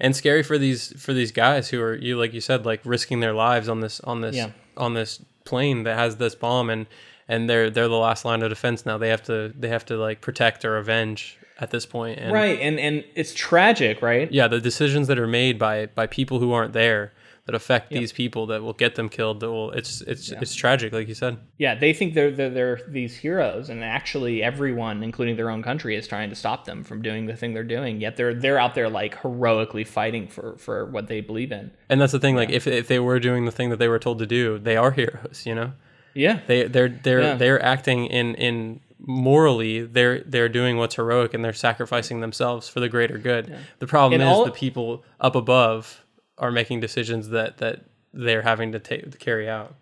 and 0.00 0.16
scary 0.16 0.42
for 0.42 0.58
these 0.58 1.00
for 1.00 1.12
these 1.12 1.30
guys 1.30 1.68
who 1.68 1.80
are 1.80 1.94
you 1.94 2.18
like 2.18 2.32
you 2.32 2.40
said 2.40 2.64
like 2.64 2.80
risking 2.84 3.20
their 3.20 3.34
lives 3.34 3.68
on 3.68 3.80
this 3.80 4.00
on 4.00 4.22
this 4.22 4.34
yeah. 4.34 4.50
on 4.76 4.94
this 4.94 5.22
plane 5.44 5.82
that 5.82 5.96
has 5.96 6.16
this 6.16 6.34
bomb 6.34 6.70
and 6.70 6.86
and 7.28 7.48
they're 7.48 7.70
they're 7.70 7.88
the 7.88 7.96
last 7.96 8.24
line 8.24 8.42
of 8.42 8.48
defense 8.48 8.86
now. 8.86 8.96
They 8.98 9.10
have 9.10 9.22
to 9.24 9.52
they 9.58 9.68
have 9.68 9.84
to 9.86 9.96
like 9.96 10.20
protect 10.22 10.64
or 10.64 10.78
avenge 10.78 11.38
at 11.60 11.70
this 11.70 11.84
point. 11.84 12.18
And, 12.18 12.32
right, 12.32 12.58
and 12.60 12.80
and 12.80 13.04
it's 13.14 13.34
tragic, 13.34 14.00
right? 14.00 14.32
Yeah, 14.32 14.48
the 14.48 14.60
decisions 14.60 15.06
that 15.08 15.18
are 15.18 15.26
made 15.26 15.58
by 15.58 15.86
by 15.86 16.06
people 16.06 16.38
who 16.38 16.52
aren't 16.52 16.72
there 16.72 17.12
that 17.46 17.54
affect 17.56 17.90
yep. 17.90 18.00
these 18.00 18.12
people 18.12 18.46
that 18.46 18.62
will 18.62 18.72
get 18.72 18.94
them 18.94 19.08
killed. 19.08 19.40
That 19.40 19.50
will 19.50 19.70
it's 19.72 20.00
it's 20.02 20.30
yeah. 20.30 20.38
it's 20.40 20.54
tragic, 20.54 20.92
like 20.92 21.08
you 21.08 21.14
said. 21.14 21.38
Yeah, 21.58 21.74
they 21.74 21.92
think 21.92 22.14
they're, 22.14 22.30
they're 22.30 22.50
they're 22.50 22.80
these 22.86 23.16
heroes, 23.16 23.68
and 23.68 23.82
actually 23.82 24.42
everyone, 24.42 25.02
including 25.02 25.36
their 25.36 25.50
own 25.50 25.62
country, 25.62 25.96
is 25.96 26.06
trying 26.06 26.30
to 26.30 26.36
stop 26.36 26.64
them 26.64 26.84
from 26.84 27.02
doing 27.02 27.26
the 27.26 27.36
thing 27.36 27.52
they're 27.52 27.64
doing. 27.64 28.00
Yet 28.00 28.16
they're 28.16 28.34
they're 28.34 28.58
out 28.58 28.74
there 28.74 28.88
like 28.88 29.16
heroically 29.20 29.84
fighting 29.84 30.28
for 30.28 30.56
for 30.56 30.86
what 30.86 31.08
they 31.08 31.20
believe 31.20 31.50
in. 31.50 31.72
And 31.88 32.00
that's 32.00 32.12
the 32.12 32.20
thing. 32.20 32.36
Like 32.36 32.50
if 32.50 32.66
if 32.66 32.86
they 32.88 33.00
were 33.00 33.18
doing 33.18 33.44
the 33.44 33.52
thing 33.52 33.70
that 33.70 33.78
they 33.78 33.88
were 33.88 33.98
told 33.98 34.20
to 34.20 34.26
do, 34.26 34.58
they 34.58 34.76
are 34.76 34.92
heroes. 34.92 35.44
You 35.44 35.54
know. 35.54 35.72
Yeah. 36.14 36.40
They 36.46 36.64
they're 36.64 36.88
they're 36.88 37.22
yeah. 37.22 37.34
they're 37.34 37.62
acting 37.62 38.06
in 38.06 38.34
in 38.34 38.80
morally 39.04 39.84
they're 39.84 40.20
they're 40.20 40.48
doing 40.48 40.76
what's 40.76 40.94
heroic 40.94 41.34
and 41.34 41.44
they're 41.44 41.52
sacrificing 41.52 42.20
themselves 42.20 42.68
for 42.68 42.80
the 42.80 42.88
greater 42.88 43.18
good. 43.18 43.48
Yeah. 43.48 43.58
The 43.78 43.86
problem 43.86 44.20
and 44.20 44.30
is 44.30 44.36
all, 44.36 44.44
the 44.44 44.52
people 44.52 45.04
up 45.20 45.34
above 45.34 46.01
are 46.38 46.50
making 46.50 46.80
decisions 46.80 47.28
that 47.30 47.58
that 47.58 47.84
they're 48.12 48.42
having 48.42 48.72
to 48.72 48.78
take 48.78 49.10
to 49.10 49.18
carry 49.18 49.48
out. 49.48 49.74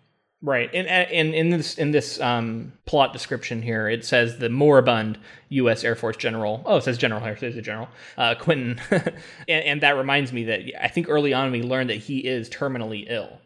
Right, 0.43 0.71
and 0.73 0.87
and 0.87 1.35
in 1.35 1.51
this 1.51 1.77
in 1.77 1.91
this 1.91 2.19
um, 2.19 2.73
plot 2.85 3.13
description 3.13 3.61
here, 3.61 3.87
it 3.87 4.03
says 4.03 4.39
the 4.39 4.49
moribund 4.49 5.19
U.S. 5.49 5.83
Air 5.83 5.95
Force 5.95 6.17
General. 6.17 6.63
Oh, 6.65 6.77
it 6.77 6.83
says 6.83 6.97
General 6.97 7.21
here. 7.21 7.33
It 7.33 7.39
says 7.39 7.57
a 7.57 7.61
General 7.61 7.89
uh, 8.17 8.33
Quinten, 8.39 8.79
and, 9.47 9.63
and 9.63 9.81
that 9.81 9.97
reminds 9.97 10.33
me 10.33 10.45
that 10.45 10.61
I 10.83 10.87
think 10.87 11.09
early 11.09 11.31
on 11.31 11.51
we 11.51 11.61
learned 11.61 11.91
that 11.91 11.97
he 11.97 12.19
is 12.19 12.49
terminally 12.49 13.05
ill. 13.07 13.39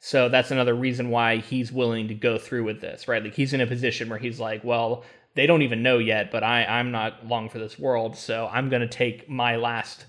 So 0.00 0.28
that's 0.28 0.50
another 0.50 0.74
reason 0.74 1.10
why 1.10 1.36
he's 1.36 1.70
willing 1.70 2.08
to 2.08 2.14
go 2.14 2.38
through 2.38 2.64
with 2.64 2.80
this, 2.80 3.06
right? 3.06 3.22
Like 3.22 3.34
he's 3.34 3.52
in 3.52 3.60
a 3.60 3.66
position 3.66 4.08
where 4.08 4.18
he's 4.18 4.40
like, 4.40 4.64
well, 4.64 5.04
they 5.34 5.46
don't 5.46 5.62
even 5.62 5.82
know 5.82 5.98
yet, 5.98 6.30
but 6.30 6.42
I, 6.42 6.64
I'm 6.64 6.90
not 6.90 7.26
long 7.26 7.48
for 7.48 7.58
this 7.58 7.78
world, 7.78 8.16
so 8.16 8.48
I'm 8.50 8.70
going 8.70 8.82
to 8.82 8.88
take 8.88 9.28
my 9.28 9.56
last 9.56 10.06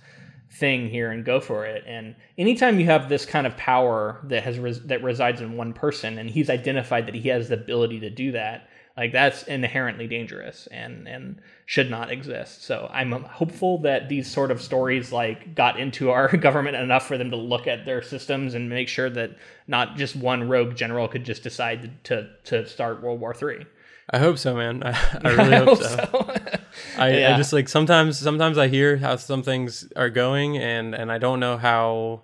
thing 0.51 0.89
here 0.89 1.11
and 1.11 1.23
go 1.23 1.39
for 1.39 1.65
it. 1.65 1.83
And 1.87 2.15
anytime 2.37 2.79
you 2.79 2.85
have 2.87 3.07
this 3.07 3.25
kind 3.25 3.47
of 3.47 3.55
power 3.55 4.19
that 4.25 4.43
has 4.43 4.59
res- 4.59 4.83
that 4.83 5.03
resides 5.03 5.41
in 5.41 5.55
one 5.55 5.73
person, 5.73 6.17
and 6.17 6.29
he's 6.29 6.49
identified 6.49 7.07
that 7.07 7.15
he 7.15 7.29
has 7.29 7.49
the 7.49 7.55
ability 7.55 8.01
to 8.01 8.09
do 8.09 8.33
that, 8.33 8.67
like 8.97 9.13
that's 9.13 9.43
inherently 9.43 10.07
dangerous 10.07 10.67
and 10.67 11.07
and 11.07 11.41
should 11.65 11.89
not 11.89 12.11
exist. 12.11 12.63
So 12.63 12.89
I'm 12.91 13.11
hopeful 13.11 13.79
that 13.79 14.09
these 14.09 14.29
sort 14.29 14.51
of 14.51 14.61
stories 14.61 15.13
like 15.13 15.55
got 15.55 15.79
into 15.79 16.11
our 16.11 16.35
government 16.37 16.75
enough 16.75 17.07
for 17.07 17.17
them 17.17 17.31
to 17.31 17.37
look 17.37 17.67
at 17.67 17.85
their 17.85 18.01
systems 18.01 18.53
and 18.53 18.69
make 18.69 18.89
sure 18.89 19.09
that 19.09 19.37
not 19.67 19.95
just 19.95 20.15
one 20.17 20.49
rogue 20.49 20.75
general 20.75 21.07
could 21.07 21.23
just 21.23 21.43
decide 21.43 22.03
to 22.03 22.29
to 22.45 22.67
start 22.67 23.01
World 23.01 23.21
War 23.21 23.33
Three. 23.33 23.65
I 24.11 24.19
hope 24.19 24.37
so, 24.37 24.55
man. 24.55 24.83
I, 24.85 24.91
I 25.23 25.29
really 25.31 25.53
I 25.53 25.57
hope, 25.57 25.67
hope, 25.67 25.83
so. 25.83 25.95
so. 26.11 26.59
I, 26.97 27.17
yeah. 27.17 27.33
I 27.33 27.37
just 27.37 27.53
like 27.53 27.69
sometimes 27.69 28.17
sometimes 28.19 28.57
I 28.57 28.67
hear 28.67 28.97
how 28.97 29.15
some 29.15 29.43
things 29.43 29.91
are 29.95 30.09
going 30.09 30.57
and 30.57 30.93
and 30.93 31.11
I 31.11 31.17
don't 31.17 31.39
know 31.39 31.57
how 31.57 32.23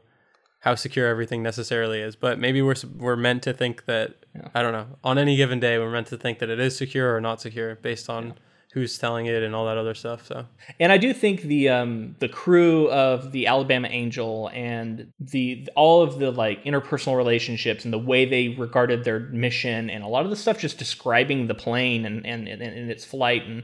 how 0.60 0.76
secure 0.76 1.08
everything 1.08 1.42
necessarily 1.44 2.02
is, 2.02 2.16
but 2.16 2.40
maybe 2.40 2.62
we're 2.62 2.76
we're 2.98 3.16
meant 3.16 3.44
to 3.44 3.54
think 3.54 3.86
that 3.86 4.26
yeah. 4.36 4.50
I 4.54 4.62
don't 4.62 4.74
know. 4.74 4.88
On 5.04 5.18
any 5.18 5.36
given 5.36 5.60
day, 5.60 5.80
we're 5.80 5.92
meant 5.92 6.08
to 6.08 6.18
think 6.18 6.40
that 6.40 6.50
it 6.50 6.60
is 6.60 6.78
secure 6.78 7.16
or 7.16 7.22
not 7.22 7.42
secure 7.42 7.76
based 7.76 8.10
on 8.10 8.34
who's 8.78 8.98
telling 8.98 9.26
it 9.26 9.42
and 9.44 9.56
all 9.56 9.66
that 9.66 9.78
other 9.78 9.96
stuff. 9.96 10.26
So 10.28 10.46
And 10.80 10.92
I 10.92 10.98
do 10.98 11.14
think 11.14 11.42
the 11.42 11.70
um, 11.70 12.16
the 12.20 12.30
crew 12.30 12.90
of 12.90 13.32
the 13.32 13.48
Alabama 13.48 13.88
Angel 13.90 14.50
and 14.54 15.12
the 15.20 15.68
all 15.76 16.02
of 16.04 16.20
the 16.20 16.32
like 16.32 16.64
interpersonal 16.64 17.18
relationships 17.18 17.84
and 17.84 17.94
the 17.94 18.00
way 18.00 18.26
they 18.26 18.50
regarded 18.50 19.04
their 19.04 19.20
mission 19.20 19.90
and 19.90 20.04
a 20.04 20.08
lot 20.08 20.26
of 20.26 20.30
the 20.30 20.36
stuff 20.36 20.60
just 20.60 20.78
describing 20.78 21.48
the 21.48 21.56
plane 21.56 22.06
and 22.06 22.26
and, 22.26 22.48
and, 22.48 22.62
and 22.62 22.92
its 22.92 23.04
flight 23.04 23.44
and 23.46 23.64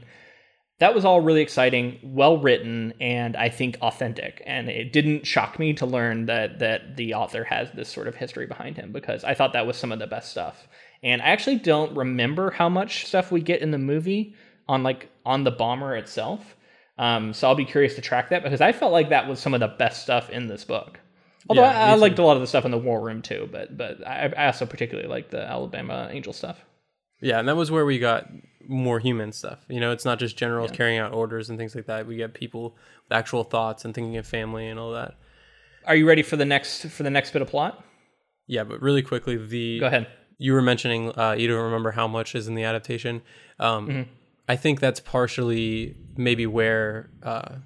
that 0.80 0.94
was 0.94 1.04
all 1.04 1.20
really 1.20 1.40
exciting, 1.40 2.00
well 2.02 2.38
written, 2.38 2.94
and 3.00 3.36
I 3.36 3.48
think 3.48 3.78
authentic. 3.80 4.42
And 4.44 4.68
it 4.68 4.92
didn't 4.92 5.24
shock 5.24 5.58
me 5.58 5.72
to 5.74 5.86
learn 5.86 6.26
that 6.26 6.58
that 6.58 6.96
the 6.96 7.14
author 7.14 7.44
has 7.44 7.70
this 7.72 7.88
sort 7.88 8.08
of 8.08 8.16
history 8.16 8.46
behind 8.46 8.76
him 8.76 8.90
because 8.90 9.22
I 9.22 9.34
thought 9.34 9.52
that 9.52 9.68
was 9.68 9.76
some 9.76 9.92
of 9.92 10.00
the 10.00 10.06
best 10.06 10.30
stuff. 10.30 10.66
And 11.02 11.22
I 11.22 11.26
actually 11.26 11.58
don't 11.58 11.96
remember 11.96 12.50
how 12.50 12.68
much 12.68 13.06
stuff 13.06 13.30
we 13.30 13.40
get 13.40 13.60
in 13.60 13.70
the 13.70 13.78
movie 13.78 14.34
on 14.68 14.82
like 14.82 15.08
on 15.24 15.44
the 15.44 15.50
bomber 15.50 15.96
itself. 15.96 16.56
Um, 16.96 17.32
so 17.34 17.48
I'll 17.48 17.54
be 17.56 17.64
curious 17.64 17.94
to 17.96 18.00
track 18.00 18.30
that 18.30 18.42
because 18.44 18.60
I 18.60 18.72
felt 18.72 18.92
like 18.92 19.08
that 19.08 19.26
was 19.28 19.40
some 19.40 19.52
of 19.54 19.60
the 19.60 19.68
best 19.68 20.02
stuff 20.02 20.30
in 20.30 20.46
this 20.46 20.64
book. 20.64 21.00
Although 21.48 21.62
Yeah, 21.62 21.86
I, 21.86 21.90
I 21.90 21.94
liked 21.96 22.18
a 22.18 22.22
lot 22.24 22.36
of 22.36 22.40
the 22.40 22.46
stuff 22.46 22.64
in 22.64 22.70
the 22.70 22.78
war 22.78 23.00
room 23.00 23.20
too, 23.20 23.48
but 23.50 23.76
but 23.76 24.06
I, 24.06 24.32
I 24.36 24.46
also 24.46 24.64
particularly 24.66 25.08
liked 25.08 25.30
the 25.32 25.42
Alabama 25.42 26.08
Angel 26.10 26.32
stuff. 26.32 26.64
yeah, 27.20 27.38
and 27.38 27.48
that 27.48 27.56
was 27.56 27.70
where 27.70 27.84
we 27.84 27.98
got 27.98 28.28
more 28.66 28.98
human 28.98 29.30
stuff. 29.32 29.58
You 29.68 29.80
know, 29.80 29.90
it's 29.92 30.04
not 30.06 30.18
just 30.18 30.36
generals 30.38 30.70
carrying 30.70 30.98
out 31.00 31.12
orders 31.12 31.50
and 31.50 31.58
things 31.58 31.74
like 31.74 31.86
that. 31.86 32.06
We 32.06 32.16
get 32.16 32.32
people 32.32 32.76
with 33.08 33.12
actual 33.12 33.44
thoughts 33.44 33.84
and 33.84 33.94
thinking 33.94 34.16
of 34.16 34.26
family 34.26 34.68
and 34.68 34.78
all 34.78 34.92
that. 34.92 35.14
Are 35.86 35.94
you 35.96 36.08
ready 36.08 36.22
for 36.22 36.36
the 36.36 36.46
next 36.46 36.86
for 36.86 37.02
the 37.02 37.10
next 37.10 37.32
bit 37.32 37.42
of 37.42 37.48
plot? 37.48 37.84
Yeah, 38.46 38.64
but 38.64 38.80
really 38.80 39.02
quickly, 39.02 39.36
the 39.36 39.80
Go 39.80 39.86
ahead. 39.86 40.06
you 40.38 40.52
were 40.54 40.62
mentioning 40.62 41.12
uh, 41.18 41.32
you 41.32 41.48
don't 41.48 41.62
remember 41.64 41.90
how 41.90 42.06
much 42.08 42.34
is 42.34 42.46
in 42.48 42.54
the 42.54 42.64
adaptation. 42.64 43.20
Um, 43.58 43.88
Mm-hmm. 43.88 44.10
I 44.48 44.56
think 44.56 44.80
that's 44.80 45.00
partially 45.00 45.96
maybe 46.16 46.46
where 46.46 47.10
uh, 47.22 47.56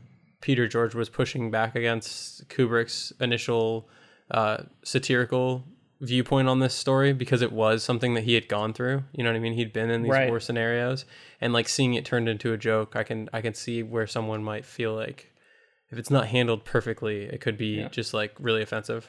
Peter 0.41 0.68
George 0.68 0.95
was 0.95 1.09
pushing 1.09 1.51
back 1.51 1.74
against 1.74 2.49
Kubrick's 2.49 3.12
initial 3.20 3.89
uh, 4.31 4.64
satirical 4.83 5.64
viewpoint 6.01 6.49
on 6.49 6.61
this 6.61 6.74
story 6.74 7.12
because 7.12 7.43
it 7.43 7.51
was 7.51 7.83
something 7.83 8.14
that 8.14 8.22
he 8.24 8.35
had 8.35 8.49
gone 8.49 8.72
through. 8.72 9.03
You 9.12 9.24
know 9.24 9.31
what 9.31 9.37
I 9.37 9.41
mean? 9.41 9.55
He'd 9.55 9.72
been 9.72 9.91
in 9.91 10.03
these 10.03 10.12
Right. 10.12 10.29
war 10.29 10.39
scenarios, 10.39 11.05
and 11.41 11.53
like 11.53 11.68
seeing 11.68 11.95
it 11.95 12.05
turned 12.05 12.29
into 12.29 12.53
a 12.53 12.57
joke, 12.57 12.95
I 12.95 13.03
can 13.03 13.29
I 13.33 13.41
can 13.41 13.55
see 13.55 13.83
where 13.83 14.07
someone 14.07 14.45
might 14.45 14.64
feel 14.64 14.95
like 14.95 15.33
if 15.91 15.99
it's 15.99 16.11
not 16.11 16.29
handled 16.29 16.64
perfectly, 16.64 17.22
it 17.22 17.41
could 17.41 17.57
be 17.59 17.89
just 17.91 18.14
like 18.14 18.35
really 18.39 18.62
offensive. 18.62 19.09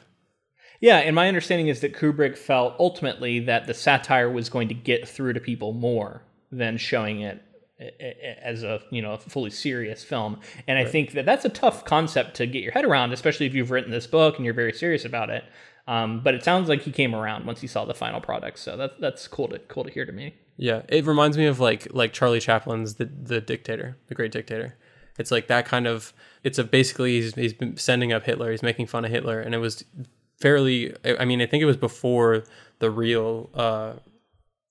Yeah, 0.80 0.96
and 0.96 1.14
my 1.14 1.28
understanding 1.28 1.68
is 1.68 1.80
that 1.82 1.92
Kubrick 1.94 2.38
felt 2.38 2.74
ultimately 2.78 3.38
that 3.40 3.66
the 3.66 3.74
satire 3.74 4.30
was 4.30 4.48
going 4.48 4.68
to 4.68 4.74
get 4.74 5.06
through 5.06 5.34
to 5.34 5.40
people 5.40 5.74
more 5.74 6.22
than 6.50 6.78
showing 6.78 7.20
it 7.20 7.42
as 8.42 8.62
a 8.62 8.80
you 8.90 9.02
know 9.02 9.12
a 9.12 9.18
fully 9.18 9.50
serious 9.50 10.04
film. 10.04 10.38
And 10.66 10.78
I 10.78 10.84
think 10.84 11.12
that 11.12 11.26
that's 11.26 11.44
a 11.44 11.48
tough 11.48 11.84
concept 11.84 12.36
to 12.36 12.46
get 12.46 12.62
your 12.62 12.72
head 12.72 12.84
around, 12.84 13.12
especially 13.12 13.46
if 13.46 13.54
you've 13.54 13.70
written 13.70 13.90
this 13.90 14.06
book 14.06 14.36
and 14.36 14.44
you're 14.44 14.54
very 14.54 14.72
serious 14.72 15.04
about 15.04 15.30
it. 15.30 15.44
Um, 15.86 16.22
but 16.22 16.34
it 16.34 16.44
sounds 16.44 16.68
like 16.68 16.82
he 16.82 16.92
came 16.92 17.14
around 17.14 17.46
once 17.46 17.60
he 17.60 17.66
saw 17.66 17.84
the 17.84 17.94
final 17.94 18.20
product, 18.20 18.58
so 18.58 18.76
that's 18.76 18.94
that's 19.00 19.28
cool 19.28 19.48
to 19.48 19.58
cool 19.58 19.84
to 19.84 19.90
hear 19.90 20.06
to 20.06 20.12
me. 20.12 20.34
Yeah, 20.56 20.82
it 20.88 21.06
reminds 21.06 21.36
me 21.36 21.46
of 21.46 21.58
like 21.58 21.88
like 21.90 22.12
Charlie 22.12 22.40
Chaplin's 22.40 22.94
the 22.94 23.06
the 23.06 23.40
dictator, 23.40 23.96
the 24.08 24.14
great 24.14 24.30
dictator. 24.30 24.76
It's 25.18 25.30
like 25.30 25.48
that 25.48 25.66
kind 25.66 25.86
of. 25.86 26.12
It's 26.44 26.58
a 26.58 26.64
basically 26.64 27.20
he's 27.20 27.34
he's 27.34 27.52
been 27.52 27.76
sending 27.76 28.12
up 28.12 28.24
Hitler. 28.24 28.50
He's 28.50 28.62
making 28.62 28.86
fun 28.86 29.04
of 29.04 29.10
Hitler, 29.10 29.40
and 29.40 29.54
it 29.54 29.58
was 29.58 29.84
fairly. 30.38 30.94
I 31.04 31.16
I 31.20 31.24
mean, 31.24 31.42
I 31.42 31.46
think 31.46 31.62
it 31.62 31.66
was 31.66 31.76
before 31.76 32.44
the 32.78 32.90
real 32.90 33.50
uh, 33.54 33.94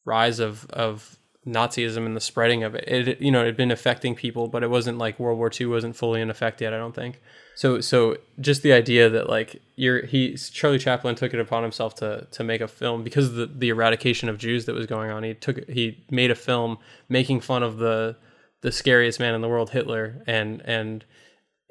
rise 0.06 0.40
of 0.40 0.66
of 0.70 1.19
Nazism 1.48 2.06
and 2.06 2.16
the 2.16 2.22
spreading 2.22 2.64
of 2.64 2.76
it. 2.76 2.84
It 2.88 3.22
you 3.22 3.32
know 3.32 3.42
it 3.42 3.46
had 3.46 3.58
been 3.58 3.72
affecting 3.72 4.14
people, 4.16 4.48
but 4.48 4.62
it 4.62 4.70
wasn't 4.70 4.98
like 4.98 5.20
World 5.20 5.38
War 5.38 5.50
II 5.58 5.68
wasn't 5.68 5.96
fully 5.96 6.22
in 6.22 6.30
effect 6.30 6.62
yet. 6.62 6.74
I 6.74 6.78
don't 6.78 6.94
think. 6.94 7.22
So 7.56 7.80
so 7.80 8.18
just 8.40 8.62
the 8.62 8.74
idea 8.74 9.10
that 9.10 9.30
like 9.30 9.62
you're 9.76 10.06
he 10.06 10.36
Charlie 10.36 10.80
Chaplin 10.80 11.16
took 11.16 11.34
it 11.34 11.40
upon 11.40 11.64
himself 11.64 11.96
to 11.96 12.28
to 12.32 12.44
make 12.44 12.62
a 12.62 12.68
film 12.68 13.04
because 13.04 13.28
of 13.28 13.36
the 13.36 13.46
the 13.46 13.70
eradication 13.70 14.28
of 14.28 14.38
Jews 14.38 14.66
that 14.66 14.76
was 14.76 14.86
going 14.86 15.12
on. 15.12 15.24
He 15.24 15.34
took 15.34 15.68
he 15.70 16.04
made 16.12 16.30
a 16.30 16.36
film 16.36 16.78
making 17.08 17.40
fun 17.42 17.64
of 17.64 17.78
the 17.78 18.18
the 18.62 18.72
scariest 18.72 19.20
man 19.20 19.34
in 19.34 19.42
the 19.42 19.48
world, 19.48 19.70
Hitler, 19.70 20.22
and 20.28 20.62
and 20.66 21.06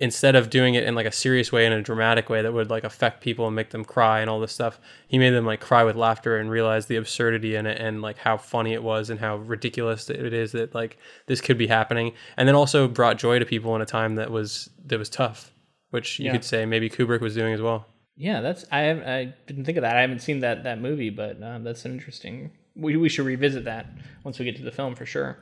instead 0.01 0.37
of 0.37 0.49
doing 0.49 0.75
it 0.75 0.85
in 0.85 0.95
like 0.95 1.07
a 1.07 1.13
serious 1.13 1.51
way 1.51 1.67
in 1.67 1.73
a 1.73 1.83
dramatic 1.83 2.29
way 2.31 2.41
that 2.43 2.53
would 2.53 2.71
like 2.71 2.85
affect 2.85 3.21
people 3.21 3.47
and 3.47 3.57
make 3.57 3.71
them 3.71 3.85
cry 3.85 4.21
and 4.21 4.31
all 4.31 4.39
this 4.39 4.53
stuff 4.53 4.79
he 5.09 5.19
made 5.19 5.31
them 5.31 5.45
like 5.45 5.61
cry 5.61 5.83
with 5.83 5.97
laughter 5.97 6.37
and 6.39 6.51
realize 6.51 6.87
the 6.87 6.95
absurdity 6.97 7.57
in 7.57 7.67
it 7.67 7.81
and 7.81 8.01
like 8.01 8.17
how 8.19 8.37
funny 8.37 8.73
it 8.73 8.83
was 8.83 9.11
and 9.11 9.19
how 9.19 9.37
ridiculous 9.39 10.09
it 10.09 10.33
is 10.33 10.53
that 10.53 10.73
like 10.75 10.99
this 11.27 11.41
could 11.41 11.59
be 11.59 11.67
happening 11.67 12.13
and 12.37 12.47
then 12.47 12.55
also 12.55 12.87
brought 12.87 13.19
joy 13.19 13.39
to 13.41 13.45
people 13.45 13.75
in 13.75 13.83
a 13.83 13.87
time 13.87 14.15
that 14.15 14.31
was 14.31 14.71
that 14.87 14.99
was 15.01 15.09
tough 15.09 15.53
which 15.91 16.19
you 16.21 16.27
Yeah. 16.27 16.33
could 16.33 16.45
say 16.45 16.65
maybe 16.65 16.89
kubrick 16.89 17.21
was 17.21 17.35
doing 17.35 17.53
as 17.53 17.61
well 17.61 17.87
Yeah, 18.17 18.41
that's 18.41 18.65
I 18.71 18.91
I 18.91 19.35
didn't 19.47 19.65
think 19.65 19.79
of 19.79 19.83
that. 19.83 19.97
I 19.97 20.01
haven't 20.01 20.21
seen 20.23 20.41
that 20.41 20.63
that 20.65 20.81
movie, 20.81 21.11
but 21.11 21.41
uh, 21.43 21.59
that's 21.61 21.85
an 21.85 21.93
interesting. 21.93 22.51
We 22.75 22.97
we 22.97 23.09
should 23.09 23.27
revisit 23.27 23.65
that 23.65 23.87
once 24.25 24.39
we 24.39 24.45
get 24.45 24.57
to 24.57 24.65
the 24.65 24.73
film 24.73 24.95
for 24.97 25.07
sure. 25.07 25.39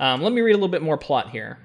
Um, 0.00 0.22
let 0.22 0.32
me 0.32 0.40
read 0.40 0.52
a 0.52 0.60
little 0.60 0.68
bit 0.76 0.80
more 0.82 0.96
plot 0.96 1.30
here. 1.30 1.58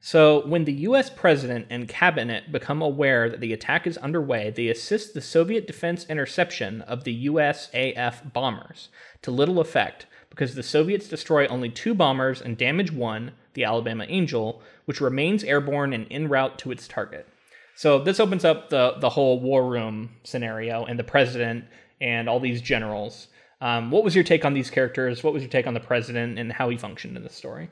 So, 0.00 0.46
when 0.46 0.64
the 0.64 0.72
U.S. 0.72 1.10
president 1.10 1.66
and 1.70 1.88
cabinet 1.88 2.52
become 2.52 2.80
aware 2.80 3.28
that 3.28 3.40
the 3.40 3.52
attack 3.52 3.86
is 3.86 3.96
underway, 3.98 4.50
they 4.50 4.68
assist 4.68 5.14
the 5.14 5.20
Soviet 5.20 5.66
defense 5.66 6.06
interception 6.08 6.82
of 6.82 7.04
the 7.04 7.26
USAF 7.26 8.32
bombers 8.32 8.88
to 9.22 9.30
little 9.30 9.58
effect 9.58 10.06
because 10.30 10.54
the 10.54 10.62
Soviets 10.62 11.08
destroy 11.08 11.46
only 11.46 11.70
two 11.70 11.94
bombers 11.94 12.42
and 12.42 12.58
damage 12.58 12.92
one, 12.92 13.32
the 13.54 13.64
Alabama 13.64 14.04
Angel, 14.08 14.62
which 14.84 15.00
remains 15.00 15.42
airborne 15.42 15.92
and 15.92 16.06
en 16.10 16.28
route 16.28 16.58
to 16.58 16.70
its 16.70 16.86
target. 16.86 17.26
So 17.74 17.98
this 17.98 18.20
opens 18.20 18.44
up 18.44 18.70
the 18.70 18.94
the 18.98 19.10
whole 19.10 19.40
war 19.40 19.66
room 19.66 20.10
scenario 20.24 20.84
and 20.84 20.98
the 20.98 21.04
president 21.04 21.64
and 22.00 22.28
all 22.28 22.40
these 22.40 22.60
generals. 22.60 23.28
Um, 23.60 23.90
what 23.90 24.04
was 24.04 24.14
your 24.14 24.24
take 24.24 24.44
on 24.44 24.54
these 24.54 24.70
characters? 24.70 25.24
What 25.24 25.32
was 25.32 25.42
your 25.42 25.50
take 25.50 25.66
on 25.66 25.74
the 25.74 25.80
president 25.80 26.38
and 26.38 26.52
how 26.52 26.68
he 26.68 26.76
functioned 26.76 27.16
in 27.16 27.22
the 27.22 27.30
story? 27.30 27.70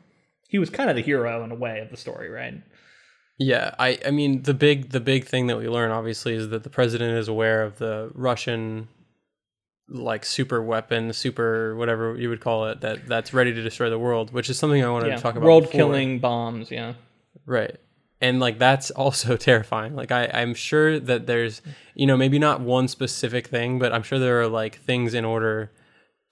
He 0.48 0.58
was 0.58 0.70
kind 0.70 0.90
of 0.90 0.96
the 0.96 1.02
hero 1.02 1.42
in 1.44 1.50
a 1.50 1.54
way 1.54 1.80
of 1.80 1.90
the 1.90 1.96
story, 1.96 2.28
right? 2.30 2.54
Yeah, 3.38 3.74
I 3.78 3.98
I 4.06 4.10
mean 4.10 4.42
the 4.42 4.54
big 4.54 4.90
the 4.90 5.00
big 5.00 5.24
thing 5.26 5.48
that 5.48 5.56
we 5.58 5.68
learn 5.68 5.90
obviously 5.90 6.34
is 6.34 6.50
that 6.50 6.62
the 6.62 6.70
president 6.70 7.18
is 7.18 7.26
aware 7.28 7.62
of 7.62 7.78
the 7.78 8.10
Russian 8.14 8.88
like 9.88 10.24
super 10.24 10.62
weapon, 10.62 11.12
super 11.12 11.76
whatever 11.76 12.16
you 12.16 12.28
would 12.28 12.40
call 12.40 12.66
it 12.68 12.80
that 12.80 13.06
that's 13.06 13.34
ready 13.34 13.52
to 13.52 13.62
destroy 13.62 13.90
the 13.90 13.98
world, 13.98 14.32
which 14.32 14.48
is 14.48 14.58
something 14.58 14.82
I 14.82 14.88
wanted 14.90 15.08
Yeah, 15.08 15.16
to 15.16 15.22
talk 15.22 15.34
about. 15.34 15.44
world 15.46 15.64
before. 15.64 15.78
killing 15.78 16.20
bombs. 16.20 16.70
Yeah, 16.70 16.94
Right. 17.44 17.76
And 18.20 18.40
like 18.40 18.58
that's 18.58 18.90
also 18.92 19.36
terrifying. 19.50 19.94
Like 19.96 20.12
I, 20.12 20.30
I'm 20.32 20.54
sure 20.54 20.98
that 21.00 21.26
there's 21.26 21.60
you 21.94 22.06
know, 22.06 22.16
maybe 22.16 22.38
not 22.38 22.60
one 22.60 22.86
specific 22.88 23.48
thing, 23.48 23.78
but 23.78 23.92
I'm 23.92 24.02
sure 24.04 24.18
there 24.18 24.40
are 24.40 24.48
like 24.48 24.76
things 24.78 25.12
in 25.12 25.24
order 25.24 25.70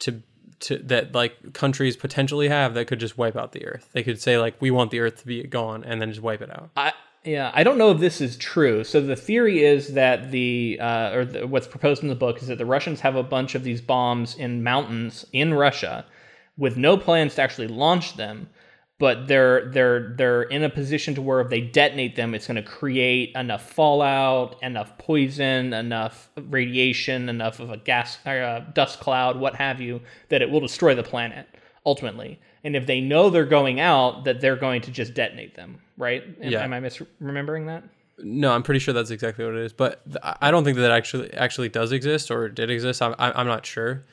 to 0.01 0.23
to 0.63 0.79
that 0.79 1.15
like 1.15 1.53
countries 1.53 1.97
potentially 1.97 2.49
have 2.49 2.75
that 2.75 2.87
could 2.87 3.01
just 3.01 3.19
wipe 3.19 3.37
out 3.37 3.53
the 3.53 3.67
earth. 3.67 3.89
They 3.93 4.03
could 4.03 4.21
say 4.21 4.39
like 4.39 4.61
we 4.61 4.71
want 4.71 4.91
the 4.91 5.01
earth 5.01 5.17
to 5.21 5.27
be 5.27 5.43
gone 5.45 5.85
and 5.85 6.01
then 6.01 6.11
just 6.11 6.23
wipe 6.23 6.41
it 6.41 6.51
out. 6.51 6.71
I 6.77 6.93
yeah, 7.25 7.53
I 7.55 7.63
don't 7.63 7.79
know 7.79 7.93
if 7.93 8.01
this 8.01 8.21
is 8.21 8.37
true. 8.37 8.83
So 8.83 9.01
the 9.01 9.15
theory 9.15 9.63
is 9.65 9.95
that 9.95 10.33
the 10.33 10.79
uh, 10.81 11.11
or 11.13 11.25
the, 11.25 11.47
what's 11.47 11.69
proposed 11.69 12.03
in 12.03 12.09
the 12.09 12.17
book 12.17 12.43
is 12.43 12.49
that 12.49 12.59
the 12.59 12.67
Russians 12.67 13.01
have 13.01 13.15
a 13.15 13.23
bunch 13.23 13.55
of 13.55 13.63
these 13.63 13.81
bombs 13.81 14.35
in 14.35 14.65
mountains 14.65 15.25
in 15.33 15.55
Russia, 15.55 16.05
with 16.57 16.77
no 16.77 16.97
plans 16.97 17.37
to 17.37 17.43
actually 17.43 17.69
launch 17.69 18.17
them. 18.17 18.49
But 19.03 19.27
they're 19.27 19.69
they're 19.69 20.15
they're 20.17 20.43
in 20.43 20.63
a 20.63 20.71
position 20.71 21.17
to 21.17 21.23
where 21.23 21.41
if 21.41 21.49
they 21.49 21.61
detonate 21.61 22.15
them, 22.15 22.37
it's 22.37 22.47
going 22.47 22.55
to 22.55 22.63
create 22.63 23.35
enough 23.35 23.69
fallout, 23.69 24.63
enough 24.63 24.97
poison, 24.97 25.73
enough 25.73 26.31
radiation, 26.37 27.29
enough 27.29 27.59
of 27.59 27.71
a 27.71 27.77
gas 27.79 28.19
or 28.25 28.37
a 28.37 28.65
dust 28.75 29.01
cloud, 29.01 29.41
what 29.41 29.57
have 29.57 29.81
you, 29.81 30.01
that 30.29 30.41
it 30.41 30.49
will 30.53 30.61
destroy 30.61 30.95
the 30.95 31.03
planet 31.03 31.49
ultimately. 31.85 32.39
And 32.63 32.77
if 32.77 32.87
they 32.87 33.01
know 33.01 33.29
they're 33.29 33.45
going 33.45 33.81
out, 33.81 34.23
that 34.23 34.41
they're 34.41 34.55
going 34.55 34.83
to 34.83 34.93
just 34.93 35.15
detonate 35.15 35.57
them, 35.57 35.81
right? 35.97 36.23
Am, 36.41 36.53
Yeah. 36.53 36.63
am 36.63 36.73
I 36.73 36.79
misremembering 36.79 37.67
that? 37.67 37.83
No, 38.19 38.53
I'm 38.53 38.63
pretty 38.63 38.79
sure 38.79 38.95
that's 38.95 39.11
exactly 39.11 39.45
what 39.45 39.55
it 39.55 39.65
is, 39.65 39.73
but 39.73 40.01
I 40.41 40.53
don't 40.53 40.63
think 40.63 40.77
that 40.79 40.93
actually 40.93 41.33
actually 41.35 41.71
does 41.71 41.91
exist 41.91 42.31
or 42.31 42.49
did 42.49 42.71
exist. 42.71 43.03
I'm 43.03 43.17
I- 43.19 43.33
I'm 43.33 43.49
not 43.49 43.67
sure. 43.67 44.05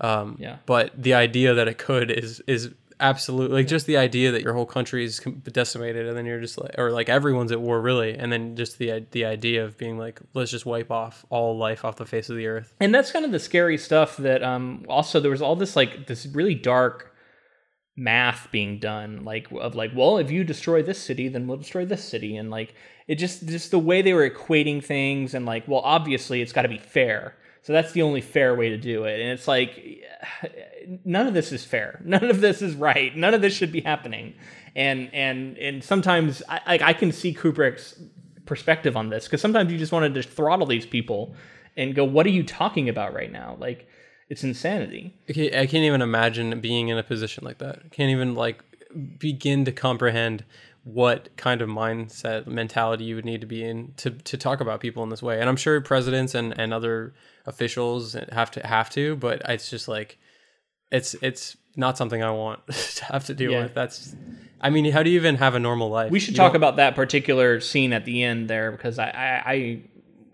Um, 0.00 0.36
Yeah. 0.38 0.58
But 0.66 0.92
the 0.96 1.14
idea 1.14 1.52
that 1.54 1.66
it 1.66 1.78
could 1.78 2.12
is 2.12 2.40
is 2.46 2.70
absolutely 3.00 3.56
like 3.56 3.66
just 3.66 3.86
the 3.86 3.96
idea 3.96 4.32
that 4.32 4.42
your 4.42 4.54
whole 4.54 4.66
country 4.66 5.04
is 5.04 5.20
decimated 5.52 6.06
and 6.06 6.16
then 6.16 6.24
you're 6.24 6.40
just 6.40 6.58
like 6.58 6.74
or 6.78 6.90
like 6.90 7.08
everyone's 7.08 7.52
at 7.52 7.60
war 7.60 7.80
really 7.80 8.16
and 8.16 8.32
then 8.32 8.56
just 8.56 8.78
the 8.78 9.04
the 9.10 9.24
idea 9.24 9.64
of 9.64 9.76
being 9.76 9.98
like 9.98 10.20
let's 10.34 10.50
just 10.50 10.64
wipe 10.64 10.90
off 10.90 11.24
all 11.28 11.58
life 11.58 11.84
off 11.84 11.96
the 11.96 12.06
face 12.06 12.30
of 12.30 12.36
the 12.36 12.46
earth. 12.46 12.72
And 12.80 12.94
that's 12.94 13.12
kind 13.12 13.24
of 13.24 13.32
the 13.32 13.38
scary 13.38 13.76
stuff 13.76 14.16
that 14.18 14.42
um 14.42 14.84
also 14.88 15.20
there 15.20 15.30
was 15.30 15.42
all 15.42 15.56
this 15.56 15.76
like 15.76 16.06
this 16.06 16.26
really 16.26 16.54
dark 16.54 17.14
math 17.96 18.48
being 18.50 18.78
done 18.78 19.24
like 19.24 19.50
of 19.52 19.74
like 19.74 19.90
well 19.94 20.18
if 20.18 20.30
you 20.30 20.44
destroy 20.44 20.82
this 20.82 21.00
city 21.00 21.28
then 21.28 21.46
we'll 21.46 21.56
destroy 21.56 21.84
this 21.84 22.04
city 22.04 22.36
and 22.36 22.50
like 22.50 22.74
it 23.08 23.14
just 23.14 23.46
just 23.46 23.70
the 23.70 23.78
way 23.78 24.02
they 24.02 24.12
were 24.12 24.28
equating 24.28 24.84
things 24.84 25.32
and 25.32 25.46
like 25.46 25.66
well 25.66 25.80
obviously 25.80 26.42
it's 26.42 26.52
got 26.52 26.62
to 26.62 26.68
be 26.68 26.78
fair 26.78 27.34
So 27.66 27.72
that's 27.72 27.90
the 27.90 28.02
only 28.02 28.20
fair 28.20 28.54
way 28.54 28.68
to 28.68 28.78
do 28.78 29.06
it. 29.06 29.18
And 29.18 29.30
it's 29.30 29.48
like 29.48 30.00
none 31.04 31.26
of 31.26 31.34
this 31.34 31.50
is 31.50 31.64
fair. 31.64 32.00
None 32.04 32.30
of 32.30 32.40
this 32.40 32.62
is 32.62 32.76
right. 32.76 33.16
None 33.16 33.34
of 33.34 33.42
this 33.42 33.54
should 33.54 33.72
be 33.72 33.80
happening. 33.80 34.34
And 34.76 35.12
and 35.12 35.58
and 35.58 35.82
sometimes 35.82 36.44
I 36.48 36.78
I 36.80 36.92
can 36.92 37.10
see 37.10 37.34
Kubrick's 37.34 38.00
perspective 38.44 38.96
on 38.96 39.08
this 39.08 39.24
because 39.24 39.40
sometimes 39.40 39.72
you 39.72 39.78
just 39.78 39.90
wanted 39.90 40.14
to 40.14 40.22
throttle 40.22 40.66
these 40.66 40.86
people 40.86 41.34
and 41.76 41.92
go, 41.92 42.04
"What 42.04 42.24
are 42.24 42.30
you 42.30 42.44
talking 42.44 42.88
about 42.88 43.12
right 43.12 43.32
now?" 43.32 43.56
Like 43.58 43.88
it's 44.28 44.44
insanity. 44.44 45.16
Okay, 45.28 45.48
I 45.48 45.66
can't 45.66 45.82
even 45.82 46.02
imagine 46.02 46.60
being 46.60 46.86
in 46.86 46.98
a 46.98 47.02
position 47.02 47.44
like 47.44 47.58
that. 47.58 47.80
I 47.84 47.88
can't 47.88 48.10
even 48.10 48.36
like 48.36 48.62
begin 49.18 49.64
to 49.64 49.72
comprehend 49.72 50.44
what 50.94 51.36
kind 51.36 51.60
of 51.62 51.68
mindset 51.68 52.46
mentality 52.46 53.02
you 53.02 53.16
would 53.16 53.24
need 53.24 53.40
to 53.40 53.46
be 53.46 53.64
in 53.64 53.92
to, 53.96 54.08
to 54.10 54.36
talk 54.36 54.60
about 54.60 54.78
people 54.78 55.02
in 55.02 55.08
this 55.08 55.20
way. 55.20 55.40
And 55.40 55.48
i'm 55.48 55.56
sure 55.56 55.80
presidents 55.80 56.32
and, 56.32 56.56
and 56.56 56.72
other 56.72 57.12
officials 57.44 58.14
have 58.30 58.50
to 58.52 58.64
have 58.64 58.88
to 58.90 59.16
but 59.16 59.42
it's 59.48 59.68
just 59.68 59.88
like 59.88 60.16
it's 60.92 61.14
it's 61.22 61.56
not 61.74 61.98
something 61.98 62.22
i 62.22 62.30
want 62.30 62.60
to 62.96 63.04
have 63.06 63.24
to 63.26 63.34
deal 63.34 63.50
Yeah. 63.50 63.64
with. 63.64 63.74
That's 63.74 64.14
i 64.60 64.70
mean 64.70 64.92
how 64.92 65.02
do 65.02 65.10
you 65.10 65.18
even 65.18 65.34
have 65.36 65.56
a 65.56 65.58
normal 65.60 65.88
life? 65.90 66.12
We 66.12 66.20
should 66.20 66.34
You 66.34 66.38
talk 66.38 66.54
about 66.54 66.76
that 66.76 66.94
particular 66.94 67.58
scene 67.60 67.92
at 67.92 68.04
the 68.04 68.22
end 68.22 68.48
there 68.48 68.70
because 68.70 68.98
I, 69.00 69.08
I 69.10 69.52
I 69.52 69.82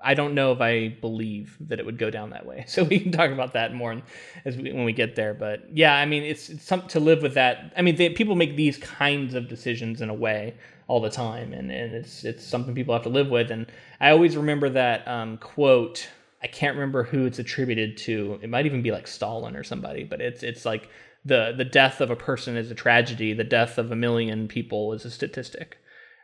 I 0.02 0.14
don't 0.14 0.34
know 0.34 0.52
if 0.52 0.60
I 0.60 0.88
believe 0.88 1.56
that 1.60 1.78
it 1.78 1.86
would 1.86 1.98
go 1.98 2.10
down 2.10 2.30
that 2.30 2.46
way. 2.46 2.64
So 2.72 2.84
we 2.84 3.00
can 3.00 3.12
talk 3.12 3.30
about 3.30 3.52
that 3.52 3.74
more 3.74 4.00
as 4.44 4.56
we, 4.56 4.72
when 4.72 4.84
we 4.84 4.92
get 4.92 5.14
there. 5.14 5.34
But 5.34 5.68
yeah, 5.72 5.94
I 5.94 6.06
mean, 6.06 6.22
it's, 6.22 6.48
it's 6.48 6.64
something 6.64 6.88
to 6.90 7.00
live 7.00 7.22
with 7.22 7.34
that. 7.34 7.72
I 7.76 7.82
mean, 7.82 7.96
they, 7.96 8.08
people 8.08 8.34
make 8.34 8.56
these 8.56 8.78
kinds 8.78 9.34
of 9.34 9.48
decisions 9.48 10.00
in 10.00 10.08
a 10.08 10.14
way 10.14 10.54
all 10.88 11.00
the 11.00 11.10
time, 11.10 11.52
and, 11.52 11.70
and 11.70 11.94
it's 11.94 12.24
it's 12.24 12.44
something 12.44 12.74
people 12.74 12.94
have 12.94 13.02
to 13.04 13.08
live 13.08 13.28
with. 13.28 13.50
And 13.50 13.66
I 14.00 14.10
always 14.10 14.36
remember 14.36 14.68
that 14.70 15.06
um, 15.06 15.36
quote. 15.38 16.08
I 16.42 16.48
can't 16.48 16.76
remember 16.76 17.04
who 17.04 17.26
it's 17.26 17.38
attributed 17.38 17.96
to. 17.98 18.40
It 18.42 18.50
might 18.50 18.66
even 18.66 18.82
be 18.82 18.90
like 18.90 19.06
Stalin 19.06 19.54
or 19.54 19.62
somebody, 19.62 20.04
but 20.04 20.20
it's 20.20 20.42
it's 20.42 20.64
like 20.64 20.88
the 21.24 21.54
the 21.56 21.64
death 21.64 22.00
of 22.00 22.10
a 22.10 22.16
person 22.16 22.56
is 22.56 22.70
a 22.70 22.74
tragedy. 22.74 23.32
The 23.32 23.44
death 23.44 23.78
of 23.78 23.92
a 23.92 23.96
million 23.96 24.48
people 24.48 24.92
is 24.92 25.04
a 25.04 25.10
statistic 25.10 25.78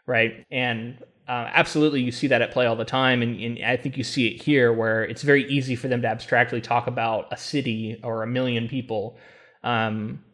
right? 0.09 0.47
And 0.51 0.99
uh, 1.29 1.51
absolutely, 1.53 2.01
you 2.01 2.11
see 2.11 2.27
that 2.29 2.41
at 2.41 2.51
play 2.53 2.67
all 2.67 2.77
the 2.77 2.85
time, 2.85 3.23
and, 3.23 3.39
and 3.41 3.65
I 3.65 3.77
think 3.77 3.97
you 3.97 4.05
see 4.05 4.29
it 4.29 4.43
here, 4.43 4.73
where 4.73 5.05
it's 5.05 5.23
very 5.23 5.49
easy 5.51 5.77
for 5.77 5.87
them 5.87 6.03
to 6.03 6.09
abstractly 6.09 6.61
talk 6.61 6.87
about 6.87 7.29
a 7.31 7.37
city 7.37 8.01
or 8.03 8.23
a 8.23 8.27
million 8.27 8.67
people, 8.69 9.19
um, 9.63 10.25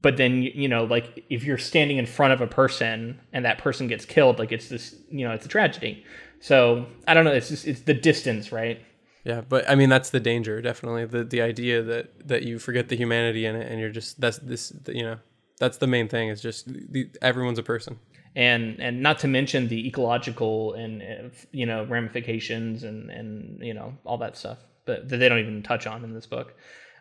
but 0.00 0.16
then 0.16 0.42
you 0.42 0.68
know, 0.68 0.84
like 0.84 1.24
if 1.28 1.42
you're 1.42 1.58
standing 1.58 1.96
in 1.98 2.06
front 2.06 2.32
of 2.32 2.40
a 2.40 2.46
person 2.46 3.20
and 3.32 3.44
that 3.44 3.58
person 3.58 3.88
gets 3.88 4.04
killed, 4.04 4.38
like 4.38 4.52
it's 4.52 4.68
this, 4.68 4.94
you 5.10 5.26
know, 5.26 5.32
it's 5.32 5.44
a 5.44 5.48
tragedy. 5.48 6.04
So 6.40 6.86
I 7.08 7.14
don't 7.14 7.24
know, 7.24 7.32
it's 7.32 7.48
just 7.48 7.66
it's 7.66 7.80
the 7.80 7.94
distance, 7.94 8.52
right? 8.52 8.80
yeah 9.24 9.42
but 9.46 9.68
i 9.68 9.74
mean 9.74 9.88
that's 9.88 10.10
the 10.10 10.20
danger 10.20 10.62
definitely 10.62 11.04
the 11.04 11.24
the 11.24 11.42
idea 11.42 11.82
that 11.82 12.26
that 12.26 12.42
you 12.44 12.58
forget 12.58 12.88
the 12.88 12.96
humanity 12.96 13.44
in 13.44 13.54
it 13.54 13.70
and 13.70 13.80
you're 13.80 13.90
just 13.90 14.20
that's 14.20 14.38
this 14.38 14.72
you 14.88 15.02
know 15.02 15.18
that's 15.58 15.78
the 15.78 15.86
main 15.86 16.08
thing 16.08 16.28
is 16.28 16.40
just 16.40 16.66
the, 16.92 17.10
everyone's 17.20 17.58
a 17.58 17.62
person 17.62 17.98
and 18.36 18.80
and 18.80 19.02
not 19.02 19.18
to 19.20 19.28
mention 19.28 19.68
the 19.68 19.86
ecological 19.86 20.74
and 20.74 21.02
uh, 21.02 21.28
you 21.52 21.66
know 21.66 21.84
ramifications 21.84 22.84
and 22.84 23.10
and 23.10 23.60
you 23.60 23.74
know 23.74 23.94
all 24.04 24.18
that 24.18 24.36
stuff 24.36 24.58
but 24.84 25.08
that 25.08 25.18
they 25.18 25.28
don't 25.28 25.38
even 25.38 25.62
touch 25.62 25.86
on 25.86 26.04
in 26.04 26.14
this 26.14 26.26
book. 26.26 26.54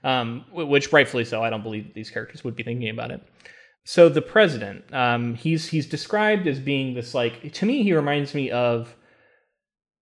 Um, 0.04 0.46
which 0.54 0.94
rightfully 0.94 1.26
so 1.26 1.44
i 1.44 1.50
don't 1.50 1.64
believe 1.64 1.92
these 1.96 2.12
characters 2.12 2.44
would 2.44 2.56
be 2.56 2.64
thinking 2.64 2.90
about 2.90 3.12
it. 3.12 3.22
So 3.84 4.10
the 4.10 4.22
president 4.22 4.94
um, 4.94 5.34
he's 5.36 5.68
he's 5.68 5.88
described 5.88 6.48
as 6.48 6.60
being 6.60 6.94
this 6.94 7.14
like 7.14 7.52
to 7.54 7.66
me 7.66 7.84
he 7.84 7.94
reminds 7.94 8.34
me 8.34 8.52
of 8.52 8.96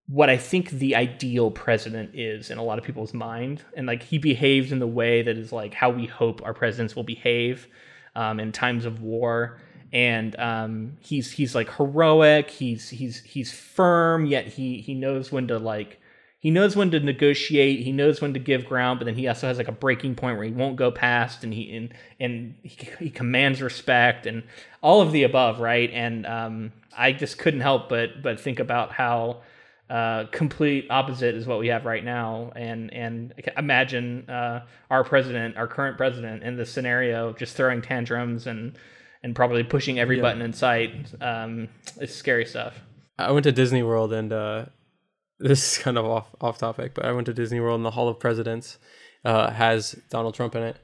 what 0.08 0.30
I 0.30 0.38
think 0.38 0.70
the 0.70 0.96
ideal 0.96 1.50
president 1.50 2.12
is 2.14 2.52
in 2.52 2.58
a 2.58 2.64
lot 2.64 2.78
of 2.78 2.84
people's 2.84 3.14
mind, 3.14 3.64
and 3.76 3.88
like 3.88 4.04
he 4.04 4.18
behaves 4.18 4.72
in 4.72 4.80
the 4.80 4.88
way 4.88 5.22
that 5.22 5.38
is 5.38 5.52
like 5.52 5.74
how 5.74 5.90
we 5.90 6.06
hope 6.06 6.42
our 6.44 6.54
presidents 6.54 6.96
will 6.96 7.04
behave 7.04 7.68
um, 8.16 8.40
in 8.40 8.52
times 8.52 8.86
of 8.86 9.02
war. 9.02 9.60
And 9.94 10.38
um, 10.40 10.98
he's 11.00 11.32
he's 11.32 11.56
like 11.56 11.74
heroic. 11.76 12.50
He's 12.50 12.90
he's 12.90 13.22
he's 13.22 13.52
firm, 13.52 14.26
yet 14.26 14.48
he 14.48 14.82
he 14.82 14.94
knows 14.94 15.32
when 15.32 15.48
to 15.48 15.60
like 15.60 16.00
he 16.46 16.52
knows 16.52 16.76
when 16.76 16.92
to 16.92 17.00
negotiate. 17.00 17.80
He 17.80 17.92
knows 17.92 18.22
when 18.22 18.34
to 18.34 18.40
give 18.40 18.66
ground, 18.66 19.00
but 19.00 19.06
then 19.06 19.16
he 19.16 19.28
also 19.28 19.48
has 19.48 19.58
like 19.58 19.68
a 19.68 19.72
breaking 19.72 20.14
point 20.14 20.38
where 20.38 20.46
he 20.46 20.52
won't 20.52 20.76
go 20.76 20.92
past, 20.92 21.44
and 21.44 21.52
he 21.54 21.76
and 21.76 21.94
and 22.20 22.56
he, 22.62 22.90
he 23.00 23.10
commands 23.10 23.62
respect 23.62 24.28
and 24.28 24.44
all 24.82 25.02
of 25.02 25.12
the 25.12 25.24
above, 25.24 25.60
right? 25.60 25.90
And 25.92 26.26
um, 26.28 26.72
I 26.96 27.14
just 27.14 27.40
couldn't 27.40 27.62
help 27.62 27.90
but 27.90 28.22
but 28.22 28.40
think 28.40 28.60
about 28.60 28.92
how 28.92 29.42
uh, 29.90 30.26
complete 30.32 30.88
opposite 30.90 31.36
is 31.36 31.48
what 31.48 31.60
we 31.60 31.68
have 31.70 31.86
right 31.86 32.04
now, 32.04 32.52
and 32.56 32.94
and 32.94 33.34
imagine 33.58 34.30
uh, 34.30 34.66
our 34.90 35.04
president, 35.04 35.58
our 35.58 35.68
current 35.68 35.98
president, 35.98 36.44
in 36.44 36.58
this 36.58 36.72
scenario, 36.72 37.34
just 37.34 37.56
throwing 37.56 37.82
tantrums 37.82 38.48
and 38.48 38.78
and 39.26 39.36
probably 39.36 39.64
pushing 39.64 39.98
every 40.00 40.18
Yeah. 40.18 40.22
button 40.22 40.42
in 40.44 40.54
sight. 40.54 40.92
Um, 41.20 41.68
it's 42.00 42.14
scary 42.14 42.46
stuff. 42.46 42.80
I 43.18 43.32
went 43.32 43.46
to 43.46 43.52
Disney 43.52 43.82
World 43.82 44.14
and 44.14 44.32
uh, 44.32 44.66
this 45.40 45.60
is 45.78 45.84
kind 45.84 45.98
of 45.98 46.06
off 46.06 46.28
off 46.40 46.58
topic, 46.60 46.94
but 46.94 47.06
I 47.06 47.12
went 47.12 47.26
to 47.26 47.34
Disney 47.34 47.60
World 47.60 47.78
and 47.80 47.86
the 47.86 47.92
Hall 47.98 48.08
of 48.08 48.20
Presidents 48.20 48.78
uh, 49.26 49.50
has 49.52 50.00
Donald 50.12 50.36
Trump 50.36 50.56
in 50.56 50.64
it, 50.64 50.78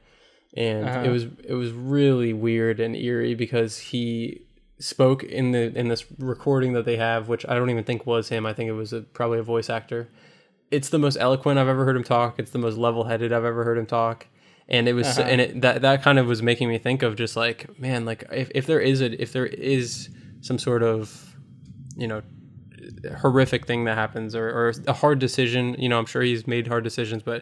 and 0.57 0.89
Uh-huh. 0.89 1.03
it 1.05 1.09
was 1.09 1.23
it 1.47 1.53
was 1.53 1.71
really 1.71 2.33
weird 2.33 2.79
and 2.79 2.95
eerie 2.95 3.35
because 3.35 3.77
he 3.91 4.41
spoke 4.79 5.23
in 5.23 5.51
the 5.51 5.71
in 5.77 5.87
this 5.89 6.03
recording 6.17 6.73
that 6.73 6.85
they 6.85 6.97
have, 6.97 7.27
which 7.29 7.45
I 7.47 7.53
don't 7.53 7.69
even 7.69 7.83
think 7.83 8.07
was 8.07 8.29
him. 8.29 8.45
I 8.47 8.53
think 8.53 8.67
it 8.67 8.73
was 8.73 8.91
a, 8.93 9.01
probably 9.01 9.37
a 9.39 9.43
voice 9.43 9.69
actor. 9.69 10.09
It's 10.71 10.89
the 10.89 10.97
most 10.99 11.17
eloquent 11.19 11.59
I've 11.59 11.67
ever 11.67 11.85
heard 11.85 11.95
him 11.97 12.03
talk. 12.03 12.39
It's 12.39 12.51
the 12.51 12.57
most 12.59 12.77
level 12.77 13.03
headed 13.03 13.31
I've 13.31 13.45
ever 13.45 13.63
heard 13.63 13.77
him 13.77 13.85
talk. 13.85 14.25
And 14.71 14.87
it 14.87 14.93
was, 14.93 15.05
Uh-huh. 15.19 15.29
and 15.29 15.41
it 15.41 15.61
that 15.61 15.81
that 15.83 16.01
kind 16.01 16.17
of 16.17 16.25
was 16.27 16.41
making 16.41 16.69
me 16.69 16.77
think 16.79 17.03
of 17.03 17.15
just 17.15 17.35
like, 17.35 17.77
man, 17.77 18.05
like 18.05 18.23
if, 18.31 18.49
if 18.55 18.65
there 18.65 18.79
is 18.79 19.01
a 19.01 19.21
if 19.21 19.33
there 19.33 19.45
is 19.45 20.09
some 20.39 20.57
sort 20.57 20.81
of, 20.81 21.35
you 21.95 22.07
know, 22.07 22.21
horrific 23.17 23.67
thing 23.67 23.83
that 23.85 23.97
happens 23.97 24.33
or, 24.35 24.47
or 24.49 24.73
a 24.87 24.93
hard 24.93 25.17
decision 25.17 25.75
you 25.79 25.87
know 25.89 25.97
i'm 25.97 26.05
sure 26.05 26.21
he's 26.21 26.45
made 26.45 26.67
hard 26.67 26.83
decisions 26.83 27.23
but 27.23 27.37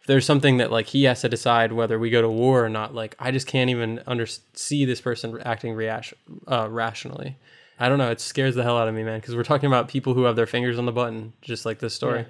if 0.00 0.06
there's 0.06 0.24
something 0.24 0.56
that 0.56 0.72
like 0.72 0.86
he 0.86 1.04
has 1.04 1.20
to 1.20 1.28
decide 1.28 1.72
whether 1.72 1.98
we 1.98 2.10
go 2.10 2.20
to 2.22 2.28
war 2.28 2.64
or 2.64 2.68
not 2.68 2.94
like 2.94 3.14
i 3.20 3.30
just 3.30 3.46
can't 3.46 3.70
even 3.70 4.00
under 4.06 4.26
see 4.26 4.84
this 4.84 5.00
person 5.00 5.40
acting 5.44 5.72
reaction 5.74 6.16
uh, 6.48 6.68
rationally. 6.70 7.36
I 7.78 7.88
don't 7.88 7.98
know. 7.98 8.10
It 8.10 8.20
scares 8.20 8.54
the 8.54 8.62
hell 8.62 8.78
out 8.78 8.88
of 8.88 8.94
me 8.94 9.02
man 9.04 9.20
because 9.20 9.34
we're 9.36 9.42
talking 9.44 9.66
about 9.66 9.88
people 9.88 10.14
who 10.14 10.24
have 10.24 10.36
their 10.36 10.46
fingers 10.46 10.78
on 10.78 10.86
the 10.86 10.92
button 10.92 11.32
just 11.42 11.64
like 11.66 11.78
this 11.80 11.94
story. 11.94 12.24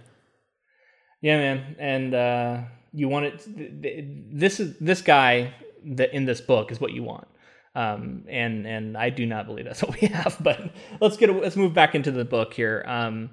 Yeah, 1.21 1.39
man, 1.39 1.77
and 1.79 2.15
uh, 2.15 2.61
you 2.95 3.09
want 3.09 3.27
it. 3.27 3.45
th- 3.45 3.83
th- 3.83 4.05
This 4.31 4.61
is 4.61 4.79
this 4.79 5.03
guy 5.03 5.53
that 5.85 6.15
in 6.15 6.25
this 6.25 6.41
book 6.41 6.71
is 6.73 6.81
what 6.81 6.93
you 6.93 7.03
want, 7.03 7.27
um, 7.75 8.25
and 8.29 8.67
and 8.67 8.97
I 8.97 9.11
do 9.11 9.27
not 9.27 9.47
believe 9.47 9.65
that's 9.65 9.83
what 9.87 10.01
we 10.01 10.07
have. 10.09 10.37
But 10.41 10.71
let's 11.01 11.17
get 11.17 11.35
let's 11.35 11.57
move 11.57 11.75
back 11.75 11.95
into 11.95 12.11
the 12.11 12.25
book 12.25 12.55
here. 12.55 12.85
Um, 12.87 13.31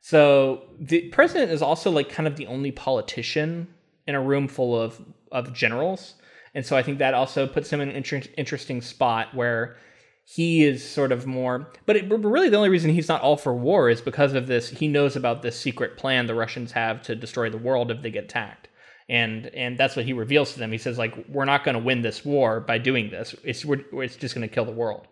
so 0.00 0.62
the 0.78 1.08
president 1.10 1.50
is 1.50 1.60
also 1.62 1.90
like 1.90 2.08
kind 2.08 2.26
of 2.26 2.36
the 2.36 2.46
only 2.46 2.70
politician 2.72 3.68
in 4.06 4.14
a 4.14 4.20
room 4.22 4.48
full 4.48 4.80
of 4.80 5.00
of 5.32 5.52
generals, 5.52 6.14
and 6.54 6.64
so 6.64 6.76
I 6.76 6.82
think 6.82 6.98
that 6.98 7.14
also 7.14 7.46
puts 7.46 7.70
him 7.70 7.80
in 7.80 7.90
an 7.90 7.96
inter- 7.96 8.22
interesting 8.36 8.80
spot 8.80 9.34
where 9.34 9.76
he 10.24 10.62
is 10.62 10.88
sort 10.88 11.10
of 11.10 11.26
more 11.26 11.72
but, 11.86 11.96
it, 11.96 12.08
but 12.08 12.18
really 12.18 12.48
the 12.48 12.56
only 12.56 12.68
reason 12.68 12.90
he's 12.90 13.08
not 13.08 13.20
all 13.20 13.36
for 13.36 13.52
war 13.52 13.90
is 13.90 14.00
because 14.00 14.32
of 14.34 14.46
this 14.46 14.68
he 14.68 14.86
knows 14.86 15.16
about 15.16 15.42
this 15.42 15.58
secret 15.58 15.96
plan 15.96 16.26
the 16.26 16.34
russians 16.34 16.70
have 16.72 17.02
to 17.02 17.16
destroy 17.16 17.50
the 17.50 17.58
world 17.58 17.90
if 17.90 18.00
they 18.02 18.10
get 18.10 18.24
attacked 18.24 18.68
and 19.10 19.46
and 19.48 19.76
that's 19.76 19.96
what 19.96 20.04
he 20.04 20.12
reveals 20.12 20.52
to 20.52 20.60
them. 20.60 20.70
He 20.70 20.78
says 20.78 20.96
like 20.96 21.14
we're 21.28 21.44
not 21.44 21.64
going 21.64 21.74
to 21.74 21.82
win 21.82 22.00
this 22.00 22.24
war 22.24 22.60
by 22.60 22.78
doing 22.78 23.10
this. 23.10 23.34
It's 23.42 23.64
we're, 23.64 23.84
it's 23.92 24.14
just 24.14 24.36
going 24.36 24.48
to 24.48 24.54
kill 24.54 24.64
the 24.64 24.72
world. 24.72 25.06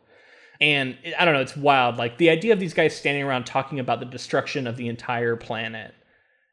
And 0.61 0.97
i 1.19 1.25
don't 1.25 1.35
know 1.35 1.41
it's 1.41 1.57
wild. 1.57 1.97
Like 1.97 2.17
the 2.17 2.31
idea 2.31 2.53
of 2.53 2.61
these 2.61 2.75
guys 2.75 2.97
standing 2.97 3.25
around 3.25 3.45
talking 3.45 3.81
about 3.81 3.99
the 3.99 4.07
destruction 4.07 4.69
of 4.69 4.77
the 4.77 4.89
entire 4.89 5.35
planet 5.37 5.95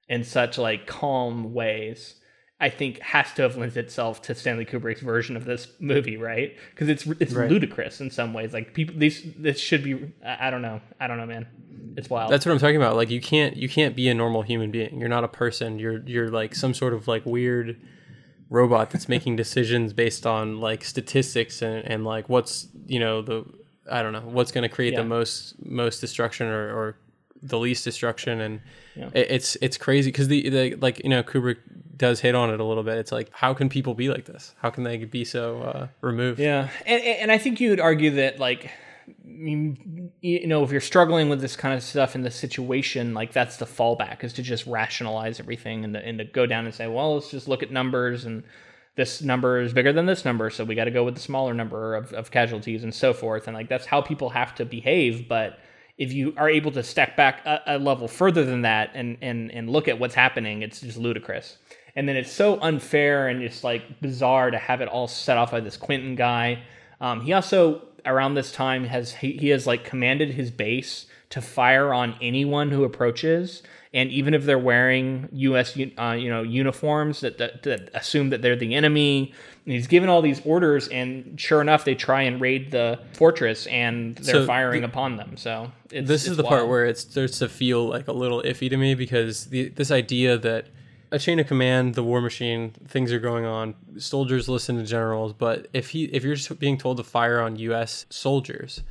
in 0.10 0.24
such 0.24 0.58
like 0.58 0.88
calm 0.88 1.54
ways 1.54 2.16
i 2.62 2.70
think 2.70 3.00
has 3.02 3.32
to 3.34 3.42
have 3.42 3.58
lent 3.58 3.76
itself 3.76 4.22
to 4.22 4.34
stanley 4.36 4.66
kubrick's 4.66 5.02
version 5.02 5.36
of 5.36 5.46
this 5.46 5.68
movie 5.80 6.18
right? 6.18 6.56
Because 6.72 6.88
it's 6.90 7.06
it's 7.20 7.34
Right. 7.34 7.50
ludicrous 7.52 8.00
in 8.02 8.10
some 8.12 8.34
ways. 8.34 8.54
Like 8.54 8.74
people 8.74 8.96
these 8.98 9.24
this 9.38 9.60
should 9.60 9.84
be 9.84 10.14
I, 10.26 10.48
I 10.48 10.50
don't 10.52 10.62
know. 10.62 10.80
I 11.00 11.08
don't 11.08 11.18
know 11.18 11.26
man. 11.26 11.48
It's 11.98 12.10
wild. 12.10 12.32
That's 12.32 12.46
what 12.46 12.52
i'm 12.54 12.60
talking 12.60 12.76
about. 12.78 12.96
Like 12.96 13.10
you 13.10 13.20
can't 13.22 13.56
you 13.58 13.68
can't 13.70 13.96
be 13.96 14.08
a 14.10 14.14
normal 14.14 14.42
human 14.42 14.72
being. 14.72 15.00
You're 15.00 15.10
not 15.10 15.24
a 15.24 15.28
person. 15.28 15.80
You're 15.80 16.00
you're 16.06 16.30
like 16.30 16.56
some 16.56 16.74
sort 16.74 16.94
of 16.94 17.08
like 17.08 17.26
weird 17.26 17.80
robot 18.50 18.90
that's 18.92 19.10
making 19.10 19.36
decisions 19.44 19.92
based 19.94 20.26
on 20.26 20.60
like 20.62 20.84
statistics 20.84 21.62
and, 21.62 21.84
and 21.86 22.06
like 22.06 22.30
what's 22.30 22.68
you 22.86 23.00
know 23.00 23.22
the 23.22 23.44
i 23.92 24.02
don't 24.02 24.14
know 24.14 24.22
what's 24.22 24.52
going 24.52 24.62
to 24.62 24.70
create 24.74 24.94
Yeah. 24.94 25.02
the 25.02 25.08
most 25.08 25.56
most 25.66 26.00
destruction 26.00 26.48
or, 26.48 26.70
or 26.78 26.98
the 27.48 27.60
least 27.60 27.84
destruction 27.84 28.42
and 28.42 28.62
Yeah. 28.96 29.10
it, 29.14 29.28
it's 29.32 29.58
it's 29.62 29.78
crazy 29.78 30.10
because 30.12 30.28
the, 30.28 30.50
the 30.50 30.76
like 30.76 31.02
you 31.04 31.10
know 31.10 31.22
kubrick 31.24 31.58
does 31.98 32.20
hit 32.20 32.36
on 32.36 32.50
it 32.54 32.60
a 32.60 32.64
little 32.64 32.84
bit 32.84 32.98
it's 32.98 33.12
like 33.12 33.30
how 33.34 33.54
can 33.54 33.70
people 33.70 33.94
be 33.94 34.10
like 34.10 34.26
this 34.26 34.54
how 34.62 34.70
can 34.70 34.84
they 34.84 34.98
be 34.98 35.24
so 35.24 35.62
uh, 35.62 35.88
removed 36.02 36.40
Yeah, 36.40 36.70
and 36.86 37.02
and 37.04 37.32
I 37.32 37.38
think 37.38 37.60
you 37.62 37.70
would 37.72 37.80
argue 37.80 38.12
that 38.12 38.40
like 38.40 38.72
you 39.24 40.48
know, 40.48 40.64
if 40.64 40.72
you're 40.72 40.82
struggling 40.82 41.30
with 41.30 41.42
this 41.42 41.56
kind 41.56 41.74
of 41.76 41.84
stuff 41.84 42.16
in 42.16 42.22
the 42.24 42.32
situation, 42.32 43.14
like 43.14 43.32
that's 43.34 43.58
the 43.58 43.66
fallback 43.66 44.24
is 44.24 44.34
to 44.34 44.42
just 44.42 44.66
rationalize 44.66 45.40
everything 45.40 45.84
and 45.84 45.94
to, 45.94 46.00
and 46.06 46.18
to 46.18 46.24
go 46.26 46.46
down 46.46 46.66
and 46.66 46.74
say, 46.74 46.88
well, 46.88 47.14
let's 47.16 47.30
just 47.30 47.48
look 47.48 47.62
at 47.62 47.72
numbers 47.72 48.26
and 48.26 48.44
this 48.96 49.22
number 49.22 49.60
is 49.60 49.74
bigger 49.74 49.92
than 49.92 50.06
this 50.06 50.24
number, 50.26 50.50
so 50.50 50.64
we 50.64 50.74
got 50.74 50.86
to 50.86 50.92
go 50.92 51.04
with 51.04 51.16
the 51.16 51.22
smaller 51.22 51.54
number 51.54 51.96
of, 51.96 52.14
of 52.14 52.32
casualties 52.32 52.84
and 52.84 52.94
so 52.96 53.14
forth. 53.14 53.48
And 53.48 53.56
like 53.56 53.68
that's 53.68 53.86
how 53.86 54.02
people 54.02 54.30
have 54.30 54.56
to 54.56 54.66
behave. 54.66 55.28
But 55.28 55.60
if 55.98 56.12
you 56.12 56.34
are 56.38 56.50
able 56.50 56.72
to 56.72 56.84
step 56.84 57.16
back 57.16 57.46
a, 57.46 57.62
a 57.68 57.78
level 57.78 58.08
further 58.08 58.44
than 58.44 58.62
that 58.64 58.92
and 58.94 59.18
and 59.22 59.52
and 59.52 59.70
look 59.70 59.88
at 59.88 60.00
what's 60.00 60.16
happening, 60.16 60.62
it's 60.62 60.82
just 60.82 60.98
ludicrous. 60.98 61.58
And 61.96 62.10
then 62.10 62.18
it's 62.18 62.32
so 62.32 62.60
unfair 62.62 63.30
and 63.30 63.42
just 63.42 63.64
like 63.64 64.02
bizarre 64.02 64.52
to 64.52 64.58
have 64.58 64.82
it 64.82 64.90
all 64.90 65.08
set 65.08 65.38
off 65.38 65.52
by 65.52 65.62
this 65.62 65.78
Quinten 65.78 66.18
guy. 66.18 66.64
Um, 67.00 67.22
he 67.22 67.32
also 67.32 67.82
around 68.06 68.36
this 68.36 68.52
time 68.52 68.86
has 68.86 69.16
he, 69.16 69.34
he 69.34 69.50
has 69.50 69.66
like 69.68 69.84
commanded 69.84 70.32
his 70.32 70.52
base 70.52 71.06
to 71.30 71.42
fire 71.42 71.94
on 71.94 72.16
anyone 72.22 72.72
who 72.72 72.84
approaches 72.84 73.64
and 73.96 74.12
even 74.12 74.34
if 74.34 74.44
they're 74.44 74.60
wearing 74.60 75.30
U.S. 75.32 75.76
Uh, 75.98 76.12
you 76.12 76.30
know 76.30 76.44
uniforms 76.44 77.22
that, 77.22 77.38
that, 77.38 77.64
that 77.64 77.90
assume 77.94 78.30
that 78.30 78.42
they're 78.42 78.58
the 78.58 78.76
enemy, 78.76 79.34
and 79.66 79.74
he's 79.74 79.88
given 79.88 80.10
all 80.10 80.22
these 80.22 80.42
orders, 80.46 80.90
and 80.90 81.40
sure 81.40 81.62
enough, 81.62 81.86
they 81.86 81.96
try 81.96 82.24
and 82.24 82.42
raid 82.42 82.72
the 82.72 83.00
fortress, 83.14 83.66
and 83.68 84.18
they're 84.18 84.36
so 84.36 84.46
firing 84.46 84.82
the, 84.82 84.90
upon 84.90 85.16
them. 85.16 85.38
So 85.38 85.72
this 85.88 86.28
is 86.28 86.36
the 86.36 86.44
wild. 86.44 86.52
part 86.52 86.68
where 86.68 86.86
it 86.86 86.98
starts 86.98 87.40
to 87.40 87.48
feel 87.48 87.88
like 87.88 88.10
a 88.10 88.12
little 88.12 88.44
iffy 88.44 88.70
to 88.70 88.76
me 88.76 88.96
because 88.96 89.46
the, 89.46 89.70
this 89.70 89.92
idea 89.92 90.38
that 90.40 90.68
a 91.12 91.20
chain 91.20 91.40
of 91.40 91.48
command, 91.48 91.96
the 91.96 92.04
war 92.04 92.22
machine, 92.22 92.72
things 92.88 93.12
are 93.12 93.20
going 93.20 93.46
on. 93.46 93.76
Soldiers 93.98 94.50
listen 94.50 94.78
to 94.78 94.84
generals, 94.84 95.34
but 95.34 95.68
if 95.74 95.90
he 95.90 96.06
if 96.06 96.24
you're 96.24 96.38
being 96.58 96.78
told 96.78 96.98
to 96.98 97.04
fire 97.04 97.40
on 97.40 97.56
U.S. 97.58 98.06
soldiers, 98.10 98.84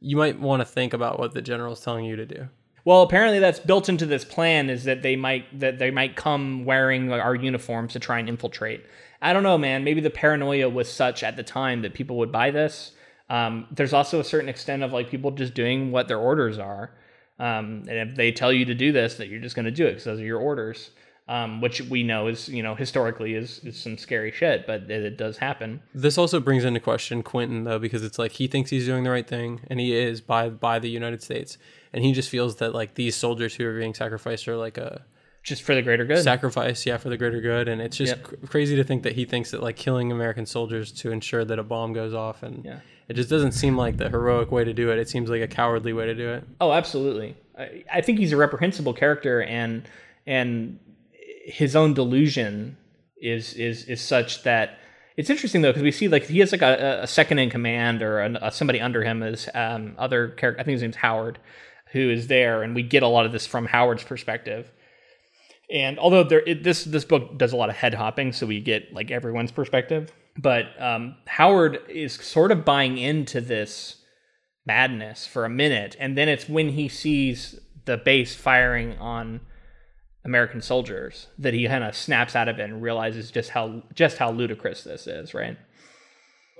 you 0.00 0.16
might 0.16 0.38
want 0.38 0.60
to 0.60 0.64
think 0.64 0.92
about 0.92 1.18
what 1.18 1.34
the 1.34 1.42
general 1.42 1.72
is 1.72 1.80
telling 1.80 2.04
you 2.04 2.16
to 2.16 2.26
do. 2.26 2.48
Well, 2.84 3.02
apparently 3.02 3.38
that's 3.38 3.60
built 3.60 3.88
into 3.88 4.06
this 4.06 4.24
plan 4.24 4.70
is 4.70 4.84
that 4.84 5.02
they 5.02 5.16
might 5.16 5.60
that 5.60 5.78
they 5.78 5.90
might 5.90 6.16
come 6.16 6.64
wearing 6.64 7.12
our 7.12 7.34
uniforms 7.34 7.92
to 7.92 8.00
try 8.00 8.18
and 8.18 8.28
infiltrate. 8.28 8.84
I 9.20 9.32
don't 9.32 9.42
know, 9.42 9.58
man. 9.58 9.84
Maybe 9.84 10.00
the 10.00 10.10
paranoia 10.10 10.68
was 10.68 10.90
such 10.90 11.22
at 11.22 11.36
the 11.36 11.42
time 11.42 11.82
that 11.82 11.94
people 11.94 12.16
would 12.18 12.32
buy 12.32 12.50
this. 12.50 12.92
Um, 13.28 13.66
there's 13.70 13.92
also 13.92 14.20
a 14.20 14.24
certain 14.24 14.48
extent 14.48 14.82
of 14.82 14.92
like 14.92 15.10
people 15.10 15.32
just 15.32 15.54
doing 15.54 15.90
what 15.90 16.08
their 16.08 16.18
orders 16.18 16.58
are, 16.58 16.92
um, 17.38 17.84
and 17.88 18.10
if 18.10 18.16
they 18.16 18.32
tell 18.32 18.52
you 18.52 18.64
to 18.64 18.74
do 18.74 18.90
this, 18.90 19.16
that 19.16 19.28
you're 19.28 19.40
just 19.40 19.54
going 19.54 19.66
to 19.66 19.70
do 19.70 19.86
it 19.86 19.90
because 19.90 20.04
those 20.04 20.20
are 20.20 20.24
your 20.24 20.40
orders 20.40 20.90
um, 21.28 21.60
which 21.60 21.82
we 21.82 22.02
know 22.02 22.26
is 22.26 22.48
you 22.48 22.62
know 22.62 22.74
historically 22.74 23.34
is, 23.34 23.60
is 23.60 23.78
some 23.78 23.98
scary 23.98 24.32
shit, 24.32 24.66
but 24.66 24.82
it, 24.90 25.04
it, 25.04 25.16
does 25.18 25.36
happen. 25.36 25.80
This 25.94 26.16
also 26.16 26.40
brings 26.40 26.64
into 26.64 26.80
question 26.80 27.22
Quinten 27.22 27.64
though, 27.64 27.78
because 27.78 28.02
it's 28.02 28.18
like 28.18 28.32
he 28.32 28.46
thinks 28.46 28.70
he's 28.70 28.86
doing 28.86 29.04
the 29.04 29.10
right 29.10 29.26
thing, 29.26 29.60
and 29.68 29.78
he 29.78 29.94
is 29.94 30.22
by 30.22 30.48
by 30.48 30.78
the 30.78 30.88
United 30.88 31.22
States, 31.22 31.58
and 31.92 32.02
he 32.02 32.12
just 32.12 32.30
feels 32.30 32.56
that 32.56 32.74
like 32.74 32.94
these 32.94 33.14
soldiers 33.14 33.54
who 33.54 33.66
are 33.66 33.78
being 33.78 33.94
sacrificed 33.94 34.48
are 34.48 34.56
like 34.56 34.78
a 34.78 35.04
just 35.42 35.62
for 35.62 35.74
the 35.74 35.80
greater 35.80 36.04
good 36.04 36.22
sacrifice 36.22 36.84
yeah 36.84 36.98
for 36.98 37.08
the 37.08 37.16
greater 37.16 37.40
good 37.40 37.68
and 37.68 37.80
it's 37.80 37.96
just 37.96 38.16
yep. 38.16 38.22
cr- 38.22 38.34
crazy 38.48 38.76
to 38.76 38.84
think 38.84 39.04
that 39.04 39.14
he 39.14 39.24
thinks 39.24 39.52
that 39.52 39.62
like 39.62 39.76
killing 39.76 40.12
american 40.12 40.44
soldiers 40.44 40.92
to 40.92 41.10
ensure 41.10 41.42
that 41.42 41.58
a 41.58 41.62
bomb 41.62 41.94
goes 41.94 42.12
off 42.12 42.42
and 42.42 42.64
yeah. 42.66 42.80
it 43.06 43.14
just 43.14 43.30
doesn't 43.30 43.52
seem 43.52 43.74
like 43.74 43.96
the 43.96 44.10
heroic 44.10 44.50
way 44.50 44.62
to 44.62 44.74
do 44.74 44.90
it 44.90 44.98
it 44.98 45.08
seems 45.08 45.30
like 45.30 45.40
a 45.40 45.46
cowardly 45.46 45.94
way 45.94 46.04
to 46.04 46.14
do 46.14 46.28
it 46.28 46.44
oh 46.60 46.72
absolutely 46.72 47.34
i, 47.56 47.82
I 47.90 48.00
think 48.02 48.18
he's 48.18 48.32
a 48.32 48.36
reprehensible 48.36 48.92
character 48.92 49.42
and 49.42 49.88
and 50.26 50.78
his 51.48 51.74
own 51.74 51.94
delusion 51.94 52.76
is 53.20 53.54
is 53.54 53.84
is 53.84 54.00
such 54.00 54.42
that 54.44 54.78
it's 55.16 55.30
interesting 55.30 55.62
though 55.62 55.70
because 55.70 55.82
we 55.82 55.90
see 55.90 56.08
like 56.08 56.24
he 56.26 56.38
has 56.38 56.52
like 56.52 56.62
a, 56.62 57.00
a 57.02 57.06
second 57.06 57.38
in 57.38 57.50
command 57.50 58.02
or 58.02 58.20
a, 58.20 58.50
somebody 58.52 58.80
under 58.80 59.02
him 59.02 59.22
is 59.22 59.48
um, 59.54 59.94
other 59.98 60.28
character. 60.28 60.60
I 60.60 60.64
think 60.64 60.74
his 60.74 60.82
name's 60.82 60.96
Howard, 60.96 61.38
who 61.92 62.10
is 62.10 62.28
there, 62.28 62.62
and 62.62 62.74
we 62.74 62.82
get 62.82 63.02
a 63.02 63.08
lot 63.08 63.26
of 63.26 63.32
this 63.32 63.46
from 63.46 63.66
Howard's 63.66 64.04
perspective. 64.04 64.70
And 65.72 65.98
although 65.98 66.22
there, 66.22 66.42
it, 66.46 66.62
this 66.62 66.84
this 66.84 67.04
book 67.04 67.36
does 67.36 67.52
a 67.52 67.56
lot 67.56 67.68
of 67.68 67.76
head 67.76 67.94
hopping, 67.94 68.32
so 68.32 68.46
we 68.46 68.60
get 68.60 68.92
like 68.92 69.10
everyone's 69.10 69.50
perspective, 69.50 70.12
but 70.36 70.66
um, 70.78 71.16
Howard 71.26 71.80
is 71.88 72.14
sort 72.14 72.52
of 72.52 72.64
buying 72.64 72.96
into 72.98 73.40
this 73.40 73.96
madness 74.66 75.26
for 75.26 75.44
a 75.44 75.50
minute, 75.50 75.96
and 75.98 76.16
then 76.16 76.28
it's 76.28 76.48
when 76.48 76.70
he 76.70 76.88
sees 76.88 77.58
the 77.86 77.96
base 77.96 78.34
firing 78.36 78.96
on 78.98 79.40
American 80.24 80.60
soldiers 80.60 81.28
that 81.38 81.54
he 81.54 81.66
kind 81.66 81.84
of 81.84 81.96
snaps 81.96 82.34
out 82.34 82.48
of 82.48 82.58
it 82.58 82.64
and 82.64 82.82
realizes 82.82 83.30
just 83.30 83.50
how 83.50 83.82
just 83.94 84.18
how 84.18 84.30
ludicrous 84.30 84.84
this 84.84 85.06
is, 85.06 85.34
right? 85.34 85.56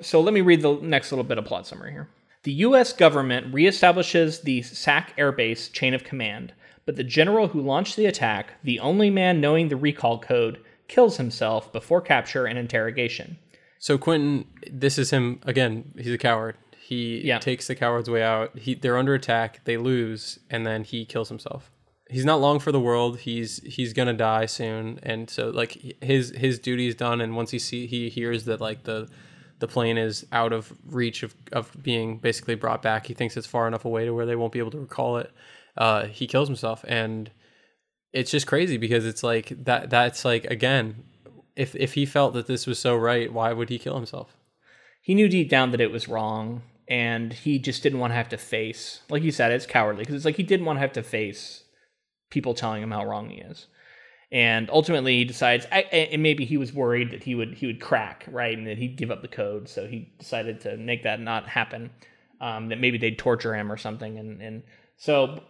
So 0.00 0.20
let 0.20 0.32
me 0.32 0.40
read 0.40 0.62
the 0.62 0.74
next 0.74 1.10
little 1.10 1.24
bit 1.24 1.38
of 1.38 1.44
plot 1.44 1.66
summary 1.66 1.92
here. 1.92 2.08
The 2.44 2.52
US 2.52 2.92
government 2.92 3.52
reestablishes 3.52 4.42
the 4.42 4.62
SAC 4.62 5.16
airbase 5.16 5.72
chain 5.72 5.92
of 5.92 6.04
command, 6.04 6.52
but 6.86 6.96
the 6.96 7.04
general 7.04 7.48
who 7.48 7.60
launched 7.60 7.96
the 7.96 8.06
attack, 8.06 8.54
the 8.62 8.78
only 8.80 9.10
man 9.10 9.40
knowing 9.40 9.68
the 9.68 9.76
recall 9.76 10.18
code, 10.20 10.60
kills 10.86 11.16
himself 11.16 11.72
before 11.72 12.00
capture 12.00 12.46
and 12.46 12.58
interrogation. 12.58 13.38
So 13.80 13.98
Quinten, 13.98 14.46
this 14.70 14.98
is 14.98 15.10
him 15.10 15.40
again, 15.42 15.92
he's 15.96 16.12
a 16.12 16.18
coward. 16.18 16.56
He 16.78 17.20
yeah. 17.22 17.38
takes 17.38 17.66
the 17.66 17.74
coward's 17.74 18.08
way 18.08 18.22
out. 18.22 18.56
He 18.56 18.74
they're 18.74 18.96
under 18.96 19.14
attack, 19.14 19.60
they 19.64 19.76
lose, 19.76 20.38
and 20.48 20.64
then 20.64 20.84
he 20.84 21.04
kills 21.04 21.28
himself 21.28 21.70
he's 22.08 22.24
not 22.24 22.40
long 22.40 22.58
for 22.58 22.72
the 22.72 22.80
world. 22.80 23.18
He's 23.18 23.62
he's 23.64 23.92
gonna 23.92 24.14
die 24.14 24.46
soon, 24.46 24.98
and 25.02 25.28
so 25.28 25.50
like 25.50 25.96
his 26.02 26.30
his 26.30 26.58
duty 26.58 26.88
is 26.88 26.94
done. 26.94 27.20
And 27.20 27.36
once 27.36 27.50
he 27.50 27.58
see 27.58 27.86
he 27.86 28.08
hears 28.08 28.44
that 28.46 28.60
like 28.60 28.84
the 28.84 29.08
the 29.58 29.68
plane 29.68 29.98
is 29.98 30.26
out 30.32 30.52
of 30.52 30.72
reach 30.86 31.22
of, 31.22 31.34
of 31.52 31.70
being 31.82 32.18
basically 32.18 32.54
brought 32.54 32.82
back, 32.82 33.06
he 33.06 33.14
thinks 33.14 33.36
it's 33.36 33.46
far 33.46 33.66
enough 33.66 33.84
away 33.84 34.04
to 34.04 34.14
where 34.14 34.26
they 34.26 34.36
won't 34.36 34.52
be 34.52 34.58
able 34.58 34.70
to 34.70 34.78
recall 34.78 35.16
it. 35.16 35.32
Uh, 35.76 36.06
he 36.06 36.26
kills 36.26 36.48
himself, 36.48 36.84
and 36.88 37.30
it's 38.12 38.30
just 38.30 38.46
crazy 38.46 38.76
because 38.76 39.06
it's 39.06 39.22
like 39.22 39.52
that. 39.64 39.90
That's 39.90 40.24
like 40.24 40.44
again, 40.46 41.04
if 41.56 41.74
if 41.76 41.94
he 41.94 42.06
felt 42.06 42.34
that 42.34 42.46
this 42.46 42.66
was 42.66 42.78
so 42.78 42.96
right, 42.96 43.32
why 43.32 43.52
would 43.52 43.68
he 43.68 43.78
kill 43.78 43.96
himself? 43.96 44.36
He 45.02 45.14
knew 45.14 45.28
deep 45.28 45.48
down 45.48 45.70
that 45.70 45.80
it 45.80 45.92
was 45.92 46.08
wrong, 46.08 46.62
and 46.88 47.32
he 47.32 47.58
just 47.58 47.82
didn't 47.82 47.98
want 47.98 48.12
to 48.12 48.16
have 48.16 48.28
to 48.30 48.38
face. 48.38 49.02
Like 49.08 49.22
you 49.22 49.30
said, 49.30 49.52
it's 49.52 49.66
cowardly 49.66 50.02
because 50.02 50.16
it's 50.16 50.24
like 50.24 50.36
he 50.36 50.42
didn't 50.42 50.66
want 50.66 50.78
to 50.78 50.80
have 50.80 50.92
to 50.94 51.02
face 51.02 51.64
people 52.30 52.54
telling 52.54 52.82
him 52.82 52.90
how 52.90 53.04
wrong 53.04 53.30
he 53.30 53.38
is. 53.38 53.66
And 54.30 54.68
ultimately, 54.68 55.16
he 55.16 55.24
decides, 55.24 55.66
I, 55.72 55.80
and 55.80 56.22
maybe 56.22 56.44
he 56.44 56.58
was 56.58 56.72
worried 56.72 57.12
that 57.12 57.22
he 57.22 57.34
would 57.34 57.54
he 57.54 57.66
would 57.66 57.80
crack, 57.80 58.26
right, 58.30 58.56
and 58.56 58.66
that 58.66 58.76
he'd 58.76 58.96
give 58.96 59.10
up 59.10 59.22
the 59.22 59.28
code. 59.28 59.68
So 59.68 59.86
he 59.86 60.12
decided 60.18 60.60
to 60.62 60.76
make 60.76 61.04
that 61.04 61.20
not 61.20 61.48
happen. 61.48 61.90
Um, 62.40 62.68
that 62.68 62.78
maybe 62.78 62.98
they'd 62.98 63.18
torture 63.18 63.54
him 63.54 63.72
or 63.72 63.78
something, 63.78 64.18
and 64.18 64.42
and 64.42 64.62
so 64.98 65.40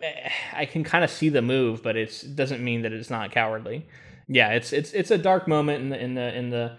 I 0.53 0.66
can 0.66 0.85
kind 0.85 1.03
of 1.03 1.11
see 1.11 1.29
the 1.31 1.43
move, 1.43 1.83
but 1.83 1.97
it 1.97 2.24
doesn't 2.35 2.62
mean 2.62 2.83
that 2.83 2.93
it's 2.93 3.11
not 3.11 3.33
cowardly. 3.33 3.87
Yeah, 4.29 4.51
it's 4.51 4.72
it's 4.72 4.93
it's 4.93 5.11
a 5.11 5.18
dark 5.18 5.49
moment 5.49 5.83
in 5.83 5.89
the 5.89 5.99
in 5.99 6.14
the 6.14 6.37
in 6.37 6.51
the 6.51 6.76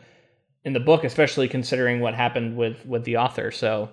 in 0.64 0.74
the 0.74 0.80
book, 0.80 1.04
especially 1.04 1.47
considering 1.47 2.00
what 2.00 2.14
happened 2.14 2.56
with 2.56 2.86
with 2.86 3.04
the 3.04 3.18
author. 3.18 3.52
So 3.52 3.89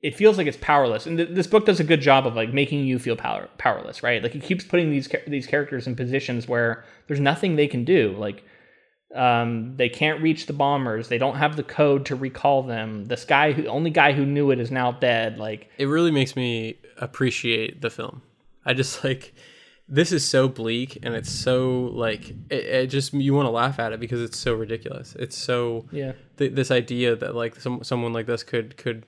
it 0.00 0.14
feels 0.14 0.38
like 0.38 0.46
it's 0.46 0.58
powerless. 0.60 1.06
And 1.06 1.18
th- 1.18 1.30
this 1.32 1.46
book 1.46 1.66
does 1.66 1.80
a 1.80 1.84
good 1.84 2.00
job 2.00 2.26
of 2.26 2.36
like 2.36 2.52
making 2.52 2.84
you 2.84 2.98
feel 2.98 3.16
power- 3.16 3.48
powerless 3.58 4.02
right? 4.02 4.22
Like 4.22 4.34
it 4.34 4.42
keeps 4.42 4.64
putting 4.64 4.90
these 4.90 5.08
these 5.26 5.46
characters 5.46 5.86
in 5.86 5.96
positions 5.96 6.46
where 6.46 6.84
there's 7.06 7.20
nothing 7.20 7.56
they 7.56 7.66
can 7.66 7.84
do. 7.84 8.14
Like 8.16 8.44
um, 9.14 9.76
they 9.76 9.88
can't 9.88 10.22
reach 10.22 10.46
the 10.46 10.52
bombers. 10.52 11.08
They 11.08 11.18
don't 11.18 11.36
have 11.36 11.56
the 11.56 11.62
code 11.62 12.06
to 12.06 12.16
recall 12.16 12.62
them. 12.62 13.06
This 13.06 13.24
guy 13.24 13.52
who 13.52 13.66
only 13.66 13.90
guy 13.90 14.12
who 14.12 14.24
knew 14.24 14.50
it 14.50 14.60
is 14.60 14.70
now 14.70 14.92
dead. 14.92 15.38
Like 15.38 15.70
it 15.78 15.86
really 15.86 16.10
makes 16.10 16.36
me 16.36 16.78
appreciate 16.98 17.80
the 17.80 17.90
film. 17.90 18.22
I 18.64 18.74
just 18.74 19.02
like 19.02 19.34
this 19.88 20.12
is 20.12 20.22
so 20.22 20.48
bleak 20.48 20.98
and 21.02 21.14
it's 21.14 21.32
so 21.32 21.90
like 21.94 22.28
it, 22.50 22.64
it 22.64 22.86
just 22.88 23.14
you 23.14 23.34
want 23.34 23.46
to 23.46 23.50
laugh 23.50 23.78
at 23.78 23.92
it 23.92 23.98
because 23.98 24.20
it's 24.20 24.38
so 24.38 24.54
ridiculous. 24.54 25.16
It's 25.18 25.36
so 25.36 25.86
yeah. 25.90 26.12
th- 26.36 26.52
this 26.52 26.70
idea 26.70 27.16
that 27.16 27.34
like 27.34 27.56
some, 27.56 27.82
someone 27.82 28.12
like 28.12 28.26
this 28.26 28.42
could 28.42 28.76
could 28.76 29.04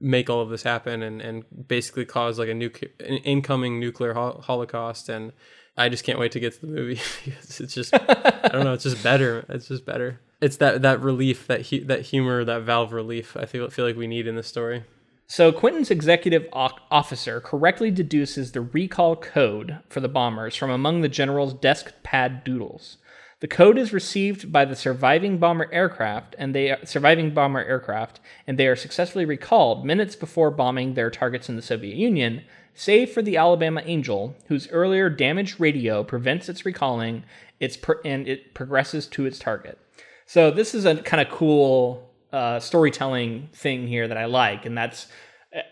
make 0.00 0.30
all 0.30 0.40
of 0.40 0.48
this 0.48 0.62
happen 0.62 1.02
and, 1.02 1.20
and 1.20 1.44
basically 1.68 2.04
cause 2.04 2.38
like 2.38 2.48
a 2.48 2.54
new 2.54 2.70
an 3.00 3.16
incoming 3.18 3.78
nuclear 3.78 4.14
ho- 4.14 4.40
holocaust 4.44 5.08
and 5.08 5.32
I 5.76 5.88
just 5.88 6.04
can't 6.04 6.18
wait 6.18 6.32
to 6.32 6.40
get 6.40 6.54
to 6.54 6.66
the 6.66 6.72
movie. 6.72 7.00
It's 7.26 7.74
just 7.74 7.92
I 7.94 8.48
don't 8.52 8.64
know 8.64 8.72
it's 8.72 8.84
just 8.84 9.02
better. 9.02 9.44
It's 9.48 9.68
just 9.68 9.84
better. 9.84 10.20
It's 10.40 10.56
that 10.56 10.82
that 10.82 11.00
relief 11.00 11.46
that 11.48 11.66
hu- 11.66 11.84
that 11.84 12.02
humor 12.06 12.44
that 12.44 12.62
valve 12.62 12.92
relief 12.92 13.36
I 13.36 13.44
feel 13.44 13.68
feel 13.68 13.84
like 13.84 13.96
we 13.96 14.06
need 14.06 14.26
in 14.26 14.36
this 14.36 14.46
story. 14.46 14.84
So 15.26 15.52
quinten's 15.52 15.92
executive 15.92 16.48
officer 16.52 17.40
correctly 17.40 17.92
deduces 17.92 18.50
the 18.50 18.62
recall 18.62 19.14
code 19.14 19.78
for 19.88 20.00
the 20.00 20.08
bombers 20.08 20.56
from 20.56 20.70
among 20.70 21.02
the 21.02 21.08
general's 21.08 21.54
desk 21.54 21.92
pad 22.02 22.42
doodles 22.42 22.96
the 23.40 23.48
code 23.48 23.78
is 23.78 23.92
received 23.92 24.52
by 24.52 24.64
the 24.64 24.76
surviving 24.76 25.38
bomber 25.38 25.68
aircraft 25.72 26.36
and 26.38 26.54
they 26.54 26.76
surviving 26.84 27.32
bomber 27.32 27.64
aircraft 27.64 28.20
and 28.46 28.58
they 28.58 28.66
are 28.66 28.76
successfully 28.76 29.24
recalled 29.24 29.84
minutes 29.84 30.14
before 30.14 30.50
bombing 30.50 30.94
their 30.94 31.10
targets 31.10 31.48
in 31.48 31.56
the 31.56 31.62
Soviet 31.62 31.96
Union, 31.96 32.42
save 32.74 33.10
for 33.10 33.22
the 33.22 33.38
Alabama 33.38 33.82
Angel, 33.84 34.36
whose 34.48 34.68
earlier 34.68 35.08
damaged 35.08 35.58
radio 35.58 36.04
prevents 36.04 36.48
its 36.48 36.66
recalling 36.66 37.24
its 37.58 37.76
per- 37.76 38.00
and 38.04 38.28
it 38.28 38.54
progresses 38.54 39.06
to 39.06 39.24
its 39.26 39.38
target. 39.38 39.78
So 40.26 40.50
this 40.50 40.74
is 40.74 40.84
a 40.84 40.96
kind 40.96 41.26
of 41.26 41.32
cool 41.32 42.10
uh, 42.32 42.60
storytelling 42.60 43.48
thing 43.52 43.86
here 43.88 44.06
that 44.06 44.16
I 44.16 44.26
like, 44.26 44.66
and 44.66 44.76
that's 44.76 45.08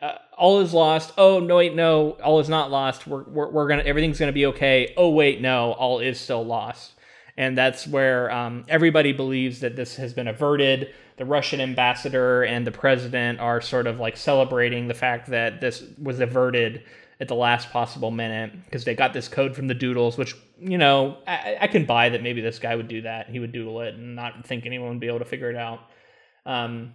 uh, 0.02 0.14
all 0.36 0.60
is 0.60 0.74
lost. 0.74 1.12
Oh 1.16 1.38
no, 1.38 1.56
wait, 1.56 1.74
no, 1.74 2.12
all 2.22 2.40
is 2.40 2.48
not 2.48 2.70
lost. 2.70 3.06
We're, 3.06 3.22
we're, 3.24 3.50
we're 3.50 3.68
gonna 3.68 3.84
everything's 3.84 4.18
gonna 4.18 4.32
be 4.32 4.46
okay. 4.46 4.92
Oh 4.96 5.10
wait, 5.10 5.40
no, 5.40 5.72
all 5.72 6.00
is 6.00 6.18
still 6.18 6.44
lost. 6.44 6.94
And 7.38 7.56
that's 7.56 7.86
where 7.86 8.32
um, 8.32 8.64
everybody 8.68 9.12
believes 9.12 9.60
that 9.60 9.76
this 9.76 9.94
has 9.94 10.12
been 10.12 10.26
averted. 10.26 10.92
The 11.18 11.24
Russian 11.24 11.60
ambassador 11.60 12.42
and 12.42 12.66
the 12.66 12.72
president 12.72 13.38
are 13.38 13.60
sort 13.60 13.86
of 13.86 14.00
like 14.00 14.16
celebrating 14.16 14.88
the 14.88 14.94
fact 14.94 15.30
that 15.30 15.60
this 15.60 15.84
was 16.02 16.18
averted 16.18 16.82
at 17.20 17.28
the 17.28 17.36
last 17.36 17.70
possible 17.70 18.10
minute 18.10 18.52
because 18.64 18.84
they 18.84 18.96
got 18.96 19.12
this 19.12 19.28
code 19.28 19.54
from 19.54 19.68
the 19.68 19.74
doodles, 19.74 20.18
which 20.18 20.34
you 20.58 20.78
know 20.78 21.18
I, 21.28 21.58
I, 21.60 21.66
can 21.68 21.84
buy 21.84 22.08
that 22.08 22.24
maybe 22.24 22.40
this 22.40 22.58
guy 22.58 22.74
would 22.74 22.88
do 22.88 23.02
that. 23.02 23.30
He 23.30 23.38
would 23.38 23.52
doodle 23.52 23.82
it 23.82 23.94
and 23.94 24.16
not 24.16 24.44
think 24.44 24.66
anyone 24.66 24.88
would 24.90 25.00
be 25.00 25.06
able 25.06 25.20
to 25.20 25.24
figure 25.24 25.48
it 25.48 25.56
out. 25.56 25.78
Um, 26.44 26.94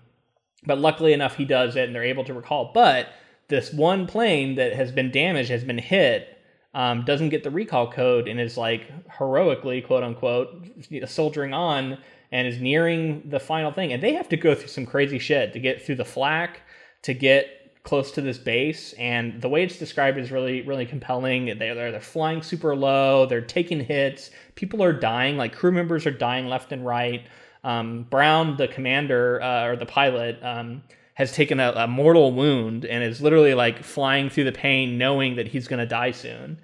but 0.66 0.78
luckily 0.78 1.14
enough, 1.14 1.38
he 1.38 1.46
does 1.46 1.78
it 1.78 1.86
and 1.86 1.96
they're 1.96 2.04
able 2.04 2.26
to 2.26 2.34
recall. 2.34 2.72
But 2.74 3.08
this 3.48 3.72
one 3.72 4.08
plane 4.08 4.56
that 4.56 4.74
has 4.74 4.92
been 4.92 5.10
damaged, 5.10 5.50
has 5.50 5.64
been 5.64 5.78
hit, 5.78 6.33
um, 6.74 7.06
doesn't 7.06 7.30
get 7.30 7.44
the 7.44 7.52
recall 7.52 7.92
code 7.92 8.28
and 8.28 8.40
is 8.40 8.58
like 8.58 8.92
heroically, 9.18 9.82
quote 9.82 10.04
unquote, 10.04 10.68
soldiering 11.06 11.54
on 11.54 11.98
and 12.32 12.48
is 12.48 12.60
nearing 12.60 13.22
the 13.30 13.40
final 13.40 13.72
thing. 13.72 13.94
And 13.94 14.02
they 14.02 14.14
have 14.14 14.30
to 14.30 14.38
go 14.38 14.56
through 14.56 14.70
some 14.70 14.86
crazy 14.86 15.20
shit 15.20 15.54
to 15.54 15.60
get 15.60 15.86
through 15.86 15.96
the 15.96 16.06
flak, 16.06 16.62
to 17.04 17.14
get 17.14 17.64
close 17.84 18.12
to 18.12 18.22
this 18.22 18.38
base. 18.38 18.94
And 18.94 19.42
the 19.42 19.50
way 19.50 19.64
it's 19.64 19.78
described 19.78 20.18
is 20.18 20.32
really, 20.32 20.62
really 20.62 20.86
compelling. 20.86 21.46
They're, 21.46 21.76
they're, 21.76 21.92
they're 21.92 22.02
flying 22.02 22.42
super 22.42 22.76
low, 22.76 23.26
they're 23.26 23.42
taking 23.42 23.80
hits, 23.80 24.32
people 24.56 24.82
are 24.84 24.94
dying, 24.94 25.38
like 25.38 25.54
crew 25.54 25.72
members 25.72 26.08
are 26.08 26.12
dying 26.12 26.48
left 26.48 26.72
and 26.72 26.86
right. 26.86 27.24
Um, 27.64 28.04
Brown, 28.10 28.58
the 28.58 28.68
commander 28.68 29.42
uh, 29.42 29.68
or 29.68 29.76
the 29.76 29.86
pilot, 29.86 30.40
um, 30.44 30.84
has 31.16 31.32
taken 31.32 31.60
a, 31.60 31.72
a, 31.76 31.88
mortal 31.88 32.32
wound 32.32 32.86
and 32.86 33.04
is 33.04 33.22
literally 33.22 33.54
like 33.54 33.84
flying 33.84 34.30
through 34.30 34.46
the 34.46 34.52
pain, 34.52 34.98
knowing 34.98 35.36
that 35.36 35.48
he's 35.48 35.68
going 35.68 35.80
to 35.80 35.86
die 35.86 36.12
soon, 36.12 36.60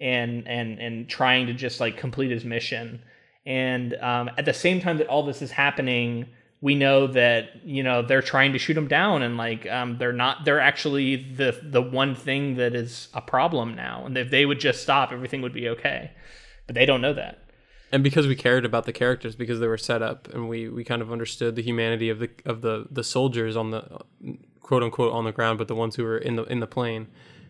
and 0.00 0.46
and 0.46 0.78
and 0.78 1.08
trying 1.08 1.46
to 1.46 1.54
just 1.54 1.80
like 1.80 1.96
complete 1.96 2.30
his 2.30 2.44
mission. 2.44 3.02
And 3.46 3.94
um, 3.94 4.30
at 4.36 4.44
the 4.44 4.54
same 4.54 4.80
time 4.80 4.98
that 4.98 5.06
all 5.06 5.24
this 5.24 5.42
is 5.42 5.50
happening, 5.50 6.26
we 6.60 6.74
know 6.74 7.06
that 7.08 7.64
you 7.64 7.82
know 7.82 8.02
they're 8.02 8.22
trying 8.22 8.52
to 8.52 8.58
shoot 8.58 8.76
him 8.76 8.88
down, 8.88 9.22
and 9.22 9.36
like 9.36 9.66
um, 9.70 9.96
they're 9.98 10.12
not. 10.12 10.44
They're 10.44 10.60
actually 10.60 11.16
the 11.34 11.58
the 11.62 11.82
one 11.82 12.14
thing 12.14 12.56
that 12.56 12.74
is 12.74 13.08
a 13.14 13.22
problem 13.22 13.74
now, 13.74 14.04
and 14.04 14.16
if 14.18 14.30
they 14.30 14.44
would 14.44 14.60
just 14.60 14.82
stop, 14.82 15.12
everything 15.12 15.40
would 15.42 15.54
be 15.54 15.68
okay. 15.70 16.10
But 16.66 16.74
they 16.74 16.86
don't 16.86 17.00
know 17.00 17.14
that 17.14 17.43
and 17.94 18.02
because 18.02 18.26
we 18.26 18.34
cared 18.34 18.64
about 18.64 18.86
the 18.86 18.92
characters 18.92 19.36
because 19.36 19.60
they 19.60 19.68
were 19.68 19.78
set 19.78 20.02
up 20.02 20.28
and 20.34 20.48
we, 20.48 20.68
we 20.68 20.82
kind 20.82 21.00
of 21.00 21.12
understood 21.12 21.54
the 21.54 21.62
humanity 21.62 22.10
of 22.10 22.18
the 22.18 22.28
of 22.44 22.60
the 22.60 22.86
the 22.90 23.04
soldiers 23.04 23.56
on 23.56 23.70
the 23.70 24.00
quote 24.60 24.82
unquote 24.82 25.12
on 25.12 25.24
the 25.24 25.32
ground 25.32 25.58
but 25.58 25.68
the 25.68 25.74
ones 25.76 25.94
who 25.94 26.02
were 26.02 26.18
in 26.18 26.34
the 26.34 26.42
in 26.44 26.58
the 26.58 26.66
plane 26.66 27.06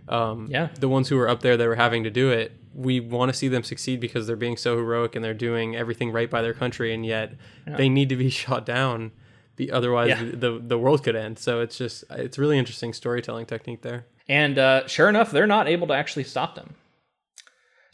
um, 0.09 0.47
yeah 0.51 0.68
the 0.78 0.88
ones 0.88 1.09
who 1.09 1.16
were 1.16 1.28
up 1.28 1.40
there 1.40 1.57
that 1.57 1.66
were 1.66 1.74
having 1.76 2.05
to 2.05 2.11
do 2.11 2.30
it 2.30 2.53
we 2.74 3.01
want 3.01 3.32
to 3.32 3.36
see 3.36 3.49
them 3.49 3.62
succeed 3.62 4.01
because 4.01 4.26
they're 4.26 4.36
being 4.36 4.57
so 4.57 4.76
heroic 4.76 5.16
and 5.16 5.24
they're 5.24 5.32
doing 5.32 5.74
everything 5.74 6.12
right 6.12 6.30
by 6.30 6.42
their 6.42 6.53
country 6.53 6.92
and 6.92 7.07
yet 7.07 7.32
yeah. 7.66 7.76
they 7.76 7.88
need 7.88 8.11
to 8.11 8.16
be 8.16 8.28
shot 8.42 8.66
down 8.66 9.12
the, 9.57 9.70
otherwise 9.70 10.11
yeah. 10.11 10.24
the, 10.24 10.36
the, 10.36 10.62
the 10.62 10.78
world 10.78 11.03
could 11.03 11.16
end 11.16 11.38
so 11.38 11.61
it's 11.61 11.78
just 11.78 12.05
it's 12.11 12.36
really 12.36 12.59
interesting 12.59 12.92
storytelling 12.92 13.47
technique 13.47 13.80
there 13.80 14.05
and 14.28 14.59
uh, 14.59 14.86
sure 14.86 15.09
enough 15.09 15.30
they're 15.30 15.47
not 15.47 15.68
able 15.68 15.86
to 15.86 15.95
actually 15.95 16.24
stop 16.24 16.55
them 16.55 16.74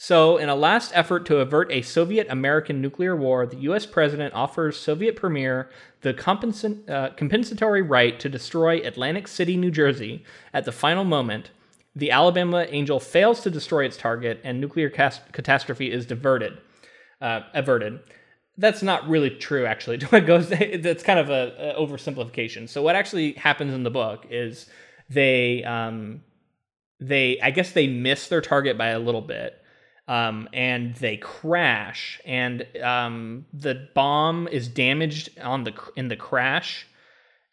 so, 0.03 0.39
in 0.39 0.49
a 0.49 0.55
last 0.55 0.93
effort 0.95 1.27
to 1.27 1.41
avert 1.41 1.71
a 1.71 1.83
Soviet 1.83 2.27
American 2.31 2.81
nuclear 2.81 3.15
war, 3.15 3.45
the 3.45 3.59
US 3.69 3.85
president 3.85 4.33
offers 4.33 4.79
Soviet 4.79 5.15
premier 5.15 5.69
the 6.01 6.13
uh, 6.89 7.11
compensatory 7.17 7.83
right 7.83 8.19
to 8.19 8.31
destroy 8.31 8.79
Atlantic 8.79 9.29
City, 9.29 9.59
New 9.59 9.71
Jersey 9.71 10.25
at 10.55 10.65
the 10.65 10.73
final 10.73 11.05
moment. 11.05 11.51
The 11.95 12.11
Alabama 12.11 12.67
Angel 12.71 12.99
fails 12.99 13.43
to 13.43 13.51
destroy 13.51 13.85
its 13.85 13.99
target, 13.99 14.41
and 14.43 14.59
nuclear 14.59 14.89
catastrophe 14.89 15.93
is 15.93 16.07
diverted, 16.07 16.57
uh, 17.21 17.41
averted. 17.53 18.01
That's 18.57 18.83
not 18.83 19.07
really 19.07 19.29
true, 19.29 19.67
actually. 19.67 19.97
It 20.13 20.25
goes. 20.25 20.49
That's 20.49 21.03
kind 21.03 21.19
of 21.19 21.29
a, 21.29 21.75
oversimplification. 21.79 22.71
So, 22.71 22.81
what 22.81 22.97
actually 22.97 23.33
happens 23.35 23.75
in 23.75 23.83
the 23.83 23.91
book 23.91 24.27
is 24.31 24.65
they, 25.11 25.63
um, 25.63 26.23
they, 27.01 27.39
I 27.43 27.51
guess 27.51 27.73
they 27.73 27.87
miss 27.87 28.29
their 28.29 28.41
target 28.41 28.79
by 28.79 28.89
a 28.89 28.99
little 28.99 29.21
bit 29.21 29.60
um, 30.11 30.49
and 30.53 30.97
they 30.97 31.17
crash, 31.17 32.21
and 32.25 32.67
um, 32.83 33.47
the 33.53 33.89
bomb 33.95 34.49
is 34.49 34.67
damaged 34.67 35.39
on 35.41 35.63
the 35.63 35.73
in 35.95 36.09
the 36.09 36.17
crash 36.17 36.85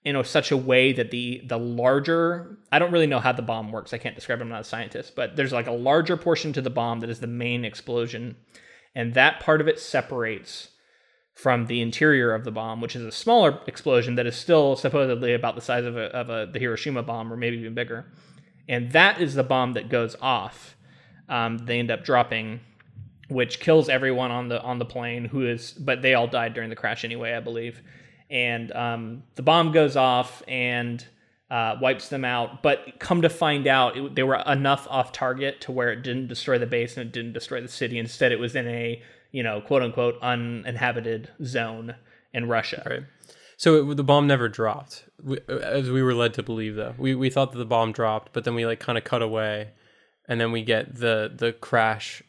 in 0.04 0.22
such 0.24 0.52
a 0.52 0.58
way 0.58 0.92
that 0.92 1.12
the 1.12 1.44
the 1.46 1.60
larger 1.60 2.58
I 2.72 2.80
don't 2.80 2.92
really 2.92 3.06
know 3.06 3.20
how 3.20 3.32
the 3.32 3.44
bomb 3.44 3.72
works. 3.72 3.94
I 3.94 4.00
can't 4.00 4.16
describe 4.16 4.40
it. 4.40 4.42
I'm 4.42 4.50
not 4.50 4.62
a 4.62 4.64
scientist, 4.64 5.16
but 5.16 5.36
there's 5.36 5.54
like 5.54 5.68
a 5.68 5.72
larger 5.72 6.18
portion 6.18 6.52
to 6.54 6.62
the 6.62 6.72
bomb 6.72 7.02
that 7.02 7.12
is 7.12 7.20
the 7.20 7.28
main 7.28 7.64
explosion, 7.64 8.38
and 8.96 9.14
that 9.14 9.40
part 9.40 9.62
of 9.62 9.68
it 9.68 9.80
separates 9.80 10.70
from 11.36 11.68
the 11.68 11.80
interior 11.80 12.34
of 12.34 12.44
the 12.44 12.52
bomb, 12.52 12.82
which 12.82 12.96
is 12.96 13.04
a 13.04 13.12
smaller 13.12 13.60
explosion 13.68 14.16
that 14.16 14.26
is 14.26 14.36
still 14.36 14.76
supposedly 14.76 15.36
about 15.36 15.54
the 15.54 15.62
size 15.62 15.86
of 15.86 15.96
a, 15.96 16.06
of 16.06 16.32
a 16.32 16.50
the 16.52 16.58
Hiroshima 16.58 17.04
bomb 17.04 17.32
or 17.32 17.38
maybe 17.38 17.58
even 17.58 17.76
bigger, 17.76 18.12
and 18.68 18.94
that 18.94 19.22
is 19.22 19.36
the 19.36 19.44
bomb 19.44 19.74
that 19.74 19.90
goes 19.90 20.16
off 20.24 20.74
um, 21.30 21.58
they 21.60 21.80
end 21.80 21.92
up 21.92 22.04
dropping, 22.04 22.60
which 23.30 23.60
kills 23.60 23.90
everyone 23.90 24.32
on 24.32 24.48
the 24.50 24.62
on 24.62 24.80
the 24.80 24.86
plane. 24.86 25.26
Who 25.26 25.48
is, 25.48 25.72
but 25.72 26.02
they 26.02 26.14
all 26.14 26.28
died 26.28 26.54
during 26.54 26.70
the 26.70 26.76
crash 26.76 27.04
anyway, 27.04 27.34
I 27.34 27.40
believe. 27.40 27.82
And 28.30 28.72
um, 28.74 29.24
the 29.36 29.42
bomb 29.42 29.72
goes 29.72 29.96
off 29.96 30.44
and 30.48 31.06
uh, 31.50 31.78
wipes 31.82 32.10
them 32.10 32.26
out. 32.26 32.62
But 32.62 33.00
come 33.00 33.22
to 33.22 33.30
find 33.30 33.68
out, 33.68 33.98
it, 33.98 34.16
they 34.16 34.24
were 34.24 34.36
enough 34.46 34.88
off 34.90 35.12
target 35.12 35.62
to 35.62 35.72
where 35.72 35.92
it 35.92 36.04
didn't 36.04 36.28
destroy 36.28 36.58
the 36.58 36.66
base 36.66 36.98
and 36.98 37.08
it 37.08 37.14
didn't 37.14 37.34
destroy 37.34 37.62
the 37.62 37.68
city. 37.68 37.98
Instead, 37.98 38.32
it 38.32 38.40
was 38.40 38.56
in 38.56 38.68
a 38.68 39.02
you 39.32 39.44
know 39.44 39.62
quote 39.62 39.84
unquote 39.84 40.18
uninhabited 40.22 41.30
zone 41.44 41.96
in 42.34 42.48
Russia. 42.48 42.84
Right. 42.90 43.04
So 43.58 43.92
it, 43.92 43.98
the 43.98 44.04
bomb 44.04 44.28
never 44.28 44.48
dropped, 44.50 45.06
as 45.50 45.90
we 45.90 46.04
were 46.04 46.14
led 46.14 46.34
to 46.36 46.44
believe. 46.44 46.76
Though 46.76 46.96
we 46.98 47.16
we 47.16 47.30
thought 47.30 47.52
that 47.54 47.58
the 47.58 47.66
bomb 47.66 47.92
dropped, 47.92 48.34
but 48.34 48.44
then 48.44 48.56
we 48.56 48.66
like 48.66 48.80
kind 48.80 48.98
of 48.98 49.04
cut 49.04 49.22
away 49.22 49.70
and 50.28 50.40
then 50.40 50.52
we 50.52 50.62
get 50.62 50.96
the 50.96 51.32
the 51.36 51.54
crash 51.54 52.24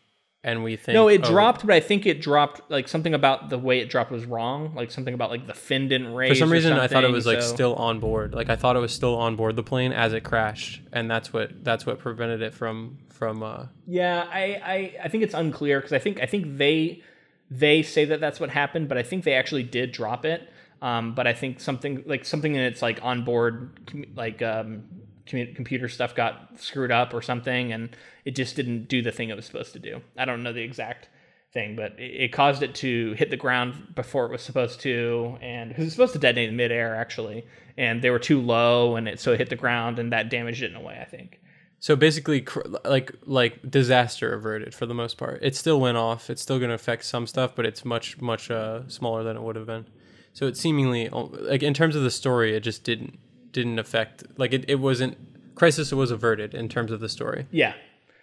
and 0.45 0.63
we 0.63 0.77
think 0.77 0.95
no 0.95 1.09
it 1.09 1.21
oh, 1.25 1.31
dropped 1.31 1.67
but 1.67 1.75
i 1.75 1.81
think 1.81 2.07
it 2.07 2.21
dropped 2.21 2.61
like 2.71 2.87
something 2.87 3.13
about 3.13 3.51
the 3.51 3.59
way 3.59 3.81
it 3.81 3.91
dropped 3.91 4.11
was 4.11 4.25
wrong 4.25 4.73
like 4.75 4.91
something 4.91 5.13
about 5.13 5.31
like 5.31 5.47
the 5.47 5.55
fin 5.55 5.89
didn't 5.89 6.15
raise 6.15 6.31
for 6.31 6.37
some 6.37 6.51
reason 6.51 6.73
i 6.73 6.87
thought 6.87 7.05
it 7.05 7.11
was 7.11 7.27
like 7.27 7.43
still 7.43 7.75
on 7.75 7.99
board. 7.99 8.35
Like 8.35 8.49
i 8.49 8.57
thought 8.57 8.77
it 8.77 8.81
was 8.81 8.93
still 8.93 9.17
on 9.17 9.37
board 9.37 9.57
the 9.57 9.63
plane 9.63 9.93
as 9.93 10.13
it 10.13 10.23
crashed 10.23 10.81
and 10.93 11.11
that's 11.11 11.33
what 11.33 11.65
that's 11.65 11.85
what 11.85 11.99
prevented 11.99 12.41
it 12.41 12.55
from 12.55 12.99
from 13.11 13.43
uh 13.43 13.67
yeah 13.87 14.29
i 14.31 14.43
i, 14.65 14.95
I 15.05 15.09
think 15.09 15.25
it's 15.25 15.35
unclear 15.35 15.81
because 15.81 15.93
i 15.93 15.99
think 15.99 16.21
i 16.23 16.27
think 16.27 16.57
they 16.57 17.03
they 17.51 17.83
say 17.83 18.05
that 18.05 18.21
that's 18.21 18.39
what 18.39 18.51
happened 18.51 18.89
but 18.89 18.97
i 18.97 19.03
think 19.03 19.25
they 19.25 19.35
actually 19.35 19.65
did 19.65 19.93
drop 19.93 20.25
it. 20.25 20.49
Um, 20.81 21.15
but 21.15 21.27
I 21.27 21.33
think 21.33 21.61
something 21.61 22.05
like 22.07 22.25
something 22.25 22.55
in 22.55 22.61
its 22.61 22.83
like 22.83 23.01
onboard 23.03 24.15
like 24.15 24.43
um, 24.43 24.85
computer 25.29 25.89
stuff 25.89 26.15
got 26.15 26.59
screwed 26.59 26.91
up 26.91 27.15
or 27.15 27.23
something, 27.23 27.73
and 27.73 27.97
it 28.25 28.37
just 28.37 28.57
didn't 28.57 28.89
do 28.89 29.03
the 29.03 29.13
thing 29.13 29.29
it 29.29 29.37
was 29.37 29.47
supposed 29.47 29.73
to 29.75 29.79
do. 29.79 30.01
I 30.17 30.25
don't 30.25 30.43
know 30.43 30.53
the 30.53 30.63
exact 30.63 31.09
thing, 31.53 31.77
but 31.77 31.95
it, 31.99 32.33
caused 32.33 32.63
it 32.63 32.75
to 32.77 33.13
hit 33.13 33.31
the 33.31 33.37
ground 33.37 33.95
before 33.95 34.27
it 34.27 34.33
was 34.33 34.43
supposed 34.43 34.81
to, 34.81 35.39
and 35.41 35.73
it 35.73 35.79
was 35.79 35.93
supposed 35.93 36.13
to 36.13 36.19
detonate 36.19 36.49
in 36.49 36.57
midair 36.57 36.95
actually, 36.95 37.47
and 37.77 38.03
they 38.03 38.11
were 38.11 38.19
too 38.19 38.41
low, 38.41 38.97
and 38.97 39.09
it 39.09 39.21
so 39.21 39.33
it 39.33 39.39
hit 39.39 39.51
the 39.51 39.57
ground, 39.57 39.99
and 39.99 40.13
that 40.13 40.29
damaged 40.29 40.63
it 40.63 40.71
in 40.71 40.77
a 40.77 40.81
way. 40.83 40.99
I 41.01 41.05
think. 41.05 41.41
So 41.81 41.95
basically, 41.95 42.45
like 42.85 43.13
like 43.25 43.71
disaster 43.71 44.35
averted 44.35 44.75
for 44.75 44.87
the 44.87 44.95
most 44.95 45.17
part. 45.17 45.41
It 45.43 45.55
still 45.55 45.81
went 45.81 45.97
off. 45.97 46.29
It's 46.29 46.43
still 46.43 46.59
going 46.59 46.71
to 46.71 46.75
affect 46.75 47.05
some 47.05 47.27
stuff, 47.27 47.55
but 47.55 47.67
it's 47.67 47.85
much 47.85 48.21
much 48.21 48.51
uh, 48.51 48.89
smaller 48.89 49.23
than 49.23 49.37
it 49.37 49.43
would 49.43 49.57
have 49.57 49.67
been. 49.67 49.87
So 50.33 50.47
it 50.47 50.57
seemingly 50.57 51.09
like 51.09 51.63
in 51.63 51.75
terms 51.75 51.97
of 51.97 52.03
the 52.03 52.11
story, 52.11 52.55
it 52.55 52.61
just 52.61 52.85
didn't 52.85 53.19
didn't 53.53 53.79
affect 53.79 54.25
like 54.37 54.53
it, 54.53 54.65
it 54.69 54.77
wasn't 54.77 55.17
crisis 55.55 55.93
was 55.93 56.11
averted 56.11 56.55
in 56.55 56.69
terms 56.69 56.93
of 56.93 57.01
the 57.01 57.09
story. 57.09 57.47
Yeah, 57.51 57.75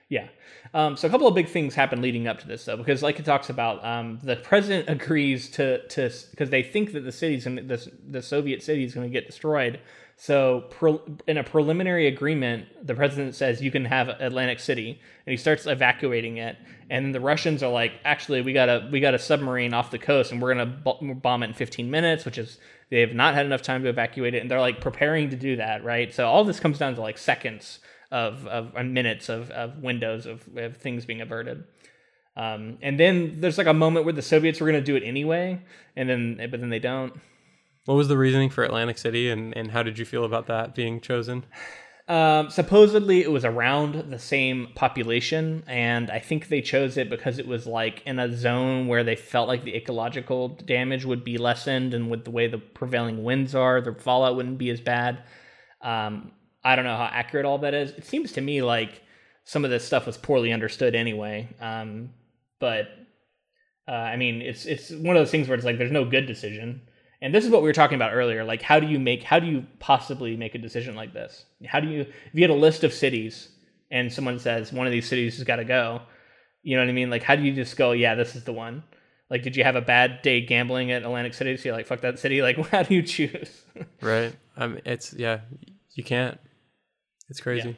yeah. 0.09 0.27
Um, 0.73 0.97
so 0.97 1.07
a 1.07 1.11
couple 1.11 1.27
of 1.27 1.35
big 1.35 1.47
things 1.47 1.75
happen 1.75 2.01
leading 2.01 2.27
up 2.27 2.39
to 2.39 2.47
this, 2.47 2.65
though, 2.65 2.77
because 2.77 3.03
like 3.03 3.19
it 3.19 3.25
talks 3.25 3.49
about, 3.49 3.83
um, 3.85 4.19
the 4.23 4.35
president 4.35 4.89
agrees 5.03 5.49
to 5.51 5.85
to 5.89 6.11
because 6.31 6.49
they 6.49 6.63
think 6.63 6.93
that 6.93 7.01
the 7.01 7.11
city's 7.11 7.45
and 7.45 7.57
the 7.57 7.91
the 8.07 8.21
Soviet 8.21 8.63
city 8.63 8.83
is 8.83 8.93
going 8.93 9.07
to 9.07 9.13
get 9.13 9.27
destroyed. 9.27 9.79
So 10.17 10.61
pre, 10.69 10.97
in 11.27 11.37
a 11.37 11.43
preliminary 11.43 12.07
agreement, 12.07 12.87
the 12.87 12.95
president 12.95 13.35
says 13.35 13.61
you 13.61 13.71
can 13.71 13.83
have 13.83 14.07
Atlantic 14.07 14.59
City, 14.59 14.91
and 15.25 15.31
he 15.31 15.37
starts 15.37 15.67
evacuating 15.67 16.37
it. 16.37 16.55
And 16.89 17.13
the 17.13 17.19
Russians 17.19 17.63
are 17.63 17.71
like, 17.71 17.93
actually, 18.05 18.41
we 18.41 18.53
got 18.53 18.69
a 18.69 18.87
we 18.91 19.01
got 19.01 19.13
a 19.13 19.19
submarine 19.19 19.73
off 19.73 19.91
the 19.91 19.99
coast, 19.99 20.31
and 20.31 20.41
we're 20.41 20.53
gonna 20.53 21.15
bomb 21.15 21.43
it 21.43 21.47
in 21.47 21.53
15 21.53 21.91
minutes, 21.91 22.23
which 22.23 22.37
is 22.37 22.59
they 22.89 23.01
have 23.01 23.13
not 23.13 23.33
had 23.33 23.45
enough 23.45 23.61
time 23.61 23.83
to 23.83 23.89
evacuate 23.89 24.33
it, 24.33 24.41
and 24.41 24.49
they're 24.49 24.59
like 24.59 24.81
preparing 24.81 25.29
to 25.31 25.35
do 25.35 25.55
that, 25.57 25.83
right? 25.83 26.13
So 26.13 26.27
all 26.27 26.43
this 26.43 26.59
comes 26.59 26.77
down 26.77 26.95
to 26.95 27.01
like 27.01 27.17
seconds 27.17 27.79
of, 28.11 28.47
of 28.47 28.73
minutes 28.85 29.29
of, 29.29 29.49
of 29.51 29.79
windows 29.79 30.25
of, 30.25 30.47
of 30.55 30.77
things 30.77 31.05
being 31.05 31.21
averted. 31.21 31.63
Um, 32.37 32.77
and 32.81 32.99
then 32.99 33.39
there's 33.39 33.57
like 33.57 33.67
a 33.67 33.73
moment 33.73 34.05
where 34.05 34.13
the 34.13 34.21
Soviets 34.21 34.59
were 34.59 34.69
going 34.69 34.81
to 34.81 34.85
do 34.85 34.95
it 34.95 35.03
anyway, 35.03 35.61
and 35.95 36.09
then 36.09 36.47
but 36.51 36.59
then 36.59 36.69
they 36.69 36.79
don't. 36.79 37.13
What 37.85 37.95
was 37.95 38.07
the 38.07 38.17
reasoning 38.17 38.49
for 38.49 38.63
Atlantic 38.63 38.97
City, 38.97 39.29
and, 39.29 39.55
and 39.55 39.71
how 39.71 39.83
did 39.83 39.99
you 39.99 40.05
feel 40.05 40.25
about 40.25 40.47
that 40.47 40.75
being 40.75 40.99
chosen? 40.99 41.45
Um, 42.07 42.51
supposedly, 42.51 43.21
it 43.21 43.31
was 43.31 43.45
around 43.45 44.11
the 44.11 44.19
same 44.19 44.67
population, 44.75 45.63
and 45.65 46.11
I 46.11 46.19
think 46.19 46.47
they 46.49 46.61
chose 46.61 46.97
it 46.97 47.09
because 47.09 47.39
it 47.39 47.47
was 47.47 47.65
like 47.65 48.03
in 48.05 48.19
a 48.19 48.35
zone 48.35 48.87
where 48.87 49.03
they 49.03 49.15
felt 49.15 49.47
like 49.47 49.63
the 49.63 49.75
ecological 49.75 50.49
damage 50.49 51.03
would 51.03 51.23
be 51.23 51.39
lessened, 51.39 51.95
and 51.95 52.11
with 52.11 52.23
the 52.23 52.29
way 52.29 52.47
the 52.47 52.59
prevailing 52.59 53.23
winds 53.23 53.55
are, 53.55 53.81
the 53.81 53.93
fallout 53.93 54.35
wouldn't 54.35 54.59
be 54.59 54.69
as 54.69 54.79
bad. 54.79 55.23
Um, 55.81 56.31
I 56.63 56.75
don't 56.75 56.85
know 56.85 56.95
how 56.95 57.09
accurate 57.11 57.45
all 57.45 57.57
that 57.59 57.73
is. 57.73 57.91
It 57.91 58.05
seems 58.05 58.33
to 58.33 58.41
me 58.41 58.61
like 58.61 59.01
some 59.43 59.65
of 59.65 59.71
this 59.71 59.83
stuff 59.83 60.05
was 60.05 60.17
poorly 60.17 60.53
understood 60.53 60.93
anyway. 60.93 61.49
Um, 61.59 62.11
but 62.59 62.87
uh, 63.87 63.91
I 63.91 64.15
mean, 64.15 64.43
it's 64.43 64.65
it's 64.65 64.91
one 64.91 65.15
of 65.15 65.21
those 65.21 65.31
things 65.31 65.47
where 65.47 65.55
it's 65.55 65.65
like 65.65 65.79
there's 65.79 65.91
no 65.91 66.05
good 66.05 66.27
decision 66.27 66.81
and 67.25 67.33
this 67.33 67.43
is 67.43 67.49
what 67.49 67.63
we 67.63 67.67
were 67.67 67.73
talking 67.73 67.95
about 67.95 68.13
earlier 68.13 68.43
like 68.43 68.61
how 68.61 68.79
do 68.79 68.85
you 68.85 68.99
make 68.99 69.23
how 69.23 69.39
do 69.39 69.47
you 69.47 69.65
possibly 69.79 70.37
make 70.37 70.53
a 70.53 70.59
decision 70.59 70.95
like 70.95 71.11
this? 71.11 71.45
How 71.65 71.79
do 71.79 71.87
you 71.87 72.01
if 72.01 72.33
you 72.33 72.41
had 72.41 72.51
a 72.51 72.53
list 72.53 72.83
of 72.83 72.93
cities 72.93 73.49
and 73.89 74.13
someone 74.13 74.37
says 74.37 74.71
one 74.71 74.85
of 74.85 74.91
these 74.91 75.09
cities 75.09 75.35
has 75.37 75.43
got 75.43 75.55
to 75.55 75.65
go 75.65 76.03
you 76.61 76.75
know 76.75 76.83
what 76.83 76.89
i 76.89 76.93
mean? 76.93 77.09
Like 77.09 77.23
how 77.23 77.35
do 77.35 77.41
you 77.41 77.51
just 77.51 77.75
go 77.77 77.93
yeah 77.93 78.13
this 78.13 78.35
is 78.35 78.43
the 78.43 78.53
one. 78.53 78.83
Like 79.31 79.41
did 79.41 79.55
you 79.55 79.63
have 79.63 79.75
a 79.75 79.81
bad 79.81 80.21
day 80.21 80.39
gambling 80.39 80.91
at 80.91 81.01
atlantic 81.01 81.33
city 81.33 81.57
so 81.57 81.69
you're 81.69 81.75
like 81.75 81.87
fuck 81.87 82.01
that 82.01 82.19
city 82.19 82.41
like 82.43 82.57
how 82.69 82.83
do 82.83 82.93
you 82.93 83.01
choose? 83.01 83.63
Right. 84.01 84.35
I 84.55 84.67
mean 84.67 84.81
it's 84.85 85.11
yeah 85.11 85.39
you 85.95 86.03
can't. 86.03 86.39
It's 87.29 87.41
crazy. 87.41 87.69
Yeah. 87.69 87.75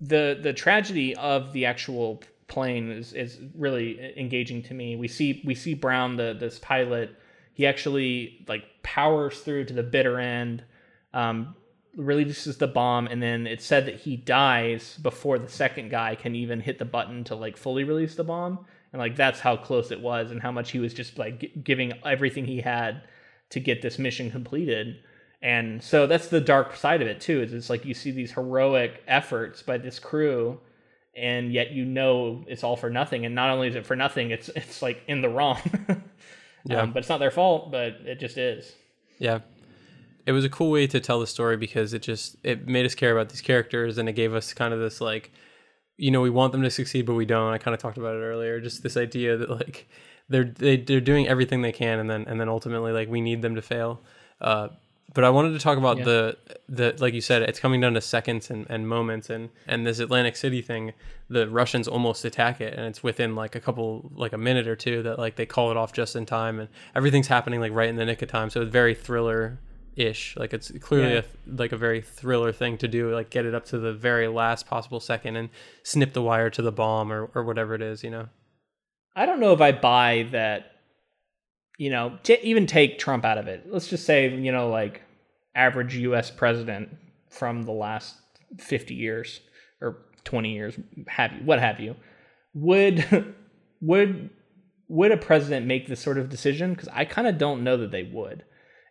the 0.00 0.38
the 0.42 0.52
tragedy 0.52 1.16
of 1.16 1.54
the 1.54 1.64
actual 1.64 2.22
plane 2.46 2.90
is 2.90 3.14
is 3.14 3.38
really 3.54 4.12
engaging 4.18 4.62
to 4.64 4.74
me. 4.74 4.96
We 4.96 5.08
see 5.08 5.42
we 5.46 5.54
see 5.54 5.72
brown 5.72 6.16
the 6.16 6.36
this 6.38 6.58
pilot 6.58 7.16
he 7.56 7.66
actually 7.66 8.44
like 8.46 8.64
powers 8.82 9.40
through 9.40 9.64
to 9.64 9.72
the 9.72 9.82
bitter 9.82 10.20
end, 10.20 10.62
um, 11.14 11.56
releases 11.96 12.58
the 12.58 12.66
bomb, 12.66 13.06
and 13.06 13.22
then 13.22 13.46
it's 13.46 13.64
said 13.64 13.86
that 13.86 13.96
he 13.96 14.14
dies 14.14 14.98
before 14.98 15.38
the 15.38 15.48
second 15.48 15.90
guy 15.90 16.14
can 16.16 16.34
even 16.34 16.60
hit 16.60 16.78
the 16.78 16.84
button 16.84 17.24
to 17.24 17.34
like 17.34 17.56
fully 17.56 17.82
release 17.82 18.14
the 18.14 18.24
bomb. 18.24 18.66
And 18.92 19.00
like 19.00 19.16
that's 19.16 19.40
how 19.40 19.56
close 19.56 19.90
it 19.90 20.02
was, 20.02 20.30
and 20.32 20.42
how 20.42 20.52
much 20.52 20.70
he 20.70 20.78
was 20.78 20.92
just 20.92 21.16
like 21.16 21.40
g- 21.40 21.52
giving 21.64 21.94
everything 22.04 22.44
he 22.44 22.60
had 22.60 23.04
to 23.48 23.58
get 23.58 23.80
this 23.80 23.98
mission 23.98 24.30
completed. 24.30 24.98
And 25.40 25.82
so 25.82 26.06
that's 26.06 26.28
the 26.28 26.42
dark 26.42 26.76
side 26.76 27.00
of 27.00 27.08
it 27.08 27.22
too. 27.22 27.40
Is 27.40 27.54
it's 27.54 27.70
like 27.70 27.86
you 27.86 27.94
see 27.94 28.10
these 28.10 28.32
heroic 28.32 29.02
efforts 29.08 29.62
by 29.62 29.78
this 29.78 29.98
crew, 29.98 30.60
and 31.16 31.50
yet 31.50 31.70
you 31.70 31.86
know 31.86 32.44
it's 32.48 32.62
all 32.62 32.76
for 32.76 32.90
nothing. 32.90 33.24
And 33.24 33.34
not 33.34 33.48
only 33.48 33.68
is 33.68 33.76
it 33.76 33.86
for 33.86 33.96
nothing, 33.96 34.30
it's 34.30 34.50
it's 34.50 34.82
like 34.82 35.00
in 35.08 35.22
the 35.22 35.30
wrong. 35.30 35.58
Yeah. 36.66 36.82
Um, 36.82 36.92
but 36.92 37.00
it's 37.00 37.08
not 37.08 37.18
their 37.18 37.30
fault, 37.30 37.70
but 37.70 38.00
it 38.04 38.18
just 38.18 38.36
is. 38.36 38.72
Yeah. 39.18 39.40
It 40.26 40.32
was 40.32 40.44
a 40.44 40.48
cool 40.48 40.70
way 40.70 40.86
to 40.88 40.98
tell 40.98 41.20
the 41.20 41.26
story 41.26 41.56
because 41.56 41.94
it 41.94 42.02
just 42.02 42.36
it 42.42 42.66
made 42.66 42.84
us 42.84 42.94
care 42.94 43.12
about 43.12 43.28
these 43.28 43.40
characters 43.40 43.96
and 43.98 44.08
it 44.08 44.14
gave 44.14 44.34
us 44.34 44.52
kind 44.52 44.74
of 44.74 44.80
this 44.80 45.00
like 45.00 45.32
you 45.98 46.10
know, 46.10 46.20
we 46.20 46.28
want 46.28 46.52
them 46.52 46.62
to 46.62 46.70
succeed 46.70 47.06
but 47.06 47.14
we 47.14 47.24
don't. 47.24 47.52
I 47.52 47.58
kind 47.58 47.74
of 47.74 47.80
talked 47.80 47.96
about 47.96 48.16
it 48.16 48.18
earlier. 48.18 48.60
Just 48.60 48.82
this 48.82 48.96
idea 48.96 49.36
that 49.36 49.48
like 49.48 49.88
they're 50.28 50.44
they, 50.44 50.76
they're 50.76 51.00
doing 51.00 51.28
everything 51.28 51.62
they 51.62 51.72
can 51.72 52.00
and 52.00 52.10
then 52.10 52.24
and 52.26 52.40
then 52.40 52.48
ultimately 52.48 52.92
like 52.92 53.08
we 53.08 53.20
need 53.20 53.42
them 53.42 53.54
to 53.54 53.62
fail. 53.62 54.02
Uh, 54.40 54.68
but 55.16 55.24
I 55.24 55.30
wanted 55.30 55.54
to 55.54 55.58
talk 55.58 55.78
about 55.78 55.96
yeah. 55.96 56.04
the 56.04 56.36
the 56.68 56.96
like 56.98 57.14
you 57.14 57.22
said, 57.22 57.40
it's 57.40 57.58
coming 57.58 57.80
down 57.80 57.94
to 57.94 58.02
seconds 58.02 58.50
and, 58.50 58.66
and 58.68 58.86
moments 58.86 59.30
and 59.30 59.48
and 59.66 59.86
this 59.86 59.98
Atlantic 59.98 60.36
City 60.36 60.60
thing, 60.60 60.92
the 61.30 61.48
Russians 61.48 61.88
almost 61.88 62.26
attack 62.26 62.60
it 62.60 62.74
and 62.74 62.84
it's 62.84 63.02
within 63.02 63.34
like 63.34 63.54
a 63.54 63.60
couple 63.60 64.12
like 64.14 64.34
a 64.34 64.38
minute 64.38 64.68
or 64.68 64.76
two 64.76 65.02
that 65.04 65.18
like 65.18 65.36
they 65.36 65.46
call 65.46 65.70
it 65.70 65.76
off 65.78 65.94
just 65.94 66.16
in 66.16 66.26
time 66.26 66.60
and 66.60 66.68
everything's 66.94 67.28
happening 67.28 67.60
like 67.60 67.72
right 67.72 67.88
in 67.88 67.96
the 67.96 68.04
nick 68.04 68.20
of 68.20 68.28
time. 68.28 68.50
So 68.50 68.60
it's 68.60 68.70
very 68.70 68.94
thriller 68.94 69.58
ish. 69.96 70.36
Like 70.36 70.52
it's 70.52 70.70
clearly 70.80 71.14
yeah. 71.14 71.22
a 71.48 71.56
like 71.62 71.72
a 71.72 71.78
very 71.78 72.02
thriller 72.02 72.52
thing 72.52 72.76
to 72.76 72.86
do, 72.86 73.10
like 73.14 73.30
get 73.30 73.46
it 73.46 73.54
up 73.54 73.64
to 73.66 73.78
the 73.78 73.94
very 73.94 74.28
last 74.28 74.66
possible 74.66 75.00
second 75.00 75.36
and 75.36 75.48
snip 75.82 76.12
the 76.12 76.20
wire 76.20 76.50
to 76.50 76.60
the 76.60 76.72
bomb 76.72 77.10
or, 77.10 77.30
or 77.34 77.42
whatever 77.42 77.74
it 77.74 77.80
is, 77.80 78.04
you 78.04 78.10
know. 78.10 78.28
I 79.14 79.24
don't 79.24 79.40
know 79.40 79.54
if 79.54 79.62
I 79.62 79.72
buy 79.72 80.28
that 80.32 80.72
you 81.78 81.90
know, 81.90 82.18
t- 82.22 82.38
even 82.42 82.66
take 82.66 82.98
Trump 82.98 83.24
out 83.24 83.38
of 83.38 83.48
it. 83.48 83.66
Let's 83.70 83.88
just 83.88 84.06
say, 84.06 84.34
you 84.34 84.50
know, 84.50 84.70
like 84.70 85.02
average 85.56 85.96
US 85.96 86.30
president 86.30 86.90
from 87.28 87.62
the 87.62 87.72
last 87.72 88.14
50 88.58 88.94
years 88.94 89.40
or 89.80 89.98
20 90.24 90.52
years, 90.52 90.78
have 91.08 91.32
you, 91.32 91.38
what 91.44 91.58
have 91.58 91.80
you. 91.80 91.96
Would 92.54 93.34
would 93.80 94.30
would 94.88 95.10
a 95.10 95.16
president 95.16 95.66
make 95.66 95.88
this 95.88 96.00
sort 96.00 96.18
of 96.18 96.28
decision? 96.28 96.72
Because 96.72 96.88
I 96.92 97.04
kind 97.04 97.26
of 97.26 97.38
don't 97.38 97.64
know 97.64 97.76
that 97.78 97.90
they 97.90 98.04
would. 98.04 98.44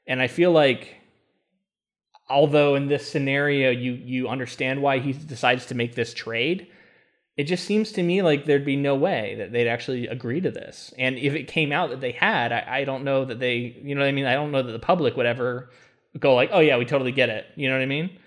And 0.08 0.22
I 0.22 0.28
feel 0.28 0.52
like 0.52 0.96
although 2.30 2.76
in 2.76 2.88
this 2.88 3.10
scenario 3.10 3.70
you 3.70 3.94
you 3.94 4.28
understand 4.28 4.82
why 4.82 5.00
he 5.00 5.14
decides 5.14 5.68
to 5.68 5.76
make 5.76 5.96
this 5.96 6.14
trade, 6.14 6.68
it 7.38 7.46
just 7.46 7.66
seems 7.66 7.92
to 7.94 8.04
me 8.04 8.22
like 8.22 8.46
there'd 8.46 8.66
be 8.66 8.76
no 8.78 8.96
way 8.96 9.36
that 9.38 9.52
they'd 9.52 9.68
actually 9.68 10.08
agree 10.08 10.42
to 10.42 10.52
this. 10.52 10.94
And 10.98 11.18
if 11.18 11.34
it 11.34 11.48
came 11.48 11.72
out 11.72 11.90
that 11.90 12.02
they 12.02 12.14
had, 12.14 12.52
I, 12.54 12.66
I 12.68 12.84
don't 12.86 13.04
know 13.04 13.26
that 13.26 13.40
they, 13.40 13.78
you 13.84 13.94
know 13.94 14.02
what 14.02 14.08
I 14.08 14.14
mean? 14.14 14.26
I 14.26 14.36
don't 14.36 14.52
know 14.52 14.64
that 14.64 14.72
the 14.72 14.80
public 14.80 15.18
would 15.18 15.26
ever 15.26 15.70
go 16.18 16.34
like, 16.34 16.50
oh 16.52 16.60
yeah, 16.60 16.78
we 16.78 16.86
totally 16.86 17.12
get 17.12 17.30
it. 17.30 17.46
You 17.56 17.70
know 17.70 17.76
what 17.76 17.82
I 17.82 17.88
mean? 17.88 18.18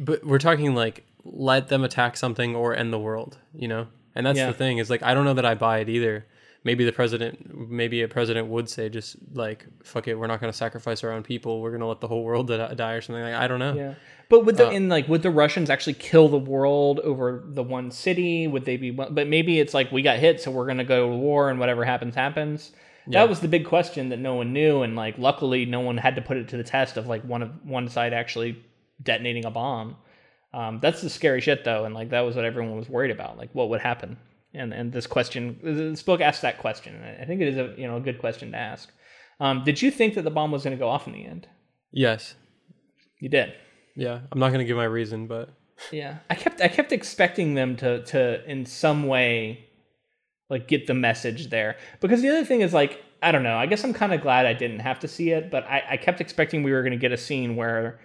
But 0.00 0.24
we're 0.24 0.38
talking 0.38 0.74
like 0.74 1.04
let 1.24 1.68
them 1.68 1.84
attack 1.84 2.16
something 2.16 2.54
or 2.54 2.74
end 2.74 2.92
the 2.92 2.98
world, 2.98 3.38
you 3.54 3.68
know? 3.68 3.88
And 4.14 4.24
that's 4.24 4.38
yeah. 4.38 4.46
the 4.46 4.54
thing 4.54 4.78
is 4.78 4.90
like 4.90 5.02
I 5.02 5.14
don't 5.14 5.24
know 5.24 5.34
that 5.34 5.46
I 5.46 5.54
buy 5.54 5.78
it 5.78 5.88
either. 5.88 6.26
Maybe 6.64 6.84
the 6.84 6.92
president, 6.92 7.70
maybe 7.70 8.02
a 8.02 8.08
president 8.08 8.48
would 8.48 8.68
say 8.68 8.88
just 8.88 9.16
like 9.34 9.66
fuck 9.84 10.08
it, 10.08 10.16
we're 10.16 10.26
not 10.26 10.40
going 10.40 10.52
to 10.52 10.56
sacrifice 10.56 11.04
our 11.04 11.12
own 11.12 11.22
people. 11.22 11.60
We're 11.60 11.70
going 11.70 11.80
to 11.80 11.86
let 11.86 12.00
the 12.00 12.08
whole 12.08 12.24
world 12.24 12.48
die 12.48 12.92
or 12.92 13.00
something 13.00 13.22
like. 13.22 13.34
I 13.34 13.46
don't 13.46 13.60
know. 13.60 13.74
Yeah. 13.74 13.94
But 14.28 14.44
would 14.44 14.56
the 14.56 14.68
uh, 14.68 14.72
in 14.72 14.88
like 14.88 15.06
would 15.06 15.22
the 15.22 15.30
Russians 15.30 15.70
actually 15.70 15.94
kill 15.94 16.28
the 16.28 16.38
world 16.38 16.98
over 17.00 17.44
the 17.46 17.62
one 17.62 17.92
city? 17.92 18.48
Would 18.48 18.64
they 18.64 18.76
be? 18.76 18.90
But 18.90 19.28
maybe 19.28 19.60
it's 19.60 19.74
like 19.74 19.92
we 19.92 20.02
got 20.02 20.18
hit, 20.18 20.40
so 20.40 20.50
we're 20.50 20.66
gonna 20.66 20.84
go 20.84 21.10
to 21.10 21.16
war, 21.16 21.50
and 21.50 21.60
whatever 21.60 21.84
happens 21.84 22.16
happens. 22.16 22.72
Yeah. 23.06 23.20
That 23.20 23.28
was 23.28 23.40
the 23.40 23.48
big 23.48 23.64
question 23.66 24.08
that 24.08 24.18
no 24.18 24.34
one 24.34 24.52
knew, 24.52 24.82
and 24.82 24.96
like 24.96 25.16
luckily 25.18 25.64
no 25.64 25.80
one 25.80 25.96
had 25.96 26.16
to 26.16 26.22
put 26.22 26.36
it 26.36 26.48
to 26.48 26.56
the 26.56 26.64
test 26.64 26.96
of 26.96 27.06
like 27.06 27.22
one 27.22 27.42
of 27.42 27.50
one 27.64 27.88
side 27.88 28.12
actually 28.12 28.62
detonating 29.02 29.44
a 29.44 29.50
bomb. 29.50 29.96
Um, 30.52 30.80
that's 30.80 31.02
the 31.02 31.10
scary 31.10 31.40
shit 31.40 31.64
though, 31.64 31.84
and 31.84 31.94
like 31.94 32.10
that 32.10 32.22
was 32.22 32.34
what 32.34 32.44
everyone 32.44 32.76
was 32.76 32.88
worried 32.88 33.10
about, 33.10 33.38
like 33.38 33.50
what 33.52 33.68
would 33.68 33.80
happen. 33.80 34.16
And 34.54 34.72
and 34.72 34.92
this 34.92 35.06
question, 35.06 35.58
this 35.62 36.02
book 36.02 36.20
asks 36.20 36.42
that 36.42 36.58
question. 36.58 37.00
I 37.20 37.24
think 37.24 37.40
it 37.40 37.48
is 37.48 37.56
a 37.58 37.74
you 37.76 37.86
know 37.86 37.96
a 37.96 38.00
good 38.00 38.18
question 38.18 38.52
to 38.52 38.58
ask. 38.58 38.90
Um, 39.38 39.62
did 39.64 39.82
you 39.82 39.90
think 39.90 40.14
that 40.14 40.22
the 40.22 40.30
bomb 40.30 40.50
was 40.50 40.64
going 40.64 40.76
to 40.76 40.80
go 40.80 40.88
off 40.88 41.06
in 41.06 41.12
the 41.12 41.26
end? 41.26 41.46
Yes, 41.92 42.34
you 43.20 43.28
did. 43.28 43.52
Yeah, 43.94 44.20
I'm 44.32 44.38
not 44.38 44.48
going 44.48 44.60
to 44.60 44.64
give 44.64 44.76
my 44.76 44.84
reason, 44.84 45.26
but 45.26 45.50
yeah, 45.92 46.18
I 46.30 46.34
kept 46.34 46.60
I 46.60 46.68
kept 46.68 46.92
expecting 46.92 47.54
them 47.54 47.76
to 47.76 48.02
to 48.04 48.50
in 48.50 48.64
some 48.66 49.06
way 49.06 49.65
like 50.48 50.68
get 50.68 50.86
the 50.86 50.94
message 50.94 51.50
there 51.50 51.76
because 52.00 52.22
the 52.22 52.28
other 52.28 52.44
thing 52.44 52.60
is 52.60 52.72
like 52.72 53.02
I 53.22 53.32
don't 53.32 53.42
know. 53.42 53.56
I 53.56 53.66
guess 53.66 53.82
I'm 53.82 53.94
kind 53.94 54.12
of 54.12 54.20
glad 54.20 54.46
I 54.46 54.52
didn't 54.52 54.80
have 54.80 55.00
to 55.00 55.08
see 55.08 55.30
it, 55.30 55.50
but 55.50 55.64
I, 55.64 55.82
I 55.92 55.96
kept 55.96 56.20
expecting 56.20 56.62
we 56.62 56.72
were 56.72 56.82
going 56.82 56.92
to 56.92 56.98
get 56.98 57.12
a 57.12 57.16
scene 57.16 57.56
where 57.56 57.98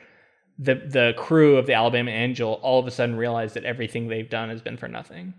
the 0.57 0.75
the 0.75 1.13
crew 1.17 1.57
of 1.57 1.65
the 1.65 1.73
Alabama 1.73 2.11
Angel 2.11 2.59
all 2.61 2.79
of 2.79 2.87
a 2.87 2.91
sudden 2.91 3.15
realized 3.15 3.55
that 3.55 3.65
everything 3.65 4.07
they've 4.07 4.29
done 4.29 4.49
has 4.49 4.61
been 4.61 4.77
for 4.77 4.87
nothing. 4.87 5.33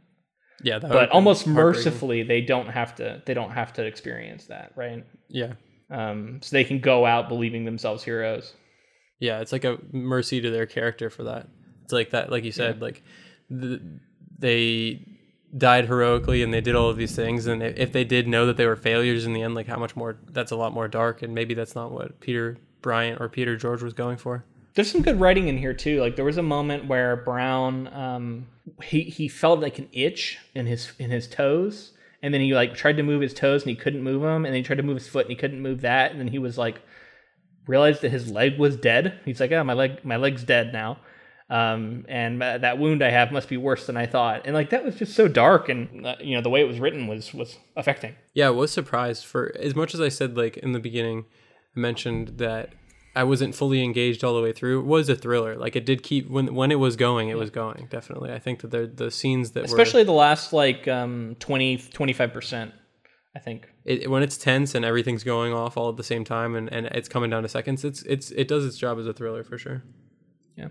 Yeah, 0.62 0.78
but 0.78 1.11
almost 1.11 1.46
mercifully 1.46 2.22
they 2.22 2.40
don't 2.40 2.68
have 2.68 2.94
to 2.96 3.22
they 3.26 3.34
don't 3.34 3.50
have 3.50 3.72
to 3.74 3.84
experience 3.84 4.46
that, 4.46 4.72
right? 4.76 5.05
Yeah. 5.28 5.55
Um, 5.90 6.40
so 6.42 6.57
they 6.57 6.64
can 6.64 6.80
go 6.80 7.05
out 7.05 7.28
believing 7.28 7.64
themselves 7.64 8.03
heroes. 8.03 8.55
Yeah, 9.18 9.40
it's 9.40 9.53
like 9.53 9.64
a 9.64 9.78
mercy 9.92 10.40
to 10.40 10.50
their 10.50 10.66
character 10.66 11.11
for 11.11 11.24
that. 11.24 11.48
It's 11.84 11.92
like 11.92 12.11
that, 12.11 12.30
like 12.30 12.44
you 12.44 12.53
said, 12.53 12.76
yeah. 12.76 12.82
like 12.82 13.03
the, 13.50 14.00
they 14.38 15.07
died 15.57 15.86
heroically 15.86 16.42
and 16.42 16.53
they 16.53 16.61
did 16.61 16.74
all 16.74 16.88
of 16.88 16.96
these 16.96 17.14
things, 17.14 17.46
and 17.46 17.62
if 17.62 17.92
they 17.92 18.05
did 18.05 18.26
know 18.26 18.46
that 18.46 18.57
they 18.57 18.66
were 18.66 18.76
failures 18.76 19.26
in 19.26 19.32
the 19.32 19.42
end, 19.42 19.55
like 19.55 19.66
how 19.66 19.78
much 19.78 19.96
more 19.96 20.16
that's 20.30 20.50
a 20.50 20.57
lot 20.57 20.72
more 20.72 20.88
dark, 20.88 21.22
and 21.22 21.34
maybe 21.34 21.55
that's 21.55 21.74
not 21.74 21.92
what 21.92 22.20
Peter 22.20 22.57
Bryant 22.80 23.20
or 23.20 23.28
Peter 23.28 23.57
George 23.57 23.82
was 23.82 23.94
going 23.94 24.16
for. 24.16 24.44
There's 24.74 24.90
some 24.90 25.03
good 25.03 25.20
writing 25.20 25.48
in 25.48 25.59
here 25.59 25.74
too. 25.74 26.00
Like 26.00 26.16
there 26.16 26.24
was 26.24 26.38
a 26.38 26.42
moment 26.42 26.86
where 26.86 27.16
Brown, 27.16 27.88
um, 27.92 28.46
he 28.82 29.03
he 29.03 29.28
felt 29.28 29.61
like 29.61 29.78
an 29.78 29.88
itch 29.92 30.38
in 30.55 30.66
his 30.66 30.92
in 30.98 31.11
his 31.11 31.28
toes, 31.28 31.92
and 32.22 32.32
then 32.32 32.40
he 32.40 32.55
like 32.55 32.74
tried 32.74 32.96
to 32.96 33.03
move 33.03 33.20
his 33.20 33.34
toes 33.34 33.62
and 33.62 33.70
he 33.70 33.76
couldn't 33.76 34.03
move 34.03 34.22
them, 34.22 34.46
and 34.46 34.55
then 34.55 34.55
he 34.55 34.62
tried 34.62 34.76
to 34.76 34.82
move 34.82 34.96
his 34.96 35.09
foot 35.09 35.26
and 35.26 35.30
he 35.30 35.36
couldn't 35.36 35.61
move 35.61 35.82
that, 35.82 36.11
and 36.11 36.20
then 36.20 36.28
he 36.28 36.38
was 36.38 36.57
like 36.57 36.80
realized 37.66 38.03
that 38.03 38.11
his 38.11 38.30
leg 38.30 38.59
was 38.59 38.76
dead. 38.76 39.20
He's 39.24 39.40
like, 39.40 39.53
"Oh, 39.53 39.62
my 39.62 39.74
leg, 39.74 40.05
my 40.05 40.16
leg's 40.16 40.44
dead 40.44 40.72
now." 40.72 40.98
Um, 41.53 42.07
and 42.09 42.40
that 42.40 42.78
wound 42.78 43.05
I 43.05 43.11
have 43.11 43.30
must 43.30 43.46
be 43.46 43.59
worse 43.59 43.86
than 43.86 43.94
I 43.94 44.07
thought. 44.07 44.46
And 44.46 44.55
like 44.55 44.70
that 44.70 44.86
was 44.86 44.94
just 44.94 45.14
so 45.14 45.28
dark, 45.28 45.68
and 45.68 46.07
uh, 46.07 46.16
you 46.18 46.34
know 46.34 46.40
the 46.40 46.48
way 46.48 46.62
it 46.62 46.66
was 46.66 46.80
written 46.80 47.07
was 47.07 47.34
was 47.34 47.59
affecting. 47.76 48.14
Yeah, 48.32 48.46
I 48.46 48.50
was 48.50 48.70
surprised 48.70 49.26
for 49.26 49.55
as 49.61 49.74
much 49.74 49.92
as 49.92 50.00
I 50.00 50.09
said 50.09 50.34
like 50.34 50.57
in 50.57 50.72
the 50.72 50.80
beginning, 50.80 51.26
I 51.76 51.80
mentioned 51.80 52.38
that 52.38 52.72
I 53.14 53.24
wasn't 53.24 53.55
fully 53.55 53.84
engaged 53.84 54.24
all 54.24 54.34
the 54.34 54.40
way 54.40 54.53
through. 54.53 54.80
It 54.80 54.86
was 54.86 55.11
a 55.11 55.14
thriller. 55.14 55.55
Like 55.57 55.76
it 55.76 55.84
did 55.84 56.03
keep 56.03 56.30
when 56.30 56.55
when 56.55 56.72
it 56.72 56.76
was 56.76 56.96
going, 56.96 57.28
it 57.28 57.36
was 57.36 57.50
going. 57.50 57.86
Definitely, 57.90 58.32
I 58.32 58.38
think 58.38 58.61
that 58.61 58.70
the 58.70 58.86
the 58.86 59.11
scenes 59.11 59.50
that 59.50 59.64
especially 59.64 60.03
were, 60.03 60.07
the 60.07 60.12
last 60.12 60.55
like 60.55 60.88
um 60.88 61.36
20 61.38 61.76
25 61.76 62.32
percent 62.32 62.72
I 63.36 63.40
think 63.40 63.68
it, 63.84 64.11
when 64.11 64.22
it's 64.22 64.38
tense 64.38 64.74
and 64.74 64.86
everything's 64.86 65.22
going 65.22 65.53
off 65.53 65.76
all 65.76 65.90
at 65.90 65.98
the 65.98 66.03
same 66.03 66.24
time 66.24 66.55
and, 66.55 66.72
and 66.72 66.86
it's 66.86 67.11
coming 67.11 67.28
down 67.28 67.42
to 67.42 67.48
seconds, 67.50 67.84
it's 67.84 68.03
it's 68.05 68.30
it 68.30 68.48
does 68.48 68.64
its 68.64 68.78
job 68.78 68.98
as 68.98 69.07
a 69.07 69.12
thriller 69.12 69.44
for 69.44 69.59
sure. 69.59 69.82
Yeah. 70.57 70.68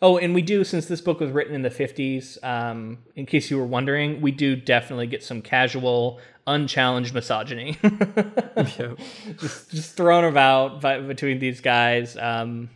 Oh, 0.00 0.18
and 0.18 0.34
we 0.34 0.42
do 0.42 0.62
since 0.62 0.86
this 0.86 1.00
book 1.00 1.20
was 1.20 1.30
written 1.30 1.54
in 1.54 1.62
the 1.62 1.70
50s. 1.70 2.42
Um, 2.44 2.98
in 3.14 3.26
case 3.26 3.50
you 3.50 3.58
were 3.58 3.66
wondering, 3.66 4.20
we 4.20 4.30
do 4.30 4.54
definitely 4.54 5.06
get 5.06 5.22
some 5.22 5.42
casual, 5.42 6.20
unchallenged 6.46 7.14
misogyny, 7.14 7.78
just 9.38 9.70
just 9.70 9.96
thrown 9.96 10.24
about 10.24 10.80
by, 10.80 11.00
between 11.00 11.38
these 11.38 11.60
guys. 11.60 12.16
Um, 12.16 12.70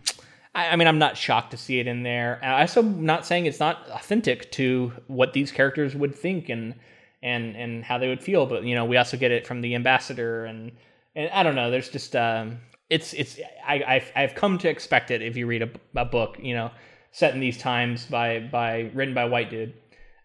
I, 0.55 0.71
I, 0.71 0.77
mean, 0.77 0.89
I'm 0.89 0.99
not 0.99 1.17
shocked 1.17 1.53
to 1.53 1.57
see 1.57 1.79
it 1.79 1.87
in 1.87 2.03
there. 2.03 2.41
I 2.43 2.63
also 2.63 2.83
not 2.83 3.27
saying 3.27 3.47
it's 3.47 3.61
not 3.61 3.89
authentic 3.91 4.51
to 4.53 4.93
what 5.07 5.33
these 5.33 5.53
characters 5.53 5.95
would 5.95 6.15
think 6.15 6.49
and 6.49 6.75
and 7.23 7.55
and 7.55 7.85
how 7.85 7.99
they 7.99 8.09
would 8.09 8.23
feel, 8.23 8.47
but 8.47 8.65
you 8.65 8.75
know, 8.75 8.85
we 8.85 8.97
also 8.97 9.17
get 9.17 9.31
it 9.31 9.47
from 9.47 9.61
the 9.61 9.75
ambassador 9.75 10.47
and 10.47 10.73
and 11.15 11.31
I 11.31 11.43
don't 11.43 11.55
know. 11.55 11.71
There's 11.71 11.89
just 11.89 12.17
um, 12.17 12.59
it's 12.91 13.15
it's 13.15 13.39
I 13.67 13.83
I've, 13.87 14.13
I've 14.15 14.35
come 14.35 14.59
to 14.59 14.69
expect 14.69 15.11
it 15.11 15.23
if 15.23 15.37
you 15.37 15.47
read 15.47 15.63
a, 15.63 15.71
a 15.97 16.05
book, 16.05 16.37
you 16.41 16.55
know, 16.55 16.71
set 17.13 17.33
in 17.33 17.41
these 17.41 17.57
times 17.57 18.05
by 18.05 18.41
by 18.41 18.91
written 18.93 19.15
by 19.15 19.25
white 19.25 19.51
dude. 19.51 19.75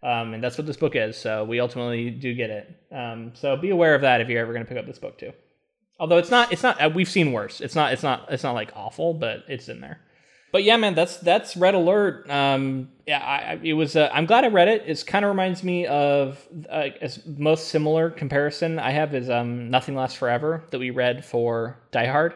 Um, 0.03 0.35
and 0.35 0.43
that's 0.43 0.57
what 0.57 0.67
this 0.67 0.77
book 0.77 0.95
is. 0.95 1.17
So 1.17 1.45
we 1.45 1.59
ultimately 1.59 2.11
do 2.11 2.35
get 2.35 2.49
it. 2.51 2.75
Um, 2.91 3.31
so 3.33 3.55
be 3.57 3.71
aware 3.71 3.95
of 3.95 4.01
that 4.01 4.21
if 4.21 4.29
you're 4.29 4.41
ever 4.41 4.53
going 4.53 4.63
to 4.63 4.69
pick 4.69 4.77
up 4.77 4.85
this 4.85 4.99
book 4.99 5.17
too. 5.17 5.31
Although 5.99 6.17
it's 6.17 6.29
not, 6.29 6.51
it's 6.51 6.61
not. 6.61 6.79
Uh, 6.79 6.89
we've 6.93 7.09
seen 7.09 7.31
worse. 7.31 7.61
It's 7.61 7.73
not, 7.73 7.93
it's 7.93 8.03
not, 8.03 8.27
it's 8.29 8.43
not 8.43 8.53
like 8.53 8.71
awful, 8.75 9.13
but 9.13 9.45
it's 9.47 9.69
in 9.69 9.79
there. 9.79 10.01
But 10.51 10.63
yeah, 10.63 10.77
man, 10.77 10.95
that's 10.95 11.17
that's 11.17 11.57
Red 11.57 11.73
Alert. 11.73 12.29
Um, 12.29 12.89
yeah, 13.05 13.19
I, 13.19 13.59
it 13.61 13.73
was. 13.73 13.95
Uh, 13.95 14.09
I'm 14.13 14.25
glad 14.25 14.45
I 14.45 14.47
read 14.47 14.67
it. 14.67 14.83
It 14.85 15.03
kind 15.05 15.25
of 15.25 15.29
reminds 15.29 15.63
me 15.63 15.85
of 15.85 16.47
uh, 16.69 16.89
as 17.01 17.25
most 17.25 17.69
similar 17.69 18.09
comparison 18.09 18.79
I 18.79 18.91
have 18.91 19.13
is 19.13 19.29
um, 19.29 19.69
Nothing 19.69 19.95
Lasts 19.95 20.17
Forever 20.17 20.63
that 20.69 20.79
we 20.79 20.91
read 20.91 21.25
for 21.25 21.77
Die 21.91 22.05
Hard, 22.05 22.35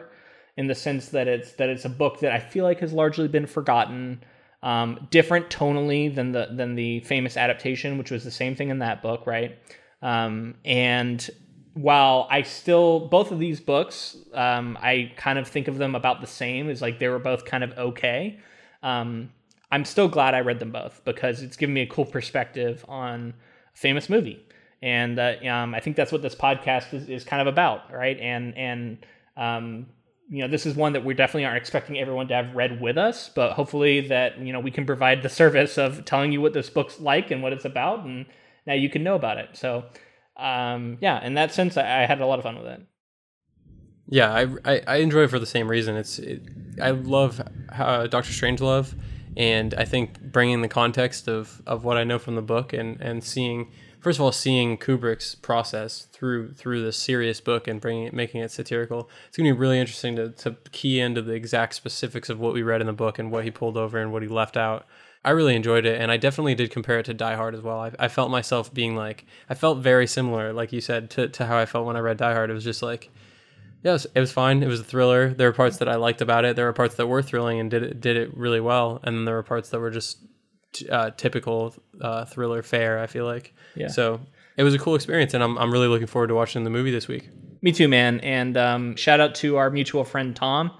in 0.56 0.66
the 0.66 0.74
sense 0.74 1.08
that 1.08 1.28
it's 1.28 1.52
that 1.52 1.68
it's 1.68 1.84
a 1.84 1.90
book 1.90 2.20
that 2.20 2.32
I 2.32 2.40
feel 2.40 2.64
like 2.64 2.80
has 2.80 2.92
largely 2.92 3.28
been 3.28 3.46
forgotten. 3.46 4.22
Um, 4.62 5.08
different 5.10 5.48
tonally 5.48 6.14
than 6.14 6.32
the 6.32 6.48
than 6.52 6.74
the 6.74 7.00
famous 7.00 7.38
adaptation, 7.38 7.96
which 7.96 8.10
was 8.10 8.24
the 8.24 8.30
same 8.30 8.54
thing 8.54 8.68
in 8.68 8.80
that 8.80 9.00
book, 9.00 9.26
right? 9.26 9.58
Um, 10.02 10.56
and 10.64 11.28
while 11.74 12.26
I 12.30 12.42
still 12.42 13.08
both 13.08 13.30
of 13.30 13.38
these 13.38 13.60
books, 13.60 14.16
um, 14.34 14.76
I 14.80 15.12
kind 15.16 15.38
of 15.38 15.46
think 15.48 15.68
of 15.68 15.78
them 15.78 15.94
about 15.94 16.20
the 16.20 16.26
same 16.26 16.68
as 16.68 16.82
like 16.82 16.98
they 16.98 17.08
were 17.08 17.18
both 17.18 17.44
kind 17.44 17.64
of 17.64 17.76
okay. 17.78 18.38
Um, 18.82 19.32
I'm 19.72 19.84
still 19.84 20.08
glad 20.08 20.34
I 20.34 20.40
read 20.40 20.58
them 20.58 20.72
both 20.72 21.02
because 21.04 21.42
it's 21.42 21.56
given 21.56 21.74
me 21.74 21.82
a 21.82 21.86
cool 21.86 22.04
perspective 22.04 22.84
on 22.88 23.34
a 23.72 23.78
famous 23.78 24.08
movie, 24.08 24.44
and 24.82 25.18
uh, 25.18 25.34
um, 25.48 25.74
I 25.74 25.80
think 25.80 25.96
that's 25.96 26.10
what 26.10 26.22
this 26.22 26.34
podcast 26.34 26.92
is, 26.92 27.08
is 27.08 27.24
kind 27.24 27.40
of 27.40 27.46
about, 27.46 27.92
right? 27.92 28.18
And 28.18 28.56
and 28.56 29.06
um, 29.36 29.86
you 30.30 30.42
know, 30.42 30.48
this 30.48 30.64
is 30.64 30.76
one 30.76 30.92
that 30.92 31.04
we 31.04 31.12
definitely 31.12 31.44
aren't 31.44 31.56
expecting 31.56 31.98
everyone 31.98 32.28
to 32.28 32.34
have 32.34 32.54
read 32.54 32.80
with 32.80 32.96
us, 32.96 33.28
but 33.34 33.52
hopefully 33.54 34.00
that, 34.08 34.38
you 34.38 34.52
know, 34.52 34.60
we 34.60 34.70
can 34.70 34.86
provide 34.86 35.24
the 35.24 35.28
service 35.28 35.76
of 35.76 36.04
telling 36.04 36.30
you 36.30 36.40
what 36.40 36.52
this 36.52 36.70
book's 36.70 37.00
like 37.00 37.32
and 37.32 37.42
what 37.42 37.52
it's 37.52 37.64
about, 37.64 38.04
and 38.04 38.26
now 38.64 38.74
you 38.74 38.88
can 38.88 39.02
know 39.02 39.16
about 39.16 39.38
it. 39.38 39.48
So, 39.54 39.86
um, 40.36 40.98
yeah, 41.00 41.24
in 41.26 41.34
that 41.34 41.52
sense, 41.52 41.76
I, 41.76 42.02
I 42.02 42.06
had 42.06 42.20
a 42.20 42.26
lot 42.26 42.38
of 42.38 42.44
fun 42.44 42.56
with 42.56 42.66
it. 42.66 42.80
Yeah, 44.06 44.32
I, 44.32 44.46
I, 44.64 44.82
I 44.86 44.96
enjoy 44.96 45.24
it 45.24 45.30
for 45.30 45.40
the 45.40 45.46
same 45.46 45.68
reason. 45.68 45.96
It's 45.96 46.20
it, 46.20 46.42
I 46.80 46.90
love 46.90 47.40
uh, 47.72 48.06
Doctor 48.06 48.30
Strangelove, 48.30 48.94
and 49.36 49.74
I 49.74 49.84
think 49.84 50.20
bringing 50.20 50.62
the 50.62 50.68
context 50.68 51.28
of, 51.28 51.60
of 51.66 51.82
what 51.82 51.96
I 51.96 52.04
know 52.04 52.20
from 52.20 52.36
the 52.36 52.42
book 52.42 52.72
and, 52.72 53.00
and 53.00 53.22
seeing 53.24 53.72
first 54.00 54.18
of 54.18 54.22
all 54.22 54.32
seeing 54.32 54.76
Kubrick's 54.76 55.34
process 55.34 56.06
through 56.12 56.52
through 56.52 56.82
this 56.82 56.96
serious 56.96 57.40
book 57.40 57.68
and 57.68 57.80
bringing 57.80 58.04
it 58.04 58.14
making 58.14 58.40
it 58.40 58.50
satirical 58.50 59.08
it's 59.28 59.36
going 59.36 59.48
to 59.48 59.54
be 59.54 59.60
really 59.60 59.78
interesting 59.78 60.16
to, 60.16 60.30
to 60.30 60.56
key 60.72 61.00
into 61.00 61.22
the 61.22 61.32
exact 61.32 61.74
specifics 61.74 62.28
of 62.28 62.40
what 62.40 62.52
we 62.52 62.62
read 62.62 62.80
in 62.80 62.86
the 62.86 62.92
book 62.92 63.18
and 63.18 63.30
what 63.30 63.44
he 63.44 63.50
pulled 63.50 63.76
over 63.76 63.98
and 63.98 64.12
what 64.12 64.22
he 64.22 64.28
left 64.28 64.56
out 64.56 64.86
I 65.22 65.30
really 65.30 65.54
enjoyed 65.54 65.84
it, 65.84 66.00
and 66.00 66.10
I 66.10 66.16
definitely 66.16 66.54
did 66.54 66.70
compare 66.70 66.98
it 66.98 67.04
to 67.04 67.14
Die 67.14 67.34
Hard 67.34 67.54
as 67.54 67.60
well. 67.60 67.78
I, 67.78 67.92
I 67.98 68.08
felt 68.08 68.30
myself 68.30 68.72
being 68.72 68.96
like, 68.96 69.26
I 69.50 69.54
felt 69.54 69.78
very 69.80 70.06
similar, 70.06 70.52
like 70.52 70.72
you 70.72 70.80
said, 70.80 71.10
to, 71.10 71.28
to 71.28 71.46
how 71.46 71.58
I 71.58 71.66
felt 71.66 71.86
when 71.86 71.96
I 71.96 72.00
read 72.00 72.16
Die 72.16 72.32
Hard. 72.32 72.48
It 72.48 72.54
was 72.54 72.64
just 72.64 72.82
like, 72.82 73.10
yeah, 73.82 73.90
it 73.90 73.94
was, 73.94 74.06
it 74.14 74.20
was 74.20 74.32
fine. 74.32 74.62
It 74.62 74.66
was 74.66 74.80
a 74.80 74.84
thriller. 74.84 75.34
There 75.34 75.48
were 75.48 75.54
parts 75.54 75.76
that 75.78 75.88
I 75.88 75.96
liked 75.96 76.22
about 76.22 76.46
it. 76.46 76.56
There 76.56 76.64
were 76.64 76.72
parts 76.72 76.94
that 76.94 77.06
were 77.06 77.22
thrilling 77.22 77.60
and 77.60 77.70
did 77.70 77.82
it 77.82 78.00
did 78.00 78.16
it 78.16 78.34
really 78.36 78.60
well, 78.60 79.00
and 79.02 79.16
then 79.16 79.24
there 79.26 79.34
were 79.34 79.42
parts 79.42 79.68
that 79.70 79.80
were 79.80 79.90
just 79.90 80.18
uh, 80.90 81.10
typical 81.10 81.74
uh, 82.00 82.24
thriller 82.24 82.62
fare. 82.62 82.98
I 82.98 83.06
feel 83.06 83.24
like. 83.24 83.54
Yeah. 83.74 83.88
So 83.88 84.20
it 84.56 84.62
was 84.62 84.74
a 84.74 84.78
cool 84.78 84.94
experience, 84.94 85.34
and 85.34 85.42
I'm 85.42 85.58
I'm 85.58 85.72
really 85.72 85.88
looking 85.88 86.06
forward 86.06 86.28
to 86.28 86.34
watching 86.34 86.64
the 86.64 86.70
movie 86.70 86.90
this 86.90 87.08
week. 87.08 87.30
Me 87.62 87.72
too, 87.72 87.88
man. 87.88 88.20
And 88.20 88.56
um, 88.56 88.96
shout 88.96 89.20
out 89.20 89.34
to 89.36 89.56
our 89.56 89.70
mutual 89.70 90.04
friend 90.04 90.34
Tom. 90.34 90.72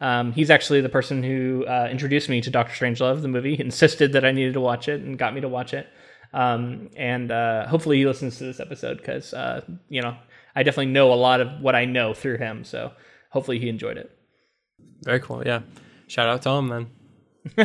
Um, 0.00 0.32
he's 0.32 0.50
actually 0.50 0.80
the 0.80 0.88
person 0.88 1.22
who 1.22 1.64
uh, 1.66 1.88
introduced 1.90 2.28
me 2.28 2.40
to 2.42 2.50
Doctor 2.50 2.72
Strangelove, 2.72 3.22
the 3.22 3.28
movie. 3.28 3.58
insisted 3.60 4.12
that 4.12 4.24
I 4.24 4.32
needed 4.32 4.54
to 4.54 4.60
watch 4.60 4.88
it 4.88 5.00
and 5.00 5.18
got 5.18 5.34
me 5.34 5.40
to 5.40 5.48
watch 5.48 5.74
it. 5.74 5.88
Um, 6.32 6.90
and 6.96 7.30
uh, 7.30 7.66
hopefully 7.66 7.98
he 7.98 8.06
listens 8.06 8.36
to 8.38 8.44
this 8.44 8.60
episode 8.60 8.98
because 8.98 9.32
uh, 9.32 9.62
you 9.88 10.02
know 10.02 10.16
I 10.54 10.62
definitely 10.62 10.92
know 10.92 11.12
a 11.12 11.14
lot 11.14 11.40
of 11.40 11.60
what 11.60 11.74
I 11.74 11.84
know 11.84 12.14
through 12.14 12.38
him. 12.38 12.64
So 12.64 12.92
hopefully 13.30 13.58
he 13.58 13.68
enjoyed 13.68 13.96
it. 13.96 14.10
Very 15.02 15.20
cool. 15.20 15.42
Yeah. 15.44 15.62
Shout 16.06 16.28
out 16.28 16.42
to 16.42 16.50
him 16.50 16.68
then. 16.68 16.86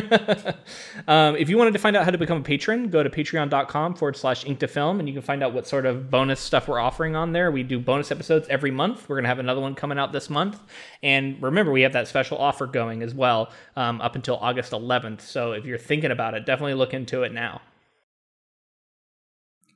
um, 1.08 1.36
if 1.36 1.48
you 1.48 1.58
wanted 1.58 1.72
to 1.72 1.78
find 1.78 1.96
out 1.96 2.04
how 2.04 2.10
to 2.10 2.18
become 2.18 2.38
a 2.38 2.42
patron, 2.42 2.88
go 2.88 3.02
to 3.02 3.10
patreon.com 3.10 3.94
forward 3.94 4.16
slash 4.16 4.44
ink 4.46 4.60
to 4.60 4.68
film 4.68 4.98
and 4.98 5.08
you 5.08 5.12
can 5.12 5.22
find 5.22 5.42
out 5.42 5.52
what 5.52 5.66
sort 5.66 5.86
of 5.86 6.10
bonus 6.10 6.40
stuff 6.40 6.68
we're 6.68 6.78
offering 6.78 7.16
on 7.16 7.32
there. 7.32 7.50
We 7.50 7.62
do 7.62 7.78
bonus 7.78 8.10
episodes 8.10 8.46
every 8.48 8.70
month. 8.70 9.08
We're 9.08 9.16
going 9.16 9.24
to 9.24 9.28
have 9.28 9.38
another 9.38 9.60
one 9.60 9.74
coming 9.74 9.98
out 9.98 10.12
this 10.12 10.30
month. 10.30 10.60
And 11.02 11.40
remember, 11.42 11.72
we 11.72 11.82
have 11.82 11.92
that 11.92 12.08
special 12.08 12.38
offer 12.38 12.66
going 12.66 13.02
as 13.02 13.14
well 13.14 13.50
um, 13.76 14.00
up 14.00 14.14
until 14.14 14.36
August 14.36 14.72
11th. 14.72 15.20
So 15.20 15.52
if 15.52 15.64
you're 15.64 15.78
thinking 15.78 16.10
about 16.10 16.34
it, 16.34 16.46
definitely 16.46 16.74
look 16.74 16.94
into 16.94 17.22
it 17.22 17.32
now. 17.32 17.60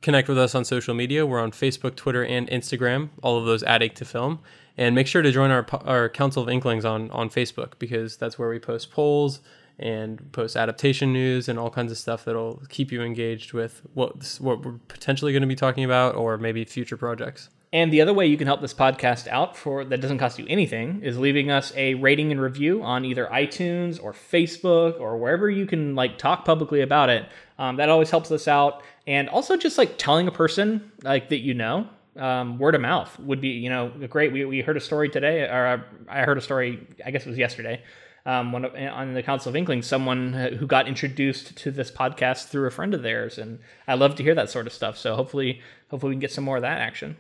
Connect 0.01 0.28
with 0.28 0.38
us 0.38 0.55
on 0.55 0.64
social 0.64 0.94
media. 0.94 1.26
We're 1.26 1.40
on 1.40 1.51
Facebook, 1.51 1.96
Twitter, 1.96 2.24
and 2.24 2.49
Instagram, 2.49 3.09
all 3.20 3.36
of 3.36 3.46
those 3.46 3.64
at 3.64 3.82
Ink 3.82 3.94
to 3.96 4.05
Film. 4.05 4.38
And 4.76 4.94
make 4.94 5.09
sure 5.09 5.22
to 5.22 5.32
join 5.32 5.51
our, 5.51 5.66
our 5.84 6.09
Council 6.09 6.40
of 6.40 6.49
Inklings 6.49 6.84
on, 6.84 7.11
on 7.11 7.30
Facebook 7.30 7.72
because 7.80 8.16
that's 8.16 8.38
where 8.38 8.49
we 8.49 8.61
post 8.61 8.92
polls 8.92 9.40
and 9.78 10.32
post 10.32 10.56
adaptation 10.56 11.12
news 11.12 11.48
and 11.48 11.58
all 11.58 11.70
kinds 11.70 11.92
of 11.92 11.98
stuff 11.98 12.24
that'll 12.24 12.62
keep 12.68 12.90
you 12.90 13.02
engaged 13.02 13.52
with 13.52 13.82
what 13.94 14.38
what 14.40 14.64
we're 14.64 14.78
potentially 14.88 15.32
going 15.32 15.42
to 15.42 15.48
be 15.48 15.54
talking 15.54 15.84
about 15.84 16.14
or 16.14 16.36
maybe 16.36 16.64
future 16.64 16.96
projects. 16.96 17.48
And 17.72 17.92
the 17.92 18.00
other 18.00 18.14
way 18.14 18.26
you 18.26 18.38
can 18.38 18.46
help 18.46 18.62
this 18.62 18.72
podcast 18.72 19.28
out 19.28 19.54
for 19.54 19.84
that 19.84 20.00
doesn't 20.00 20.18
cost 20.18 20.38
you 20.38 20.46
anything 20.48 21.02
is 21.02 21.18
leaving 21.18 21.50
us 21.50 21.70
a 21.76 21.94
rating 21.94 22.32
and 22.32 22.40
review 22.40 22.82
on 22.82 23.04
either 23.04 23.26
iTunes 23.26 24.02
or 24.02 24.14
Facebook 24.14 24.98
or 24.98 25.18
wherever 25.18 25.50
you 25.50 25.66
can 25.66 25.94
like 25.94 26.16
talk 26.16 26.46
publicly 26.46 26.80
about 26.80 27.10
it. 27.10 27.28
Um, 27.58 27.76
that 27.76 27.90
always 27.90 28.10
helps 28.10 28.30
us 28.30 28.48
out, 28.48 28.82
and 29.06 29.28
also 29.28 29.56
just 29.56 29.76
like 29.76 29.98
telling 29.98 30.28
a 30.28 30.32
person 30.32 30.92
like 31.02 31.28
that 31.28 31.38
you 31.38 31.54
know. 31.54 31.88
Um, 32.16 32.58
word 32.58 32.74
of 32.74 32.80
mouth 32.80 33.16
would 33.20 33.40
be 33.40 33.50
you 33.50 33.70
know 33.70 33.92
great. 34.08 34.32
We, 34.32 34.44
we 34.44 34.60
heard 34.60 34.76
a 34.76 34.80
story 34.80 35.08
today, 35.08 35.42
or 35.42 35.84
I 36.08 36.22
heard 36.22 36.38
a 36.38 36.40
story. 36.40 36.84
I 37.04 37.12
guess 37.12 37.26
it 37.26 37.28
was 37.28 37.38
yesterday 37.38 37.82
um, 38.28 38.52
one 38.52 38.66
of, 38.66 38.74
on 38.74 39.14
the 39.14 39.22
Council 39.22 39.48
of 39.48 39.56
Inklings, 39.56 39.86
someone 39.86 40.34
who 40.34 40.66
got 40.66 40.86
introduced 40.86 41.56
to 41.56 41.70
this 41.70 41.90
podcast 41.90 42.48
through 42.48 42.66
a 42.66 42.70
friend 42.70 42.92
of 42.92 43.02
theirs, 43.02 43.38
and 43.38 43.58
I 43.86 43.94
love 43.94 44.16
to 44.16 44.22
hear 44.22 44.34
that 44.34 44.50
sort 44.50 44.66
of 44.66 44.74
stuff. 44.74 44.98
So 44.98 45.16
hopefully, 45.16 45.62
hopefully 45.90 46.10
we 46.10 46.14
can 46.16 46.20
get 46.20 46.32
some 46.32 46.44
more 46.44 46.56
of 46.56 46.62
that 46.62 46.78
action. 46.78 47.16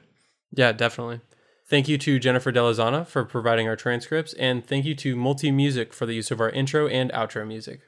Yeah, 0.52 0.72
definitely. 0.72 1.22
Thank 1.66 1.88
you 1.88 1.96
to 1.96 2.18
Jennifer 2.18 2.52
Delazana 2.52 3.06
for 3.06 3.24
providing 3.24 3.66
our 3.68 3.76
transcripts, 3.76 4.34
and 4.34 4.66
thank 4.66 4.84
you 4.84 4.94
to 4.96 5.16
Multi 5.16 5.50
Music 5.50 5.94
for 5.94 6.04
the 6.04 6.12
use 6.12 6.30
of 6.30 6.42
our 6.42 6.50
intro 6.50 6.86
and 6.88 7.10
outro 7.12 7.46
music. 7.46 7.80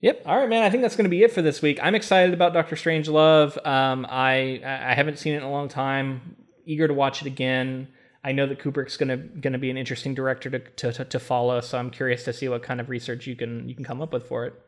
Yep. 0.00 0.22
All 0.24 0.38
right, 0.38 0.48
man. 0.48 0.62
I 0.62 0.70
think 0.70 0.82
that's 0.82 0.96
going 0.96 1.04
to 1.04 1.10
be 1.10 1.22
it 1.22 1.32
for 1.32 1.42
this 1.42 1.60
week. 1.60 1.78
I'm 1.82 1.94
excited 1.94 2.32
about 2.32 2.54
Doctor 2.54 2.76
Strangelove. 2.76 3.64
Um, 3.66 4.06
I 4.08 4.62
I 4.64 4.94
haven't 4.94 5.18
seen 5.18 5.34
it 5.34 5.38
in 5.38 5.42
a 5.42 5.50
long 5.50 5.68
time. 5.68 6.36
Eager 6.64 6.88
to 6.88 6.94
watch 6.94 7.20
it 7.20 7.26
again. 7.26 7.88
I 8.26 8.32
know 8.32 8.44
that 8.46 8.58
Kubrick's 8.58 8.96
gonna 8.96 9.16
gonna 9.16 9.56
be 9.56 9.70
an 9.70 9.76
interesting 9.76 10.12
director 10.12 10.50
to, 10.50 10.92
to, 10.92 11.04
to 11.04 11.20
follow, 11.20 11.60
so 11.60 11.78
I'm 11.78 11.90
curious 11.90 12.24
to 12.24 12.32
see 12.32 12.48
what 12.48 12.64
kind 12.64 12.80
of 12.80 12.88
research 12.88 13.28
you 13.28 13.36
can 13.36 13.68
you 13.68 13.74
can 13.76 13.84
come 13.84 14.02
up 14.02 14.12
with 14.12 14.26
for 14.26 14.44
it. 14.44 14.60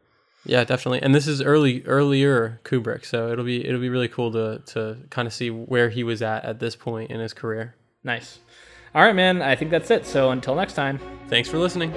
Yeah, 0.44 0.62
definitely. 0.62 1.02
And 1.02 1.12
this 1.12 1.26
is 1.26 1.42
early 1.42 1.82
earlier 1.84 2.60
Kubrick, 2.64 3.04
so 3.04 3.32
it'll 3.32 3.44
be 3.44 3.66
it'll 3.66 3.80
be 3.80 3.88
really 3.88 4.06
cool 4.06 4.30
to 4.30 4.62
to 4.74 4.98
kind 5.10 5.26
of 5.26 5.34
see 5.34 5.50
where 5.50 5.90
he 5.90 6.04
was 6.04 6.22
at 6.22 6.44
at 6.44 6.60
this 6.60 6.76
point 6.76 7.10
in 7.10 7.18
his 7.18 7.34
career. 7.34 7.74
Nice. 8.04 8.38
All 8.94 9.02
right, 9.02 9.14
man. 9.14 9.42
I 9.42 9.56
think 9.56 9.72
that's 9.72 9.90
it. 9.90 10.06
So 10.06 10.30
until 10.30 10.54
next 10.54 10.74
time. 10.74 11.00
Thanks 11.28 11.48
for 11.48 11.58
listening. 11.58 11.92